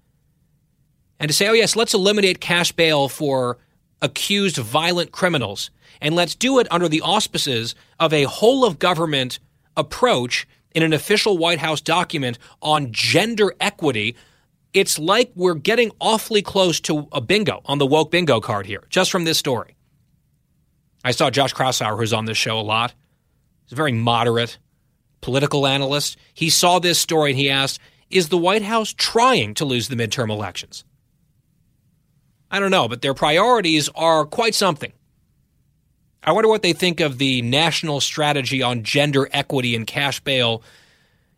And 1.24 1.30
to 1.30 1.34
say, 1.34 1.48
oh, 1.48 1.54
yes, 1.54 1.74
let's 1.74 1.94
eliminate 1.94 2.38
cash 2.38 2.70
bail 2.70 3.08
for 3.08 3.56
accused 4.02 4.58
violent 4.58 5.10
criminals, 5.10 5.70
and 6.02 6.14
let's 6.14 6.34
do 6.34 6.58
it 6.58 6.66
under 6.70 6.86
the 6.86 7.00
auspices 7.00 7.74
of 7.98 8.12
a 8.12 8.24
whole 8.24 8.62
of 8.62 8.78
government 8.78 9.38
approach 9.74 10.46
in 10.74 10.82
an 10.82 10.92
official 10.92 11.38
White 11.38 11.60
House 11.60 11.80
document 11.80 12.38
on 12.60 12.92
gender 12.92 13.54
equity, 13.58 14.16
it's 14.74 14.98
like 14.98 15.32
we're 15.34 15.54
getting 15.54 15.92
awfully 15.98 16.42
close 16.42 16.78
to 16.80 17.08
a 17.10 17.22
bingo 17.22 17.62
on 17.64 17.78
the 17.78 17.86
woke 17.86 18.10
bingo 18.10 18.38
card 18.38 18.66
here, 18.66 18.84
just 18.90 19.10
from 19.10 19.24
this 19.24 19.38
story. 19.38 19.76
I 21.04 21.12
saw 21.12 21.30
Josh 21.30 21.54
Kraushaar, 21.54 21.96
who's 21.96 22.12
on 22.12 22.26
this 22.26 22.36
show 22.36 22.60
a 22.60 22.60
lot. 22.60 22.92
He's 23.64 23.72
a 23.72 23.76
very 23.76 23.92
moderate 23.92 24.58
political 25.22 25.66
analyst. 25.66 26.18
He 26.34 26.50
saw 26.50 26.80
this 26.80 26.98
story 26.98 27.30
and 27.30 27.38
he 27.38 27.48
asked, 27.48 27.80
Is 28.10 28.28
the 28.28 28.36
White 28.36 28.60
House 28.60 28.92
trying 28.92 29.54
to 29.54 29.64
lose 29.64 29.88
the 29.88 29.96
midterm 29.96 30.28
elections? 30.28 30.84
I 32.54 32.60
don't 32.60 32.70
know, 32.70 32.86
but 32.86 33.02
their 33.02 33.14
priorities 33.14 33.88
are 33.96 34.24
quite 34.24 34.54
something. 34.54 34.92
I 36.22 36.30
wonder 36.30 36.48
what 36.48 36.62
they 36.62 36.72
think 36.72 37.00
of 37.00 37.18
the 37.18 37.42
national 37.42 38.00
strategy 38.00 38.62
on 38.62 38.84
gender 38.84 39.28
equity 39.32 39.74
and 39.74 39.84
cash 39.88 40.20
bail 40.20 40.62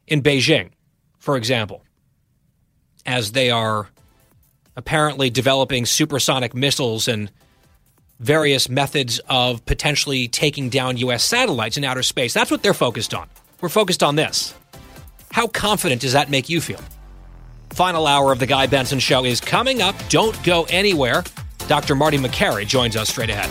in 0.07 0.21
Beijing, 0.21 0.73
for 1.19 1.39
example, 1.39 1.83
as 3.07 3.33
they 3.33 3.51
are 3.51 3.89
apparently 4.77 5.31
developing 5.31 5.87
supersonic 5.87 6.55
missiles 6.55 7.09
and 7.09 7.33
various 8.21 8.69
methods 8.69 9.19
of 9.27 9.65
potentially 9.65 10.29
taking 10.29 10.69
down 10.69 10.99
U.S. 10.99 11.25
satellites 11.25 11.79
in 11.79 11.85
outer 11.85 12.03
space. 12.03 12.35
That's 12.35 12.51
what 12.51 12.63
they're 12.63 12.75
focused 12.75 13.15
on. 13.15 13.27
We're 13.63 13.71
focused 13.71 14.03
on 14.03 14.17
this. 14.17 14.53
How 15.31 15.47
confident 15.47 16.03
does 16.03 16.13
that 16.13 16.29
make 16.29 16.51
you 16.51 16.61
feel? 16.61 16.81
Final 17.77 18.07
hour 18.07 18.33
of 18.33 18.39
the 18.39 18.47
Guy 18.47 18.67
Benson 18.67 18.99
Show 18.99 19.27
is 19.27 19.39
coming 19.39 19.83
up. 19.83 19.95
Don't 20.09 20.43
go 20.43 20.65
anywhere. 20.71 21.23
Dr. 21.69 21.95
Marty 21.95 22.17
Makary 22.17 22.67
joins 22.67 22.97
us 22.97 23.11
straight 23.11 23.29
ahead. 23.29 23.51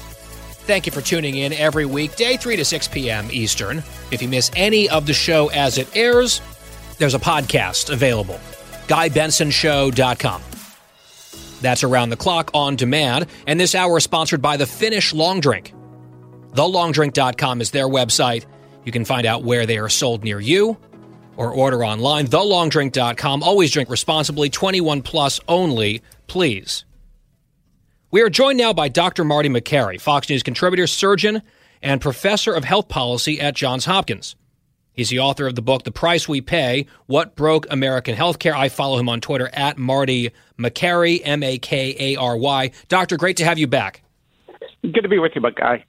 Thank 0.65 0.85
you 0.85 0.91
for 0.91 1.01
tuning 1.01 1.37
in 1.37 1.53
every 1.53 1.85
weekday, 1.85 2.37
3 2.37 2.55
to 2.55 2.65
6 2.65 2.87
p.m. 2.89 3.27
Eastern. 3.31 3.79
If 4.11 4.21
you 4.21 4.27
miss 4.27 4.51
any 4.55 4.89
of 4.89 5.05
the 5.05 5.13
show 5.13 5.49
as 5.49 5.77
it 5.77 5.95
airs, 5.95 6.39
there's 6.97 7.15
a 7.15 7.19
podcast 7.19 7.91
available. 7.91 8.39
GuyBensonShow.com. 8.87 10.41
That's 11.61 11.83
around 11.83 12.09
the 12.09 12.17
clock 12.17 12.51
on 12.53 12.75
demand. 12.75 13.27
And 13.47 13.59
this 13.59 13.75
hour 13.75 13.97
is 13.97 14.03
sponsored 14.03 14.41
by 14.41 14.57
the 14.57 14.65
Finnish 14.65 15.13
Long 15.13 15.39
Drink. 15.39 15.73
TheLongDrink.com 16.53 17.61
is 17.61 17.71
their 17.71 17.87
website. 17.87 18.45
You 18.85 18.91
can 18.91 19.05
find 19.05 19.25
out 19.25 19.43
where 19.43 19.65
they 19.65 19.77
are 19.77 19.89
sold 19.89 20.23
near 20.23 20.39
you 20.39 20.77
or 21.37 21.51
order 21.51 21.83
online. 21.85 22.27
TheLongDrink.com. 22.27 23.43
Always 23.43 23.71
drink 23.71 23.89
responsibly. 23.89 24.49
21 24.49 25.01
plus 25.01 25.39
only, 25.47 26.01
please. 26.27 26.85
We 28.11 28.21
are 28.21 28.29
joined 28.29 28.57
now 28.57 28.73
by 28.73 28.89
Dr. 28.89 29.23
Marty 29.23 29.47
Makary, 29.47 29.99
Fox 29.99 30.29
News 30.29 30.43
contributor, 30.43 30.85
surgeon, 30.85 31.41
and 31.81 32.01
professor 32.01 32.53
of 32.53 32.65
health 32.65 32.89
policy 32.89 33.39
at 33.39 33.55
Johns 33.55 33.85
Hopkins. 33.85 34.35
He's 34.91 35.07
the 35.07 35.19
author 35.19 35.47
of 35.47 35.55
the 35.55 35.61
book, 35.61 35.83
The 35.83 35.93
Price 35.93 36.27
We 36.27 36.41
Pay 36.41 36.87
What 37.05 37.37
Broke 37.37 37.65
American 37.69 38.13
Healthcare. 38.13 38.53
I 38.53 38.67
follow 38.67 38.99
him 38.99 39.07
on 39.07 39.21
Twitter 39.21 39.49
at 39.53 39.77
Marty 39.77 40.31
Makary, 40.59 41.21
M 41.23 41.41
A 41.41 41.57
K 41.57 41.95
A 41.97 42.17
R 42.17 42.35
Y. 42.35 42.71
Doctor, 42.89 43.15
great 43.15 43.37
to 43.37 43.45
have 43.45 43.57
you 43.57 43.67
back. 43.67 44.03
Good 44.81 45.03
to 45.03 45.07
be 45.07 45.17
with 45.17 45.31
you, 45.33 45.39
but 45.39 45.55
guy. 45.55 45.85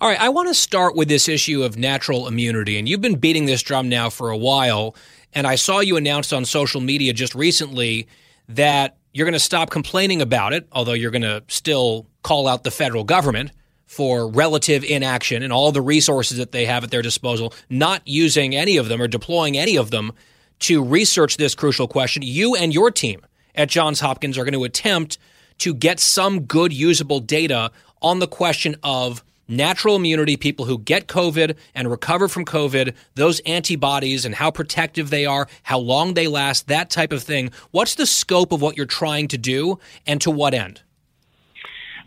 All 0.00 0.08
right, 0.08 0.20
I 0.20 0.28
want 0.28 0.46
to 0.46 0.54
start 0.54 0.94
with 0.94 1.08
this 1.08 1.28
issue 1.28 1.64
of 1.64 1.76
natural 1.76 2.28
immunity. 2.28 2.78
And 2.78 2.88
you've 2.88 3.00
been 3.00 3.16
beating 3.16 3.46
this 3.46 3.64
drum 3.64 3.88
now 3.88 4.08
for 4.08 4.30
a 4.30 4.36
while. 4.36 4.94
And 5.34 5.48
I 5.48 5.56
saw 5.56 5.80
you 5.80 5.96
announced 5.96 6.32
on 6.32 6.44
social 6.44 6.80
media 6.80 7.12
just 7.12 7.34
recently 7.34 8.06
that 8.48 8.97
you're 9.18 9.24
going 9.24 9.32
to 9.32 9.40
stop 9.40 9.70
complaining 9.70 10.22
about 10.22 10.52
it, 10.52 10.68
although 10.70 10.92
you're 10.92 11.10
going 11.10 11.22
to 11.22 11.42
still 11.48 12.06
call 12.22 12.46
out 12.46 12.62
the 12.62 12.70
federal 12.70 13.02
government 13.02 13.50
for 13.84 14.30
relative 14.30 14.84
inaction 14.84 15.42
and 15.42 15.52
all 15.52 15.72
the 15.72 15.82
resources 15.82 16.38
that 16.38 16.52
they 16.52 16.64
have 16.66 16.84
at 16.84 16.92
their 16.92 17.02
disposal, 17.02 17.52
not 17.68 18.00
using 18.06 18.54
any 18.54 18.76
of 18.76 18.88
them 18.88 19.02
or 19.02 19.08
deploying 19.08 19.58
any 19.58 19.76
of 19.76 19.90
them 19.90 20.12
to 20.60 20.84
research 20.84 21.36
this 21.36 21.56
crucial 21.56 21.88
question. 21.88 22.22
You 22.22 22.54
and 22.54 22.72
your 22.72 22.92
team 22.92 23.20
at 23.56 23.68
Johns 23.68 23.98
Hopkins 23.98 24.38
are 24.38 24.44
going 24.44 24.54
to 24.54 24.62
attempt 24.62 25.18
to 25.58 25.74
get 25.74 25.98
some 25.98 26.42
good 26.42 26.72
usable 26.72 27.18
data 27.18 27.72
on 28.00 28.20
the 28.20 28.28
question 28.28 28.76
of 28.84 29.24
natural 29.48 29.96
immunity, 29.96 30.36
people 30.36 30.66
who 30.66 30.78
get 30.78 31.08
COVID 31.08 31.56
and 31.74 31.90
recover 31.90 32.28
from 32.28 32.44
COVID, 32.44 32.94
those 33.14 33.40
antibodies 33.40 34.24
and 34.24 34.34
how 34.34 34.50
protective 34.50 35.10
they 35.10 35.26
are, 35.26 35.48
how 35.62 35.78
long 35.78 36.14
they 36.14 36.28
last, 36.28 36.68
that 36.68 36.90
type 36.90 37.12
of 37.12 37.22
thing. 37.22 37.50
What's 37.70 37.94
the 37.94 38.06
scope 38.06 38.52
of 38.52 38.60
what 38.60 38.76
you're 38.76 38.86
trying 38.86 39.28
to 39.28 39.38
do 39.38 39.78
and 40.06 40.20
to 40.20 40.30
what 40.30 40.54
end? 40.54 40.82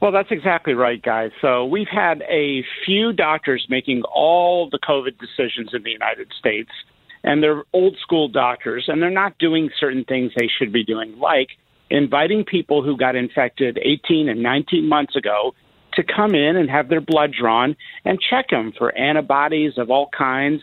Well, 0.01 0.11
that's 0.11 0.31
exactly 0.31 0.73
right, 0.73 0.99
guys. 0.99 1.31
So 1.41 1.65
we've 1.65 1.87
had 1.87 2.23
a 2.23 2.63
few 2.85 3.13
doctors 3.13 3.67
making 3.69 4.01
all 4.03 4.67
the 4.69 4.79
COVID 4.79 5.19
decisions 5.19 5.73
in 5.73 5.83
the 5.83 5.91
United 5.91 6.31
States, 6.39 6.71
and 7.23 7.43
they're 7.43 7.63
old 7.71 7.97
school 8.01 8.27
doctors, 8.27 8.85
and 8.87 8.99
they're 8.99 9.11
not 9.11 9.37
doing 9.37 9.69
certain 9.79 10.03
things 10.03 10.31
they 10.35 10.47
should 10.47 10.71
be 10.71 10.83
doing, 10.83 11.19
like 11.19 11.49
inviting 11.91 12.43
people 12.43 12.81
who 12.81 12.97
got 12.97 13.15
infected 13.15 13.77
18 13.79 14.27
and 14.27 14.41
19 14.41 14.89
months 14.89 15.15
ago 15.15 15.53
to 15.93 16.03
come 16.03 16.35
in 16.35 16.55
and 16.55 16.69
have 16.69 16.89
their 16.89 17.01
blood 17.01 17.33
drawn 17.37 17.75
and 18.05 18.19
check 18.21 18.49
them 18.49 18.73
for 18.77 18.95
antibodies 18.97 19.73
of 19.77 19.89
all 19.89 20.09
kinds, 20.17 20.61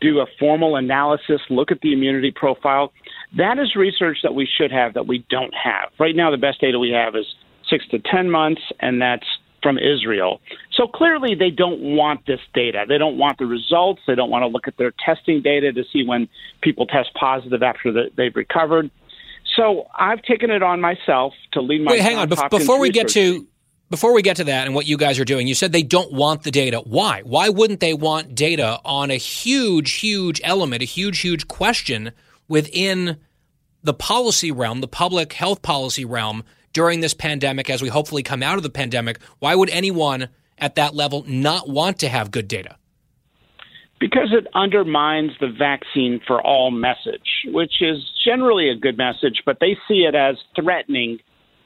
do 0.00 0.20
a 0.20 0.26
formal 0.38 0.76
analysis, 0.76 1.40
look 1.50 1.70
at 1.70 1.80
the 1.80 1.92
immunity 1.92 2.32
profile. 2.34 2.92
That 3.36 3.58
is 3.58 3.74
research 3.74 4.18
that 4.22 4.34
we 4.34 4.46
should 4.46 4.70
have 4.70 4.94
that 4.94 5.06
we 5.06 5.24
don't 5.28 5.54
have. 5.54 5.90
Right 5.98 6.14
now, 6.14 6.30
the 6.30 6.36
best 6.36 6.60
data 6.60 6.78
we 6.78 6.90
have 6.90 7.16
is 7.16 7.26
six 7.68 7.86
to 7.88 7.98
10 7.98 8.30
months, 8.30 8.62
and 8.80 9.00
that's 9.02 9.26
from 9.62 9.76
Israel. 9.78 10.40
So 10.72 10.86
clearly, 10.86 11.34
they 11.34 11.50
don't 11.50 11.80
want 11.80 12.26
this 12.26 12.40
data. 12.54 12.84
They 12.88 12.98
don't 12.98 13.18
want 13.18 13.38
the 13.38 13.46
results. 13.46 14.00
They 14.06 14.14
don't 14.14 14.30
want 14.30 14.42
to 14.42 14.46
look 14.46 14.68
at 14.68 14.76
their 14.76 14.92
testing 15.04 15.42
data 15.42 15.72
to 15.72 15.82
see 15.92 16.04
when 16.04 16.28
people 16.62 16.86
test 16.86 17.10
positive 17.18 17.62
after 17.62 17.92
the, 17.92 18.10
they've 18.16 18.34
recovered. 18.34 18.90
So 19.56 19.86
I've 19.98 20.22
taken 20.22 20.50
it 20.50 20.62
on 20.62 20.80
myself 20.80 21.32
to 21.52 21.60
lead 21.60 21.82
my 21.82 21.92
Wait, 21.92 22.00
hang 22.00 22.16
on. 22.16 22.28
Before 22.28 22.78
we 22.78 22.90
get 22.90 23.08
to. 23.08 23.46
Before 23.90 24.12
we 24.12 24.22
get 24.22 24.36
to 24.36 24.44
that 24.44 24.66
and 24.66 24.74
what 24.74 24.86
you 24.86 24.96
guys 24.96 25.18
are 25.18 25.24
doing, 25.24 25.46
you 25.46 25.54
said 25.54 25.72
they 25.72 25.82
don't 25.82 26.12
want 26.12 26.42
the 26.42 26.50
data. 26.50 26.80
Why? 26.84 27.22
Why 27.22 27.48
wouldn't 27.48 27.80
they 27.80 27.94
want 27.94 28.34
data 28.34 28.80
on 28.84 29.10
a 29.10 29.16
huge, 29.16 29.92
huge 29.92 30.40
element, 30.44 30.82
a 30.82 30.86
huge, 30.86 31.20
huge 31.20 31.48
question 31.48 32.12
within 32.48 33.16
the 33.82 33.94
policy 33.94 34.52
realm, 34.52 34.80
the 34.80 34.88
public 34.88 35.32
health 35.32 35.62
policy 35.62 36.04
realm 36.04 36.44
during 36.72 37.00
this 37.00 37.14
pandemic 37.14 37.70
as 37.70 37.80
we 37.80 37.88
hopefully 37.88 38.22
come 38.22 38.42
out 38.42 38.56
of 38.56 38.62
the 38.62 38.70
pandemic? 38.70 39.20
Why 39.38 39.54
would 39.54 39.70
anyone 39.70 40.28
at 40.58 40.74
that 40.74 40.94
level 40.94 41.24
not 41.26 41.68
want 41.68 42.00
to 42.00 42.08
have 42.08 42.30
good 42.30 42.48
data? 42.48 42.76
Because 44.00 44.32
it 44.32 44.46
undermines 44.54 45.32
the 45.40 45.48
vaccine 45.48 46.20
for 46.26 46.40
all 46.40 46.70
message, 46.70 47.46
which 47.46 47.80
is 47.80 47.98
generally 48.24 48.68
a 48.68 48.76
good 48.76 48.96
message, 48.96 49.42
but 49.44 49.58
they 49.60 49.76
see 49.88 50.04
it 50.04 50.14
as 50.14 50.36
threatening 50.54 51.18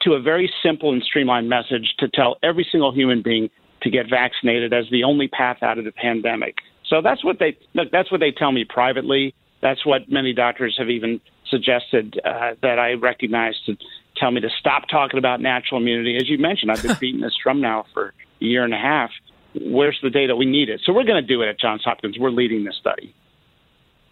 to 0.03 0.13
a 0.13 0.21
very 0.21 0.51
simple 0.63 0.91
and 0.91 1.03
streamlined 1.03 1.49
message 1.49 1.95
to 1.99 2.07
tell 2.09 2.37
every 2.43 2.67
single 2.71 2.93
human 2.93 3.21
being 3.21 3.49
to 3.81 3.89
get 3.89 4.09
vaccinated 4.09 4.73
as 4.73 4.85
the 4.91 5.03
only 5.03 5.27
path 5.27 5.57
out 5.61 5.77
of 5.77 5.85
the 5.85 5.91
pandemic. 5.91 6.57
So 6.87 7.01
that's 7.01 7.23
what 7.23 7.39
they 7.39 7.57
look, 7.73 7.91
that's 7.91 8.11
what 8.11 8.19
they 8.19 8.31
tell 8.31 8.51
me 8.51 8.65
privately. 8.65 9.33
That's 9.61 9.85
what 9.85 10.09
many 10.11 10.33
doctors 10.33 10.75
have 10.77 10.89
even 10.89 11.21
suggested 11.49 12.19
uh, 12.23 12.55
that 12.61 12.79
I 12.79 12.93
recognize 12.93 13.55
to 13.65 13.77
tell 14.17 14.31
me 14.31 14.41
to 14.41 14.49
stop 14.59 14.83
talking 14.89 15.17
about 15.17 15.41
natural 15.41 15.79
immunity. 15.81 16.17
As 16.17 16.29
you 16.29 16.37
mentioned, 16.37 16.71
I've 16.71 16.83
been 16.83 16.97
beating 16.99 17.21
this 17.21 17.35
drum 17.41 17.61
now 17.61 17.85
for 17.93 18.13
a 18.41 18.43
year 18.43 18.63
and 18.63 18.73
a 18.73 18.77
half. 18.77 19.11
Where's 19.55 19.97
the 20.01 20.09
data? 20.09 20.35
We 20.35 20.45
need 20.45 20.69
it. 20.69 20.81
So 20.85 20.93
we're 20.93 21.03
going 21.03 21.21
to 21.21 21.27
do 21.27 21.41
it 21.41 21.47
at 21.47 21.59
Johns 21.59 21.83
Hopkins. 21.83 22.17
We're 22.19 22.31
leading 22.31 22.63
this 22.63 22.75
study. 22.79 23.13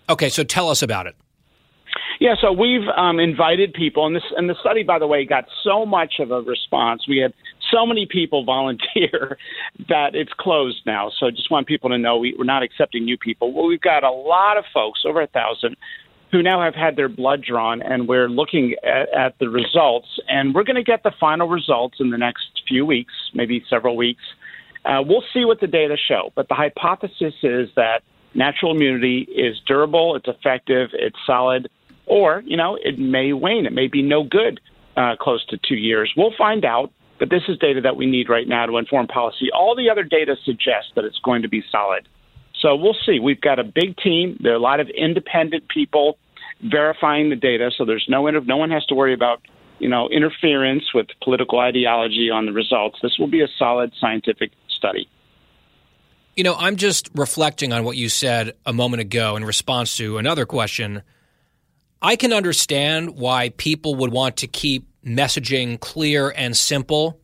Okay, 0.09 0.29
so 0.29 0.43
tell 0.43 0.69
us 0.69 0.81
about 0.81 1.07
it. 1.07 1.15
Yeah, 2.19 2.35
so 2.39 2.51
we've 2.51 2.87
um, 2.95 3.19
invited 3.19 3.73
people, 3.73 4.05
and 4.05 4.15
this 4.15 4.23
and 4.37 4.49
the 4.49 4.55
study, 4.61 4.83
by 4.83 4.99
the 4.99 5.07
way, 5.07 5.25
got 5.25 5.45
so 5.63 5.85
much 5.85 6.15
of 6.19 6.31
a 6.31 6.41
response. 6.41 7.07
We 7.07 7.17
had 7.17 7.33
so 7.71 7.85
many 7.85 8.05
people 8.05 8.45
volunteer 8.45 9.37
that 9.89 10.13
it's 10.13 10.31
closed 10.37 10.81
now. 10.85 11.11
So 11.19 11.31
just 11.31 11.49
want 11.49 11.67
people 11.67 11.89
to 11.89 11.97
know 11.97 12.17
we, 12.17 12.35
we're 12.37 12.43
not 12.43 12.63
accepting 12.63 13.05
new 13.05 13.17
people. 13.17 13.53
Well, 13.53 13.67
we've 13.67 13.81
got 13.81 14.03
a 14.03 14.11
lot 14.11 14.57
of 14.57 14.65
folks, 14.73 15.01
over 15.05 15.21
a 15.21 15.27
thousand, 15.27 15.77
who 16.31 16.41
now 16.41 16.61
have 16.61 16.75
had 16.75 16.95
their 16.95 17.09
blood 17.09 17.43
drawn, 17.43 17.81
and 17.81 18.07
we're 18.07 18.29
looking 18.29 18.75
at, 18.83 19.13
at 19.13 19.39
the 19.39 19.49
results. 19.49 20.07
And 20.27 20.55
we're 20.55 20.63
going 20.63 20.77
to 20.77 20.83
get 20.83 21.03
the 21.03 21.11
final 21.19 21.49
results 21.49 21.97
in 21.99 22.09
the 22.09 22.17
next 22.17 22.61
few 22.67 22.85
weeks, 22.85 23.13
maybe 23.33 23.63
several 23.69 23.97
weeks. 23.97 24.21
Uh, 24.85 25.01
we'll 25.05 25.23
see 25.33 25.45
what 25.45 25.59
the 25.59 25.67
data 25.67 25.95
show, 26.07 26.31
but 26.35 26.47
the 26.47 26.55
hypothesis 26.55 27.33
is 27.43 27.69
that 27.75 28.01
natural 28.33 28.75
immunity 28.75 29.21
is 29.21 29.59
durable, 29.67 30.15
it's 30.15 30.27
effective, 30.27 30.89
it's 30.93 31.17
solid, 31.25 31.69
or 32.11 32.43
you 32.45 32.57
know 32.57 32.77
it 32.83 32.99
may 32.99 33.31
wane. 33.31 33.65
It 33.65 33.71
may 33.73 33.87
be 33.87 34.01
no 34.01 34.23
good 34.23 34.59
uh, 34.97 35.15
close 35.19 35.43
to 35.47 35.57
two 35.57 35.75
years. 35.75 36.11
We'll 36.15 36.33
find 36.37 36.65
out. 36.65 36.91
But 37.17 37.29
this 37.29 37.43
is 37.47 37.57
data 37.59 37.81
that 37.81 37.95
we 37.95 38.07
need 38.07 38.29
right 38.29 38.47
now 38.47 38.65
to 38.65 38.77
inform 38.77 39.05
policy. 39.05 39.49
All 39.53 39.75
the 39.75 39.91
other 39.91 40.03
data 40.03 40.35
suggests 40.43 40.91
that 40.95 41.05
it's 41.05 41.19
going 41.19 41.43
to 41.43 41.47
be 41.47 41.63
solid. 41.71 42.07
So 42.59 42.75
we'll 42.75 42.97
see. 43.05 43.19
We've 43.19 43.39
got 43.39 43.59
a 43.59 43.63
big 43.63 43.95
team. 43.97 44.37
There 44.41 44.53
are 44.53 44.55
a 44.55 44.59
lot 44.59 44.79
of 44.79 44.89
independent 44.89 45.69
people 45.69 46.17
verifying 46.63 47.29
the 47.29 47.35
data, 47.35 47.69
so 47.77 47.85
there's 47.85 48.05
no 48.09 48.25
inter- 48.25 48.41
no 48.41 48.57
one 48.57 48.71
has 48.71 48.83
to 48.87 48.95
worry 48.95 49.13
about 49.13 49.41
you 49.79 49.87
know 49.87 50.09
interference 50.09 50.93
with 50.93 51.07
political 51.23 51.59
ideology 51.59 52.29
on 52.29 52.45
the 52.45 52.51
results. 52.51 52.97
This 53.01 53.17
will 53.19 53.29
be 53.29 53.41
a 53.41 53.47
solid 53.57 53.93
scientific 54.01 54.51
study. 54.67 55.07
You 56.35 56.43
know, 56.43 56.55
I'm 56.55 56.75
just 56.75 57.09
reflecting 57.13 57.71
on 57.71 57.83
what 57.83 57.97
you 57.97 58.09
said 58.09 58.55
a 58.65 58.73
moment 58.73 59.01
ago 59.01 59.35
in 59.35 59.45
response 59.45 59.95
to 59.97 60.17
another 60.17 60.45
question. 60.45 61.03
I 62.01 62.15
can 62.15 62.33
understand 62.33 63.15
why 63.17 63.49
people 63.49 63.95
would 63.95 64.11
want 64.11 64.37
to 64.37 64.47
keep 64.47 64.87
messaging 65.05 65.79
clear 65.79 66.33
and 66.35 66.57
simple 66.57 67.19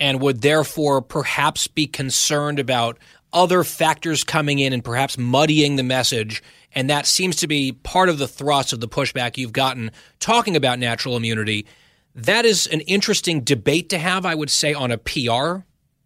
and 0.00 0.20
would 0.20 0.40
therefore 0.40 1.02
perhaps 1.02 1.68
be 1.68 1.86
concerned 1.86 2.58
about 2.58 2.98
other 3.34 3.64
factors 3.64 4.24
coming 4.24 4.60
in 4.60 4.72
and 4.72 4.82
perhaps 4.82 5.18
muddying 5.18 5.76
the 5.76 5.82
message. 5.82 6.42
And 6.74 6.88
that 6.88 7.06
seems 7.06 7.36
to 7.36 7.46
be 7.46 7.72
part 7.72 8.08
of 8.08 8.18
the 8.18 8.28
thrust 8.28 8.72
of 8.72 8.80
the 8.80 8.88
pushback 8.88 9.36
you've 9.36 9.52
gotten 9.52 9.90
talking 10.20 10.56
about 10.56 10.78
natural 10.78 11.16
immunity. 11.16 11.66
That 12.14 12.44
is 12.44 12.66
an 12.68 12.80
interesting 12.82 13.42
debate 13.42 13.90
to 13.90 13.98
have, 13.98 14.24
I 14.24 14.34
would 14.34 14.50
say, 14.50 14.72
on 14.72 14.90
a 14.90 14.98
PR 14.98 15.64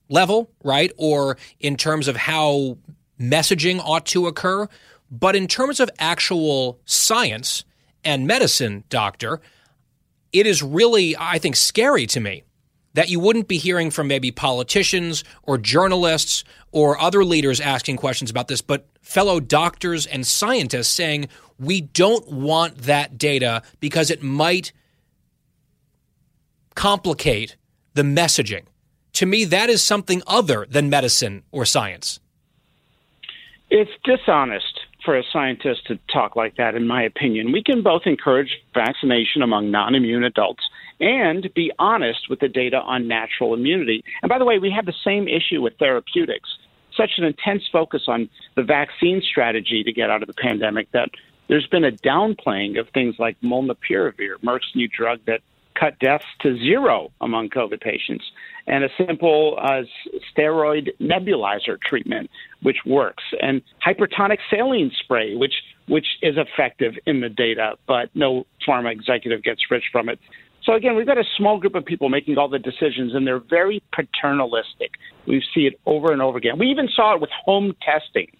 level, 0.08 0.50
right? 0.64 0.90
Or 0.96 1.36
in 1.60 1.76
terms 1.76 2.08
of 2.08 2.16
how 2.16 2.78
messaging 3.20 3.80
ought 3.84 4.06
to 4.06 4.26
occur. 4.26 4.66
But 5.10 5.36
in 5.36 5.46
terms 5.46 5.80
of 5.80 5.90
actual 5.98 6.80
science 6.84 7.64
and 8.04 8.26
medicine, 8.26 8.84
doctor, 8.88 9.40
it 10.32 10.46
is 10.46 10.62
really, 10.62 11.16
I 11.16 11.38
think, 11.38 11.56
scary 11.56 12.06
to 12.08 12.20
me 12.20 12.44
that 12.94 13.08
you 13.08 13.20
wouldn't 13.20 13.48
be 13.48 13.58
hearing 13.58 13.90
from 13.90 14.08
maybe 14.08 14.30
politicians 14.30 15.22
or 15.42 15.58
journalists 15.58 16.42
or 16.72 17.00
other 17.00 17.24
leaders 17.24 17.60
asking 17.60 17.96
questions 17.96 18.30
about 18.30 18.48
this, 18.48 18.60
but 18.60 18.86
fellow 19.02 19.40
doctors 19.40 20.06
and 20.06 20.26
scientists 20.26 20.88
saying, 20.88 21.28
we 21.58 21.80
don't 21.80 22.30
want 22.30 22.78
that 22.78 23.18
data 23.18 23.62
because 23.80 24.10
it 24.10 24.22
might 24.22 24.72
complicate 26.74 27.56
the 27.94 28.02
messaging. 28.02 28.64
To 29.14 29.26
me, 29.26 29.44
that 29.44 29.68
is 29.70 29.82
something 29.82 30.22
other 30.26 30.66
than 30.68 30.88
medicine 30.90 31.42
or 31.50 31.64
science. 31.64 32.20
It's 33.70 33.90
dishonest 34.04 34.77
for 35.08 35.16
a 35.16 35.24
scientist 35.32 35.86
to 35.86 35.98
talk 36.12 36.36
like 36.36 36.56
that, 36.56 36.74
in 36.74 36.86
my 36.86 37.02
opinion. 37.02 37.50
We 37.50 37.62
can 37.62 37.82
both 37.82 38.02
encourage 38.04 38.50
vaccination 38.74 39.40
among 39.40 39.70
non 39.70 39.94
immune 39.94 40.22
adults 40.22 40.62
and 41.00 41.48
be 41.54 41.72
honest 41.78 42.28
with 42.28 42.40
the 42.40 42.48
data 42.48 42.76
on 42.76 43.08
natural 43.08 43.54
immunity. 43.54 44.04
And 44.20 44.28
by 44.28 44.38
the 44.38 44.44
way, 44.44 44.58
we 44.58 44.70
have 44.70 44.84
the 44.84 44.92
same 45.02 45.26
issue 45.26 45.62
with 45.62 45.78
therapeutics. 45.78 46.50
Such 46.94 47.12
an 47.16 47.24
intense 47.24 47.62
focus 47.72 48.02
on 48.06 48.28
the 48.54 48.62
vaccine 48.62 49.22
strategy 49.22 49.82
to 49.82 49.92
get 49.94 50.10
out 50.10 50.20
of 50.20 50.26
the 50.26 50.34
pandemic 50.34 50.92
that 50.92 51.08
there's 51.48 51.66
been 51.68 51.84
a 51.84 51.92
downplaying 51.92 52.78
of 52.78 52.86
things 52.90 53.14
like 53.18 53.40
molnupiravir, 53.40 54.36
Merck's 54.44 54.74
new 54.74 54.88
drug 54.88 55.20
that 55.26 55.40
cut 55.74 55.98
deaths 56.00 56.26
to 56.40 56.58
zero 56.58 57.12
among 57.22 57.48
COVID 57.48 57.80
patients, 57.80 58.24
and 58.68 58.84
a 58.84 58.88
simple 58.98 59.58
uh, 59.60 59.82
steroid 60.30 60.90
nebulizer 61.00 61.80
treatment, 61.80 62.30
which 62.62 62.78
works, 62.86 63.24
and 63.40 63.62
hypertonic 63.84 64.38
saline 64.50 64.92
spray, 65.02 65.34
which 65.34 65.54
which 65.88 66.06
is 66.20 66.36
effective 66.36 66.92
in 67.06 67.20
the 67.20 67.30
data, 67.30 67.76
but 67.86 68.10
no 68.14 68.46
pharma 68.66 68.92
executive 68.92 69.42
gets 69.42 69.62
rich 69.70 69.84
from 69.90 70.10
it. 70.10 70.18
So 70.64 70.74
again, 70.74 70.96
we've 70.96 71.06
got 71.06 71.16
a 71.16 71.24
small 71.38 71.58
group 71.58 71.74
of 71.74 71.86
people 71.86 72.10
making 72.10 72.36
all 72.36 72.48
the 72.48 72.58
decisions, 72.58 73.14
and 73.14 73.26
they're 73.26 73.40
very 73.40 73.82
paternalistic. 73.92 74.92
We 75.26 75.42
see 75.54 75.62
it 75.62 75.80
over 75.86 76.12
and 76.12 76.20
over 76.20 76.36
again. 76.36 76.58
We 76.58 76.66
even 76.66 76.88
saw 76.94 77.14
it 77.14 77.22
with 77.22 77.30
home 77.30 77.74
testing. 77.80 78.30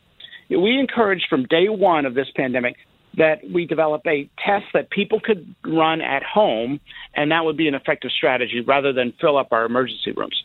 We 0.50 0.78
encouraged 0.78 1.26
from 1.30 1.44
day 1.44 1.70
one 1.70 2.04
of 2.04 2.14
this 2.14 2.28
pandemic 2.36 2.76
that 3.18 3.40
we 3.52 3.66
develop 3.66 4.02
a 4.06 4.28
test 4.44 4.66
that 4.72 4.90
people 4.90 5.20
could 5.20 5.54
run 5.64 6.00
at 6.00 6.22
home, 6.22 6.80
and 7.14 7.30
that 7.30 7.44
would 7.44 7.56
be 7.56 7.68
an 7.68 7.74
effective 7.74 8.10
strategy 8.10 8.60
rather 8.60 8.92
than 8.92 9.12
fill 9.20 9.36
up 9.36 9.52
our 9.52 9.64
emergency 9.64 10.12
rooms. 10.12 10.42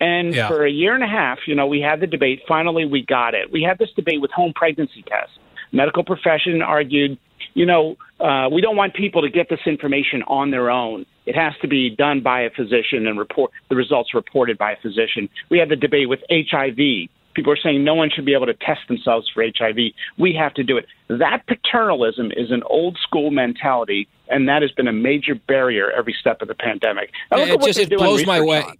And 0.00 0.34
Yeah. 0.34 0.48
for 0.48 0.64
a 0.64 0.70
year 0.70 0.94
and 0.94 1.04
a 1.04 1.08
half, 1.08 1.46
you 1.46 1.54
know, 1.54 1.66
we 1.66 1.80
had 1.80 2.00
the 2.00 2.06
debate. 2.06 2.42
Finally, 2.48 2.84
we 2.86 3.02
got 3.02 3.34
it. 3.34 3.52
We 3.52 3.62
had 3.62 3.78
this 3.78 3.90
debate 3.92 4.20
with 4.20 4.32
home 4.32 4.52
pregnancy 4.54 5.02
tests. 5.02 5.38
Medical 5.70 6.02
profession 6.02 6.62
argued, 6.62 7.16
you 7.54 7.66
know, 7.66 7.96
uh, 8.20 8.48
we 8.50 8.60
don't 8.60 8.76
want 8.76 8.94
people 8.94 9.22
to 9.22 9.28
get 9.30 9.48
this 9.48 9.60
information 9.66 10.22
on 10.26 10.50
their 10.50 10.70
own. 10.70 11.06
It 11.26 11.36
has 11.36 11.52
to 11.62 11.68
be 11.68 11.90
done 11.90 12.20
by 12.20 12.40
a 12.42 12.50
physician 12.50 13.06
and 13.06 13.18
report 13.18 13.50
the 13.68 13.76
results 13.76 14.14
reported 14.14 14.58
by 14.58 14.72
a 14.72 14.76
physician. 14.76 15.28
We 15.48 15.58
had 15.58 15.68
the 15.68 15.76
debate 15.76 16.08
with 16.08 16.22
HIV. 16.30 17.08
People 17.34 17.52
are 17.52 17.56
saying 17.56 17.84
no 17.84 17.94
one 17.94 18.10
should 18.10 18.24
be 18.24 18.34
able 18.34 18.46
to 18.46 18.54
test 18.54 18.80
themselves 18.88 19.28
for 19.32 19.44
HIV. 19.44 19.76
We 20.18 20.34
have 20.34 20.54
to 20.54 20.62
do 20.62 20.76
it. 20.76 20.86
That 21.08 21.42
paternalism 21.46 22.32
is 22.36 22.50
an 22.50 22.62
old 22.64 22.98
school 23.02 23.30
mentality, 23.30 24.08
and 24.28 24.48
that 24.48 24.62
has 24.62 24.72
been 24.72 24.88
a 24.88 24.92
major 24.92 25.34
barrier 25.34 25.90
every 25.90 26.14
step 26.18 26.42
of 26.42 26.48
the 26.48 26.54
pandemic. 26.54 27.10
Now, 27.30 27.38
look 27.38 27.48
it 27.48 27.52
at 27.52 27.60
what 27.60 27.66
just 27.66 27.78
it 27.78 27.90
blows 27.90 28.24
my 28.24 28.40
way. 28.40 28.62
on. 28.62 28.76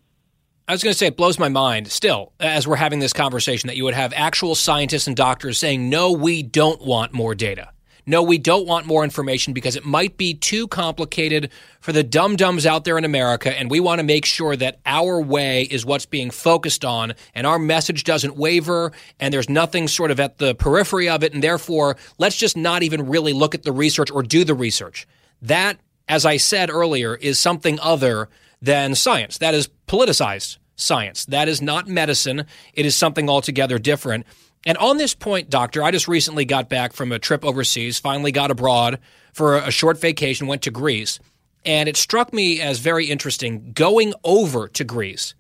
I 0.67 0.73
was 0.73 0.83
going 0.83 0.93
to 0.93 0.99
say 0.99 1.07
it 1.07 1.17
blows 1.17 1.39
my 1.39 1.51
mind 1.51 1.89
still 1.93 2.33
as 2.41 2.67
we're 2.67 2.77
having 2.77 2.99
this 2.99 3.13
conversation 3.13 3.67
that 3.67 3.77
you 3.77 3.85
would 3.85 3.93
have 3.93 4.15
actual 4.17 4.55
scientists 4.55 5.07
and 5.07 5.15
doctors 5.15 5.59
saying, 5.59 5.91
no, 5.91 6.13
we 6.13 6.43
don't 6.43 6.81
want 6.81 7.13
more 7.13 7.35
data. 7.35 7.71
No, 8.07 8.23
we 8.23 8.39
don't 8.39 8.67
want 8.67 8.87
more 8.87 9.03
information 9.03 9.53
because 9.55 9.77
it 9.77 9.85
might 9.85 10.17
be 10.17 10.35
too 10.35 10.69
complicated 10.69 11.51
for 11.81 11.93
the 11.93 12.03
dum 12.03 12.37
dums 12.37 12.67
out 12.67 12.85
there 12.85 12.99
in 12.99 13.05
America. 13.05 13.59
And 13.59 13.71
we 13.71 13.81
want 13.81 13.99
to 13.99 14.05
make 14.05 14.27
sure 14.27 14.57
that 14.57 14.81
our 14.85 15.21
way 15.21 15.63
is 15.63 15.87
what's 15.87 16.07
being 16.07 16.31
focused 16.31 16.85
on 16.85 17.15
and 17.35 17.47
our 17.47 17.59
message 17.59 18.05
doesn't 18.05 18.37
waver 18.37 18.93
and 19.19 19.33
there's 19.33 19.49
nothing 19.49 19.89
sort 19.89 20.11
of 20.11 20.21
at 20.21 20.39
the 20.39 20.55
periphery 20.55 21.09
of 21.09 21.25
it. 21.25 21.33
And 21.33 21.43
therefore, 21.43 21.97
let's 22.19 22.37
just 22.37 22.57
not 22.57 22.83
even 22.83 23.09
really 23.09 23.33
look 23.33 23.55
at 23.55 23.63
the 23.63 23.73
research 23.73 24.11
or 24.11 24.23
do 24.23 24.45
the 24.45 24.55
research. 24.55 25.07
That, 25.41 25.79
as 26.09 26.27
I 26.27 26.37
said 26.37 26.71
earlier, 26.71 27.15
is 27.15 27.39
something 27.39 27.79
other 27.81 28.29
than 28.61 28.95
science. 28.95 29.39
That 29.39 29.55
is 29.55 29.69
politicized 29.87 30.59
science. 30.77 31.25
That 31.27 31.49
is 31.49 31.63
not 31.63 31.89
medicine. 31.89 32.47
It 32.73 32.87
is 32.87 32.97
something 32.97 33.29
altogether 33.29 33.79
different. 33.79 34.27
And 34.66 34.78
on 34.78 34.97
this 34.97 35.15
point, 35.15 35.51
doctor, 35.51 35.82
I 35.82 35.91
just 35.91 36.09
recently 36.09 36.45
got 36.45 36.69
back 36.69 36.93
from 36.93 37.12
a 37.12 37.19
trip 37.19 37.45
overseas, 37.45 37.99
finally 37.99 38.32
got 38.32 38.51
abroad 38.51 38.99
for 39.32 39.57
a 39.57 39.70
short 39.70 40.01
vacation, 40.01 40.47
went 40.47 40.62
to 40.62 40.70
Greece. 40.70 41.19
And 41.66 41.89
it 41.89 41.97
struck 41.97 42.32
me 42.32 42.61
as 42.61 42.78
very 42.78 43.07
interesting 43.07 43.73
going 43.73 44.15
over 44.23 44.69
to 44.69 44.85
Greece. 44.85 45.35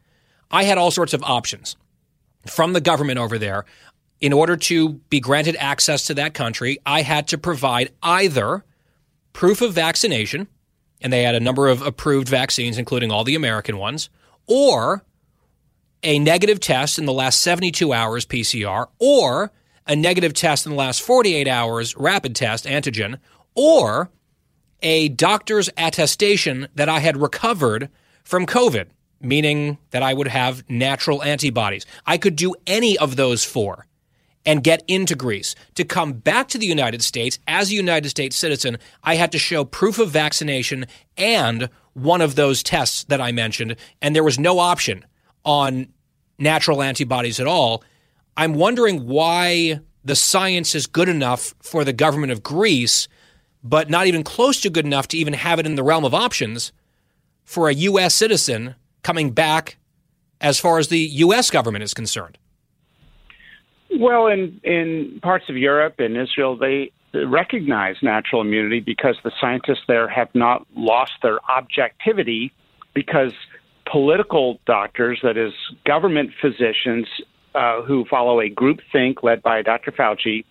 I 0.50 0.64
had 0.64 0.78
all 0.78 0.90
sorts 0.90 1.14
of 1.14 1.22
options 1.22 1.76
from 2.46 2.72
the 2.72 2.80
government 2.80 3.18
over 3.18 3.38
there. 3.38 3.64
In 4.20 4.32
order 4.32 4.56
to 4.56 4.90
be 5.10 5.20
granted 5.20 5.56
access 5.56 6.06
to 6.06 6.14
that 6.14 6.34
country, 6.34 6.78
I 6.86 7.02
had 7.02 7.28
to 7.28 7.38
provide 7.38 7.92
either 8.02 8.64
proof 9.32 9.60
of 9.60 9.74
vaccination, 9.74 10.48
and 11.00 11.12
they 11.12 11.24
had 11.24 11.34
a 11.34 11.40
number 11.40 11.68
of 11.68 11.82
approved 11.82 12.28
vaccines, 12.28 12.78
including 12.78 13.10
all 13.10 13.24
the 13.24 13.34
American 13.34 13.76
ones, 13.76 14.08
or 14.46 15.04
a 16.04 16.18
negative 16.18 16.60
test 16.60 16.98
in 16.98 17.06
the 17.06 17.12
last 17.12 17.40
72 17.40 17.92
hours 17.92 18.26
PCR, 18.26 18.86
or 18.98 19.50
a 19.86 19.96
negative 19.96 20.34
test 20.34 20.66
in 20.66 20.72
the 20.72 20.78
last 20.78 21.02
48 21.02 21.48
hours 21.48 21.96
rapid 21.96 22.36
test 22.36 22.66
antigen, 22.66 23.18
or 23.54 24.10
a 24.82 25.08
doctor's 25.08 25.70
attestation 25.78 26.68
that 26.74 26.88
I 26.88 27.00
had 27.00 27.16
recovered 27.16 27.88
from 28.22 28.46
COVID, 28.46 28.86
meaning 29.20 29.78
that 29.90 30.02
I 30.02 30.12
would 30.12 30.28
have 30.28 30.68
natural 30.68 31.22
antibodies. 31.22 31.86
I 32.06 32.18
could 32.18 32.36
do 32.36 32.54
any 32.66 32.98
of 32.98 33.16
those 33.16 33.44
four 33.44 33.86
and 34.46 34.62
get 34.62 34.82
into 34.86 35.14
Greece. 35.14 35.54
To 35.76 35.84
come 35.84 36.12
back 36.12 36.48
to 36.48 36.58
the 36.58 36.66
United 36.66 37.02
States 37.02 37.38
as 37.48 37.70
a 37.70 37.74
United 37.74 38.10
States 38.10 38.36
citizen, 38.36 38.78
I 39.02 39.14
had 39.14 39.32
to 39.32 39.38
show 39.38 39.64
proof 39.64 39.98
of 39.98 40.10
vaccination 40.10 40.86
and 41.16 41.70
one 41.94 42.20
of 42.20 42.34
those 42.34 42.62
tests 42.62 43.04
that 43.04 43.22
I 43.22 43.32
mentioned, 43.32 43.76
and 44.02 44.14
there 44.14 44.24
was 44.24 44.38
no 44.38 44.58
option 44.58 45.06
on 45.44 45.88
natural 46.44 46.80
antibodies 46.80 47.40
at 47.40 47.48
all. 47.48 47.82
I'm 48.36 48.54
wondering 48.54 49.06
why 49.06 49.80
the 50.04 50.14
science 50.14 50.76
is 50.76 50.86
good 50.86 51.08
enough 51.08 51.54
for 51.60 51.82
the 51.82 51.92
government 51.92 52.30
of 52.30 52.44
Greece, 52.44 53.08
but 53.64 53.90
not 53.90 54.06
even 54.06 54.22
close 54.22 54.60
to 54.60 54.70
good 54.70 54.84
enough 54.84 55.08
to 55.08 55.18
even 55.18 55.32
have 55.32 55.58
it 55.58 55.66
in 55.66 55.74
the 55.74 55.82
realm 55.82 56.04
of 56.04 56.14
options 56.14 56.72
for 57.44 57.68
a 57.68 57.74
U.S. 57.74 58.14
citizen 58.14 58.76
coming 59.02 59.30
back 59.30 59.76
as 60.40 60.60
far 60.60 60.78
as 60.78 60.88
the 60.88 60.98
U.S. 60.98 61.50
government 61.50 61.82
is 61.82 61.94
concerned. 61.94 62.38
Well, 63.98 64.26
in 64.26 64.60
in 64.64 65.20
parts 65.22 65.48
of 65.48 65.56
Europe 65.56 65.96
and 65.98 66.16
Israel, 66.16 66.56
they 66.56 66.90
recognize 67.12 67.96
natural 68.02 68.42
immunity 68.42 68.80
because 68.80 69.16
the 69.22 69.30
scientists 69.40 69.84
there 69.86 70.08
have 70.08 70.28
not 70.34 70.66
lost 70.76 71.12
their 71.22 71.38
objectivity 71.48 72.52
because 72.92 73.32
political 73.94 74.58
doctors, 74.66 75.20
that 75.22 75.36
is, 75.36 75.52
government 75.86 76.30
physicians 76.40 77.06
uh, 77.54 77.80
who 77.82 78.04
follow 78.06 78.40
a 78.40 78.48
group 78.48 78.80
think 78.90 79.22
led 79.22 79.40
by 79.40 79.62
Dr. 79.62 79.92
Fauci, 79.92 80.44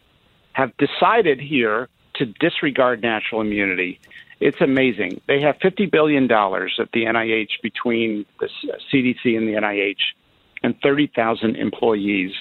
have 0.53 0.71
decided 0.77 1.41
here 1.41 1.89
to 2.15 2.25
disregard 2.25 3.01
natural 3.01 3.41
immunity. 3.41 3.99
It's 4.39 4.61
amazing. 4.61 5.19
They 5.27 5.41
have 5.41 5.57
$50 5.57 5.91
billion 5.91 6.23
at 6.23 6.91
the 6.93 7.03
NIH 7.03 7.61
between 7.61 8.25
the 8.39 8.47
CDC 8.89 9.37
and 9.37 9.45
the 9.45 9.59
NIH 9.59 9.99
and 10.63 10.79
30,000 10.81 11.57
employees. 11.57 12.31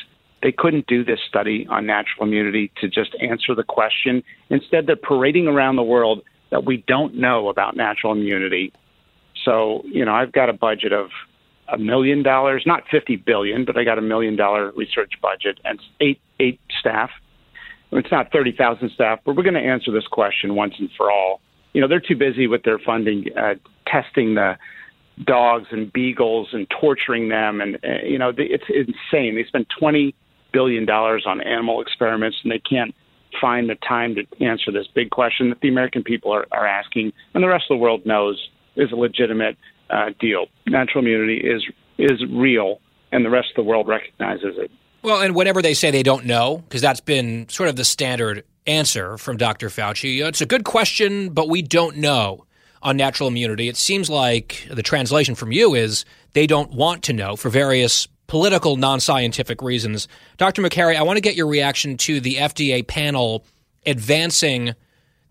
They 0.40 0.52
couldn't 0.52 0.86
do 0.86 1.04
this 1.04 1.18
study 1.28 1.66
on 1.68 1.84
natural 1.84 2.28
immunity 2.28 2.70
to 2.80 2.86
just 2.86 3.16
answer 3.20 3.56
the 3.56 3.64
question. 3.64 4.22
Instead, 4.50 4.86
they're 4.86 4.94
parading 4.94 5.48
around 5.48 5.74
the 5.74 5.82
world 5.82 6.22
that 6.50 6.64
we 6.64 6.84
don't 6.86 7.16
know 7.16 7.48
about 7.48 7.74
natural 7.74 8.12
immunity. 8.12 8.72
So, 9.44 9.82
you 9.84 10.04
know, 10.04 10.12
I've 10.12 10.32
got 10.32 10.48
a 10.48 10.52
budget 10.52 10.92
of 10.92 11.08
a 11.68 11.78
million 11.78 12.22
dollars, 12.22 12.64
not 12.66 12.84
50 12.90 13.16
billion, 13.16 13.64
but 13.64 13.76
I 13.76 13.84
got 13.84 13.98
a 13.98 14.02
million 14.02 14.36
dollar 14.36 14.72
research 14.72 15.12
budget 15.20 15.58
and 15.64 15.80
eight 16.00 16.20
eight 16.40 16.60
staff. 16.78 17.10
It's 17.92 18.10
not 18.10 18.32
30,000 18.32 18.90
staff, 18.94 19.20
but 19.24 19.36
we're 19.36 19.42
going 19.42 19.54
to 19.54 19.60
answer 19.60 19.92
this 19.92 20.06
question 20.06 20.54
once 20.54 20.74
and 20.78 20.88
for 20.96 21.10
all. 21.10 21.40
You 21.74 21.80
know, 21.80 21.88
they're 21.88 22.00
too 22.00 22.16
busy 22.16 22.46
with 22.46 22.62
their 22.62 22.78
funding 22.78 23.26
uh, 23.36 23.54
testing 23.86 24.34
the 24.34 24.56
dogs 25.24 25.66
and 25.70 25.92
beagles 25.92 26.48
and 26.52 26.66
torturing 26.80 27.28
them 27.28 27.60
and 27.60 27.76
uh, 27.76 28.04
you 28.04 28.18
know, 28.18 28.32
it's 28.36 28.64
insane. 28.68 29.34
They 29.34 29.44
spend 29.46 29.66
20 29.78 30.14
billion 30.52 30.84
dollars 30.84 31.24
on 31.26 31.40
animal 31.40 31.80
experiments 31.80 32.38
and 32.42 32.52
they 32.52 32.58
can't 32.58 32.94
find 33.40 33.68
the 33.68 33.76
time 33.76 34.14
to 34.14 34.44
answer 34.44 34.70
this 34.70 34.86
big 34.94 35.10
question 35.10 35.48
that 35.48 35.60
the 35.60 35.68
American 35.68 36.02
people 36.02 36.32
are, 36.32 36.46
are 36.52 36.66
asking 36.66 37.12
and 37.34 37.42
the 37.42 37.48
rest 37.48 37.64
of 37.70 37.76
the 37.76 37.82
world 37.82 38.04
knows 38.04 38.36
is 38.76 38.92
a 38.92 38.96
legitimate 38.96 39.56
uh, 39.90 40.10
deal. 40.18 40.46
Natural 40.66 41.04
immunity 41.04 41.38
is 41.38 41.64
is 41.98 42.24
real, 42.30 42.80
and 43.12 43.24
the 43.24 43.30
rest 43.30 43.48
of 43.50 43.56
the 43.56 43.62
world 43.62 43.86
recognizes 43.86 44.56
it. 44.56 44.70
Well, 45.02 45.20
and 45.20 45.34
whenever 45.34 45.62
they 45.62 45.74
say 45.74 45.90
they 45.90 46.02
don't 46.02 46.24
know, 46.24 46.58
because 46.58 46.80
that's 46.80 47.00
been 47.00 47.48
sort 47.48 47.68
of 47.68 47.76
the 47.76 47.84
standard 47.84 48.44
answer 48.66 49.18
from 49.18 49.36
Dr. 49.36 49.68
Fauci, 49.68 50.24
it's 50.24 50.40
a 50.40 50.46
good 50.46 50.64
question, 50.64 51.30
but 51.30 51.48
we 51.48 51.60
don't 51.60 51.96
know 51.96 52.46
on 52.82 52.96
natural 52.96 53.28
immunity. 53.28 53.68
It 53.68 53.76
seems 53.76 54.08
like 54.08 54.66
the 54.70 54.82
translation 54.82 55.34
from 55.34 55.52
you 55.52 55.74
is 55.74 56.04
they 56.32 56.46
don't 56.46 56.72
want 56.72 57.02
to 57.04 57.12
know 57.12 57.36
for 57.36 57.48
various 57.48 58.06
political, 58.26 58.76
non 58.76 59.00
scientific 59.00 59.60
reasons. 59.60 60.08
Dr. 60.38 60.62
Makary, 60.62 60.96
I 60.96 61.02
want 61.02 61.16
to 61.16 61.20
get 61.20 61.34
your 61.34 61.46
reaction 61.46 61.96
to 61.98 62.20
the 62.20 62.36
FDA 62.36 62.86
panel 62.86 63.44
advancing 63.84 64.74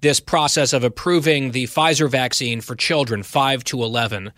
this 0.02 0.20
process 0.20 0.74
of 0.74 0.84
approving 0.84 1.52
the 1.52 1.66
Pfizer 1.66 2.10
vaccine 2.10 2.62
for 2.62 2.76
children 2.76 3.24
5 3.24 3.64
to 3.66 3.84
11. 3.84 4.32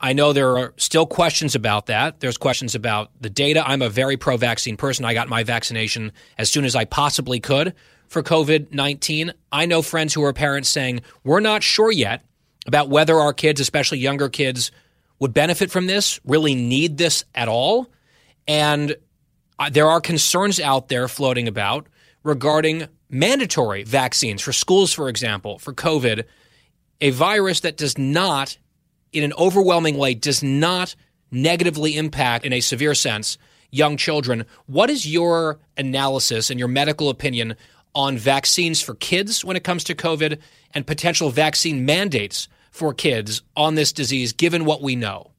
I 0.00 0.12
know 0.12 0.32
there 0.32 0.56
are 0.56 0.74
still 0.76 1.06
questions 1.06 1.56
about 1.56 1.86
that. 1.86 2.20
There's 2.20 2.36
questions 2.38 2.76
about 2.76 3.10
the 3.20 3.30
data. 3.30 3.68
I'm 3.68 3.82
a 3.82 3.88
very 3.88 4.16
pro 4.16 4.36
vaccine 4.36 4.76
person. 4.76 5.04
I 5.04 5.14
got 5.14 5.28
my 5.28 5.42
vaccination 5.42 6.12
as 6.38 6.50
soon 6.50 6.64
as 6.64 6.76
I 6.76 6.84
possibly 6.84 7.40
could 7.40 7.74
for 8.06 8.22
COVID 8.22 8.72
19. 8.72 9.32
I 9.50 9.66
know 9.66 9.82
friends 9.82 10.14
who 10.14 10.22
are 10.24 10.32
parents 10.32 10.68
saying, 10.68 11.02
we're 11.24 11.40
not 11.40 11.64
sure 11.64 11.90
yet 11.90 12.24
about 12.66 12.88
whether 12.88 13.16
our 13.16 13.32
kids, 13.32 13.60
especially 13.60 13.98
younger 13.98 14.28
kids, 14.28 14.70
would 15.18 15.34
benefit 15.34 15.70
from 15.70 15.86
this, 15.86 16.20
really 16.24 16.54
need 16.54 16.96
this 16.96 17.24
at 17.34 17.48
all. 17.48 17.90
And 18.46 18.94
uh, 19.58 19.70
there 19.70 19.88
are 19.88 20.00
concerns 20.00 20.60
out 20.60 20.88
there 20.88 21.08
floating 21.08 21.48
about 21.48 21.88
regarding 22.22 22.86
mandatory 23.10 23.84
vaccines 23.84 24.42
for 24.42 24.52
schools, 24.52 24.92
for 24.92 25.08
example, 25.08 25.58
for 25.58 25.72
COVID, 25.72 26.24
a 27.00 27.10
virus 27.10 27.60
that 27.60 27.76
does 27.76 27.96
not, 27.96 28.58
in 29.12 29.24
an 29.24 29.32
overwhelming 29.38 29.96
way, 29.96 30.14
does 30.14 30.42
not 30.42 30.94
negatively 31.30 31.96
impact, 31.96 32.44
in 32.44 32.52
a 32.52 32.60
severe 32.60 32.94
sense, 32.94 33.38
young 33.70 33.96
children. 33.96 34.44
What 34.66 34.90
is 34.90 35.06
your 35.06 35.58
analysis 35.76 36.50
and 36.50 36.58
your 36.58 36.68
medical 36.68 37.08
opinion 37.08 37.56
on 37.94 38.16
vaccines 38.16 38.80
for 38.80 38.94
kids 38.94 39.44
when 39.44 39.56
it 39.56 39.64
comes 39.64 39.84
to 39.84 39.94
COVID 39.94 40.38
and 40.74 40.86
potential 40.86 41.30
vaccine 41.30 41.84
mandates 41.84 42.48
for 42.70 42.94
kids 42.94 43.42
on 43.56 43.74
this 43.74 43.92
disease, 43.92 44.32
given 44.32 44.64
what 44.64 44.82
we 44.82 44.96
know? 44.96 45.32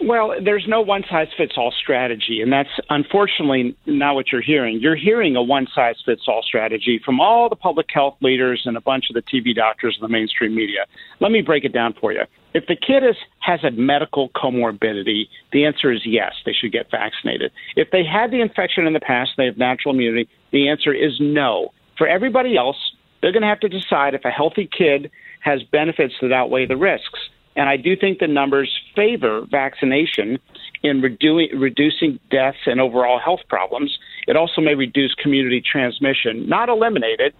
Well, 0.00 0.34
there's 0.42 0.66
no 0.68 0.82
one 0.82 1.04
size 1.08 1.28
fits 1.36 1.54
all 1.56 1.72
strategy, 1.72 2.42
and 2.42 2.52
that's 2.52 2.68
unfortunately 2.90 3.74
not 3.86 4.14
what 4.14 4.30
you're 4.30 4.42
hearing. 4.42 4.78
You're 4.78 4.96
hearing 4.96 5.36
a 5.36 5.42
one 5.42 5.66
size 5.74 5.96
fits 6.04 6.22
all 6.28 6.42
strategy 6.42 7.00
from 7.02 7.18
all 7.18 7.48
the 7.48 7.56
public 7.56 7.86
health 7.92 8.16
leaders 8.20 8.62
and 8.66 8.76
a 8.76 8.80
bunch 8.80 9.06
of 9.08 9.14
the 9.14 9.22
TV 9.22 9.54
doctors 9.54 9.96
and 9.98 10.04
the 10.04 10.12
mainstream 10.12 10.54
media. 10.54 10.84
Let 11.20 11.32
me 11.32 11.40
break 11.40 11.64
it 11.64 11.72
down 11.72 11.94
for 11.98 12.12
you. 12.12 12.22
If 12.52 12.66
the 12.66 12.76
kid 12.76 13.04
is, 13.04 13.16
has 13.40 13.64
a 13.64 13.70
medical 13.70 14.28
comorbidity, 14.30 15.28
the 15.52 15.64
answer 15.64 15.90
is 15.90 16.02
yes, 16.04 16.34
they 16.44 16.52
should 16.52 16.72
get 16.72 16.90
vaccinated. 16.90 17.52
If 17.74 17.90
they 17.90 18.04
had 18.04 18.30
the 18.30 18.42
infection 18.42 18.86
in 18.86 18.92
the 18.92 19.00
past, 19.00 19.32
they 19.38 19.46
have 19.46 19.56
natural 19.56 19.94
immunity, 19.94 20.28
the 20.52 20.68
answer 20.68 20.92
is 20.92 21.18
no. 21.20 21.72
For 21.96 22.06
everybody 22.06 22.56
else, 22.56 22.76
they're 23.20 23.32
going 23.32 23.42
to 23.42 23.48
have 23.48 23.60
to 23.60 23.68
decide 23.68 24.14
if 24.14 24.24
a 24.26 24.30
healthy 24.30 24.68
kid 24.70 25.10
has 25.40 25.62
benefits 25.62 26.14
that 26.20 26.32
outweigh 26.32 26.66
the 26.66 26.76
risks. 26.76 27.18
And 27.56 27.68
I 27.68 27.76
do 27.76 27.96
think 27.96 28.18
the 28.18 28.26
numbers 28.26 28.70
favor 28.94 29.46
vaccination 29.50 30.38
in 30.82 31.00
redu- 31.00 31.48
reducing 31.58 32.20
deaths 32.30 32.58
and 32.66 32.80
overall 32.80 33.18
health 33.18 33.40
problems. 33.48 33.98
It 34.28 34.36
also 34.36 34.60
may 34.60 34.74
reduce 34.74 35.14
community 35.14 35.62
transmission, 35.62 36.48
not 36.48 36.68
eliminate 36.68 37.20
it. 37.20 37.34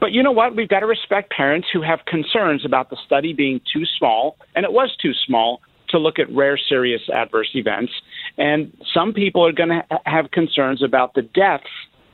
But 0.00 0.12
you 0.12 0.22
know 0.22 0.30
what? 0.30 0.54
We've 0.54 0.68
got 0.68 0.80
to 0.80 0.86
respect 0.86 1.32
parents 1.32 1.66
who 1.72 1.82
have 1.82 2.04
concerns 2.06 2.64
about 2.64 2.88
the 2.90 2.96
study 3.04 3.32
being 3.32 3.60
too 3.72 3.84
small, 3.98 4.36
and 4.54 4.64
it 4.64 4.72
was 4.72 4.96
too 5.02 5.12
small 5.26 5.60
to 5.88 5.98
look 5.98 6.18
at 6.18 6.30
rare 6.32 6.56
serious 6.56 7.02
adverse 7.12 7.50
events. 7.54 7.92
And 8.36 8.72
some 8.94 9.12
people 9.12 9.44
are 9.44 9.52
going 9.52 9.70
to 9.70 9.82
ha- 9.90 9.98
have 10.06 10.30
concerns 10.30 10.84
about 10.84 11.14
the 11.14 11.22
deaths 11.22 11.64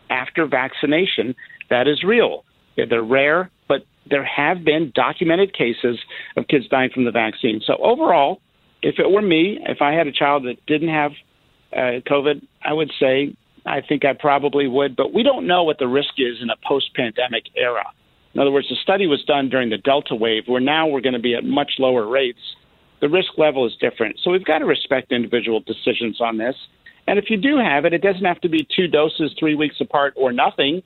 after 0.09 0.47
vaccination. 0.47 1.35
That 1.69 1.89
is 1.89 2.03
real. 2.05 2.45
They're 2.77 3.03
rare, 3.03 3.51
there 4.09 4.25
have 4.25 4.65
been 4.65 4.93
documented 4.95 5.53
cases 5.53 5.99
of 6.37 6.47
kids 6.49 6.69
dying 6.69 6.91
from 6.93 7.05
the 7.05 7.11
vaccine. 7.11 7.61
So 7.67 7.77
overall, 7.83 8.41
if 8.83 8.99
it 8.99 9.11
were 9.11 9.23
me, 9.23 9.59
if 9.67 9.81
I 9.81 9.93
had 9.93 10.07
a 10.07 10.13
child 10.13 10.45
that 10.45 10.65
didn't 10.67 10.91
have 10.91 11.13
uh, 11.73 12.01
COVID, 12.07 12.47
I 12.63 12.73
would 12.73 12.93
say 13.01 13.35
I 13.67 13.81
think 13.81 14.05
I 14.05 14.13
probably 14.13 14.69
would. 14.69 14.95
But 14.95 15.15
we 15.15 15.23
don't 15.23 15.47
know 15.47 15.65
what 15.65 15.79
the 15.79 15.89
risk 15.89 16.15
is 16.19 16.39
in 16.43 16.51
a 16.51 16.57
post-pandemic 16.67 17.45
era. 17.57 17.85
In 18.35 18.41
other 18.41 18.51
words, 18.51 18.69
the 18.69 18.77
study 18.83 19.07
was 19.07 19.25
done 19.25 19.49
during 19.49 19.71
the 19.71 19.79
Delta 19.79 20.15
wave, 20.15 20.45
where 20.47 20.61
now 20.61 20.87
we're 20.87 21.01
going 21.01 21.15
to 21.15 21.21
be 21.21 21.35
at 21.35 21.45
much 21.45 21.73
lower 21.79 22.07
rates. 22.07 22.41
The 23.01 23.09
risk 23.09 23.39
level 23.39 23.67
is 23.67 23.73
different. 23.81 24.19
So 24.23 24.31
we've 24.31 24.45
got 24.45 24.59
to 24.59 24.65
respect 24.65 25.13
individual 25.13 25.61
decisions 25.61 26.21
on 26.21 26.39
this. 26.39 26.57
And 27.07 27.19
if 27.19 27.27
you 27.29 27.37
do 27.37 27.59
have 27.59 27.85
it, 27.85 27.93
it 27.93 28.03
doesn't 28.03 28.25
have 28.25 28.41
to 28.41 28.49
be 28.49 28.67
two 28.75 28.89
doses 28.89 29.35
three 29.39 29.55
weeks 29.55 29.77
apart 29.81 30.15
or 30.17 30.33
nothing. 30.33 30.83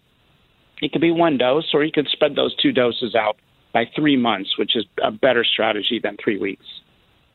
It 0.80 0.92
could 0.92 1.00
be 1.00 1.10
one 1.10 1.38
dose, 1.38 1.74
or 1.74 1.84
you 1.84 1.92
could 1.92 2.08
spread 2.08 2.36
those 2.36 2.54
two 2.56 2.72
doses 2.72 3.14
out 3.14 3.36
by 3.72 3.90
three 3.94 4.16
months, 4.16 4.56
which 4.58 4.76
is 4.76 4.84
a 5.02 5.10
better 5.10 5.44
strategy 5.44 5.98
than 6.02 6.16
three 6.22 6.38
weeks. 6.38 6.64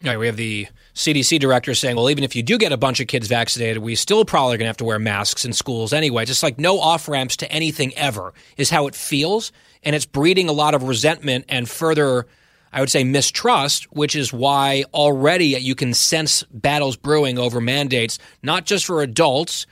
All 0.04 0.10
right, 0.10 0.20
we 0.20 0.26
have 0.26 0.36
the 0.36 0.68
CDC 0.96 1.40
director 1.40 1.74
saying, 1.74 1.96
well, 1.96 2.10
even 2.10 2.26
if 2.26 2.36
you 2.36 2.44
do 2.44 2.58
get 2.58 2.74
a 2.74 2.78
bunch 2.78 3.00
of 3.00 3.08
kids 3.08 3.28
vaccinated, 3.28 3.78
we 3.78 3.96
still 3.96 4.26
probably 4.26 4.58
going 4.58 4.66
to 4.66 4.68
have 4.68 4.78
to 4.78 4.84
wear 4.84 5.00
masks 5.00 5.46
in 5.46 5.54
schools 5.54 5.94
anyway. 5.94 6.26
Just 6.26 6.44
like 6.44 6.60
no 6.60 6.80
off 6.80 7.08
ramps 7.08 7.38
to 7.38 7.50
anything 7.50 7.94
ever 7.94 8.34
is 8.58 8.70
how 8.70 8.88
it 8.88 8.96
feels. 8.96 9.54
And 9.82 9.96
it's 9.96 10.06
breeding 10.06 10.50
a 10.50 10.52
lot 10.52 10.76
of 10.76 10.84
resentment 10.84 11.46
and 11.48 11.70
further, 11.70 12.28
I 12.74 12.82
would 12.82 12.90
say, 12.90 13.06
mistrust, 13.06 13.86
which 13.94 14.14
is 14.14 14.34
why 14.34 14.84
already 14.94 15.46
you 15.46 15.74
can 15.74 15.94
sense 15.94 16.44
battles 16.52 16.98
brewing 16.98 17.40
over 17.40 17.62
mandates, 17.62 18.20
not 18.42 18.66
just 18.66 18.86
for 18.86 19.02
adults, 19.02 19.68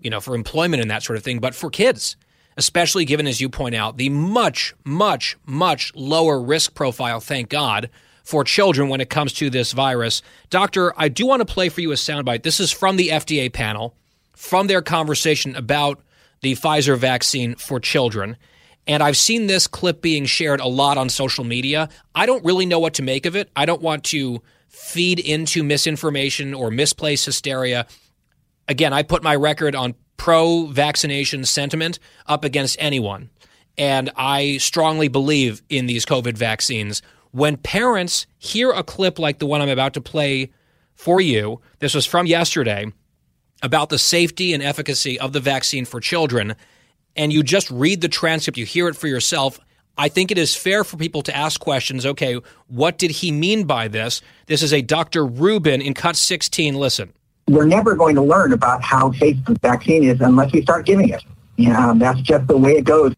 you 0.00 0.08
know, 0.08 0.20
for 0.20 0.34
employment 0.34 0.80
and 0.80 0.90
that 0.90 1.02
sort 1.02 1.18
of 1.18 1.22
thing, 1.22 1.40
but 1.40 1.54
for 1.54 1.68
kids, 1.68 2.16
especially 2.56 3.04
given, 3.04 3.26
as 3.26 3.40
you 3.40 3.48
point 3.48 3.74
out, 3.74 3.96
the 3.96 4.08
much, 4.08 4.74
much, 4.84 5.36
much 5.46 5.92
lower 5.94 6.40
risk 6.40 6.74
profile, 6.74 7.20
thank 7.20 7.48
God, 7.48 7.90
for 8.22 8.44
children 8.44 8.88
when 8.88 9.00
it 9.00 9.10
comes 9.10 9.32
to 9.34 9.50
this 9.50 9.72
virus. 9.72 10.22
Doctor, 10.50 10.92
I 10.96 11.08
do 11.08 11.26
want 11.26 11.46
to 11.46 11.52
play 11.52 11.68
for 11.68 11.80
you 11.80 11.92
a 11.92 11.96
soundbite. 11.96 12.42
This 12.42 12.60
is 12.60 12.72
from 12.72 12.96
the 12.96 13.08
FDA 13.08 13.52
panel, 13.52 13.94
from 14.32 14.66
their 14.66 14.82
conversation 14.82 15.54
about 15.56 16.00
the 16.40 16.54
Pfizer 16.54 16.96
vaccine 16.96 17.54
for 17.56 17.80
children. 17.80 18.36
And 18.86 19.02
I've 19.02 19.16
seen 19.16 19.46
this 19.46 19.66
clip 19.66 20.02
being 20.02 20.26
shared 20.26 20.60
a 20.60 20.66
lot 20.66 20.98
on 20.98 21.08
social 21.08 21.44
media. 21.44 21.88
I 22.14 22.26
don't 22.26 22.44
really 22.44 22.66
know 22.66 22.78
what 22.78 22.94
to 22.94 23.02
make 23.02 23.26
of 23.26 23.34
it. 23.34 23.50
I 23.56 23.66
don't 23.66 23.82
want 23.82 24.04
to 24.04 24.42
feed 24.68 25.20
into 25.20 25.62
misinformation 25.62 26.52
or 26.52 26.70
misplaced 26.70 27.24
hysteria. 27.24 27.86
Again, 28.68 28.92
I 28.92 29.02
put 29.02 29.22
my 29.22 29.36
record 29.36 29.74
on 29.74 29.94
pro 30.16 30.66
vaccination 30.66 31.44
sentiment 31.44 31.98
up 32.26 32.44
against 32.44 32.76
anyone. 32.80 33.30
And 33.76 34.10
I 34.16 34.58
strongly 34.58 35.08
believe 35.08 35.62
in 35.68 35.86
these 35.86 36.06
COVID 36.06 36.36
vaccines 36.36 37.02
when 37.34 37.56
parents 37.56 38.26
hear 38.38 38.70
a 38.70 38.84
clip 38.84 39.18
like 39.18 39.40
the 39.40 39.46
one 39.46 39.60
I'm 39.60 39.68
about 39.68 39.94
to 39.94 40.00
play 40.00 40.52
for 40.94 41.20
you, 41.20 41.60
this 41.80 41.92
was 41.92 42.06
from 42.06 42.26
yesterday, 42.26 42.92
about 43.60 43.88
the 43.88 43.98
safety 43.98 44.54
and 44.54 44.62
efficacy 44.62 45.18
of 45.18 45.32
the 45.32 45.40
vaccine 45.40 45.84
for 45.84 45.98
children, 45.98 46.54
and 47.16 47.32
you 47.32 47.42
just 47.42 47.68
read 47.72 48.00
the 48.00 48.08
transcript, 48.08 48.56
you 48.56 48.64
hear 48.64 48.86
it 48.86 48.94
for 48.94 49.08
yourself. 49.08 49.58
I 49.98 50.08
think 50.08 50.30
it 50.30 50.38
is 50.38 50.54
fair 50.54 50.84
for 50.84 50.96
people 50.96 51.22
to 51.22 51.36
ask 51.36 51.60
questions. 51.60 52.06
Okay, 52.06 52.38
what 52.68 52.98
did 52.98 53.10
he 53.10 53.32
mean 53.32 53.64
by 53.64 53.88
this? 53.88 54.22
This 54.46 54.62
is 54.62 54.72
a 54.72 54.82
Dr. 54.82 55.26
Rubin 55.26 55.82
in 55.82 55.94
cut 55.94 56.14
16. 56.14 56.74
Listen. 56.74 57.12
We're 57.48 57.66
never 57.66 57.94
going 57.94 58.14
to 58.14 58.22
learn 58.22 58.52
about 58.52 58.82
how 58.82 59.12
safe 59.12 59.36
the 59.44 59.56
vaccine 59.60 60.04
is 60.04 60.20
unless 60.20 60.52
we 60.52 60.62
start 60.62 60.86
giving 60.86 61.10
it. 61.10 61.22
Yeah, 61.56 61.90
um, 61.90 61.98
that's 61.98 62.20
just 62.20 62.46
the 62.46 62.56
way 62.56 62.72
it 62.72 62.84
goes. 62.84 63.14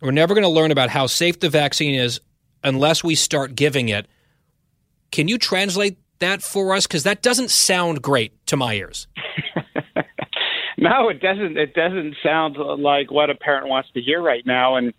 We're 0.00 0.12
never 0.12 0.34
going 0.34 0.44
to 0.44 0.50
learn 0.50 0.70
about 0.70 0.90
how 0.90 1.06
safe 1.06 1.40
the 1.40 1.48
vaccine 1.48 1.94
is 1.94 2.20
unless 2.62 3.02
we 3.02 3.14
start 3.14 3.54
giving 3.54 3.88
it. 3.88 4.06
Can 5.10 5.28
you 5.28 5.38
translate 5.38 5.98
that 6.18 6.42
for 6.42 6.74
us? 6.74 6.86
Because 6.86 7.04
that 7.04 7.22
doesn't 7.22 7.50
sound 7.50 8.02
great 8.02 8.32
to 8.46 8.56
my 8.56 8.74
ears. 8.74 9.06
no, 10.78 11.08
it 11.08 11.20
doesn't. 11.20 11.56
It 11.56 11.74
doesn't 11.74 12.16
sound 12.22 12.56
like 12.56 13.10
what 13.10 13.30
a 13.30 13.34
parent 13.34 13.68
wants 13.68 13.90
to 13.94 14.00
hear 14.00 14.22
right 14.22 14.44
now. 14.46 14.76
And 14.76 14.92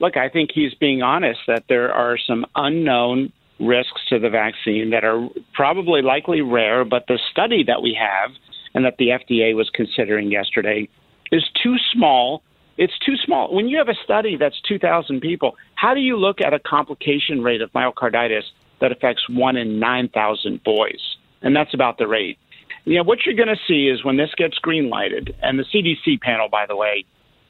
look, 0.00 0.16
I 0.16 0.28
think 0.28 0.50
he's 0.52 0.74
being 0.74 1.02
honest 1.02 1.40
that 1.46 1.64
there 1.68 1.92
are 1.92 2.18
some 2.18 2.44
unknown 2.54 3.32
risks 3.66 4.00
to 4.08 4.18
the 4.18 4.30
vaccine 4.30 4.90
that 4.90 5.04
are 5.04 5.28
probably 5.54 6.02
likely 6.02 6.40
rare, 6.40 6.84
but 6.84 7.06
the 7.06 7.18
study 7.30 7.64
that 7.64 7.82
we 7.82 7.96
have 7.98 8.30
and 8.74 8.84
that 8.84 8.96
the 8.98 9.08
FDA 9.08 9.54
was 9.54 9.70
considering 9.70 10.30
yesterday 10.30 10.88
is 11.30 11.44
too 11.62 11.76
small 11.92 12.42
it's 12.78 12.98
too 12.98 13.16
small. 13.24 13.54
When 13.54 13.68
you 13.68 13.78
have 13.78 13.88
a 13.88 13.94
study 14.02 14.36
that's 14.36 14.60
2,000 14.62 15.20
people, 15.20 15.56
how 15.74 15.94
do 15.94 16.00
you 16.00 16.16
look 16.16 16.40
at 16.40 16.54
a 16.54 16.58
complication 16.58 17.42
rate 17.42 17.60
of 17.60 17.72
myocarditis 17.72 18.44
that 18.80 18.92
affects 18.92 19.28
one 19.28 19.56
in 19.56 19.78
9,000 19.78 20.62
boys? 20.64 21.16
And 21.42 21.54
that's 21.54 21.74
about 21.74 21.98
the 21.98 22.06
rate. 22.06 22.38
You 22.84 22.96
know, 22.96 23.04
what 23.04 23.24
you're 23.24 23.36
going 23.36 23.48
to 23.48 23.60
see 23.68 23.88
is 23.88 24.04
when 24.04 24.16
this 24.16 24.30
gets 24.36 24.58
green 24.58 24.88
lighted, 24.88 25.34
and 25.42 25.58
the 25.58 25.64
CDC 25.64 26.20
panel, 26.20 26.48
by 26.48 26.66
the 26.66 26.74
way, 26.74 27.04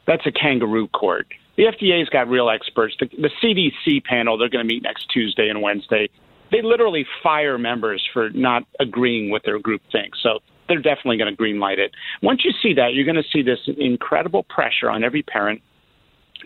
that's 0.06 0.26
a 0.26 0.32
kangaroo 0.32 0.89
court. 0.89 1.28
The 1.56 1.64
FDA's 1.64 2.08
got 2.08 2.28
real 2.28 2.48
experts. 2.48 2.96
The, 2.98 3.06
the 3.06 3.30
CDC 3.42 4.04
panel, 4.04 4.38
they're 4.38 4.48
going 4.48 4.66
to 4.66 4.74
meet 4.74 4.82
next 4.82 5.08
Tuesday 5.10 5.48
and 5.48 5.60
Wednesday. 5.60 6.08
They 6.50 6.62
literally 6.62 7.06
fire 7.22 7.58
members 7.58 8.06
for 8.12 8.30
not 8.30 8.64
agreeing 8.80 9.30
with 9.30 9.42
their 9.42 9.58
group 9.58 9.82
thinks. 9.90 10.22
So 10.22 10.40
they're 10.68 10.80
definitely 10.80 11.18
going 11.18 11.34
to 11.34 11.42
greenlight 11.42 11.78
it. 11.78 11.92
Once 12.22 12.44
you 12.44 12.52
see 12.62 12.74
that, 12.74 12.94
you're 12.94 13.04
going 13.04 13.22
to 13.22 13.28
see 13.30 13.42
this 13.42 13.60
incredible 13.78 14.42
pressure 14.44 14.90
on 14.90 15.04
every 15.04 15.22
parent 15.22 15.60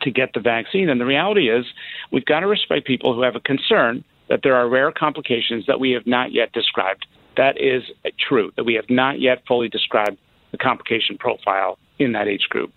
to 0.03 0.11
get 0.11 0.33
the 0.35 0.41
vaccine. 0.41 0.89
And 0.89 1.01
the 1.01 1.07
reality 1.07 1.49
is, 1.49 1.65
we've 2.13 2.25
got 2.25 2.41
to 2.41 2.47
respect 2.47 2.87
people 2.87 3.15
who 3.15 3.23
have 3.23 3.37
a 3.37 3.41
concern 3.41 4.05
that 4.29 4.41
there 4.43 4.57
are 4.57 4.69
rare 4.69 4.91
complications 4.91 5.67
that 5.67 5.79
we 5.79 5.93
have 5.93 6.07
not 6.07 6.33
yet 6.33 6.53
described. 6.53 7.07
That 7.37 7.61
is 7.61 7.83
true, 8.19 8.51
that 8.57 8.65
we 8.65 8.75
have 8.75 8.91
not 8.91 9.21
yet 9.21 9.43
fully 9.47 9.69
described 9.69 10.19
the 10.51 10.59
complication 10.59 11.19
profile 11.19 11.79
in 11.99 12.13
that 12.13 12.29
age 12.29 12.49
group. 12.49 12.73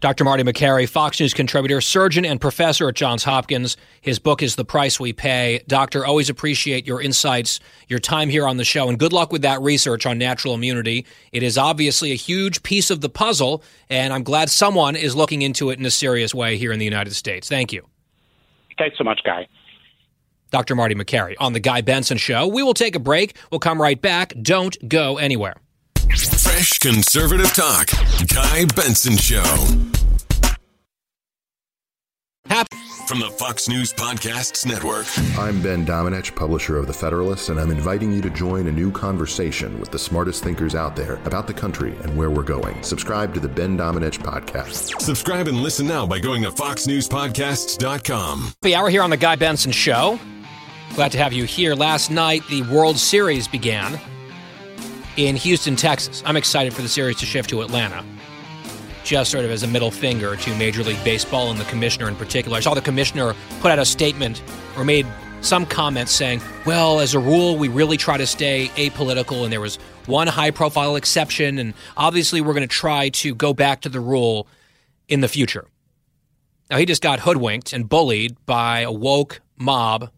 Dr. 0.00 0.24
Marty 0.24 0.42
Makary, 0.42 0.86
Fox 0.86 1.18
News 1.18 1.32
contributor, 1.32 1.80
surgeon, 1.80 2.26
and 2.26 2.38
professor 2.38 2.88
at 2.88 2.94
Johns 2.94 3.24
Hopkins. 3.24 3.78
His 4.02 4.18
book 4.18 4.42
is 4.42 4.54
The 4.54 4.64
Price 4.64 5.00
We 5.00 5.14
Pay. 5.14 5.62
Doctor, 5.66 6.04
always 6.04 6.28
appreciate 6.28 6.86
your 6.86 7.00
insights, 7.00 7.60
your 7.88 7.98
time 7.98 8.28
here 8.28 8.46
on 8.46 8.58
the 8.58 8.64
show, 8.64 8.90
and 8.90 8.98
good 8.98 9.14
luck 9.14 9.32
with 9.32 9.40
that 9.42 9.62
research 9.62 10.04
on 10.04 10.18
natural 10.18 10.52
immunity. 10.52 11.06
It 11.32 11.42
is 11.42 11.56
obviously 11.56 12.12
a 12.12 12.16
huge 12.16 12.62
piece 12.62 12.90
of 12.90 13.00
the 13.00 13.08
puzzle, 13.08 13.62
and 13.88 14.12
I'm 14.12 14.22
glad 14.22 14.50
someone 14.50 14.96
is 14.96 15.16
looking 15.16 15.40
into 15.40 15.70
it 15.70 15.78
in 15.78 15.86
a 15.86 15.90
serious 15.90 16.34
way 16.34 16.58
here 16.58 16.72
in 16.72 16.78
the 16.78 16.84
United 16.84 17.14
States. 17.14 17.48
Thank 17.48 17.72
you. 17.72 17.86
Thanks 18.76 18.98
so 18.98 19.04
much, 19.04 19.22
Guy. 19.24 19.48
Dr. 20.50 20.74
Marty 20.74 20.94
Makary 20.94 21.36
on 21.40 21.54
The 21.54 21.60
Guy 21.60 21.80
Benson 21.80 22.18
Show. 22.18 22.46
We 22.46 22.62
will 22.62 22.74
take 22.74 22.96
a 22.96 23.00
break. 23.00 23.36
We'll 23.50 23.60
come 23.60 23.80
right 23.80 24.00
back. 24.00 24.34
Don't 24.42 24.76
go 24.88 25.16
anywhere. 25.16 25.54
Fresh 26.14 26.78
conservative 26.78 27.52
talk. 27.54 27.88
Guy 28.32 28.64
Benson 28.74 29.16
Show. 29.16 29.42
Happy. 32.46 32.76
From 33.08 33.20
the 33.20 33.30
Fox 33.30 33.68
News 33.68 33.92
Podcasts 33.92 34.66
Network. 34.66 35.06
I'm 35.38 35.62
Ben 35.62 35.86
Domenech, 35.86 36.34
publisher 36.34 36.76
of 36.76 36.88
The 36.88 36.92
Federalist, 36.92 37.50
and 37.50 37.60
I'm 37.60 37.70
inviting 37.70 38.12
you 38.12 38.20
to 38.22 38.30
join 38.30 38.66
a 38.66 38.72
new 38.72 38.90
conversation 38.90 39.78
with 39.78 39.92
the 39.92 39.98
smartest 39.98 40.42
thinkers 40.42 40.74
out 40.74 40.96
there 40.96 41.14
about 41.24 41.46
the 41.46 41.54
country 41.54 41.94
and 42.02 42.16
where 42.16 42.30
we're 42.30 42.42
going. 42.42 42.82
Subscribe 42.82 43.32
to 43.34 43.40
the 43.40 43.48
Ben 43.48 43.78
Domenech 43.78 44.18
Podcast. 44.18 45.00
Subscribe 45.00 45.46
and 45.46 45.62
listen 45.62 45.86
now 45.86 46.04
by 46.04 46.18
going 46.18 46.42
to 46.42 46.50
foxnewspodcasts.com. 46.50 48.52
The 48.62 48.74
hour 48.74 48.90
here 48.90 49.02
on 49.02 49.10
The 49.10 49.16
Guy 49.16 49.36
Benson 49.36 49.70
Show. 49.72 50.18
Glad 50.94 51.12
to 51.12 51.18
have 51.18 51.32
you 51.32 51.44
here. 51.44 51.76
Last 51.76 52.10
night, 52.10 52.42
the 52.48 52.62
World 52.62 52.96
Series 52.96 53.46
began 53.46 54.00
in 55.16 55.36
Houston, 55.36 55.76
Texas. 55.76 56.22
I'm 56.26 56.36
excited 56.36 56.74
for 56.74 56.82
the 56.82 56.88
series 56.88 57.16
to 57.16 57.26
shift 57.26 57.50
to 57.50 57.62
Atlanta. 57.62 58.04
Just 59.04 59.30
sort 59.30 59.44
of 59.44 59.50
as 59.50 59.62
a 59.62 59.66
middle 59.66 59.90
finger 59.90 60.36
to 60.36 60.54
Major 60.56 60.82
League 60.82 61.02
Baseball 61.04 61.50
and 61.50 61.58
the 61.58 61.64
commissioner 61.64 62.08
in 62.08 62.16
particular. 62.16 62.56
I 62.56 62.60
saw 62.60 62.74
the 62.74 62.80
commissioner 62.80 63.34
put 63.60 63.70
out 63.70 63.78
a 63.78 63.84
statement 63.84 64.42
or 64.76 64.84
made 64.84 65.06
some 65.40 65.64
comments 65.64 66.12
saying, 66.12 66.42
well, 66.64 67.00
as 67.00 67.14
a 67.14 67.18
rule, 67.18 67.56
we 67.56 67.68
really 67.68 67.96
try 67.96 68.16
to 68.16 68.26
stay 68.26 68.68
apolitical, 68.74 69.44
and 69.44 69.52
there 69.52 69.60
was 69.60 69.76
one 70.06 70.26
high 70.26 70.50
profile 70.50 70.96
exception, 70.96 71.58
and 71.58 71.74
obviously 71.96 72.40
we're 72.40 72.54
going 72.54 72.66
to 72.66 72.74
try 72.74 73.08
to 73.10 73.34
go 73.34 73.54
back 73.54 73.82
to 73.82 73.88
the 73.88 74.00
rule 74.00 74.48
in 75.08 75.20
the 75.20 75.28
future. 75.28 75.68
Now, 76.68 76.78
he 76.78 76.84
just 76.84 77.02
got 77.02 77.20
hoodwinked 77.20 77.72
and 77.72 77.88
bullied 77.88 78.36
by 78.44 78.80
a 78.80 78.90
woke 78.90 79.40
mob 79.56 80.10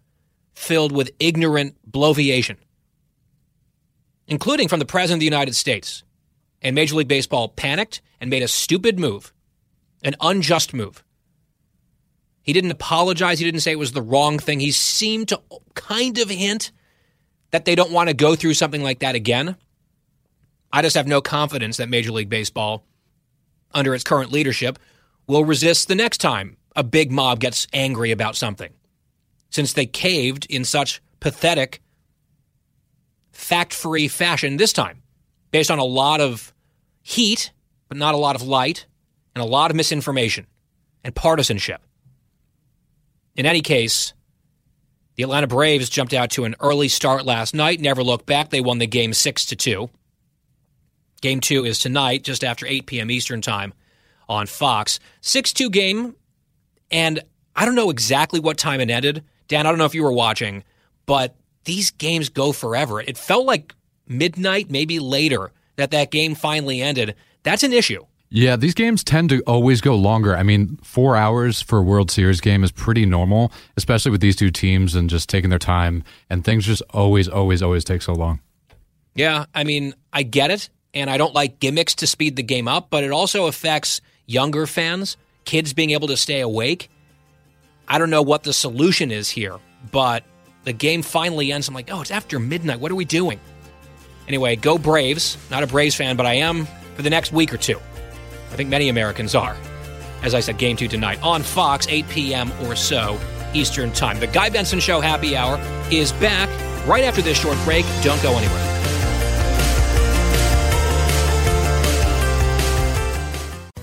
filled 0.55 0.93
with 0.93 1.11
ignorant 1.20 1.77
bloviation 1.89 2.57
including 4.29 4.69
from 4.69 4.79
the 4.79 4.85
President 4.85 5.17
of 5.17 5.21
the 5.21 5.27
United 5.27 5.57
States. 5.57 6.05
And 6.63 6.75
Major 6.75 6.95
League 6.95 7.09
Baseball 7.09 7.49
panicked 7.49 8.01
and 8.21 8.31
made 8.31 8.43
a 8.43 8.49
stupid 8.49 8.99
move, 8.99 9.33
an 10.05 10.15
unjust 10.21 10.75
move. 10.75 11.03
He 12.43 12.53
didn't 12.53 12.71
apologize. 12.71 13.39
He 13.39 13.45
didn't 13.45 13.61
say 13.61 13.73
it 13.73 13.79
was 13.79 13.93
the 13.93 14.03
wrong 14.03 14.39
thing. 14.39 14.61
He 14.61 14.71
seemed 14.71 15.29
to 15.29 15.41
kind 15.75 16.19
of 16.19 16.31
hint 16.31 16.73
that 17.51 17.65
they 17.65 17.75
don't 17.75 17.93
want 17.93 18.09
to 18.09 18.15
go 18.15 18.35
through 18.35 18.55
something 18.55 18.83
like 18.83 19.01
that 19.01 19.15
again. 19.15 19.57
I 20.73 20.83
just 20.83 20.97
have 20.97 21.07
no 21.07 21.21
confidence 21.21 21.79
that 21.79 21.89
Major 21.89 22.13
League 22.13 22.29
Baseball, 22.29 22.85
under 23.73 23.95
its 23.95 24.05
current 24.05 24.33
leadership, 24.33 24.79
will 25.27 25.45
resist 25.45 25.89
the 25.89 25.95
next 25.95 26.19
time 26.19 26.57
a 26.77 26.83
big 26.83 27.11
mob 27.11 27.41
gets 27.41 27.67
angry 27.73 28.11
about 28.11 28.37
something, 28.37 28.73
since 29.51 29.73
they 29.73 29.87
caved 29.87 30.47
in 30.51 30.65
such 30.65 31.01
pathetic 31.21 31.83
fact 33.39 33.73
free 33.73 34.09
fashion 34.09 34.56
this 34.56 34.73
time, 34.73 35.02
based 35.51 35.70
on 35.70 35.78
a 35.78 35.85
lot 35.85 36.20
of 36.20 36.52
heat, 37.02 37.52
but 37.89 37.97
not 37.97 38.15
a 38.15 38.19
lot 38.19 38.35
of 38.35 38.43
light, 38.43 38.86
and 39.35 39.43
a 39.43 39.47
lot 39.47 39.70
of 39.70 39.77
misinformation 39.77 40.47
and 41.05 41.15
partisanship. 41.15 41.81
In 43.36 43.47
any 43.47 43.60
case, 43.60 44.12
the 45.15 45.23
Atlanta 45.23 45.47
Braves 45.47 45.89
jumped 45.89 46.12
out 46.12 46.31
to 46.31 46.44
an 46.44 46.56
early 46.60 46.89
start 46.89 47.24
last 47.24 47.55
night, 47.55 47.81
never 47.81 48.02
looked 48.02 48.27
back. 48.27 48.51
They 48.51 48.60
won 48.60 48.78
the 48.78 48.86
game 48.86 49.12
6 49.12 49.47
to 49.47 49.56
2. 49.56 49.89
Game 51.20 51.40
2 51.40 51.65
is 51.65 51.78
tonight 51.78 52.24
just 52.24 52.43
after 52.43 52.66
8 52.66 52.86
p.m. 52.86 53.10
Eastern 53.10 53.40
Time 53.40 53.73
on 54.28 54.47
Fox. 54.47 54.98
6-2 55.23 55.70
game 55.70 56.16
and 56.90 57.20
I 57.55 57.65
don't 57.65 57.74
know 57.74 57.90
exactly 57.90 58.40
what 58.40 58.59
time 58.59 58.81
it 58.81 58.90
ended. 58.90 59.24
Dan, 59.47 59.66
I 59.66 59.70
don't 59.70 59.78
know 59.78 59.85
if 59.85 59.94
you 59.94 60.05
were 60.05 60.12
watching, 60.12 60.65
but 61.06 61.35
these 61.69 61.90
games 61.90 62.31
go 62.31 62.51
forever. 62.51 62.99
It 62.99 63.19
felt 63.19 63.45
like 63.45 63.74
midnight, 64.09 64.70
maybe 64.70 64.99
later, 64.99 65.53
that 65.77 65.90
that 65.90 66.11
game 66.11 66.35
finally 66.35 66.81
ended. 66.81 67.15
That's 67.43 67.62
an 67.62 67.74
issue. 67.74 68.07
Yeah, 68.31 68.57
these 68.57 68.73
games 68.73 69.05
tend 69.05 69.28
to 69.28 69.43
always 69.43 69.82
go 69.82 69.95
longer. 69.95 70.35
I 70.35 70.43
mean, 70.43 70.78
four 70.82 71.15
hours 71.15 71.61
for 71.61 71.78
a 71.78 71.82
World 71.82 72.11
Series 72.11 72.40
game 72.40 72.65
is 72.65 72.73
pretty 72.73 73.05
normal, 73.05 73.53
especially 73.77 74.11
with 74.11 74.23
these 74.23 74.35
two 74.35 74.51
teams 74.51 74.95
and 74.95 75.11
just 75.11 75.28
taking 75.28 75.51
their 75.51 75.59
time. 75.59 76.05
And 76.31 76.43
things 76.43 76.65
just 76.65 76.82
always, 76.90 77.28
always, 77.28 77.62
always 77.62 77.85
take 77.85 78.01
so 78.01 78.15
long. 78.15 78.40
Yeah, 79.15 79.45
I 79.55 79.65
mean, 79.65 79.95
I 80.11 80.23
get 80.23 80.51
it, 80.51 80.70
and 80.95 81.11
I 81.11 81.19
don't 81.19 81.35
like 81.35 81.61
gimmicks 81.61 81.95
to 81.97 82.07
speed 82.07 82.36
the 82.36 82.43
game 82.43 82.66
up, 82.66 82.89
but 82.89 83.05
it 83.05 83.11
also 83.11 83.47
affects 83.47 84.01
younger 84.24 84.66
fans, 84.66 85.19
kids 85.45 85.74
being 85.74 85.90
able 85.90 86.09
to 86.09 86.16
stay 86.16 86.40
awake. 86.40 86.90
I 87.86 87.99
don't 87.99 88.11
know 88.11 88.23
what 88.23 88.45
the 88.45 88.55
solution 88.55 89.11
is 89.11 89.28
here, 89.28 89.59
but 89.93 90.24
the 90.69 90.73
game 90.74 91.03
finally 91.03 91.51
ends. 91.51 91.66
I'm 91.66 91.74
like, 91.74 91.89
oh, 91.90 92.03
it's 92.03 92.11
after 92.11 92.39
midnight. 92.39 92.78
What 92.78 92.93
are 92.93 92.95
we 92.95 93.07
doing? 93.07 93.40
Anyway, 94.28 94.55
go 94.55 94.77
Braves. 94.77 95.39
Not 95.51 95.62
a 95.62 95.66
Braves 95.66 95.95
fan, 95.95 96.15
but 96.16 96.27
I 96.27 96.35
am 96.35 96.66
for 96.95 97.01
the 97.01 97.09
next 97.09 97.32
week 97.32 97.55
or 97.55 97.57
two. 97.57 97.78
I 98.53 98.57
think 98.57 98.69
many 98.69 98.90
Americans 98.90 99.35
are. 99.35 99.57
As 100.23 100.35
I 100.35 100.40
said, 100.40 100.59
game 100.59 100.77
two 100.77 100.86
tonight 100.86 101.23
on 101.23 101.43
Fox, 101.43 101.86
8 101.89 102.07
p.m. 102.11 102.53
or 102.65 102.77
so 102.77 103.19
Eastern 103.55 103.90
Time. 103.93 104.20
The 104.20 104.27
Guy 104.27 104.51
Benson 104.51 104.78
Show 104.78 105.01
Happy 105.01 105.36
Hour 105.36 105.59
is 105.90 106.12
back 106.12 106.51
right 106.86 107.05
after 107.05 107.23
this 107.23 107.40
short 107.40 107.57
break. 107.65 107.86
Don't 108.03 108.23
go 108.23 108.36
anywhere. 108.36 108.74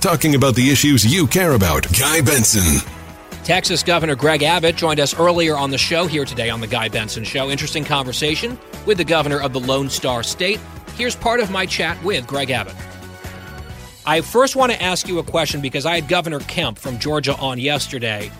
Talking 0.02 0.36
about 0.36 0.53
the 0.53 0.70
issues 0.70 1.03
you 1.03 1.26
care 1.26 1.53
about. 1.53 1.88
Guy 1.98 2.22
Benson. 2.22 2.95
Texas 3.46 3.84
Governor 3.84 4.16
Greg 4.16 4.42
Abbott 4.42 4.76
joined 4.76 5.00
us 5.00 5.14
earlier 5.20 5.56
on 5.56 5.70
the 5.70 5.78
show 5.78 6.08
here 6.08 6.26
today 6.26 6.50
on 6.50 6.62
The 6.62 6.68
Guy 6.68 6.90
Benson 6.90 7.24
Show. 7.24 7.52
Interesting 7.52 7.86
conversation 7.86 8.58
with 8.88 8.98
the 8.98 9.04
governor 9.04 9.40
of 9.40 9.54
the 9.54 9.60
Lone 9.60 9.88
Star 9.88 10.24
State. 10.24 10.60
Here's 10.98 11.16
part 11.16 11.40
of 11.40 11.52
my 11.52 11.68
chat 11.68 12.04
with 12.04 12.26
Greg 12.26 12.50
Abbott. 12.50 12.74
I 14.04 14.22
first 14.22 14.56
want 14.56 14.72
to 14.72 14.82
ask 14.82 15.08
you 15.08 15.20
a 15.20 15.24
question 15.24 15.62
because 15.62 15.86
I 15.86 15.94
had 15.94 16.08
Governor 16.08 16.40
Kemp 16.40 16.80
from 16.80 16.98
Georgia 16.98 17.36
on 17.38 17.60
yesterday. 17.60 18.32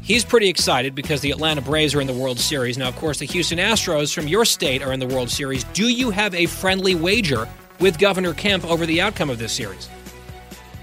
He's 0.00 0.24
pretty 0.24 0.48
excited 0.48 0.94
because 0.94 1.20
the 1.20 1.30
Atlanta 1.30 1.60
Braves 1.60 1.94
are 1.94 2.00
in 2.00 2.06
the 2.06 2.14
World 2.14 2.38
Series. 2.38 2.78
Now, 2.78 2.88
of 2.88 2.96
course, 2.96 3.18
the 3.18 3.26
Houston 3.26 3.58
Astros 3.58 4.14
from 4.14 4.28
your 4.28 4.46
state 4.46 4.82
are 4.82 4.94
in 4.94 5.00
the 5.00 5.08
World 5.08 5.28
Series. 5.28 5.64
Do 5.74 5.88
you 5.88 6.08
have 6.08 6.34
a 6.34 6.46
friendly 6.46 6.94
wager 6.94 7.46
with 7.80 7.98
Governor 7.98 8.32
Kemp 8.32 8.64
over 8.64 8.86
the 8.86 9.02
outcome 9.02 9.28
of 9.28 9.38
this 9.38 9.52
series? 9.52 9.90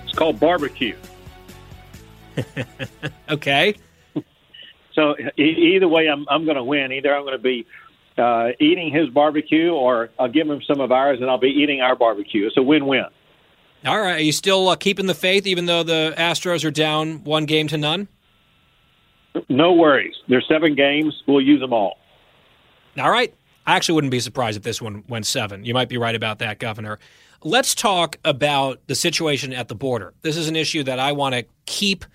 It's 0.04 0.14
called 0.14 0.40
barbecue. 0.40 0.96
okay. 3.30 3.76
So 4.94 5.16
e- 5.38 5.76
either 5.76 5.88
way, 5.88 6.08
I'm 6.08 6.26
I'm 6.30 6.46
going 6.46 6.58
to 6.58 6.64
win. 6.64 6.92
Either 6.92 7.16
I'm 7.16 7.24
going 7.24 7.38
to 7.38 7.44
be 7.44 7.66
uh, 8.18 8.50
eating 8.60 8.92
his 8.92 9.10
barbecue, 9.10 9.72
or 9.72 10.10
I'll 10.18 10.32
give 10.32 10.50
him 10.50 10.62
some 10.68 10.80
of 10.80 10.92
ours, 10.92 11.20
and 11.22 11.30
I'll 11.30 11.38
be 11.38 11.50
eating 11.50 11.82
our 11.82 11.96
barbecue. 11.96 12.48
It's 12.48 12.58
a 12.58 12.64
win-win. 12.64 13.06
All 13.86 14.00
right. 14.00 14.16
Are 14.16 14.20
you 14.24 14.32
still 14.32 14.70
uh, 14.70 14.76
keeping 14.76 15.06
the 15.06 15.14
faith, 15.14 15.46
even 15.46 15.66
though 15.66 15.84
the 15.84 16.14
Astros 16.18 16.66
are 16.66 16.72
down 16.72 17.24
one 17.24 17.46
game 17.46 17.68
to 17.68 17.78
none? 17.78 18.08
No 19.50 19.74
worries. 19.74 20.16
There's 20.28 20.48
seven 20.48 20.76
games. 20.76 21.14
We'll 21.28 21.42
use 21.42 21.60
them 21.60 21.74
all. 21.74 21.98
All 22.98 23.12
right. 23.12 23.34
I 23.68 23.76
actually 23.76 23.96
wouldn't 23.96 24.12
be 24.12 24.20
surprised 24.20 24.58
if 24.58 24.64
this 24.64 24.82
one 24.82 25.04
went 25.08 25.26
seven. 25.26 25.66
You 25.66 25.74
might 25.74 25.90
be 25.90 25.98
right 25.98 26.16
about 26.16 26.40
that, 26.40 26.60
Governor. 26.60 27.00
Let's 27.44 27.76
talk 27.76 28.18
about 28.24 28.80
the 28.88 28.96
situation 28.96 29.54
at 29.54 29.68
the 29.68 29.76
border. 29.76 30.14
This 30.22 30.38
is 30.38 30.48
an 30.48 30.56
issue 30.56 30.84
that 30.84 31.00
I 31.00 31.12
want 31.12 31.36
to 31.36 31.46
keep 31.66 32.06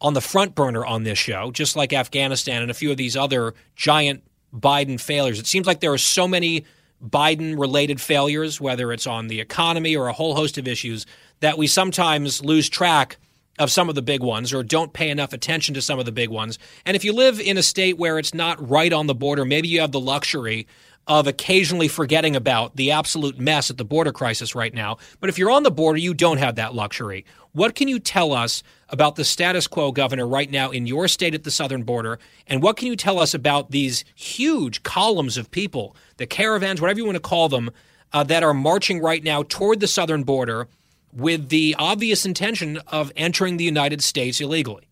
on 0.00 0.14
the 0.14 0.20
front 0.20 0.54
burner 0.54 0.84
on 0.84 1.02
this 1.02 1.18
show, 1.18 1.50
just 1.50 1.76
like 1.76 1.92
Afghanistan 1.92 2.62
and 2.62 2.70
a 2.70 2.74
few 2.74 2.90
of 2.90 2.96
these 2.96 3.16
other 3.16 3.54
giant 3.74 4.22
Biden 4.54 5.00
failures. 5.00 5.38
It 5.38 5.46
seems 5.46 5.66
like 5.66 5.80
there 5.80 5.92
are 5.92 5.98
so 5.98 6.28
many 6.28 6.64
Biden 7.04 7.58
related 7.58 8.00
failures, 8.00 8.60
whether 8.60 8.92
it's 8.92 9.06
on 9.06 9.28
the 9.28 9.40
economy 9.40 9.96
or 9.96 10.08
a 10.08 10.12
whole 10.12 10.34
host 10.34 10.58
of 10.58 10.66
issues, 10.66 11.06
that 11.40 11.58
we 11.58 11.66
sometimes 11.66 12.44
lose 12.44 12.68
track 12.68 13.18
of 13.58 13.70
some 13.70 13.88
of 13.88 13.94
the 13.94 14.02
big 14.02 14.22
ones 14.22 14.52
or 14.52 14.62
don't 14.62 14.92
pay 14.92 15.10
enough 15.10 15.32
attention 15.32 15.74
to 15.74 15.82
some 15.82 15.98
of 15.98 16.06
the 16.06 16.12
big 16.12 16.28
ones. 16.28 16.58
And 16.86 16.96
if 16.96 17.04
you 17.04 17.12
live 17.12 17.40
in 17.40 17.58
a 17.58 17.62
state 17.62 17.98
where 17.98 18.18
it's 18.18 18.34
not 18.34 18.68
right 18.68 18.92
on 18.92 19.06
the 19.06 19.14
border, 19.14 19.44
maybe 19.44 19.68
you 19.68 19.80
have 19.80 19.92
the 19.92 20.00
luxury 20.00 20.66
of 21.08 21.26
occasionally 21.26 21.88
forgetting 21.88 22.36
about 22.36 22.76
the 22.76 22.90
absolute 22.90 23.38
mess 23.38 23.70
at 23.70 23.78
the 23.78 23.84
border 23.84 24.12
crisis 24.12 24.54
right 24.54 24.74
now. 24.74 24.98
But 25.20 25.30
if 25.30 25.38
you're 25.38 25.50
on 25.50 25.62
the 25.62 25.70
border, 25.70 25.98
you 25.98 26.12
don't 26.12 26.36
have 26.36 26.56
that 26.56 26.74
luxury. 26.74 27.24
What 27.52 27.74
can 27.74 27.88
you 27.88 27.98
tell 27.98 28.32
us 28.32 28.62
about 28.90 29.16
the 29.16 29.24
status 29.24 29.66
quo, 29.66 29.90
Governor, 29.90 30.26
right 30.26 30.50
now 30.50 30.70
in 30.70 30.86
your 30.86 31.08
state 31.08 31.34
at 31.34 31.44
the 31.44 31.50
southern 31.50 31.82
border? 31.82 32.18
And 32.46 32.62
what 32.62 32.76
can 32.76 32.88
you 32.88 32.94
tell 32.94 33.18
us 33.18 33.32
about 33.32 33.70
these 33.70 34.04
huge 34.14 34.82
columns 34.82 35.38
of 35.38 35.50
people, 35.50 35.96
the 36.18 36.26
caravans, 36.26 36.80
whatever 36.80 36.98
you 36.98 37.06
want 37.06 37.16
to 37.16 37.20
call 37.20 37.48
them, 37.48 37.70
uh, 38.12 38.22
that 38.24 38.42
are 38.42 38.54
marching 38.54 39.00
right 39.00 39.24
now 39.24 39.42
toward 39.42 39.80
the 39.80 39.88
southern 39.88 40.24
border 40.24 40.68
with 41.12 41.48
the 41.48 41.74
obvious 41.78 42.26
intention 42.26 42.78
of 42.88 43.10
entering 43.16 43.56
the 43.56 43.64
United 43.64 44.02
States 44.02 44.42
illegally? 44.42 44.87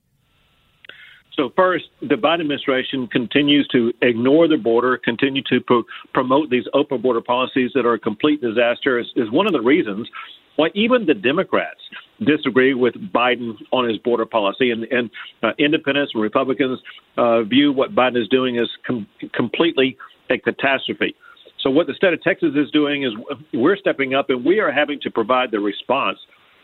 So 1.36 1.52
first, 1.54 1.84
the 2.00 2.14
Biden 2.14 2.40
administration 2.40 3.06
continues 3.08 3.68
to 3.68 3.92
ignore 4.00 4.48
the 4.48 4.56
border, 4.56 4.96
continue 4.96 5.42
to 5.50 5.60
pro- 5.60 5.84
promote 6.14 6.48
these 6.48 6.64
open 6.72 7.02
border 7.02 7.20
policies 7.20 7.72
that 7.74 7.84
are 7.84 7.94
a 7.94 7.98
complete 7.98 8.40
disaster. 8.40 8.98
Is, 8.98 9.06
is 9.16 9.30
one 9.30 9.46
of 9.46 9.52
the 9.52 9.60
reasons 9.60 10.08
why 10.56 10.70
even 10.74 11.04
the 11.04 11.12
Democrats 11.12 11.80
disagree 12.24 12.72
with 12.72 12.94
Biden 13.12 13.52
on 13.72 13.86
his 13.86 13.98
border 13.98 14.24
policy, 14.24 14.70
and, 14.70 14.84
and 14.84 15.10
uh, 15.42 15.50
independents 15.58 16.12
and 16.14 16.22
Republicans 16.22 16.80
uh, 17.18 17.42
view 17.42 17.70
what 17.70 17.94
Biden 17.94 18.20
is 18.20 18.28
doing 18.28 18.58
as 18.58 18.68
com- 18.86 19.06
completely 19.34 19.98
a 20.30 20.38
catastrophe. 20.38 21.14
So 21.60 21.68
what 21.68 21.86
the 21.86 21.94
state 21.94 22.14
of 22.14 22.22
Texas 22.22 22.52
is 22.56 22.70
doing 22.70 23.02
is 23.02 23.12
we're 23.52 23.76
stepping 23.76 24.14
up, 24.14 24.30
and 24.30 24.42
we 24.42 24.60
are 24.60 24.72
having 24.72 24.98
to 25.00 25.10
provide 25.10 25.50
the 25.50 25.60
response 25.60 26.18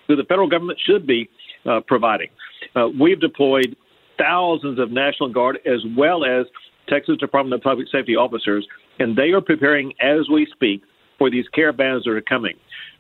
that 0.09 0.17
the 0.17 0.25
federal 0.25 0.49
government 0.49 0.79
should 0.87 1.07
be 1.07 1.29
uh, 1.67 1.81
providing. 1.87 2.29
Uh, 2.75 2.89
we've 2.99 3.21
deployed 3.21 3.77
thousands 4.19 4.79
of 4.79 4.91
National 4.91 5.29
Guard 5.29 5.59
as 5.67 5.81
well 5.97 6.25
as 6.25 6.47
Texas 6.89 7.17
Department 7.19 7.55
of 7.55 7.63
Public 7.63 7.89
Safety 7.91 8.17
officers, 8.17 8.67
and 8.99 9.17
they 9.17 9.31
are 9.31 9.41
preparing 9.41 9.93
as 10.01 10.29
we 10.33 10.47
speak 10.53 10.83
for 11.19 11.31
these 11.31 11.47
caravans 11.55 12.05
that 12.05 12.11
are 12.11 12.21
coming. 12.21 12.55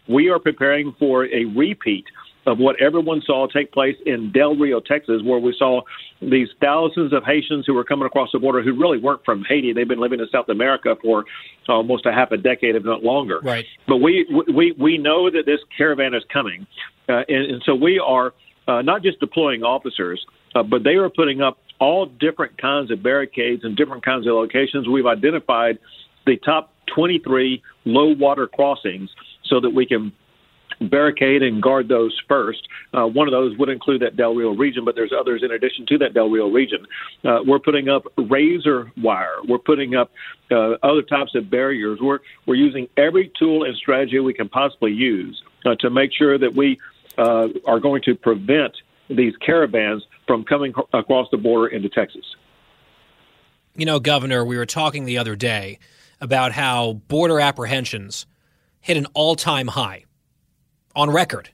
We 0.09 0.29
are 0.29 0.39
preparing 0.39 0.95
for 0.99 1.27
a 1.27 1.45
repeat 1.57 2.05
of 2.47 2.59
what 2.59 2.81
everyone 2.81 3.23
saw 3.25 3.47
take 3.47 3.73
place 3.73 3.97
in 4.05 4.33
Del 4.33 4.57
Rio, 4.57 4.81
Texas, 4.81 5.23
where 5.25 5.39
we 5.39 5.55
saw 5.57 5.83
these 6.21 6.49
thousands 6.61 7.13
of 7.13 7.23
Haitians 7.25 7.65
who 7.67 7.75
were 7.75 7.85
coming 7.85 8.07
across 8.07 8.31
the 8.33 8.39
border 8.39 8.63
who 8.63 8.73
really 8.73 8.99
weren't 8.99 9.25
from 9.25 9.45
Haiti. 9.49 9.73
They've 9.73 9.87
been 9.87 10.01
living 10.01 10.19
in 10.19 10.27
South 10.33 10.49
America 10.49 10.97
for 11.01 11.25
almost 11.69 12.05
a 12.07 12.13
half 12.13 12.33
a 12.33 12.37
decade, 12.37 12.75
if 12.75 12.85
not 12.85 13.05
longer. 13.05 13.41
Right. 13.43 13.65
But 13.87 13.99
we 13.99 14.27
we 14.53 14.75
we 14.79 14.99
know 14.99 15.31
that 15.31 15.45
this 15.47 15.61
caravan 15.77 16.15
is 16.15 16.25
coming, 16.33 16.67
uh, 17.09 17.23
and, 17.29 17.53
and 17.53 17.63
so 17.65 17.75
we 17.75 18.01
are 18.01 18.35
uh, 18.67 18.83
not 18.83 19.03
just 19.03 19.21
deploying 19.21 19.63
officers, 19.63 20.25
uh, 20.55 20.63
but 20.63 20.83
they 20.83 20.95
are 20.95 21.09
putting 21.09 21.41
up 21.41 21.59
all 21.79 22.07
different 22.07 22.57
kinds 22.59 22.91
of 22.91 23.03
barricades 23.03 23.65
and 23.65 23.77
different 23.77 24.05
kinds 24.05 24.27
of 24.27 24.35
locations. 24.35 24.89
We've 24.89 25.07
identified 25.07 25.79
the 26.27 26.37
top 26.37 26.73
23 26.95 27.63
low 27.85 28.15
water 28.15 28.47
crossings 28.47 29.11
so 29.45 29.61
that 29.61 29.71
we 29.71 29.87
can 29.87 30.13
barricade 30.81 31.43
and 31.43 31.63
guard 31.63 31.89
those 31.89 32.19
first. 32.29 32.69
Uh, 32.93 33.07
one 33.07 33.29
of 33.29 33.33
those 33.33 33.57
would 33.59 33.69
include 33.69 34.03
that 34.03 34.17
Del 34.17 34.35
Rio 34.35 34.51
region, 34.51 34.85
but 34.85 34.95
there's 34.95 35.13
others 35.13 35.43
in 35.43 35.51
addition 35.51 35.87
to 35.87 35.99
that 35.99 36.15
Del 36.15 36.29
Rio 36.29 36.49
region. 36.49 36.87
Uh, 37.25 37.41
we're 37.45 37.59
putting 37.59 37.89
up 37.89 38.05
razor 38.17 38.91
wire. 38.97 39.37
We're 39.47 39.59
putting 39.59 39.95
up 39.95 40.11
uh, 40.51 40.73
other 40.83 41.03
types 41.03 41.35
of 41.35 41.51
barriers. 41.51 41.99
We're 42.01 42.21
we're 42.47 42.57
using 42.57 42.89
every 42.97 43.33
tool 43.39 43.65
and 43.65 43.77
strategy 43.77 44.19
we 44.19 44.35
can 44.35 44.49
possibly 44.49 44.93
use 44.93 45.43
uh, 45.65 45.75
to 45.77 45.91
make 45.91 46.13
sure 46.13 46.39
that 46.39 46.55
we 46.55 46.79
uh, 47.19 47.49
are 47.67 47.81
going 47.81 48.03
to 48.03 48.15
prevent 48.15 48.77
these 49.09 49.37
caravans 49.37 50.05
from 50.27 50.45
coming 50.45 50.73
across 50.93 51.29
the 51.31 51.37
border 51.37 51.69
into 51.69 51.89
Texas. 51.89 52.25
You 53.77 53.87
know, 53.87 54.01
Governor, 54.01 54.45
we 54.45 54.57
were 54.57 54.67
talking 54.67 55.05
the 55.05 55.19
other 55.19 55.37
day 55.37 55.79
about 56.21 56.53
how 56.53 56.95
border 57.09 57.41
apprehensions 57.41 58.27
hit 58.81 58.97
an 58.97 59.07
all 59.15 59.35
time 59.35 59.69
high 59.69 60.05
on 60.95 61.11
record 61.11 61.51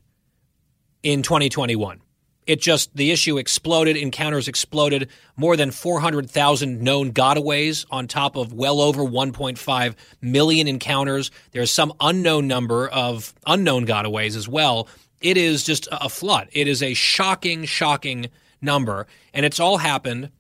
in 1.02 1.22
2021. 1.22 2.00
It 2.48 2.62
just, 2.62 2.96
the 2.96 3.10
issue 3.10 3.36
exploded, 3.36 3.96
encounters 3.96 4.48
exploded, 4.48 5.10
more 5.36 5.54
than 5.54 5.70
400,000 5.70 6.80
known 6.80 7.12
gotaways 7.12 7.84
on 7.90 8.08
top 8.08 8.36
of 8.36 8.54
well 8.54 8.80
over 8.80 9.02
1.5 9.02 9.94
million 10.22 10.66
encounters. 10.66 11.30
There's 11.52 11.70
some 11.70 11.92
unknown 12.00 12.48
number 12.48 12.88
of 12.88 13.34
unknown 13.46 13.86
gotaways 13.86 14.34
as 14.34 14.48
well. 14.48 14.88
It 15.20 15.36
is 15.36 15.62
just 15.62 15.88
a 15.92 16.08
flood. 16.08 16.48
It 16.52 16.68
is 16.68 16.82
a 16.82 16.94
shocking, 16.94 17.66
shocking 17.66 18.28
number. 18.60 19.06
And 19.32 19.44
it's 19.46 19.60
all 19.60 19.78
happened, 19.78 20.30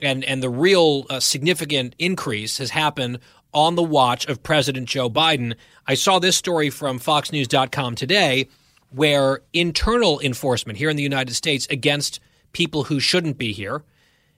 and, 0.00 0.24
and 0.24 0.42
the 0.42 0.50
real 0.50 1.06
uh, 1.10 1.20
significant 1.20 1.94
increase 1.98 2.58
has 2.58 2.70
happened 2.70 3.18
on 3.54 3.74
the 3.74 3.82
watch 3.82 4.26
of 4.26 4.42
President 4.42 4.88
Joe 4.88 5.10
Biden. 5.10 5.54
I 5.86 5.94
saw 5.94 6.18
this 6.18 6.36
story 6.36 6.70
from 6.70 6.98
FoxNews.com 6.98 7.94
today 7.94 8.48
where 8.90 9.40
internal 9.52 10.20
enforcement 10.20 10.78
here 10.78 10.90
in 10.90 10.96
the 10.96 11.02
United 11.02 11.34
States 11.34 11.66
against 11.70 12.20
people 12.52 12.84
who 12.84 13.00
shouldn't 13.00 13.38
be 13.38 13.52
here 13.52 13.82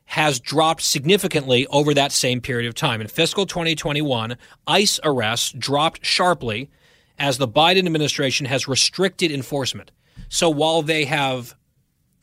has 0.07 0.39
dropped 0.39 0.83
significantly 0.83 1.67
over 1.69 1.95
that 1.95 2.13
same 2.13 2.41
period 2.41 2.69
of 2.69 2.75
time. 2.75 3.01
In 3.01 3.09
fiscal 3.09 3.47
2021, 3.47 4.37
ICE 4.67 5.01
arrests 5.03 5.53
dropped 5.53 6.05
sharply 6.05 6.71
as 7.19 7.39
the 7.39 7.49
Biden 7.49 7.87
administration 7.87 8.47
has 8.47 8.69
restricted 8.69 9.31
enforcement. 9.31 9.91
So 10.29 10.51
while 10.51 10.83
they 10.83 11.05
have 11.07 11.55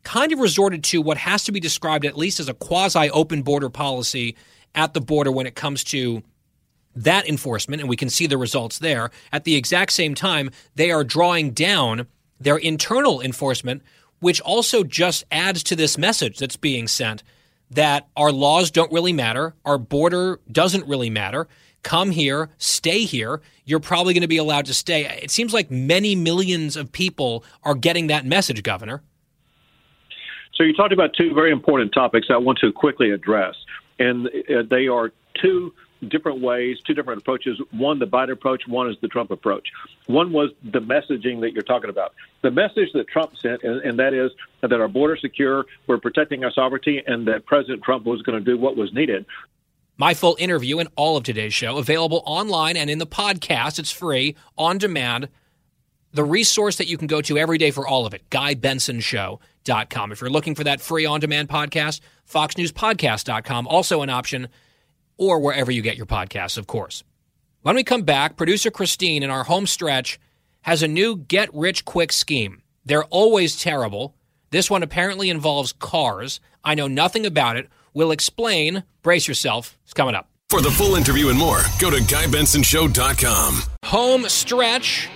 kind 0.03 0.31
of 0.31 0.39
resorted 0.39 0.83
to 0.85 1.01
what 1.01 1.17
has 1.17 1.43
to 1.43 1.51
be 1.51 1.59
described 1.59 2.05
at 2.05 2.17
least 2.17 2.39
as 2.39 2.49
a 2.49 2.53
quasi 2.53 3.09
open 3.11 3.41
border 3.41 3.69
policy 3.69 4.35
at 4.75 4.93
the 4.93 5.01
border 5.01 5.31
when 5.31 5.45
it 5.45 5.55
comes 5.55 5.83
to 5.83 6.23
that 6.95 7.27
enforcement, 7.27 7.81
and 7.81 7.89
we 7.89 7.95
can 7.95 8.09
see 8.09 8.27
the 8.27 8.37
results 8.37 8.79
there. 8.79 9.11
At 9.31 9.43
the 9.43 9.55
exact 9.55 9.93
same 9.93 10.15
time, 10.15 10.51
they 10.75 10.91
are 10.91 11.03
drawing 11.03 11.51
down 11.51 12.07
their 12.39 12.57
internal 12.57 13.21
enforcement, 13.21 13.81
which 14.19 14.41
also 14.41 14.83
just 14.83 15.23
adds 15.31 15.63
to 15.63 15.75
this 15.75 15.97
message 15.97 16.37
that's 16.37 16.57
being 16.57 16.87
sent 16.87 17.23
that 17.69 18.07
our 18.17 18.31
laws 18.31 18.69
don't 18.69 18.91
really 18.91 19.13
matter, 19.13 19.55
our 19.63 19.77
border 19.77 20.39
doesn't 20.51 20.85
really 20.87 21.09
matter. 21.09 21.47
Come 21.83 22.11
here, 22.11 22.49
stay 22.57 23.05
here. 23.05 23.41
You're 23.65 23.79
probably 23.79 24.13
going 24.13 24.21
to 24.21 24.27
be 24.27 24.37
allowed 24.37 24.65
to 24.65 24.73
stay. 24.73 25.05
It 25.23 25.31
seems 25.31 25.53
like 25.53 25.71
many 25.71 26.15
millions 26.15 26.75
of 26.75 26.91
people 26.91 27.45
are 27.63 27.73
getting 27.73 28.07
that 28.07 28.25
message, 28.25 28.61
Governor. 28.61 29.01
So 30.61 30.65
you 30.65 30.75
talked 30.75 30.93
about 30.93 31.15
two 31.15 31.33
very 31.33 31.51
important 31.51 31.91
topics 31.91 32.27
I 32.29 32.38
want 32.38 32.59
to 32.59 32.71
quickly 32.71 33.09
address, 33.09 33.55
and 33.97 34.27
uh, 34.27 34.61
they 34.69 34.88
are 34.88 35.11
two 35.33 35.73
different 36.07 36.39
ways, 36.39 36.77
two 36.85 36.93
different 36.93 37.19
approaches. 37.19 37.59
One, 37.71 37.97
the 37.97 38.05
Biden 38.05 38.33
approach. 38.33 38.67
One 38.67 38.88
is 38.88 38.95
the 39.01 39.07
Trump 39.07 39.31
approach. 39.31 39.67
One 40.05 40.31
was 40.31 40.51
the 40.63 40.77
messaging 40.77 41.41
that 41.41 41.53
you're 41.53 41.63
talking 41.63 41.89
about. 41.89 42.13
The 42.43 42.51
message 42.51 42.89
that 42.93 43.07
Trump 43.07 43.35
sent, 43.41 43.63
and, 43.63 43.81
and 43.81 43.97
that 43.97 44.13
is 44.13 44.29
that 44.61 44.71
our 44.71 44.88
border 44.88 45.17
secure, 45.17 45.65
we're 45.88 45.97
protecting 45.97 46.43
our 46.43 46.51
sovereignty, 46.51 47.01
and 47.07 47.27
that 47.27 47.47
President 47.47 47.81
Trump 47.81 48.05
was 48.05 48.21
going 48.21 48.38
to 48.38 48.45
do 48.45 48.55
what 48.55 48.77
was 48.77 48.93
needed. 48.93 49.25
My 49.97 50.13
full 50.13 50.35
interview 50.38 50.77
and 50.77 50.89
all 50.95 51.17
of 51.17 51.23
today's 51.23 51.55
show 51.55 51.77
available 51.77 52.21
online 52.23 52.77
and 52.77 52.88
in 52.88 52.99
the 52.99 53.07
podcast. 53.07 53.79
It's 53.79 53.89
free 53.89 54.35
on 54.59 54.77
demand. 54.77 55.27
The 56.13 56.23
resource 56.23 56.75
that 56.77 56.88
you 56.88 56.97
can 56.97 57.07
go 57.07 57.21
to 57.21 57.38
every 57.38 57.57
day 57.57 57.71
for 57.71 57.88
all 57.88 58.05
of 58.05 58.13
it, 58.13 58.29
GuyBensonShow.com. 58.29 60.11
If 60.11 60.21
you're 60.21 60.29
looking 60.29 60.55
for 60.55 60.65
that 60.65 60.81
free 60.81 61.05
on 61.05 61.21
demand 61.21 61.47
podcast, 61.47 62.01
FoxNewsPodcast.com, 62.29 63.67
also 63.67 64.01
an 64.01 64.09
option, 64.09 64.49
or 65.17 65.39
wherever 65.39 65.71
you 65.71 65.81
get 65.81 65.95
your 65.95 66.05
podcasts, 66.05 66.57
of 66.57 66.67
course. 66.67 67.03
When 67.61 67.75
we 67.75 67.83
come 67.83 68.01
back, 68.01 68.35
producer 68.35 68.71
Christine 68.71 69.23
in 69.23 69.29
our 69.29 69.43
home 69.43 69.67
stretch 69.67 70.19
has 70.61 70.83
a 70.83 70.88
new 70.88 71.15
get 71.15 71.53
rich 71.53 71.85
quick 71.85 72.11
scheme. 72.11 72.61
They're 72.83 73.05
always 73.05 73.59
terrible. 73.59 74.15
This 74.49 74.69
one 74.69 74.83
apparently 74.83 75.29
involves 75.29 75.71
cars. 75.71 76.39
I 76.63 76.75
know 76.75 76.88
nothing 76.88 77.25
about 77.25 77.55
it. 77.55 77.69
We'll 77.93 78.11
explain. 78.11 78.83
Brace 79.01 79.27
yourself. 79.27 79.77
It's 79.83 79.93
coming 79.93 80.15
up. 80.15 80.27
For 80.49 80.61
the 80.61 80.71
full 80.71 80.95
interview 80.95 81.29
and 81.29 81.39
more, 81.39 81.61
go 81.79 81.89
to 81.89 81.97
GuyBensonShow.com. 81.97 83.61
Home 83.85 84.27
stretch 84.27 85.07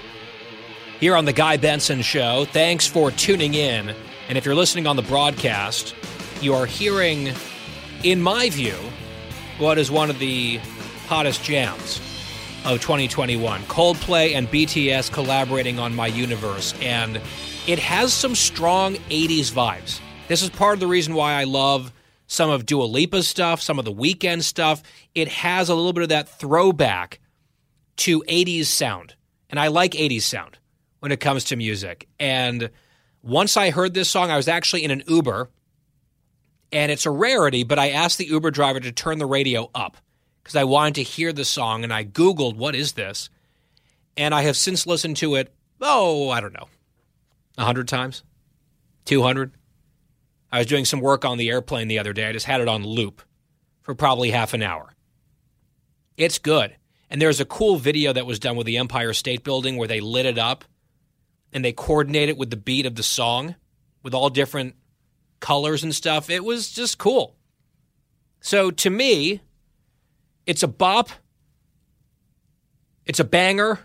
here 0.99 1.15
on 1.15 1.25
The 1.25 1.33
Guy 1.33 1.57
Benson 1.57 2.01
Show. 2.01 2.45
Thanks 2.45 2.87
for 2.87 3.11
tuning 3.11 3.53
in. 3.53 3.93
And 4.29 4.37
if 4.37 4.45
you're 4.45 4.55
listening 4.55 4.87
on 4.87 4.95
the 4.95 5.01
broadcast, 5.01 5.93
you 6.41 6.53
are 6.53 6.65
hearing, 6.65 7.33
in 8.03 8.21
my 8.21 8.49
view, 8.49 8.77
what 9.57 9.77
is 9.77 9.91
one 9.91 10.09
of 10.09 10.19
the 10.19 10.57
hottest 11.07 11.43
jams 11.43 11.99
of 12.63 12.81
2021 12.81 13.61
Coldplay 13.63 14.35
and 14.35 14.47
BTS 14.47 15.11
collaborating 15.11 15.79
on 15.79 15.93
My 15.93 16.07
Universe. 16.07 16.73
And 16.81 17.21
it 17.67 17.77
has 17.79 18.13
some 18.13 18.33
strong 18.33 18.95
80s 19.09 19.51
vibes. 19.51 19.99
This 20.27 20.41
is 20.41 20.49
part 20.49 20.73
of 20.75 20.79
the 20.79 20.87
reason 20.87 21.13
why 21.13 21.33
I 21.33 21.43
love 21.43 21.91
some 22.27 22.49
of 22.49 22.65
Dua 22.65 22.85
Lipa's 22.85 23.27
stuff, 23.27 23.61
some 23.61 23.77
of 23.77 23.85
the 23.85 23.93
Weeknd 23.93 24.41
stuff. 24.41 24.81
It 25.13 25.27
has 25.27 25.69
a 25.69 25.75
little 25.75 25.93
bit 25.93 26.03
of 26.03 26.09
that 26.09 26.29
throwback 26.29 27.19
to 27.97 28.21
80s 28.21 28.65
sound. 28.65 29.13
And 29.49 29.59
I 29.59 29.67
like 29.67 29.91
80s 29.91 30.23
sound 30.23 30.57
when 31.05 31.11
it 31.11 31.19
comes 31.19 31.43
to 31.43 31.55
music. 31.55 32.07
And 32.19 32.71
once 33.21 33.57
I 33.57 33.69
heard 33.69 33.93
this 33.93 34.09
song, 34.09 34.31
I 34.31 34.37
was 34.37 34.47
actually 34.47 34.83
in 34.83 34.89
an 34.89 35.03
Uber, 35.05 35.51
and 36.71 36.91
it's 36.91 37.05
a 37.05 37.11
rarity, 37.11 37.63
but 37.63 37.77
I 37.77 37.91
asked 37.91 38.17
the 38.17 38.25
Uber 38.25 38.49
driver 38.49 38.79
to 38.79 38.91
turn 38.91 39.19
the 39.19 39.27
radio 39.27 39.69
up 39.75 39.97
because 40.41 40.55
I 40.55 40.63
wanted 40.63 40.95
to 40.95 41.03
hear 41.03 41.31
the 41.31 41.45
song, 41.45 41.83
and 41.83 41.93
I 41.93 42.05
Googled, 42.05 42.55
what 42.55 42.73
is 42.73 42.93
this? 42.93 43.29
And 44.17 44.33
I 44.33 44.41
have 44.41 44.57
since 44.57 44.87
listened 44.87 45.17
to 45.17 45.35
it, 45.35 45.53
oh, 45.79 46.31
I 46.31 46.41
don't 46.41 46.53
know, 46.53 46.69
100 47.53 47.87
times, 47.87 48.23
200. 49.05 49.51
I 50.51 50.57
was 50.57 50.65
doing 50.65 50.85
some 50.85 51.01
work 51.01 51.23
on 51.23 51.37
the 51.37 51.51
airplane 51.51 51.87
the 51.87 51.99
other 51.99 52.13
day. 52.13 52.27
I 52.27 52.33
just 52.33 52.47
had 52.47 52.61
it 52.61 52.67
on 52.67 52.83
loop 52.83 53.21
for 53.83 53.93
probably 53.93 54.31
half 54.31 54.55
an 54.55 54.63
hour. 54.63 54.91
It's 56.17 56.39
good. 56.39 56.75
And 57.11 57.21
there's 57.21 57.39
a 57.39 57.45
cool 57.45 57.75
video 57.75 58.11
that 58.11 58.25
was 58.25 58.39
done 58.39 58.55
with 58.55 58.65
the 58.65 58.79
Empire 58.79 59.13
State 59.13 59.43
Building 59.43 59.77
where 59.77 59.87
they 59.87 60.01
lit 60.01 60.25
it 60.25 60.39
up 60.39 60.65
and 61.55 61.63
they 61.63 61.71
coordinate 61.71 62.27
it 62.27 62.37
with 62.37 62.49
the 62.49 62.57
beat 62.57 62.85
of 62.85 62.95
the 62.95 63.01
song 63.01 63.55
with 64.03 64.13
all 64.13 64.29
different 64.29 64.75
colors 65.39 65.83
and 65.83 65.95
stuff. 65.95 66.29
It 66.29 66.43
was 66.43 66.69
just 66.69 66.97
cool. 66.97 67.33
So 68.41 68.71
to 68.71 68.89
me, 68.89 69.39
it's 70.45 70.63
a 70.63 70.67
bop. 70.67 71.09
It's 73.05 73.21
a 73.21 73.23
banger. 73.23 73.79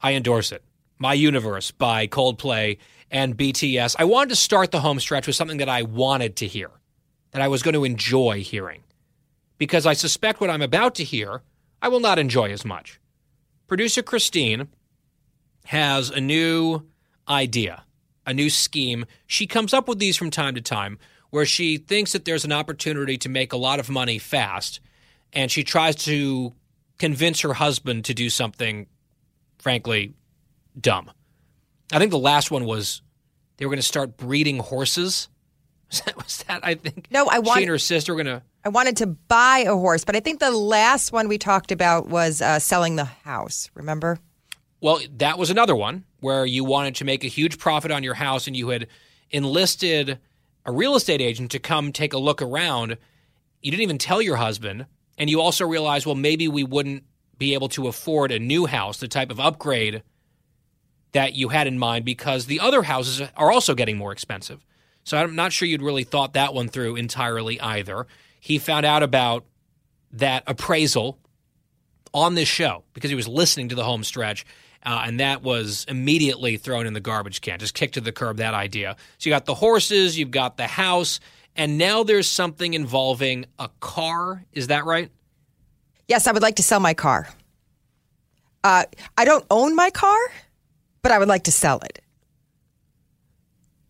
I 0.00 0.12
endorse 0.12 0.52
it. 0.52 0.62
My 0.98 1.14
Universe 1.14 1.70
by 1.70 2.06
Coldplay 2.08 2.76
and 3.10 3.38
BTS. 3.38 3.96
I 3.98 4.04
wanted 4.04 4.28
to 4.28 4.36
start 4.36 4.70
the 4.70 4.80
home 4.80 5.00
stretch 5.00 5.26
with 5.26 5.34
something 5.34 5.58
that 5.58 5.70
I 5.70 5.82
wanted 5.82 6.36
to 6.36 6.46
hear, 6.46 6.70
that 7.30 7.40
I 7.40 7.48
was 7.48 7.62
going 7.62 7.74
to 7.74 7.84
enjoy 7.84 8.42
hearing. 8.42 8.82
Because 9.56 9.86
I 9.86 9.94
suspect 9.94 10.42
what 10.42 10.50
I'm 10.50 10.62
about 10.62 10.94
to 10.96 11.04
hear, 11.04 11.40
I 11.80 11.88
will 11.88 12.00
not 12.00 12.18
enjoy 12.18 12.50
as 12.50 12.66
much. 12.66 13.00
Producer 13.66 14.02
Christine 14.02 14.68
has 15.64 16.10
a 16.10 16.20
new 16.20 16.82
idea, 17.28 17.82
a 18.26 18.34
new 18.34 18.50
scheme. 18.50 19.04
She 19.26 19.46
comes 19.46 19.72
up 19.72 19.88
with 19.88 19.98
these 19.98 20.16
from 20.16 20.30
time 20.30 20.54
to 20.54 20.60
time 20.60 20.98
where 21.30 21.46
she 21.46 21.78
thinks 21.78 22.12
that 22.12 22.24
there's 22.26 22.44
an 22.44 22.52
opportunity 22.52 23.16
to 23.18 23.28
make 23.28 23.52
a 23.52 23.56
lot 23.56 23.80
of 23.80 23.88
money 23.88 24.18
fast, 24.18 24.80
and 25.32 25.50
she 25.50 25.64
tries 25.64 25.96
to 25.96 26.52
convince 26.98 27.40
her 27.40 27.54
husband 27.54 28.04
to 28.04 28.12
do 28.14 28.28
something, 28.28 28.86
frankly, 29.58 30.12
dumb. 30.78 31.10
I 31.90 31.98
think 31.98 32.10
the 32.10 32.18
last 32.18 32.50
one 32.50 32.64
was 32.66 33.00
they 33.56 33.64
were 33.64 33.70
going 33.70 33.78
to 33.78 33.82
start 33.82 34.16
breeding 34.16 34.58
horses. 34.58 35.28
Was 35.92 36.00
that, 36.06 36.16
was 36.16 36.44
that 36.48 36.60
I 36.64 36.72
think? 36.74 37.08
No, 37.10 37.26
I 37.26 37.40
want- 37.40 37.58
She 37.58 37.64
and 37.64 37.70
her 37.70 37.78
sister 37.78 38.14
were 38.14 38.22
going 38.22 38.38
to. 38.38 38.42
I 38.64 38.70
wanted 38.70 38.96
to 38.98 39.06
buy 39.08 39.58
a 39.66 39.74
horse, 39.74 40.06
but 40.06 40.16
I 40.16 40.20
think 40.20 40.40
the 40.40 40.50
last 40.50 41.12
one 41.12 41.28
we 41.28 41.36
talked 41.36 41.70
about 41.70 42.08
was 42.08 42.40
uh, 42.40 42.58
selling 42.60 42.96
the 42.96 43.04
house. 43.04 43.68
Remember? 43.74 44.18
Well, 44.82 45.00
that 45.18 45.38
was 45.38 45.48
another 45.48 45.76
one 45.76 46.04
where 46.18 46.44
you 46.44 46.64
wanted 46.64 46.96
to 46.96 47.04
make 47.04 47.22
a 47.22 47.28
huge 47.28 47.56
profit 47.56 47.92
on 47.92 48.02
your 48.02 48.14
house 48.14 48.48
and 48.48 48.56
you 48.56 48.70
had 48.70 48.88
enlisted 49.30 50.18
a 50.66 50.72
real 50.72 50.96
estate 50.96 51.20
agent 51.20 51.52
to 51.52 51.60
come 51.60 51.92
take 51.92 52.12
a 52.12 52.18
look 52.18 52.42
around. 52.42 52.98
You 53.60 53.70
didn't 53.70 53.84
even 53.84 53.98
tell 53.98 54.20
your 54.20 54.36
husband. 54.36 54.86
And 55.16 55.30
you 55.30 55.40
also 55.40 55.64
realized, 55.64 56.04
well, 56.04 56.16
maybe 56.16 56.48
we 56.48 56.64
wouldn't 56.64 57.04
be 57.38 57.54
able 57.54 57.68
to 57.70 57.86
afford 57.86 58.32
a 58.32 58.40
new 58.40 58.66
house, 58.66 58.98
the 58.98 59.06
type 59.06 59.30
of 59.30 59.38
upgrade 59.38 60.02
that 61.12 61.34
you 61.34 61.50
had 61.50 61.68
in 61.68 61.78
mind, 61.78 62.04
because 62.04 62.46
the 62.46 62.58
other 62.58 62.82
houses 62.82 63.22
are 63.36 63.52
also 63.52 63.76
getting 63.76 63.96
more 63.96 64.10
expensive. 64.10 64.66
So 65.04 65.16
I'm 65.16 65.36
not 65.36 65.52
sure 65.52 65.68
you'd 65.68 65.82
really 65.82 66.04
thought 66.04 66.32
that 66.32 66.54
one 66.54 66.68
through 66.68 66.96
entirely 66.96 67.60
either. 67.60 68.08
He 68.40 68.58
found 68.58 68.84
out 68.84 69.04
about 69.04 69.44
that 70.10 70.42
appraisal 70.48 71.18
on 72.12 72.34
this 72.34 72.48
show 72.48 72.82
because 72.94 73.10
he 73.10 73.16
was 73.16 73.28
listening 73.28 73.68
to 73.68 73.76
the 73.76 73.84
home 73.84 74.02
stretch. 74.02 74.44
Uh, 74.84 75.04
and 75.06 75.20
that 75.20 75.42
was 75.42 75.84
immediately 75.88 76.56
thrown 76.56 76.86
in 76.86 76.92
the 76.92 77.00
garbage 77.00 77.40
can, 77.40 77.58
just 77.58 77.74
kicked 77.74 77.94
to 77.94 78.00
the 78.00 78.12
curb 78.12 78.38
that 78.38 78.54
idea. 78.54 78.96
So 79.18 79.30
you 79.30 79.34
got 79.34 79.46
the 79.46 79.54
horses, 79.54 80.18
you've 80.18 80.32
got 80.32 80.56
the 80.56 80.66
house, 80.66 81.20
and 81.54 81.78
now 81.78 82.02
there's 82.02 82.28
something 82.28 82.74
involving 82.74 83.46
a 83.58 83.70
car. 83.80 84.44
Is 84.52 84.68
that 84.68 84.84
right? 84.84 85.10
Yes, 86.08 86.26
I 86.26 86.32
would 86.32 86.42
like 86.42 86.56
to 86.56 86.62
sell 86.62 86.80
my 86.80 86.94
car. 86.94 87.28
Uh, 88.64 88.84
I 89.16 89.24
don't 89.24 89.44
own 89.50 89.76
my 89.76 89.90
car, 89.90 90.18
but 91.02 91.12
I 91.12 91.18
would 91.18 91.28
like 91.28 91.44
to 91.44 91.52
sell 91.52 91.78
it. 91.80 92.00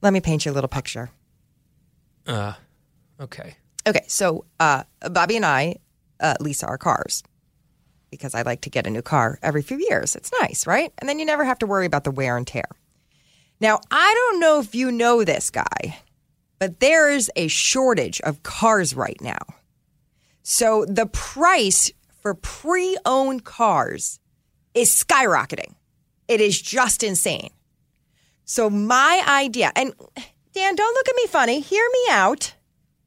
Let 0.02 0.12
me 0.12 0.20
paint 0.20 0.44
you 0.44 0.52
a 0.52 0.54
little 0.54 0.68
picture. 0.68 1.10
Uh, 2.26 2.54
okay. 3.20 3.56
Okay, 3.86 4.04
so 4.08 4.44
uh, 4.60 4.84
Bobby 5.10 5.36
and 5.36 5.46
I 5.46 5.76
uh, 6.20 6.34
lease 6.40 6.62
our 6.62 6.78
cars 6.78 7.22
because 8.12 8.34
I 8.34 8.42
like 8.42 8.60
to 8.60 8.70
get 8.70 8.86
a 8.86 8.90
new 8.90 9.02
car 9.02 9.40
every 9.42 9.62
few 9.62 9.78
years. 9.78 10.14
It's 10.14 10.30
nice, 10.40 10.66
right? 10.66 10.92
And 10.98 11.08
then 11.08 11.18
you 11.18 11.24
never 11.24 11.44
have 11.44 11.58
to 11.60 11.66
worry 11.66 11.86
about 11.86 12.04
the 12.04 12.12
wear 12.12 12.36
and 12.36 12.46
tear. 12.46 12.68
Now, 13.58 13.80
I 13.90 14.14
don't 14.14 14.38
know 14.38 14.60
if 14.60 14.74
you 14.74 14.92
know 14.92 15.24
this 15.24 15.50
guy, 15.50 15.98
but 16.60 16.78
there 16.78 17.10
is 17.10 17.30
a 17.34 17.48
shortage 17.48 18.20
of 18.20 18.42
cars 18.42 18.94
right 18.94 19.20
now. 19.20 19.40
So 20.42 20.84
the 20.84 21.06
price 21.06 21.90
for 22.20 22.34
pre 22.34 22.96
owned 23.04 23.44
cars 23.44 24.20
is 24.74 24.94
skyrocketing. 24.94 25.74
It 26.28 26.40
is 26.40 26.60
just 26.60 27.02
insane. 27.02 27.50
So, 28.44 28.68
my 28.68 29.24
idea, 29.26 29.72
and 29.74 29.94
Dan, 30.52 30.74
don't 30.74 30.94
look 30.94 31.08
at 31.08 31.16
me 31.16 31.26
funny, 31.26 31.60
hear 31.60 31.86
me 31.92 32.12
out. 32.12 32.54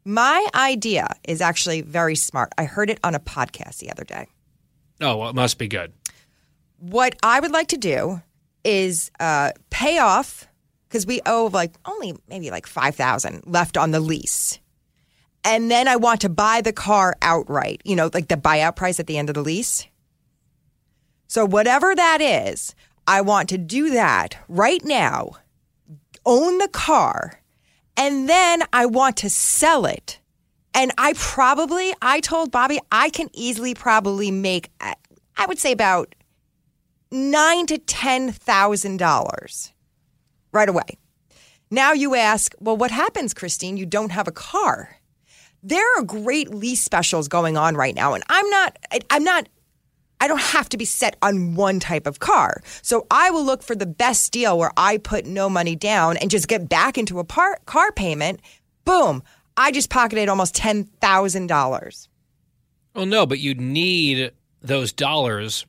My 0.03 0.48
idea 0.56 1.07
is 1.27 1.41
actually 1.41 1.82
very 1.82 2.15
smart. 2.15 2.53
I 2.57 2.65
heard 2.65 2.90
it 2.90 2.99
on 3.03 3.14
a 3.15 3.19
podcast 3.19 3.80
the 3.80 3.91
other 3.91 4.03
day. 4.03 4.27
Oh, 5.02 5.18
well, 5.18 5.30
it 5.30 5.36
must 5.36 5.58
be 5.58 5.68
good. 5.68 5.94
What 6.80 7.16
I 7.24 7.40
would 7.40 7.52
like 7.52 7.68
to 7.70 7.78
do 7.78 8.22
is 8.64 9.12
uh, 9.20 9.52
pay 9.70 10.00
off 10.00 10.48
because 10.88 11.06
we 11.06 11.22
owe 11.26 11.50
like 11.52 11.74
only 11.86 12.16
maybe 12.28 12.52
like 12.52 12.68
five 12.68 12.96
thousand 12.96 13.44
left 13.46 13.78
on 13.78 13.92
the 13.92 14.00
lease, 14.00 14.60
and 15.44 15.70
then 15.70 15.88
I 15.88 15.96
want 15.96 16.22
to 16.22 16.30
buy 16.30 16.62
the 16.62 16.74
car 16.74 17.16
outright. 17.22 17.82
You 17.86 17.96
know, 17.96 18.10
like 18.14 18.28
the 18.28 18.38
buyout 18.38 18.76
price 18.76 19.00
at 19.00 19.08
the 19.08 19.18
end 19.18 19.30
of 19.30 19.36
the 19.36 19.42
lease. 19.42 19.88
So 21.28 21.46
whatever 21.46 21.96
that 21.96 22.22
is, 22.22 22.76
I 23.08 23.22
want 23.22 23.50
to 23.50 23.58
do 23.58 23.90
that 23.92 24.38
right 24.48 24.84
now. 24.84 25.32
Own 26.26 26.58
the 26.58 26.70
car, 26.70 27.42
and 27.98 28.30
then 28.30 28.64
I 28.72 28.86
want 28.86 29.18
to 29.18 29.30
sell 29.30 29.86
it. 29.86 30.20
And 30.76 30.91
I 30.97 31.14
probably, 31.15 31.93
I 32.02 32.19
told 32.19 32.52
Bobby, 32.52 32.80
I 32.91 33.10
can 33.10 33.30
easily 33.34 33.73
probably 33.73 34.30
make, 34.30 34.69
I 34.81 35.45
would 35.47 35.57
say 35.57 35.72
about 35.72 36.14
nine 37.11 37.65
to 37.68 37.77
ten 37.77 38.31
thousand 38.31 38.97
dollars 38.97 39.72
right 40.52 40.68
away. 40.68 40.97
Now 41.72 41.93
you 41.93 42.14
ask, 42.14 42.53
well, 42.60 42.76
what 42.76 42.91
happens, 42.91 43.34
Christine? 43.34 43.77
You 43.77 43.85
don't 43.85 44.11
have 44.11 44.27
a 44.27 44.31
car. 44.31 44.97
There 45.64 45.85
are 45.97 46.03
great 46.03 46.49
lease 46.52 46.84
specials 46.84 47.27
going 47.27 47.57
on 47.57 47.76
right 47.76 47.95
now, 47.95 48.14
and 48.14 48.23
I'm 48.30 48.49
not, 48.49 48.77
I'm 49.10 49.23
not, 49.23 49.47
I 50.19 50.27
don't 50.27 50.41
have 50.41 50.69
to 50.69 50.77
be 50.77 50.85
set 50.85 51.15
on 51.22 51.56
one 51.56 51.80
type 51.80 52.06
of 52.06 52.19
car. 52.19 52.61
So 52.81 53.07
I 53.10 53.31
will 53.31 53.43
look 53.43 53.64
for 53.64 53.76
the 53.76 53.85
best 53.85 54.31
deal 54.31 54.57
where 54.60 54.72
I 54.77 54.97
put 54.97 55.26
no 55.26 55.49
money 55.49 55.76
down 55.76 56.18
and 56.18 56.30
just 56.30 56.47
get 56.47 56.69
back 56.69 56.97
into 56.97 57.19
a 57.19 57.23
par- 57.23 57.60
car 57.65 57.91
payment. 57.91 58.41
Boom. 58.84 59.23
I 59.57 59.72
just 59.72 59.90
pocketed 59.90 60.30
almost 60.30 60.56
$10,000. 60.56 62.07
Well, 62.94 63.06
no, 63.06 63.26
but 63.26 63.40
you'd 63.40 63.61
need 63.61 64.32
those 64.61 64.91
dollars 64.94 65.65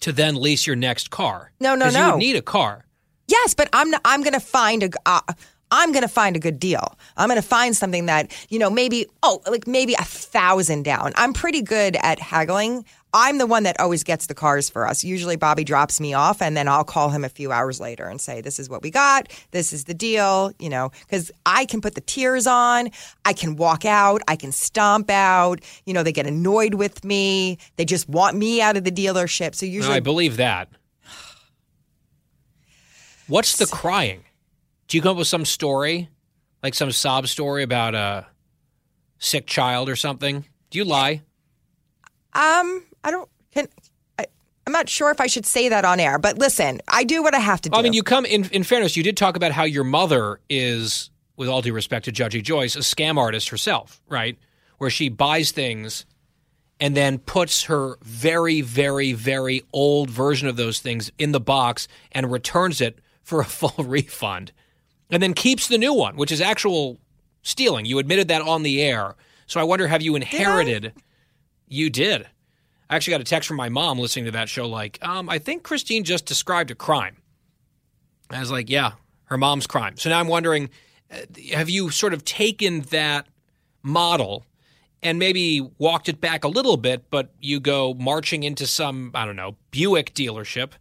to 0.00 0.12
then 0.12 0.34
lease 0.36 0.66
your 0.66 0.76
next 0.76 1.10
car. 1.10 1.52
No, 1.60 1.74
no, 1.74 1.86
You 1.86 1.92
no. 1.92 2.10
would 2.12 2.18
need 2.18 2.36
a 2.36 2.42
car. 2.42 2.84
Yes, 3.28 3.54
but 3.54 3.68
I'm 3.72 3.90
not, 3.90 4.00
I'm 4.04 4.22
going 4.22 4.32
to 4.34 4.40
find 4.40 4.82
a 4.82 4.90
uh, 5.06 5.20
I'm 5.72 5.92
going 5.92 6.02
to 6.02 6.08
find 6.08 6.34
a 6.34 6.40
good 6.40 6.58
deal. 6.58 6.98
I'm 7.16 7.28
going 7.28 7.40
to 7.40 7.46
find 7.46 7.76
something 7.76 8.06
that 8.06 8.32
you 8.48 8.58
know 8.58 8.68
maybe 8.70 9.06
oh 9.22 9.40
like 9.46 9.68
maybe 9.68 9.94
a 9.94 10.02
thousand 10.04 10.82
down. 10.82 11.12
I'm 11.14 11.32
pretty 11.32 11.62
good 11.62 11.96
at 12.02 12.18
haggling. 12.18 12.84
I'm 13.12 13.38
the 13.38 13.46
one 13.46 13.64
that 13.64 13.80
always 13.80 14.04
gets 14.04 14.26
the 14.26 14.34
cars 14.34 14.70
for 14.70 14.86
us. 14.86 15.02
Usually 15.02 15.36
Bobby 15.36 15.64
drops 15.64 16.00
me 16.00 16.14
off 16.14 16.40
and 16.40 16.56
then 16.56 16.68
I'll 16.68 16.84
call 16.84 17.10
him 17.10 17.24
a 17.24 17.28
few 17.28 17.50
hours 17.50 17.80
later 17.80 18.06
and 18.06 18.20
say 18.20 18.40
this 18.40 18.58
is 18.58 18.68
what 18.68 18.82
we 18.82 18.90
got. 18.90 19.28
This 19.50 19.72
is 19.72 19.84
the 19.84 19.94
deal, 19.94 20.52
you 20.58 20.68
know, 20.68 20.92
cuz 21.08 21.30
I 21.44 21.64
can 21.64 21.80
put 21.80 21.94
the 21.94 22.00
tears 22.00 22.46
on. 22.46 22.90
I 23.24 23.32
can 23.32 23.56
walk 23.56 23.84
out, 23.84 24.22
I 24.28 24.36
can 24.36 24.52
stomp 24.52 25.10
out. 25.10 25.60
You 25.86 25.94
know, 25.94 26.02
they 26.02 26.12
get 26.12 26.26
annoyed 26.26 26.74
with 26.74 27.04
me. 27.04 27.58
They 27.76 27.84
just 27.84 28.08
want 28.08 28.36
me 28.36 28.60
out 28.60 28.76
of 28.76 28.84
the 28.84 28.92
dealership. 28.92 29.54
So 29.54 29.66
No, 29.66 29.72
usually 29.72 29.96
I 29.96 30.00
believe 30.00 30.36
that. 30.36 30.68
What's 33.26 33.56
the 33.56 33.66
crying? 33.66 34.24
Do 34.88 34.96
you 34.96 35.02
come 35.02 35.12
up 35.12 35.18
with 35.18 35.28
some 35.28 35.44
story, 35.44 36.08
like 36.62 36.74
some 36.74 36.90
sob 36.90 37.28
story 37.28 37.62
about 37.62 37.94
a 37.94 38.26
sick 39.18 39.46
child 39.46 39.88
or 39.88 39.94
something? 39.94 40.44
Do 40.70 40.78
you 40.78 40.84
lie? 40.84 41.22
Um, 42.32 42.84
I 43.04 43.10
don't. 43.10 43.28
Can 43.52 43.68
I, 44.18 44.26
I'm 44.66 44.72
not 44.72 44.88
sure 44.88 45.10
if 45.10 45.20
I 45.20 45.26
should 45.26 45.46
say 45.46 45.68
that 45.68 45.84
on 45.84 46.00
air, 46.00 46.18
but 46.18 46.38
listen, 46.38 46.80
I 46.88 47.04
do 47.04 47.22
what 47.22 47.34
I 47.34 47.40
have 47.40 47.60
to 47.62 47.68
do. 47.68 47.78
I 47.78 47.82
mean, 47.82 47.92
you 47.92 48.02
come 48.02 48.24
in. 48.24 48.44
In 48.50 48.62
fairness, 48.62 48.96
you 48.96 49.02
did 49.02 49.16
talk 49.16 49.36
about 49.36 49.52
how 49.52 49.64
your 49.64 49.84
mother 49.84 50.40
is, 50.48 51.10
with 51.36 51.48
all 51.48 51.62
due 51.62 51.72
respect 51.72 52.04
to 52.06 52.12
Judgy 52.12 52.42
Joyce, 52.42 52.76
a 52.76 52.80
scam 52.80 53.16
artist 53.16 53.48
herself, 53.48 54.00
right? 54.08 54.38
Where 54.78 54.90
she 54.90 55.08
buys 55.08 55.50
things 55.50 56.06
and 56.80 56.96
then 56.96 57.18
puts 57.18 57.64
her 57.64 57.98
very, 58.02 58.62
very, 58.62 59.12
very 59.12 59.62
old 59.72 60.08
version 60.08 60.48
of 60.48 60.56
those 60.56 60.80
things 60.80 61.12
in 61.18 61.32
the 61.32 61.40
box 61.40 61.86
and 62.12 62.32
returns 62.32 62.80
it 62.80 62.98
for 63.22 63.40
a 63.40 63.44
full 63.46 63.84
refund, 63.84 64.52
and 65.10 65.22
then 65.22 65.34
keeps 65.34 65.68
the 65.68 65.78
new 65.78 65.92
one, 65.92 66.16
which 66.16 66.32
is 66.32 66.40
actual 66.40 66.98
stealing. 67.42 67.84
You 67.84 67.98
admitted 67.98 68.28
that 68.28 68.42
on 68.42 68.62
the 68.62 68.82
air. 68.82 69.14
So 69.46 69.60
I 69.60 69.64
wonder, 69.64 69.88
have 69.88 70.02
you 70.02 70.14
inherited? 70.14 70.92
You 71.66 71.90
did. 71.90 72.26
I 72.90 72.96
actually 72.96 73.12
got 73.12 73.20
a 73.20 73.24
text 73.24 73.46
from 73.46 73.56
my 73.56 73.68
mom 73.68 74.00
listening 74.00 74.24
to 74.24 74.32
that 74.32 74.48
show, 74.48 74.66
like, 74.66 74.98
um, 75.00 75.30
I 75.30 75.38
think 75.38 75.62
Christine 75.62 76.02
just 76.02 76.26
described 76.26 76.72
a 76.72 76.74
crime. 76.74 77.16
I 78.30 78.40
was 78.40 78.50
like, 78.50 78.68
yeah, 78.68 78.92
her 79.26 79.38
mom's 79.38 79.68
crime. 79.68 79.96
So 79.96 80.10
now 80.10 80.18
I'm 80.18 80.26
wondering, 80.26 80.70
uh, 81.10 81.18
have 81.52 81.70
you 81.70 81.90
sort 81.90 82.12
of 82.12 82.24
taken 82.24 82.80
that 82.90 83.28
model 83.84 84.44
and 85.04 85.20
maybe 85.20 85.60
walked 85.78 86.08
it 86.08 86.20
back 86.20 86.42
a 86.42 86.48
little 86.48 86.76
bit, 86.76 87.08
but 87.10 87.30
you 87.40 87.60
go 87.60 87.94
marching 87.94 88.42
into 88.42 88.66
some, 88.66 89.12
I 89.14 89.24
don't 89.24 89.36
know, 89.36 89.56
Buick 89.70 90.12
dealership 90.12 90.72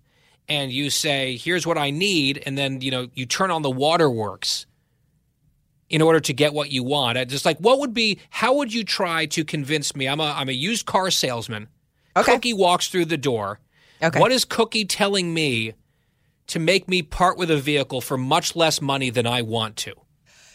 and 0.48 0.72
you 0.72 0.90
say, 0.90 1.38
here's 1.38 1.68
what 1.68 1.78
I 1.78 1.92
need. 1.92 2.42
And 2.44 2.58
then, 2.58 2.82
you 2.82 2.90
know, 2.90 3.08
you 3.14 3.28
turn 3.28 3.52
on 3.52 3.62
the 3.62 3.70
waterworks 3.70 4.66
in 5.90 6.02
order 6.02 6.20
to 6.20 6.34
get 6.34 6.56
what 6.56 6.72
you 6.72 6.84
want. 6.84 7.20
I 7.20 7.26
Just 7.26 7.46
like, 7.46 7.60
what 7.60 7.80
would 7.80 7.94
be, 7.94 8.20
how 8.32 8.56
would 8.56 8.74
you 8.74 8.84
try 8.84 9.28
to 9.28 9.46
convince 9.46 9.96
me? 9.96 10.08
I'm 10.08 10.20
a, 10.20 10.34
I'm 10.36 10.50
a 10.50 10.54
used 10.54 10.88
car 10.88 11.12
salesman. 11.12 11.68
Cookie 12.16 12.54
walks 12.54 12.88
through 12.88 13.06
the 13.06 13.18
door. 13.18 13.60
Okay. 14.02 14.20
What 14.20 14.32
is 14.32 14.46
Cookie 14.46 14.86
telling 14.86 15.34
me 15.34 15.74
to 16.48 16.60
make 16.60 16.88
me 16.88 17.02
part 17.02 17.38
with 17.38 17.52
a 17.52 17.58
vehicle 17.58 18.02
for 18.02 18.18
much 18.18 18.56
less 18.56 18.82
money 18.82 19.10
than 19.10 19.28
I 19.28 19.42
want 19.42 19.76
to? 19.78 19.94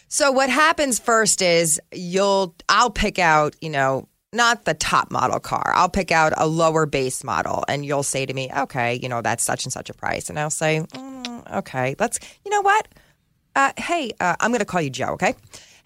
So 0.07 0.31
what 0.31 0.49
happens 0.49 0.99
first 0.99 1.41
is 1.41 1.79
you'll 1.91 2.55
I'll 2.69 2.89
pick 2.89 3.19
out, 3.19 3.55
you 3.61 3.69
know, 3.69 4.07
not 4.33 4.65
the 4.65 4.73
top 4.73 5.11
model 5.11 5.39
car. 5.39 5.71
I'll 5.75 5.89
pick 5.89 6.11
out 6.11 6.33
a 6.37 6.47
lower 6.47 6.85
base 6.85 7.23
model 7.23 7.63
and 7.67 7.85
you'll 7.85 8.03
say 8.03 8.25
to 8.25 8.33
me, 8.33 8.49
"Okay, 8.55 8.99
you 9.01 9.09
know, 9.09 9.21
that's 9.21 9.43
such 9.43 9.63
and 9.65 9.73
such 9.73 9.89
a 9.89 9.93
price." 9.93 10.29
And 10.29 10.39
I'll 10.39 10.49
say, 10.49 10.81
mm, 10.81 11.53
"Okay, 11.57 11.95
let's 11.99 12.19
You 12.43 12.51
know 12.51 12.61
what? 12.61 12.87
Uh, 13.55 13.71
hey, 13.77 14.11
uh, 14.19 14.35
I'm 14.41 14.51
going 14.51 14.59
to 14.59 14.65
call 14.65 14.81
you 14.81 14.89
Joe, 14.89 15.13
okay? 15.13 15.35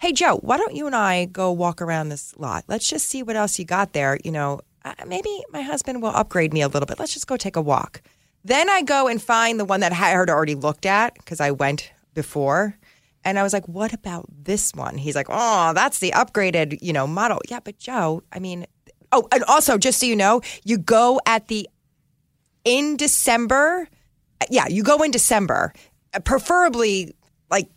Hey 0.00 0.12
Joe, 0.12 0.38
why 0.38 0.56
don't 0.56 0.74
you 0.74 0.86
and 0.86 0.96
I 0.96 1.26
go 1.26 1.52
walk 1.52 1.82
around 1.82 2.08
this 2.08 2.34
lot? 2.38 2.64
Let's 2.68 2.88
just 2.88 3.06
see 3.06 3.22
what 3.22 3.36
else 3.36 3.58
you 3.58 3.64
got 3.66 3.92
there, 3.92 4.18
you 4.24 4.32
know. 4.32 4.60
Uh, 4.84 4.94
maybe 5.06 5.42
my 5.52 5.62
husband 5.62 6.02
will 6.02 6.10
upgrade 6.10 6.52
me 6.52 6.62
a 6.62 6.68
little 6.68 6.86
bit. 6.86 6.98
Let's 6.98 7.12
just 7.12 7.26
go 7.26 7.36
take 7.36 7.56
a 7.56 7.62
walk. 7.62 8.02
Then 8.44 8.70
I 8.70 8.82
go 8.82 9.08
and 9.08 9.20
find 9.22 9.60
the 9.60 9.64
one 9.64 9.80
that 9.80 9.92
I 9.92 9.96
had 9.96 10.30
already 10.30 10.54
looked 10.54 10.86
at 10.86 11.14
because 11.14 11.40
I 11.40 11.50
went 11.50 11.92
before. 12.14 12.76
And 13.22 13.38
I 13.38 13.42
was 13.42 13.52
like, 13.52 13.68
what 13.68 13.92
about 13.92 14.26
this 14.30 14.72
one? 14.74 14.96
He's 14.96 15.14
like, 15.14 15.26
oh, 15.28 15.72
that's 15.74 15.98
the 15.98 16.12
upgraded, 16.12 16.78
you 16.80 16.92
know, 16.92 17.06
model. 17.06 17.40
Yeah, 17.50 17.60
but 17.62 17.78
Joe, 17.78 18.22
I 18.32 18.38
mean, 18.38 18.66
oh, 19.12 19.28
and 19.30 19.44
also 19.44 19.76
just 19.76 20.00
so 20.00 20.06
you 20.06 20.16
know, 20.16 20.40
you 20.64 20.78
go 20.78 21.20
at 21.26 21.48
the 21.48 21.68
in 22.64 22.96
December. 22.96 23.88
Yeah, 24.48 24.68
you 24.68 24.82
go 24.82 25.02
in 25.02 25.10
December, 25.10 25.74
uh, 26.14 26.20
preferably 26.20 27.14
like 27.50 27.68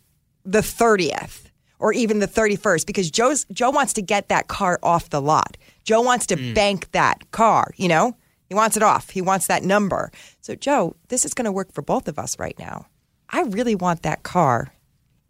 the 0.46 0.60
30th 0.60 1.50
or 1.78 1.92
even 1.92 2.20
the 2.20 2.28
31st 2.28 2.86
because 2.86 3.10
Joe's 3.10 3.44
Joe 3.52 3.70
wants 3.70 3.92
to 3.94 4.02
get 4.02 4.28
that 4.28 4.48
car 4.48 4.78
off 4.82 5.10
the 5.10 5.20
lot. 5.20 5.58
Joe 5.84 6.00
wants 6.00 6.26
to 6.26 6.36
mm. 6.36 6.54
bank 6.54 6.90
that 6.92 7.30
car, 7.30 7.72
you 7.76 7.88
know? 7.88 8.16
He 8.48 8.54
wants 8.54 8.76
it 8.76 8.82
off. 8.82 9.10
He 9.10 9.22
wants 9.22 9.46
that 9.46 9.62
number. 9.62 10.10
So 10.40 10.54
Joe, 10.54 10.96
this 11.08 11.24
is 11.24 11.34
going 11.34 11.46
to 11.46 11.52
work 11.52 11.72
for 11.72 11.82
both 11.82 12.08
of 12.08 12.18
us 12.18 12.38
right 12.38 12.58
now. 12.58 12.86
I 13.30 13.42
really 13.42 13.74
want 13.74 14.02
that 14.02 14.22
car. 14.22 14.72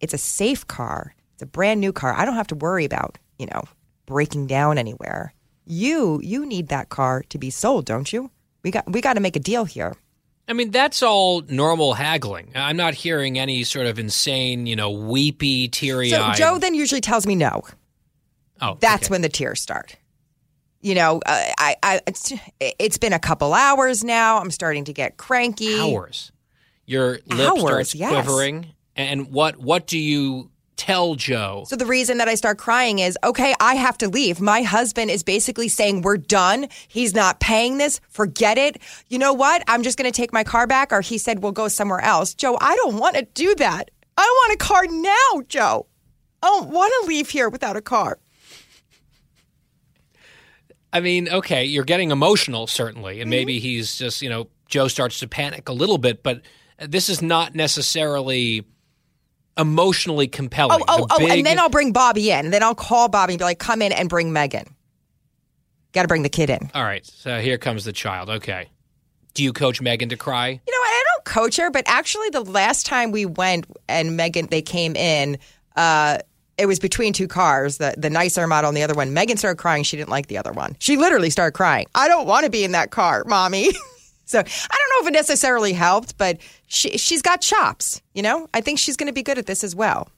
It's 0.00 0.14
a 0.14 0.18
safe 0.18 0.66
car. 0.66 1.14
It's 1.34 1.42
a 1.42 1.46
brand 1.46 1.80
new 1.80 1.92
car. 1.92 2.14
I 2.14 2.24
don't 2.24 2.34
have 2.34 2.48
to 2.48 2.54
worry 2.54 2.84
about, 2.84 3.18
you 3.38 3.46
know, 3.46 3.64
breaking 4.06 4.46
down 4.46 4.78
anywhere. 4.78 5.32
You 5.66 6.20
you 6.22 6.44
need 6.44 6.68
that 6.68 6.90
car 6.90 7.24
to 7.30 7.38
be 7.38 7.50
sold, 7.50 7.86
don't 7.86 8.12
you? 8.12 8.30
We 8.62 8.70
got 8.70 8.90
we 8.90 9.00
got 9.00 9.14
to 9.14 9.20
make 9.20 9.36
a 9.36 9.40
deal 9.40 9.64
here. 9.64 9.94
I 10.46 10.52
mean, 10.52 10.70
that's 10.70 11.02
all 11.02 11.42
normal 11.48 11.94
haggling. 11.94 12.52
I'm 12.54 12.76
not 12.76 12.92
hearing 12.92 13.38
any 13.38 13.64
sort 13.64 13.86
of 13.86 13.98
insane, 13.98 14.66
you 14.66 14.76
know, 14.76 14.90
weepy, 14.90 15.68
teary 15.68 16.10
So. 16.10 16.32
Joe 16.34 16.58
then 16.58 16.74
usually 16.74 17.00
tells 17.00 17.26
me 17.26 17.34
no. 17.34 17.62
Oh, 18.60 18.76
that's 18.80 19.08
when 19.08 19.22
the 19.22 19.30
tears 19.30 19.62
start. 19.62 19.96
You 20.84 20.94
know, 20.94 21.16
uh, 21.24 21.44
I, 21.58 21.76
I 21.82 22.00
it's, 22.06 22.30
it's 22.60 22.98
been 22.98 23.14
a 23.14 23.18
couple 23.18 23.54
hours 23.54 24.04
now. 24.04 24.38
I'm 24.38 24.50
starting 24.50 24.84
to 24.84 24.92
get 24.92 25.16
cranky. 25.16 25.80
hours. 25.80 26.30
Your 26.84 27.20
lip 27.26 27.48
Hours, 27.48 27.60
starts 27.60 27.94
yes. 27.94 28.10
quivering. 28.10 28.66
And 28.94 29.32
what 29.32 29.56
what 29.56 29.86
do 29.86 29.98
you 29.98 30.50
tell 30.76 31.14
Joe? 31.14 31.64
So 31.66 31.76
the 31.76 31.86
reason 31.86 32.18
that 32.18 32.28
I 32.28 32.34
start 32.34 32.58
crying 32.58 32.98
is 32.98 33.16
okay, 33.24 33.54
I 33.60 33.76
have 33.76 33.96
to 33.98 34.08
leave. 34.08 34.42
My 34.42 34.60
husband 34.60 35.10
is 35.10 35.22
basically 35.22 35.68
saying 35.68 36.02
we're 36.02 36.18
done. 36.18 36.68
He's 36.86 37.14
not 37.14 37.40
paying 37.40 37.78
this. 37.78 37.98
Forget 38.10 38.58
it. 38.58 38.76
You 39.08 39.18
know 39.18 39.32
what? 39.32 39.64
I'm 39.66 39.84
just 39.84 39.96
going 39.96 40.12
to 40.12 40.14
take 40.14 40.34
my 40.34 40.44
car 40.44 40.66
back 40.66 40.92
or 40.92 41.00
he 41.00 41.16
said 41.16 41.42
we'll 41.42 41.52
go 41.52 41.68
somewhere 41.68 42.02
else. 42.02 42.34
Joe, 42.34 42.58
I 42.60 42.76
don't 42.76 42.98
want 42.98 43.16
to 43.16 43.22
do 43.32 43.54
that. 43.54 43.90
I 44.18 44.22
want 44.22 44.52
a 44.52 44.58
car 44.58 44.84
now, 44.90 45.42
Joe. 45.48 45.86
I 46.42 46.48
don't 46.48 46.68
want 46.68 46.92
to 47.00 47.08
leave 47.08 47.30
here 47.30 47.48
without 47.48 47.74
a 47.74 47.80
car. 47.80 48.18
I 50.94 51.00
mean, 51.00 51.28
okay, 51.28 51.64
you're 51.64 51.84
getting 51.84 52.10
emotional, 52.10 52.66
certainly, 52.66 53.14
Mm-hmm. 53.14 53.20
and 53.22 53.30
maybe 53.30 53.58
he's 53.58 53.98
just, 53.98 54.22
you 54.22 54.30
know, 54.30 54.46
Joe 54.68 54.88
starts 54.88 55.18
to 55.18 55.28
panic 55.28 55.68
a 55.68 55.72
little 55.72 55.98
bit, 55.98 56.22
but 56.22 56.40
this 56.78 57.08
is 57.10 57.20
not 57.20 57.54
necessarily 57.54 58.64
emotionally 59.58 60.26
compelling. 60.26 60.80
Oh, 60.88 61.06
oh, 61.10 61.18
the 61.18 61.24
oh, 61.24 61.28
and 61.28 61.44
then 61.46 61.58
I'll 61.58 61.68
bring 61.68 61.92
Bobby 61.92 62.30
in. 62.30 62.46
And 62.46 62.54
then 62.54 62.62
I'll 62.62 62.74
call 62.74 63.08
Bobby 63.08 63.34
and 63.34 63.38
be 63.38 63.44
like, 63.44 63.58
come 63.58 63.82
in 63.82 63.92
and 63.92 64.08
bring 64.08 64.32
Megan. 64.32 64.74
Got 65.92 66.02
to 66.02 66.08
bring 66.08 66.22
the 66.22 66.28
kid 66.28 66.50
in. 66.50 66.70
All 66.74 66.82
right, 66.82 67.04
so 67.04 67.40
here 67.40 67.58
comes 67.58 67.84
the 67.84 67.92
child. 67.92 68.30
Okay. 68.30 68.70
Do 69.34 69.42
you 69.44 69.52
coach 69.52 69.80
Megan 69.80 70.08
to 70.10 70.16
cry? 70.16 70.48
You 70.48 70.54
know, 70.54 70.78
I 70.78 71.04
don't 71.14 71.24
coach 71.24 71.56
her, 71.56 71.70
but 71.70 71.84
actually, 71.86 72.30
the 72.30 72.40
last 72.40 72.86
time 72.86 73.10
we 73.10 73.26
went 73.26 73.66
and 73.88 74.16
Megan, 74.16 74.46
they 74.46 74.62
came 74.62 74.94
in, 74.96 75.38
uh, 75.76 76.18
it 76.58 76.66
was 76.66 76.78
between 76.78 77.12
two 77.12 77.28
cars, 77.28 77.78
the, 77.78 77.94
the 77.96 78.10
nicer 78.10 78.46
model 78.46 78.68
and 78.68 78.76
the 78.76 78.82
other 78.82 78.94
one. 78.94 79.12
Megan 79.12 79.36
started 79.36 79.58
crying. 79.58 79.82
She 79.82 79.96
didn't 79.96 80.10
like 80.10 80.28
the 80.28 80.38
other 80.38 80.52
one. 80.52 80.76
She 80.78 80.96
literally 80.96 81.30
started 81.30 81.52
crying. 81.52 81.86
I 81.94 82.08
don't 82.08 82.26
want 82.26 82.44
to 82.44 82.50
be 82.50 82.64
in 82.64 82.72
that 82.72 82.90
car, 82.90 83.24
mommy. 83.26 83.70
so 84.24 84.38
I 84.38 84.42
don't 84.42 84.50
know 84.50 85.00
if 85.02 85.06
it 85.08 85.12
necessarily 85.12 85.72
helped, 85.72 86.16
but 86.16 86.38
she, 86.66 86.96
she's 86.98 87.22
got 87.22 87.40
chops. 87.40 88.00
You 88.14 88.22
know, 88.22 88.48
I 88.54 88.60
think 88.60 88.78
she's 88.78 88.96
going 88.96 89.08
to 89.08 89.12
be 89.12 89.22
good 89.22 89.38
at 89.38 89.46
this 89.46 89.64
as 89.64 89.74
well. 89.74 90.08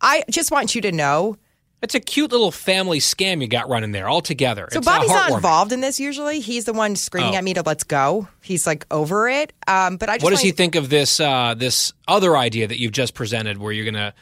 I 0.00 0.24
just 0.30 0.50
want 0.50 0.74
you 0.74 0.80
to 0.82 0.92
know. 0.92 1.36
It's 1.82 1.94
a 1.94 2.00
cute 2.00 2.32
little 2.32 2.50
family 2.50 3.00
scam 3.00 3.42
you 3.42 3.48
got 3.48 3.68
running 3.68 3.92
there 3.92 4.08
all 4.08 4.22
together. 4.22 4.66
So 4.72 4.78
it's, 4.78 4.86
Bobby's 4.86 5.10
not 5.10 5.30
involved 5.32 5.72
in 5.72 5.82
this 5.82 6.00
usually. 6.00 6.40
He's 6.40 6.64
the 6.64 6.72
one 6.72 6.96
screaming 6.96 7.34
Oh. 7.34 7.38
at 7.38 7.44
me 7.44 7.52
to 7.54 7.62
let's 7.62 7.84
go. 7.84 8.28
He's 8.42 8.66
like 8.66 8.86
over 8.90 9.28
it. 9.28 9.52
Um, 9.68 9.96
but 9.98 10.08
I 10.08 10.14
just 10.16 10.24
What 10.24 10.30
does 10.30 10.40
he 10.40 10.48
you- 10.48 10.52
think 10.54 10.74
of 10.74 10.88
this 10.88 11.20
uh, 11.20 11.54
this 11.56 11.92
other 12.08 12.36
idea 12.36 12.66
that 12.66 12.78
you've 12.80 12.92
just 12.92 13.12
presented, 13.14 13.58
where 13.58 13.72
you're 13.72 13.84
going 13.84 13.94
to 13.94 14.14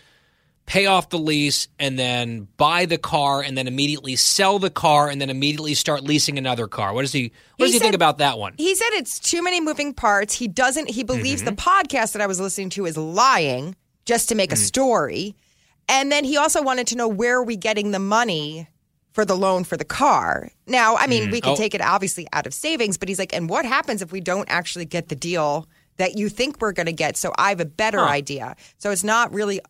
pay 0.66 0.86
off 0.86 1.10
the 1.10 1.18
lease 1.18 1.68
and 1.78 1.98
then 1.98 2.48
buy 2.56 2.86
the 2.86 2.96
car 2.98 3.42
and 3.42 3.56
then 3.56 3.68
immediately 3.68 4.16
sell 4.16 4.58
the 4.58 4.70
car 4.70 5.08
and 5.10 5.20
then 5.20 5.28
immediately 5.28 5.74
start 5.74 6.02
leasing 6.02 6.38
another 6.38 6.66
car? 6.66 6.94
What 6.94 7.02
does 7.02 7.12
he 7.12 7.32
What 7.56 7.66
does 7.66 7.72
he, 7.72 7.78
He 7.78 7.82
think 7.82 7.94
about 7.94 8.18
that 8.18 8.38
one? 8.38 8.54
He 8.56 8.74
said 8.74 8.88
it's 8.92 9.18
too 9.20 9.42
many 9.42 9.60
moving 9.60 9.92
parts. 9.92 10.34
He 10.34 10.48
doesn't. 10.48 10.88
He 10.90 11.02
believes 11.04 11.42
Mm-hmm. 11.42 11.54
the 11.54 11.60
podcast 11.62 12.12
that 12.12 12.22
I 12.22 12.26
was 12.26 12.40
listening 12.40 12.70
to 12.70 12.86
is 12.86 12.96
lying 12.96 13.76
just 14.06 14.28
to 14.30 14.34
make 14.34 14.50
Mm. 14.50 14.54
a 14.54 14.56
story. 14.56 15.34
And 15.88 16.10
then 16.10 16.24
he 16.24 16.36
also 16.38 16.62
wanted 16.62 16.86
to 16.88 16.96
know 16.96 17.08
where 17.08 17.36
are 17.38 17.42
we 17.44 17.56
getting 17.56 17.90
the 17.90 17.98
money 17.98 18.68
for 19.12 19.24
the 19.24 19.36
loan 19.36 19.64
for 19.64 19.76
the 19.76 19.84
car. 19.84 20.50
Now, 20.66 20.96
I 20.96 21.06
mean, 21.06 21.28
Mm. 21.28 21.32
we 21.32 21.40
can 21.40 21.52
Oh. 21.52 21.56
take 21.56 21.74
it 21.74 21.80
obviously 21.82 22.26
out 22.32 22.46
of 22.46 22.54
savings, 22.54 22.96
but 22.98 23.08
he's 23.08 23.18
like, 23.18 23.32
and 23.34 23.48
what 23.50 23.64
happens 23.64 24.02
if 24.02 24.10
we 24.10 24.20
don't 24.20 24.48
actually 24.50 24.86
get 24.86 25.08
the 25.08 25.14
deal 25.14 25.68
that 25.98 26.16
you 26.18 26.28
think 26.28 26.56
we're 26.60 26.72
going 26.72 26.86
to 26.86 26.92
get? 26.92 27.16
So 27.16 27.32
I 27.38 27.50
have 27.50 27.60
a 27.60 27.64
better 27.66 27.98
Huh. 28.00 28.06
idea. 28.06 28.56
So 28.78 28.90
it's 28.90 29.04
not 29.04 29.32
really. 29.32 29.60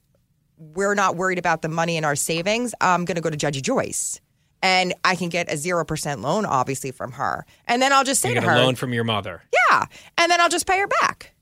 We're 0.75 0.95
not 0.95 1.17
worried 1.17 1.39
about 1.39 1.63
the 1.63 1.69
money 1.69 1.97
in 1.97 2.05
our 2.05 2.17
savings. 2.17 2.75
I'm 2.81 3.05
going 3.05 3.17
to 3.17 3.21
go 3.21 3.31
to 3.31 3.37
Judge 3.37 3.61
Joyce. 3.63 4.21
And 4.63 4.95
I 5.05 5.15
can 5.15 5.29
get 5.29 5.51
a 5.51 5.57
0% 5.57 6.23
loan, 6.23 6.47
obviously, 6.47 6.91
from 6.91 7.13
her. 7.13 7.45
And 7.67 7.83
then 7.83 7.93
I'll 7.93 8.05
just 8.05 8.23
say 8.23 8.31
You 8.31 8.37
to 8.37 8.41
get 8.41 8.49
her, 8.49 8.57
a 8.57 8.61
loan 8.65 8.77
from 8.77 8.95
your 8.95 9.05
mother. 9.05 9.43
yeah. 9.71 9.85
And 10.17 10.33
then 10.33 10.41
I'll 10.41 10.49
just 10.49 10.67
pay 10.67 10.79
her 10.81 10.87
back. 11.03 11.35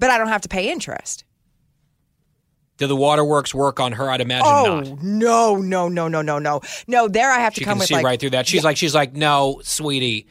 But 0.00 0.10
I 0.10 0.18
don't 0.18 0.26
have 0.28 0.40
to 0.42 0.48
pay 0.48 0.70
interest. 0.72 1.24
Do 2.78 2.86
the 2.88 2.96
waterworks 2.96 3.54
work 3.54 3.78
on 3.80 3.92
her? 3.92 4.10
I'd 4.10 4.20
imagine 4.20 4.46
oh, 4.46 4.80
not. 4.80 5.02
no, 5.02 5.56
no, 5.56 5.88
no, 5.88 6.08
no, 6.08 6.20
no, 6.20 6.38
no. 6.38 6.60
No, 6.88 7.08
there 7.08 7.30
I 7.30 7.38
have 7.38 7.54
to 7.54 7.60
She 7.60 7.64
come 7.64 7.74
can 7.74 7.78
with 7.78 7.88
see 7.88 7.94
like. 7.94 8.04
right 8.04 8.20
through 8.20 8.30
that. 8.30 8.46
She's 8.46 8.64
like, 8.64 8.76
she's 8.76 8.94
like, 8.94 9.14
no, 9.14 9.60
sweetie, 9.62 10.26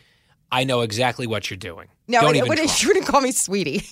I 0.51 0.63
know 0.65 0.81
exactly 0.81 1.25
what 1.27 1.49
you're 1.49 1.57
doing. 1.57 1.87
no, 2.07 2.21
Don't 2.21 2.35
it, 2.35 2.45
even 2.45 2.67
she 2.67 2.87
wouldn't 2.87 3.07
call 3.07 3.21
me 3.21 3.31
sweetie. 3.31 3.83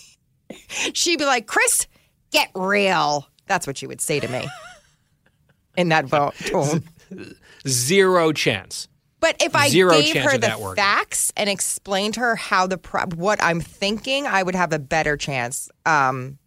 She'd 0.94 1.18
be 1.20 1.26
like, 1.26 1.48
Chris, 1.48 1.88
get 2.32 2.52
real. 2.54 3.28
That's 3.48 3.68
what 3.68 3.82
you 3.82 3.88
would 3.88 4.02
say 4.02 4.20
to 4.20 4.28
me 4.28 4.48
in 5.78 5.90
that 5.90 6.07
tone. 6.10 6.84
Zero 7.68 8.32
chance. 8.32 8.88
But 9.20 9.41
if 9.41 9.56
I 9.56 9.70
Zero 9.70 9.91
gave 9.91 10.14
chance 10.14 10.30
her 10.30 10.36
of 10.36 10.41
the 10.41 10.48
that 10.48 10.60
working. 10.60 10.84
facts 10.84 11.32
and 11.38 11.49
explained 11.49 12.15
to 12.15 12.20
her 12.20 12.36
how 12.36 12.68
the 12.68 12.78
pro- 12.78 13.06
what 13.15 13.41
I'm 13.41 13.61
thinking, 13.61 14.28
I 14.28 14.44
would 14.44 14.56
have 14.56 14.74
a 14.74 14.80
better 14.80 15.15
chance. 15.15 15.70
Um, 15.86 16.38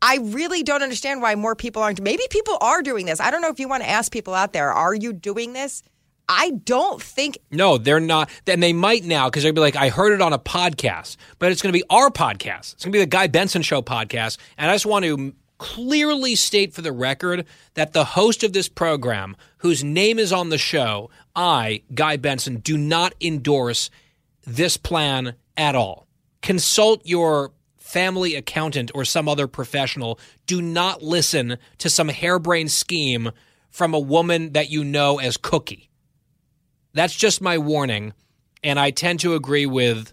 I 0.00 0.18
really 0.22 0.62
don't 0.62 0.82
understand 0.82 1.20
why 1.20 1.34
more 1.34 1.54
people 1.54 1.82
aren't. 1.82 2.00
Maybe 2.00 2.22
people 2.30 2.56
are 2.60 2.80
doing 2.82 3.04
this. 3.06 3.20
I 3.20 3.30
don't 3.30 3.42
know 3.42 3.50
if 3.50 3.60
you 3.60 3.68
want 3.68 3.82
to 3.82 3.88
ask 3.88 4.10
people 4.10 4.32
out 4.32 4.52
there, 4.54 4.72
are 4.72 4.94
you 4.94 5.12
doing 5.12 5.52
this? 5.52 5.82
I 6.28 6.50
don't 6.64 7.00
think 7.02 7.38
No, 7.50 7.78
they're 7.78 8.00
not. 8.00 8.30
Then 8.46 8.60
they 8.60 8.72
might 8.72 9.04
now 9.04 9.28
because 9.28 9.42
they'll 9.42 9.52
be 9.52 9.60
like, 9.60 9.76
I 9.76 9.90
heard 9.90 10.12
it 10.12 10.20
on 10.20 10.32
a 10.32 10.38
podcast, 10.38 11.16
but 11.38 11.52
it's 11.52 11.62
going 11.62 11.72
to 11.72 11.78
be 11.78 11.84
our 11.88 12.10
podcast. 12.10 12.74
It's 12.74 12.84
going 12.84 12.92
to 12.92 12.96
be 12.98 13.00
the 13.00 13.06
Guy 13.06 13.26
Benson 13.26 13.62
Show 13.62 13.80
podcast. 13.82 14.38
And 14.58 14.70
I 14.70 14.74
just 14.74 14.86
want 14.86 15.04
to 15.04 15.34
clearly 15.58 16.34
state 16.34 16.72
for 16.72 16.82
the 16.82 16.92
record 16.92 17.46
that 17.74 17.92
the 17.92 18.04
host 18.04 18.42
of 18.44 18.52
this 18.52 18.68
program, 18.68 19.36
whose 19.58 19.82
name 19.82 20.18
is 20.18 20.32
on 20.32 20.50
the 20.50 20.58
show, 20.58 21.10
I, 21.34 21.82
Guy 21.94 22.16
Benson, 22.16 22.56
do 22.56 22.76
not 22.76 23.14
endorse 23.20 23.90
this 24.46 24.76
plan 24.76 25.34
at 25.56 25.74
all. 25.74 26.06
Consult 26.42 27.04
your 27.04 27.52
family 27.76 28.34
accountant 28.34 28.90
or 28.94 29.04
some 29.04 29.28
other 29.28 29.46
professional. 29.46 30.18
Do 30.46 30.60
not 30.60 31.02
listen 31.02 31.56
to 31.78 31.88
some 31.88 32.08
harebrained 32.08 32.70
scheme 32.70 33.30
from 33.70 33.94
a 33.94 33.98
woman 33.98 34.52
that 34.52 34.70
you 34.70 34.84
know 34.84 35.18
as 35.18 35.36
Cookie. 35.36 35.90
That's 36.94 37.14
just 37.14 37.40
my 37.40 37.58
warning. 37.58 38.12
And 38.64 38.80
I 38.80 38.90
tend 38.90 39.20
to 39.20 39.34
agree 39.34 39.66
with 39.66 40.12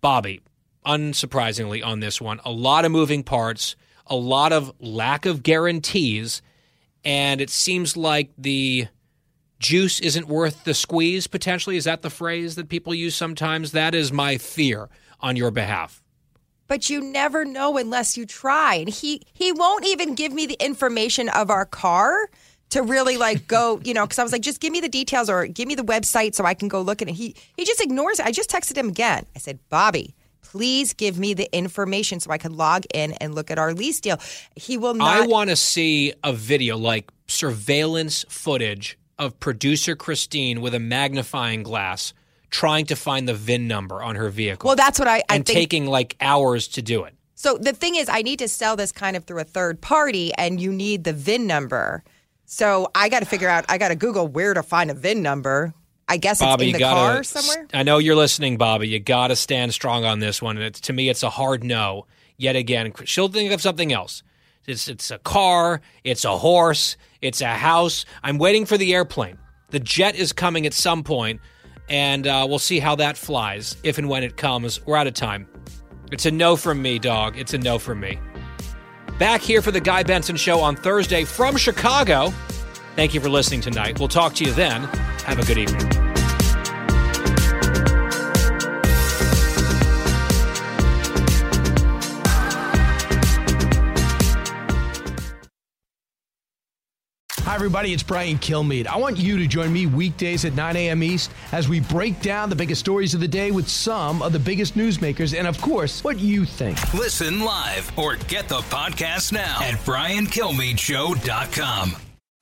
Bobby, 0.00 0.42
unsurprisingly, 0.86 1.84
on 1.84 2.00
this 2.00 2.20
one. 2.20 2.40
A 2.44 2.52
lot 2.52 2.84
of 2.84 2.92
moving 2.92 3.22
parts, 3.22 3.76
a 4.12 4.16
lot 4.16 4.52
of 4.52 4.72
lack 4.78 5.24
of 5.26 5.42
guarantees, 5.42 6.42
and 7.04 7.40
it 7.40 7.48
seems 7.50 7.96
like 7.96 8.30
the 8.36 8.86
juice 9.58 10.00
isn't 10.00 10.28
worth 10.28 10.64
the 10.64 10.74
squeeze, 10.74 11.26
potentially. 11.26 11.76
Is 11.76 11.84
that 11.84 12.02
the 12.02 12.10
phrase 12.10 12.54
that 12.56 12.68
people 12.68 12.94
use 12.94 13.14
sometimes? 13.16 13.72
That 13.72 13.94
is 13.94 14.12
my 14.12 14.36
fear 14.38 14.88
on 15.20 15.36
your 15.36 15.50
behalf. 15.50 16.02
but 16.68 16.88
you 16.90 17.00
never 17.00 17.44
know 17.44 17.76
unless 17.76 18.16
you 18.16 18.24
try. 18.26 18.74
And 18.76 18.88
he 18.88 19.22
he 19.32 19.52
won't 19.52 19.86
even 19.86 20.14
give 20.14 20.32
me 20.32 20.46
the 20.46 20.56
information 20.64 21.28
of 21.30 21.50
our 21.50 21.66
car 21.66 22.30
to 22.70 22.82
really 22.82 23.16
like 23.18 23.46
go, 23.46 23.80
you 23.84 23.94
know, 23.94 24.04
because 24.04 24.18
I 24.18 24.22
was 24.22 24.32
like, 24.32 24.42
just 24.42 24.60
give 24.60 24.72
me 24.72 24.80
the 24.80 24.88
details 24.88 25.28
or 25.30 25.46
give 25.46 25.68
me 25.68 25.74
the 25.74 25.84
website 25.84 26.34
so 26.34 26.44
I 26.44 26.54
can 26.54 26.68
go 26.68 26.80
look 26.82 27.02
at 27.02 27.08
it. 27.08 27.14
He 27.14 27.34
he 27.56 27.64
just 27.64 27.80
ignores 27.82 28.20
it. 28.20 28.26
I 28.26 28.32
just 28.32 28.50
texted 28.50 28.76
him 28.76 28.88
again. 28.88 29.26
I 29.36 29.38
said, 29.38 29.58
Bobby, 29.68 30.14
please 30.42 30.92
give 30.92 31.18
me 31.18 31.34
the 31.34 31.54
information 31.56 32.20
so 32.20 32.30
I 32.30 32.38
can 32.38 32.56
log 32.56 32.84
in 32.92 33.12
and 33.12 33.34
look 33.34 33.50
at 33.50 33.58
our 33.58 33.72
lease 33.72 34.00
deal. 34.00 34.18
He 34.54 34.76
will 34.76 34.94
not. 34.94 35.08
I 35.08 35.26
want 35.26 35.50
to 35.50 35.56
see 35.56 36.12
a 36.22 36.32
video 36.32 36.76
like 36.76 37.10
surveillance 37.26 38.24
footage 38.28 38.98
of 39.18 39.38
producer 39.40 39.96
Christine 39.96 40.60
with 40.60 40.74
a 40.74 40.80
magnifying 40.80 41.62
glass 41.62 42.12
trying 42.50 42.86
to 42.86 42.96
find 42.96 43.26
the 43.26 43.34
VIN 43.34 43.66
number 43.66 44.02
on 44.02 44.14
her 44.16 44.28
vehicle. 44.28 44.68
Well, 44.68 44.76
that's 44.76 44.98
what 44.98 45.08
I, 45.08 45.18
I 45.18 45.36
and 45.36 45.46
think. 45.46 45.56
taking 45.56 45.86
like 45.86 46.16
hours 46.20 46.68
to 46.68 46.82
do 46.82 47.04
it. 47.04 47.14
So 47.34 47.58
the 47.58 47.72
thing 47.72 47.96
is, 47.96 48.08
I 48.08 48.22
need 48.22 48.38
to 48.38 48.48
sell 48.48 48.76
this 48.76 48.92
kind 48.92 49.16
of 49.16 49.24
through 49.24 49.40
a 49.40 49.44
third 49.44 49.80
party, 49.80 50.32
and 50.34 50.60
you 50.60 50.72
need 50.72 51.02
the 51.02 51.12
VIN 51.12 51.46
number. 51.46 52.04
So 52.44 52.90
I 52.94 53.08
got 53.08 53.20
to 53.20 53.26
figure 53.26 53.48
out. 53.48 53.64
I 53.68 53.78
got 53.78 53.88
to 53.88 53.96
Google 53.96 54.28
where 54.28 54.54
to 54.54 54.62
find 54.62 54.90
a 54.90 54.94
VIN 54.94 55.22
number. 55.22 55.74
I 56.12 56.18
guess 56.18 56.40
Bobby, 56.40 56.64
it's 56.64 56.68
in 56.68 56.72
the 56.74 56.78
gotta. 56.80 57.14
car 57.14 57.22
somewhere. 57.22 57.66
I 57.72 57.84
know 57.84 57.96
you're 57.96 58.14
listening, 58.14 58.58
Bobby. 58.58 58.86
You 58.86 59.00
got 59.00 59.28
to 59.28 59.36
stand 59.36 59.72
strong 59.72 60.04
on 60.04 60.18
this 60.18 60.42
one. 60.42 60.58
And 60.58 60.66
it's, 60.66 60.80
to 60.82 60.92
me, 60.92 61.08
it's 61.08 61.22
a 61.22 61.30
hard 61.30 61.64
no. 61.64 62.06
Yet 62.36 62.54
again, 62.54 62.92
she'll 63.06 63.28
think 63.28 63.50
of 63.50 63.62
something 63.62 63.94
else. 63.94 64.22
It's 64.66 64.88
it's 64.88 65.10
a 65.10 65.18
car. 65.20 65.80
It's 66.04 66.26
a 66.26 66.36
horse. 66.36 66.98
It's 67.22 67.40
a 67.40 67.54
house. 67.54 68.04
I'm 68.22 68.36
waiting 68.36 68.66
for 68.66 68.76
the 68.76 68.92
airplane. 68.92 69.38
The 69.70 69.80
jet 69.80 70.14
is 70.14 70.34
coming 70.34 70.66
at 70.66 70.74
some 70.74 71.02
point, 71.02 71.40
and 71.88 72.26
uh, 72.26 72.44
we'll 72.46 72.58
see 72.58 72.78
how 72.78 72.94
that 72.96 73.16
flies 73.16 73.74
if 73.82 73.96
and 73.96 74.06
when 74.06 74.22
it 74.22 74.36
comes. 74.36 74.84
We're 74.84 74.98
out 74.98 75.06
of 75.06 75.14
time. 75.14 75.48
It's 76.10 76.26
a 76.26 76.30
no 76.30 76.56
from 76.56 76.82
me, 76.82 76.98
dog. 76.98 77.38
It's 77.38 77.54
a 77.54 77.58
no 77.58 77.78
from 77.78 78.00
me. 78.00 78.18
Back 79.18 79.40
here 79.40 79.62
for 79.62 79.70
the 79.70 79.80
Guy 79.80 80.02
Benson 80.02 80.36
Show 80.36 80.60
on 80.60 80.76
Thursday 80.76 81.24
from 81.24 81.56
Chicago. 81.56 82.34
Thank 82.94 83.14
you 83.14 83.20
for 83.20 83.30
listening 83.30 83.62
tonight. 83.62 83.98
We'll 83.98 84.08
talk 84.08 84.34
to 84.34 84.44
you 84.44 84.52
then. 84.52 84.82
Have 85.24 85.38
a 85.38 85.46
good 85.46 85.58
evening. 85.58 85.88
Hi, 97.40 97.54
everybody. 97.56 97.92
It's 97.92 98.02
Brian 98.02 98.38
Kilmeade. 98.38 98.86
I 98.86 98.96
want 98.96 99.18
you 99.18 99.36
to 99.36 99.46
join 99.46 99.72
me 99.72 99.86
weekdays 99.86 100.44
at 100.44 100.54
9 100.54 100.76
a.m. 100.76 101.02
East 101.02 101.30
as 101.50 101.68
we 101.68 101.80
break 101.80 102.20
down 102.20 102.48
the 102.50 102.56
biggest 102.56 102.80
stories 102.80 103.14
of 103.14 103.20
the 103.20 103.28
day 103.28 103.50
with 103.50 103.68
some 103.68 104.22
of 104.22 104.32
the 104.32 104.38
biggest 104.38 104.74
newsmakers 104.74 105.36
and, 105.36 105.48
of 105.48 105.60
course, 105.60 106.04
what 106.04 106.20
you 106.20 106.44
think. 106.44 106.94
Listen 106.94 107.40
live 107.40 107.90
or 107.98 108.14
get 108.16 108.48
the 108.48 108.58
podcast 108.60 109.32
now 109.32 109.58
at 109.60 109.74
briankilmeadshow.com. 109.80 111.96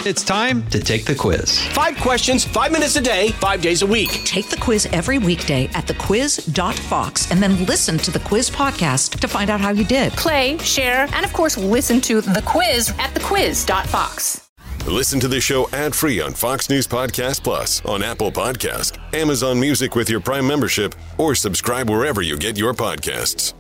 It's 0.07 0.25
time 0.25 0.67
to 0.71 0.81
take 0.81 1.05
the 1.05 1.15
quiz. 1.15 1.61
Five 1.69 1.95
questions, 1.99 2.43
five 2.43 2.73
minutes 2.73 2.97
a 2.97 3.03
day, 3.03 3.33
five 3.33 3.61
days 3.61 3.83
a 3.83 3.87
week. 3.87 4.09
Take 4.25 4.49
the 4.49 4.57
quiz 4.57 4.87
every 4.93 5.19
weekday 5.19 5.67
at 5.75 5.87
thequiz.fox 5.87 7.31
and 7.31 7.43
then 7.43 7.67
listen 7.67 7.99
to 7.99 8.11
the 8.11 8.21
quiz 8.21 8.49
podcast 8.49 9.21
to 9.21 9.29
find 9.29 9.51
out 9.51 9.61
how 9.61 9.71
you 9.71 9.85
did. 9.85 10.13
Play, 10.15 10.57
share, 10.59 11.07
and 11.13 11.23
of 11.23 11.35
course, 11.35 11.59
listen 11.59 12.01
to 12.01 12.23
the 12.23 12.43
quiz 12.47 12.89
at 12.99 13.11
thequiz.fox. 13.15 14.49
Listen 14.87 15.21
to 15.21 15.29
the 15.29 15.41
show 15.41 15.69
ad 15.75 15.95
free 15.95 16.19
on 16.19 16.33
Fox 16.33 16.71
News 16.71 16.87
Podcast 16.87 17.45
Plus, 17.45 17.85
on 17.85 18.03
Apple 18.03 18.33
Podcast, 18.33 18.97
Amazon 19.15 19.61
Music 19.61 19.95
with 19.95 20.09
your 20.09 20.21
Prime 20.21 20.47
membership, 20.47 20.95
or 21.19 21.35
subscribe 21.35 21.91
wherever 21.91 22.23
you 22.23 22.39
get 22.39 22.57
your 22.57 22.73
podcasts. 22.73 23.53